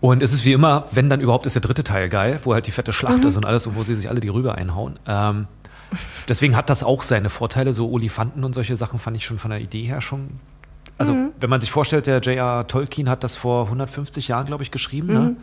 Und 0.00 0.22
es 0.22 0.32
ist 0.32 0.44
wie 0.44 0.52
immer, 0.52 0.86
wenn 0.92 1.08
dann 1.08 1.20
überhaupt 1.20 1.46
ist 1.46 1.54
der 1.54 1.62
dritte 1.62 1.82
Teil 1.82 2.08
geil, 2.08 2.40
wo 2.44 2.52
halt 2.52 2.66
die 2.66 2.70
fette 2.70 2.92
Schlacht 2.92 3.24
ist 3.24 3.36
und 3.36 3.46
alles 3.46 3.66
und 3.66 3.76
wo 3.76 3.82
sie 3.82 3.94
sich 3.94 4.08
alle 4.08 4.20
die 4.20 4.28
Rübe 4.28 4.54
einhauen. 4.54 4.98
Ähm, 5.06 5.46
deswegen 6.28 6.54
hat 6.54 6.68
das 6.68 6.82
auch 6.82 7.02
seine 7.02 7.30
Vorteile. 7.30 7.72
So 7.72 7.90
Olifanten 7.90 8.44
und 8.44 8.54
solche 8.54 8.76
Sachen 8.76 8.98
fand 8.98 9.16
ich 9.16 9.24
schon 9.24 9.38
von 9.38 9.50
der 9.50 9.60
Idee 9.60 9.84
her 9.84 10.00
schon. 10.00 10.38
Also, 10.98 11.14
wenn 11.38 11.50
man 11.50 11.60
sich 11.60 11.70
vorstellt, 11.70 12.06
der 12.06 12.20
J.R. 12.20 12.66
Tolkien 12.66 13.08
hat 13.08 13.22
das 13.22 13.36
vor 13.36 13.64
150 13.64 14.28
Jahren, 14.28 14.46
glaube 14.46 14.62
ich, 14.62 14.70
geschrieben. 14.70 15.08
Ne? 15.08 15.36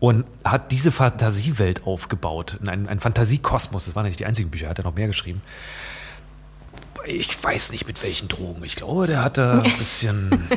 Und 0.00 0.24
hat 0.44 0.72
diese 0.72 0.90
Fantasiewelt 0.90 1.86
aufgebaut. 1.86 2.58
Ein, 2.64 2.88
ein 2.88 3.00
Fantasiekosmos. 3.00 3.84
Das 3.84 3.94
waren 3.94 4.06
nicht 4.06 4.18
die 4.18 4.26
einzigen 4.26 4.50
Bücher, 4.50 4.66
er 4.66 4.70
hat 4.70 4.78
ja 4.78 4.84
noch 4.84 4.94
mehr 4.94 5.06
geschrieben. 5.06 5.42
Ich 7.06 7.42
weiß 7.42 7.72
nicht 7.72 7.86
mit 7.86 8.02
welchen 8.02 8.28
Drogen. 8.28 8.64
Ich 8.64 8.76
glaube, 8.76 9.06
der 9.06 9.22
hatte 9.22 9.62
ein 9.64 9.72
bisschen 9.78 10.48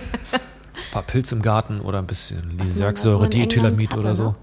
ein 0.76 0.92
paar 0.92 1.04
Pilze 1.04 1.36
im 1.36 1.42
Garten 1.42 1.82
oder 1.82 2.00
ein 2.00 2.08
bisschen 2.08 2.58
Lysergsäure, 2.58 3.26
England 3.26 3.34
Diethylamid 3.34 3.96
oder 3.96 4.16
so. 4.16 4.36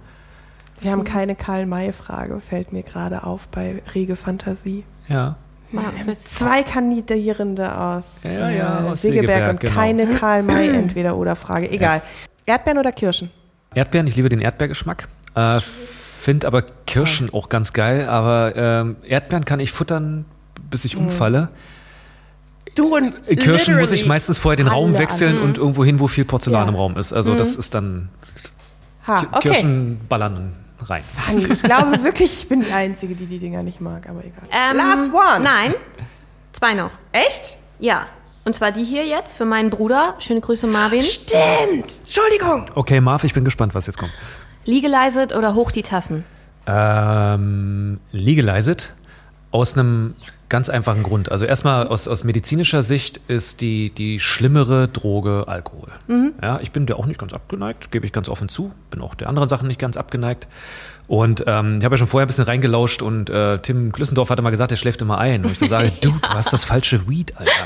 Wir 0.81 0.93
haben 0.93 1.05
keine 1.05 1.35
Karl-May-Frage, 1.35 2.41
fällt 2.41 2.73
mir 2.73 2.83
gerade 2.83 3.25
auf 3.25 3.49
bei 3.49 3.83
Rege 3.95 4.17
Fantasie. 4.17 4.85
Ja. 5.09 5.37
Zwei 6.15 6.63
Kandidierende 6.63 7.77
aus, 7.77 8.05
Ja, 8.25 8.51
ja, 8.51 8.87
äh, 8.87 8.89
aus 8.91 9.03
Segeberg, 9.03 9.29
Segeberg, 9.29 9.51
und 9.51 9.61
genau. 9.61 9.75
keine 9.75 10.07
Karl-May-Entweder-Oder-Frage. 10.19 11.71
Egal. 11.71 12.03
Erdbeeren 12.47 12.79
oder 12.79 12.93
Kirschen? 12.93 13.31
Erdbeeren, 13.75 14.07
ich 14.07 14.17
liebe 14.17 14.29
den 14.29 14.41
Erdbeergeschmack. 14.41 15.07
Äh, 15.35 15.61
Finde 15.61 16.47
aber 16.47 16.63
Kirschen 16.87 17.33
auch 17.33 17.49
ganz 17.49 17.73
geil. 17.73 18.09
Aber 18.09 18.55
ähm, 18.57 18.97
Erdbeeren 19.07 19.45
kann 19.45 19.61
ich 19.61 19.71
futtern, 19.71 20.25
bis 20.71 20.85
ich 20.85 20.97
umfalle. 20.97 21.51
Du 22.81 22.97
und 22.97 23.15
Kirschen 23.37 23.79
muss 23.79 23.93
ich 23.93 24.07
meistens 24.07 24.39
vorher 24.39 24.57
den 24.57 24.69
Raum 24.69 24.97
wechseln 24.97 25.41
und 25.43 25.59
irgendwo 25.59 25.85
hin, 25.85 26.01
wo 26.01 26.07
viel 26.07 26.25
Porzellan 26.25 26.63
Ja. 26.65 26.69
im 26.71 26.75
Raum 26.75 26.97
ist. 26.97 27.13
Also 27.13 27.37
das 27.37 27.57
ist 27.57 27.75
dann 27.75 28.09
Ha, 29.07 29.25
okay. 29.33 29.41
Kirschen 29.51 30.01
ballern 30.09 30.55
rein. 30.83 31.03
Ich 31.37 31.63
glaube 31.63 32.03
wirklich, 32.03 32.33
ich 32.33 32.49
bin 32.49 32.61
die 32.65 32.73
Einzige, 32.73 33.15
die 33.15 33.27
die 33.27 33.39
Dinger 33.39 33.63
nicht 33.63 33.81
mag, 33.83 34.09
aber 34.09 34.21
egal. 34.25 34.43
Ähm, 34.51 34.77
Last 34.77 35.13
one. 35.13 35.45
Nein, 35.45 35.75
zwei 36.53 36.73
noch. 36.75 36.93
Echt? 37.13 37.59
Ja. 37.79 38.07
Und 38.47 38.55
zwar 38.55 38.73
die 38.73 38.85
hier 38.85 39.05
jetzt 39.07 39.37
für 39.37 39.45
meinen 39.45 39.69
Bruder. 39.69 40.15
Schöne 40.19 40.41
Grüße, 40.41 40.67
Marvin. 40.67 41.03
Stimmt. 41.03 41.99
Entschuldigung. 42.01 42.65
Okay, 42.75 43.01
Marv, 43.03 43.25
ich 43.25 43.35
bin 43.35 43.45
gespannt, 43.45 43.75
was 43.75 43.87
jetzt 43.87 43.99
kommt. 43.99 44.13
Legalized 44.65 45.35
oder 45.37 45.55
hoch 45.55 45.71
die 45.71 45.83
Tassen? 45.83 46.25
Ähm, 46.67 48.01
legalized 48.13 48.95
aus 49.51 49.75
einem 49.77 50.15
ganz 50.51 50.69
einfachen 50.69 51.03
Grund. 51.03 51.33
Also 51.33 51.47
erstmal 51.47 51.87
aus, 51.87 52.07
aus 52.07 52.25
medizinischer 52.25 52.83
Sicht 52.83 53.21
ist 53.29 53.63
die, 53.63 53.91
die 53.91 54.21
schlimmere 54.21 54.89
Droge 54.89 55.45
Alkohol. 55.49 55.89
Ja, 56.43 56.59
ich 56.61 56.73
bin 56.73 56.85
der 56.85 56.99
auch 56.99 57.07
nicht 57.07 57.19
ganz 57.19 57.33
abgeneigt, 57.33 57.91
gebe 57.91 58.05
ich 58.05 58.13
ganz 58.13 58.29
offen 58.29 58.51
zu. 58.51 58.73
Bin 58.91 59.01
auch 59.01 59.15
der 59.15 59.29
anderen 59.29 59.49
Sachen 59.49 59.69
nicht 59.69 59.81
ganz 59.81 59.97
abgeneigt. 59.97 60.47
Und 61.07 61.45
ähm, 61.47 61.79
ich 61.79 61.85
habe 61.85 61.95
ja 61.95 61.99
schon 61.99 62.07
vorher 62.07 62.27
ein 62.27 62.29
bisschen 62.29 62.45
reingelauscht 62.45 63.01
und 63.01 63.31
äh, 63.31 63.59
Tim 63.59 63.91
Klüssendorf 63.93 64.31
hatte 64.31 64.43
mal 64.43 64.51
gesagt, 64.51 64.71
er 64.71 64.77
schläft 64.77 65.01
immer 65.03 65.19
ein. 65.19 65.45
Und 65.45 65.53
ich 65.53 65.59
dann 65.59 65.69
sage, 65.71 65.93
du, 66.01 66.11
du 66.11 66.29
hast 66.29 66.53
das 66.53 66.65
falsche 66.65 67.09
Weed, 67.09 67.37
Alter. 67.37 67.51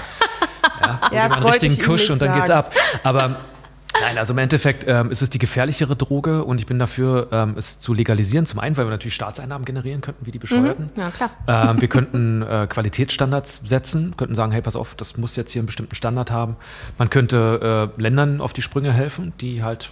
Ja, 0.80 1.00
Ja, 1.12 1.28
mal 1.28 1.36
einen 1.36 1.46
richtigen 1.46 1.78
Kusch 1.82 2.10
und 2.10 2.20
dann 2.20 2.34
geht's 2.34 2.50
ab. 2.50 2.72
Aber 3.04 3.36
Nein, 4.00 4.18
also 4.18 4.32
im 4.32 4.38
Endeffekt 4.38 4.84
ähm, 4.88 5.10
ist 5.10 5.22
es 5.22 5.30
die 5.30 5.38
gefährlichere 5.38 5.96
Droge 5.96 6.44
und 6.44 6.58
ich 6.58 6.66
bin 6.66 6.78
dafür, 6.78 7.28
ähm, 7.30 7.54
es 7.56 7.80
zu 7.80 7.94
legalisieren. 7.94 8.44
Zum 8.44 8.58
einen, 8.58 8.76
weil 8.76 8.86
wir 8.86 8.90
natürlich 8.90 9.14
Staatseinnahmen 9.14 9.64
generieren 9.64 10.00
könnten, 10.00 10.26
wie 10.26 10.30
die 10.32 10.38
Bescheuerten. 10.38 10.90
Ja, 10.96 11.10
klar. 11.10 11.30
Ähm, 11.46 11.80
wir 11.80 11.88
könnten 11.88 12.42
äh, 12.42 12.66
Qualitätsstandards 12.68 13.60
setzen, 13.64 14.16
könnten 14.16 14.34
sagen, 14.34 14.52
hey, 14.52 14.62
pass 14.62 14.76
auf, 14.76 14.94
das 14.94 15.16
muss 15.16 15.36
jetzt 15.36 15.52
hier 15.52 15.60
einen 15.60 15.66
bestimmten 15.66 15.94
Standard 15.94 16.30
haben. 16.30 16.56
Man 16.98 17.08
könnte 17.08 17.90
äh, 17.96 18.00
Ländern 18.00 18.40
auf 18.40 18.52
die 18.52 18.62
Sprünge 18.62 18.92
helfen, 18.92 19.32
die 19.40 19.62
halt 19.62 19.90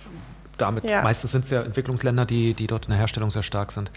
damit, 0.59 0.85
Ja. 0.89 1.03
meistens 1.03 1.33
sind 1.33 1.45
es 1.45 1.51
ja 1.51 1.63
Entwicklungsländer, 1.63 2.27
die, 2.27 2.55
die 2.55 2.67
dort 2.67 2.85
in 2.87 2.91
der 2.91 2.99
Herstellung 2.99 3.31
sehr 3.31 3.43
stark 3.43 3.73
sind. 3.73 3.91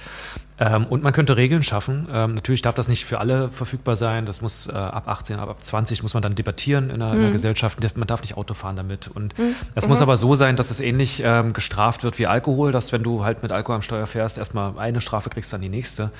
Ähm, 0.57 0.85
und 0.85 1.03
man 1.03 1.11
könnte 1.11 1.35
Regeln 1.35 1.63
schaffen. 1.63 2.07
Ähm, 2.13 2.35
natürlich 2.35 2.61
darf 2.61 2.75
das 2.75 2.87
nicht 2.87 3.05
für 3.05 3.19
alle 3.19 3.49
verfügbar 3.49 3.97
sein. 3.97 4.25
Das 4.25 4.41
muss 4.41 4.67
äh, 4.67 4.71
ab 4.71 5.07
18, 5.07 5.37
ab, 5.37 5.49
ab 5.49 5.57
20 5.61 6.01
muss 6.01 6.13
man 6.13 6.23
dann 6.23 6.35
debattieren 6.35 6.89
in 6.89 7.01
der, 7.01 7.13
in 7.13 7.21
der 7.21 7.31
Gesellschaft. 7.31 7.79
Man 7.97 8.07
darf 8.07 8.21
nicht 8.21 8.37
Auto 8.37 8.53
fahren 8.53 8.77
damit. 8.77 9.09
Und 9.09 9.35
es 9.75 9.87
muss 9.87 10.01
aber 10.01 10.15
so 10.15 10.35
sein, 10.35 10.55
dass 10.55 10.71
es 10.71 10.79
ähnlich 10.79 11.21
ähm, 11.25 11.51
gestraft 11.51 12.03
wird 12.03 12.19
wie 12.19 12.27
Alkohol, 12.27 12.71
dass 12.71 12.93
wenn 12.93 13.03
du 13.03 13.25
halt 13.25 13.43
mit 13.43 13.51
Alkohol 13.51 13.75
am 13.75 13.81
Steuer 13.81 14.07
fährst, 14.07 14.37
erstmal 14.37 14.77
eine 14.79 15.01
Strafe 15.01 15.29
kriegst, 15.29 15.51
dann 15.51 15.61
die 15.61 15.69
nächste. 15.69 16.11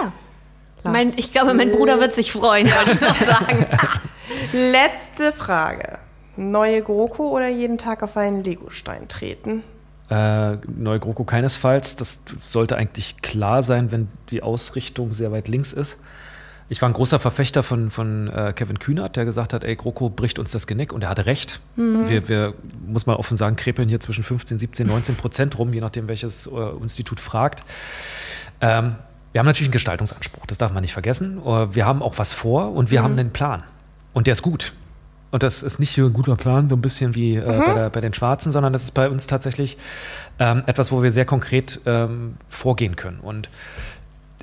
Ja. 0.00 0.12
Mein, 0.82 1.12
ich 1.16 1.32
glaube, 1.32 1.54
mein 1.54 1.70
Bruder 1.70 2.00
wird 2.00 2.12
sich 2.12 2.32
freuen, 2.32 2.68
wollte 2.68 2.92
ich 2.92 3.00
noch 3.00 3.18
sagen. 3.18 3.66
Letzte 4.52 5.32
Frage. 5.32 5.98
Neue 6.36 6.82
GroKo 6.82 7.28
oder 7.28 7.48
jeden 7.48 7.78
Tag 7.78 8.02
auf 8.02 8.16
einen 8.16 8.40
Legostein 8.40 9.08
treten? 9.08 9.62
Äh, 10.10 10.56
Neue 10.76 11.00
GroKo 11.00 11.24
keinesfalls. 11.24 11.96
Das 11.96 12.20
sollte 12.42 12.76
eigentlich 12.76 13.22
klar 13.22 13.62
sein, 13.62 13.90
wenn 13.92 14.08
die 14.30 14.42
Ausrichtung 14.42 15.14
sehr 15.14 15.32
weit 15.32 15.48
links 15.48 15.72
ist. 15.72 15.98
Ich 16.68 16.82
war 16.82 16.88
ein 16.88 16.94
großer 16.94 17.20
Verfechter 17.20 17.62
von, 17.62 17.90
von 17.90 18.28
äh, 18.28 18.52
Kevin 18.54 18.80
Kühnert, 18.80 19.14
der 19.14 19.24
gesagt 19.24 19.52
hat, 19.52 19.62
ey, 19.62 19.76
GroKo 19.76 20.10
bricht 20.10 20.40
uns 20.40 20.50
das 20.50 20.66
Genick 20.66 20.92
und 20.92 21.02
er 21.02 21.08
hatte 21.08 21.26
recht. 21.26 21.60
Wir, 22.08 22.28
wir, 22.28 22.54
muss 22.86 23.06
man 23.06 23.16
offen 23.16 23.36
sagen, 23.36 23.54
krepeln 23.54 23.88
hier 23.88 24.00
zwischen 24.00 24.24
15, 24.24 24.58
17, 24.58 24.86
19 24.86 25.14
Prozent 25.14 25.58
rum, 25.58 25.72
je 25.72 25.80
nachdem, 25.80 26.08
welches 26.08 26.48
äh, 26.48 26.82
Institut 26.82 27.20
fragt. 27.20 27.62
Ähm, 28.60 28.96
wir 29.30 29.38
haben 29.38 29.46
natürlich 29.46 29.68
einen 29.68 29.72
Gestaltungsanspruch, 29.72 30.46
das 30.46 30.58
darf 30.58 30.72
man 30.72 30.80
nicht 30.80 30.92
vergessen. 30.92 31.38
Äh, 31.44 31.74
Wir 31.74 31.86
haben 31.86 32.02
auch 32.02 32.18
was 32.18 32.32
vor 32.32 32.72
und 32.72 32.90
wir 32.90 33.02
haben 33.02 33.12
einen 33.12 33.30
Plan. 33.30 33.62
Und 34.12 34.26
der 34.26 34.32
ist 34.32 34.42
gut. 34.42 34.72
Und 35.36 35.42
das 35.42 35.62
ist 35.62 35.78
nicht 35.78 35.94
so 35.94 36.06
ein 36.06 36.14
guter 36.14 36.34
Plan, 36.34 36.70
so 36.70 36.76
ein 36.76 36.80
bisschen 36.80 37.14
wie 37.14 37.36
äh, 37.36 37.42
bei, 37.42 37.74
der, 37.74 37.90
bei 37.90 38.00
den 38.00 38.14
Schwarzen, 38.14 38.52
sondern 38.52 38.72
das 38.72 38.84
ist 38.84 38.92
bei 38.92 39.10
uns 39.10 39.26
tatsächlich 39.26 39.76
ähm, 40.38 40.62
etwas, 40.64 40.92
wo 40.92 41.02
wir 41.02 41.10
sehr 41.10 41.26
konkret 41.26 41.78
ähm, 41.84 42.36
vorgehen 42.48 42.96
können. 42.96 43.20
Und 43.20 43.50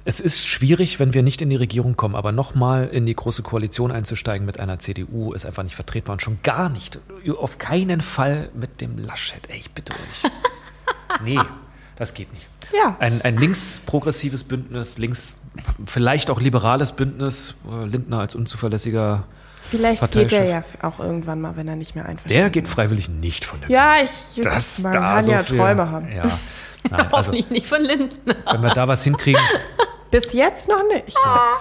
es 0.06 0.20
ist 0.20 0.46
schwierig, 0.46 1.00
wenn 1.00 1.16
wir 1.16 1.24
nicht 1.24 1.41
in 1.41 1.50
die 1.50 1.56
Regierung 1.56 1.96
kommen, 1.96 2.14
aber 2.14 2.32
nochmal 2.32 2.89
in 2.89 3.08
die 3.08 3.16
große 3.16 3.41
Koalition 3.41 3.91
einzusteigen 3.91 4.46
mit 4.46 4.60
einer 4.60 4.78
CDU 4.78 5.34
ist 5.34 5.48
einfach 5.48 5.64
nicht 5.64 5.74
vertretbar 5.74 6.14
und 6.14 6.22
schon 6.22 6.38
gar 6.44 6.70
nicht, 6.70 7.00
auf 7.39 7.58
keinen 7.58 8.02
Fall 8.02 8.50
mit 8.54 8.80
dem 8.80 9.00
Laschet. 9.00 9.50
Ey, 9.50 9.58
ich 9.58 9.72
bitte 9.72 9.94
euch. 9.94 10.32
Nee, 11.24 11.39
das 11.96 12.14
geht 12.14 12.32
nicht. 12.34 12.48
Ja. 12.72 12.98
Ein, 13.00 13.22
ein 13.24 13.38
links-progressives 13.38 14.44
Bündnis, 14.44 15.00
links, 15.00 15.38
vielleicht 15.88 16.30
auch 16.30 16.39
liberales 16.39 16.91
Bündnis, 16.91 17.56
äh, 17.72 17.86
Lindner 17.86 18.20
als 18.20 18.36
unzuverlässiger 18.36 19.26
Vielleicht 19.78 20.11
geht 20.11 20.32
er 20.34 20.45
ja 20.45 20.63
auch 20.82 20.99
irgendwann 20.99 21.41
mal, 21.41 21.55
wenn 21.55 21.67
er 21.67 21.76
nicht 21.76 21.95
mehr 21.95 22.05
einverstanden 22.05 22.38
Der 22.39 22.49
geht 22.49 22.65
ist. 22.67 22.74
freiwillig 22.74 23.09
nicht 23.09 23.43
von 23.45 23.59
der 23.61 23.69
Ja, 23.69 23.95
ich 24.03 24.41
Das 24.41 24.80
man 24.80 24.93
da 24.93 24.99
kann 24.99 25.24
so 25.24 25.32
ja 25.32 25.43
viel- 25.43 25.57
Träume 25.57 25.89
haben. 25.89 26.11
Ja. 26.11 26.24
Nein, 26.24 27.01
also, 27.01 27.11
Hoffentlich 27.17 27.49
nicht 27.49 27.67
von 27.67 27.82
Lindner. 27.82 28.36
wenn 28.51 28.61
wir 28.61 28.69
da 28.74 28.88
was 28.88 29.03
hinkriegen, 29.03 29.41
Bis 30.11 30.32
jetzt 30.34 30.67
noch 30.67 30.84
nicht. 30.88 31.15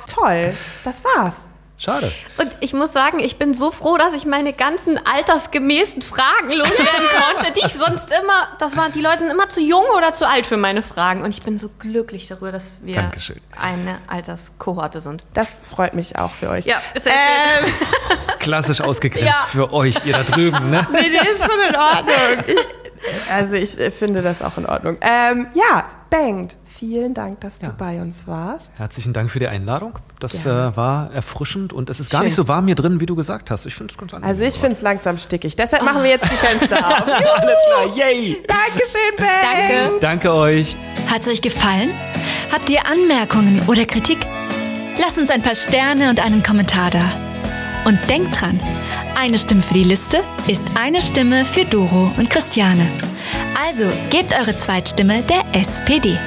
Toll, 0.07 0.53
das 0.85 1.01
war's. 1.05 1.35
Schade. 1.83 2.13
Und 2.39 2.51
ich 2.61 2.73
muss 2.73 2.93
sagen, 2.93 3.19
ich 3.19 3.37
bin 3.39 3.55
so 3.55 3.71
froh, 3.71 3.97
dass 3.97 4.15
ich 4.15 4.25
meine 4.25 4.53
ganzen 4.53 4.99
altersgemäßen 5.05 6.03
Fragen 6.03 6.51
loswerden 6.51 7.07
konnte, 7.35 7.53
die 7.53 7.61
ich 7.67 7.75
sonst 7.75 8.11
immer, 8.23 8.49
das 8.59 8.77
waren, 8.77 8.93
die 8.93 9.01
Leute 9.01 9.19
sind 9.19 9.31
immer 9.31 9.49
zu 9.49 9.61
jung 9.61 9.85
oder 9.97 10.13
zu 10.13 10.29
alt 10.29 10.47
für 10.47 10.57
meine 10.57 10.83
Fragen. 10.83 11.23
Und 11.23 11.31
ich 11.31 11.43
bin 11.43 11.59
so 11.59 11.69
glücklich 11.79 12.29
darüber, 12.29 12.53
dass 12.53 12.81
wir 12.85 12.95
Dankeschön. 12.95 13.41
eine 13.61 13.99
Alterskohorte 14.09 15.01
sind. 15.01 15.25
Das 15.35 15.49
freut 15.69 15.95
mich 15.95 16.17
auch 16.17 16.31
für 16.33 16.49
euch. 16.51 16.67
Ja, 16.67 16.81
ist 16.95 17.05
sehr 17.05 17.13
schön. 17.13 17.69
Ähm, 17.69 18.19
Klassisch 18.39 18.81
ausgegrenzt 18.81 19.27
Ja. 19.27 19.35
für 19.49 19.73
euch, 19.73 19.97
ihr 20.07 20.13
da 20.13 20.23
drüben, 20.23 20.71
ne? 20.71 20.87
nee, 20.93 21.11
die 21.11 21.29
ist 21.29 21.45
schon 21.45 21.61
in 21.69 21.77
Ordnung. 21.77 22.45
Ich, 22.47 23.31
also 23.33 23.55
ich 23.55 23.79
äh, 23.79 23.91
finde 23.91 24.23
das 24.23 24.43
auch 24.43 24.57
in 24.59 24.67
Ordnung. 24.67 24.97
Ähm, 25.01 25.49
ja, 25.55 25.85
Bengt, 26.11 26.57
vielen 26.83 27.15
Dank, 27.15 27.41
dass 27.43 27.55
Ja. 27.63 27.69
du 27.69 27.75
bei 27.77 28.01
uns 28.03 28.27
warst. 28.27 28.73
Herzlichen 28.77 29.13
Dank 29.13 29.31
für 29.31 29.39
die 29.39 29.47
Einladung. 29.47 29.93
Das 30.19 30.45
äh, 30.45 30.77
war 30.77 31.13
erfrischend 31.13 31.73
und 31.73 31.89
es 31.91 32.01
ist 32.01 32.11
gar 32.11 32.19
Schön. 32.23 32.25
nicht 32.25 32.35
so 32.35 32.49
warm 32.49 32.67
hier 32.67 32.75
drin, 32.75 32.99
wie 32.99 33.07
du 33.07 33.15
gesagt 33.15 33.53
hast. 33.53 33.67
Ich 33.67 33.75
finde 33.77 33.93
es 33.93 33.99
ganz 33.99 34.13
angenehm. 34.13 34.29
Also 34.37 34.43
ich 34.43 34.55
finde 34.61 34.73
es 34.73 34.83
langsam 34.83 35.17
stickig. 35.17 35.55
Deshalb 35.55 35.85
machen 35.85 36.03
wir 36.03 36.11
jetzt 36.11 36.25
die 36.25 36.35
Fenster 36.37 36.79
auf. 36.89 37.07
Alles 37.07 37.59
klar, 37.69 37.97
yay! 37.97 38.43
Dankeschön, 38.49 39.17
Bengt. 39.17 39.31
Danke. 39.43 39.99
Danke 40.01 40.33
euch. 40.33 40.77
Hat's 41.09 41.29
euch 41.29 41.41
gefallen? 41.41 41.91
Habt 42.53 42.69
ihr 42.69 42.81
Anmerkungen 42.85 43.63
oder 43.69 43.85
Kritik? 43.85 44.19
Lasst 45.01 45.21
uns 45.21 45.31
ein 45.31 45.41
paar 45.43 45.55
Sterne 45.55 46.11
und 46.11 46.19
einen 46.19 46.43
Kommentar 46.43 46.91
da. 46.91 47.05
Und 47.85 47.99
denkt 48.11 48.41
dran, 48.41 48.59
eine 49.17 49.39
Stimme 49.39 49.63
für 49.63 49.75
die 49.75 49.85
Liste 49.85 50.19
ist 50.49 50.65
eine 50.77 51.01
Stimme 51.01 51.45
für 51.45 51.65
Doro 51.65 52.11
und 52.19 52.29
Christiane. 52.29 52.89
Also 53.65 53.85
gebt 54.11 54.35
eure 54.37 54.57
Zweitstimme 54.57 55.23
der 55.23 55.43
SPD. 55.61 56.19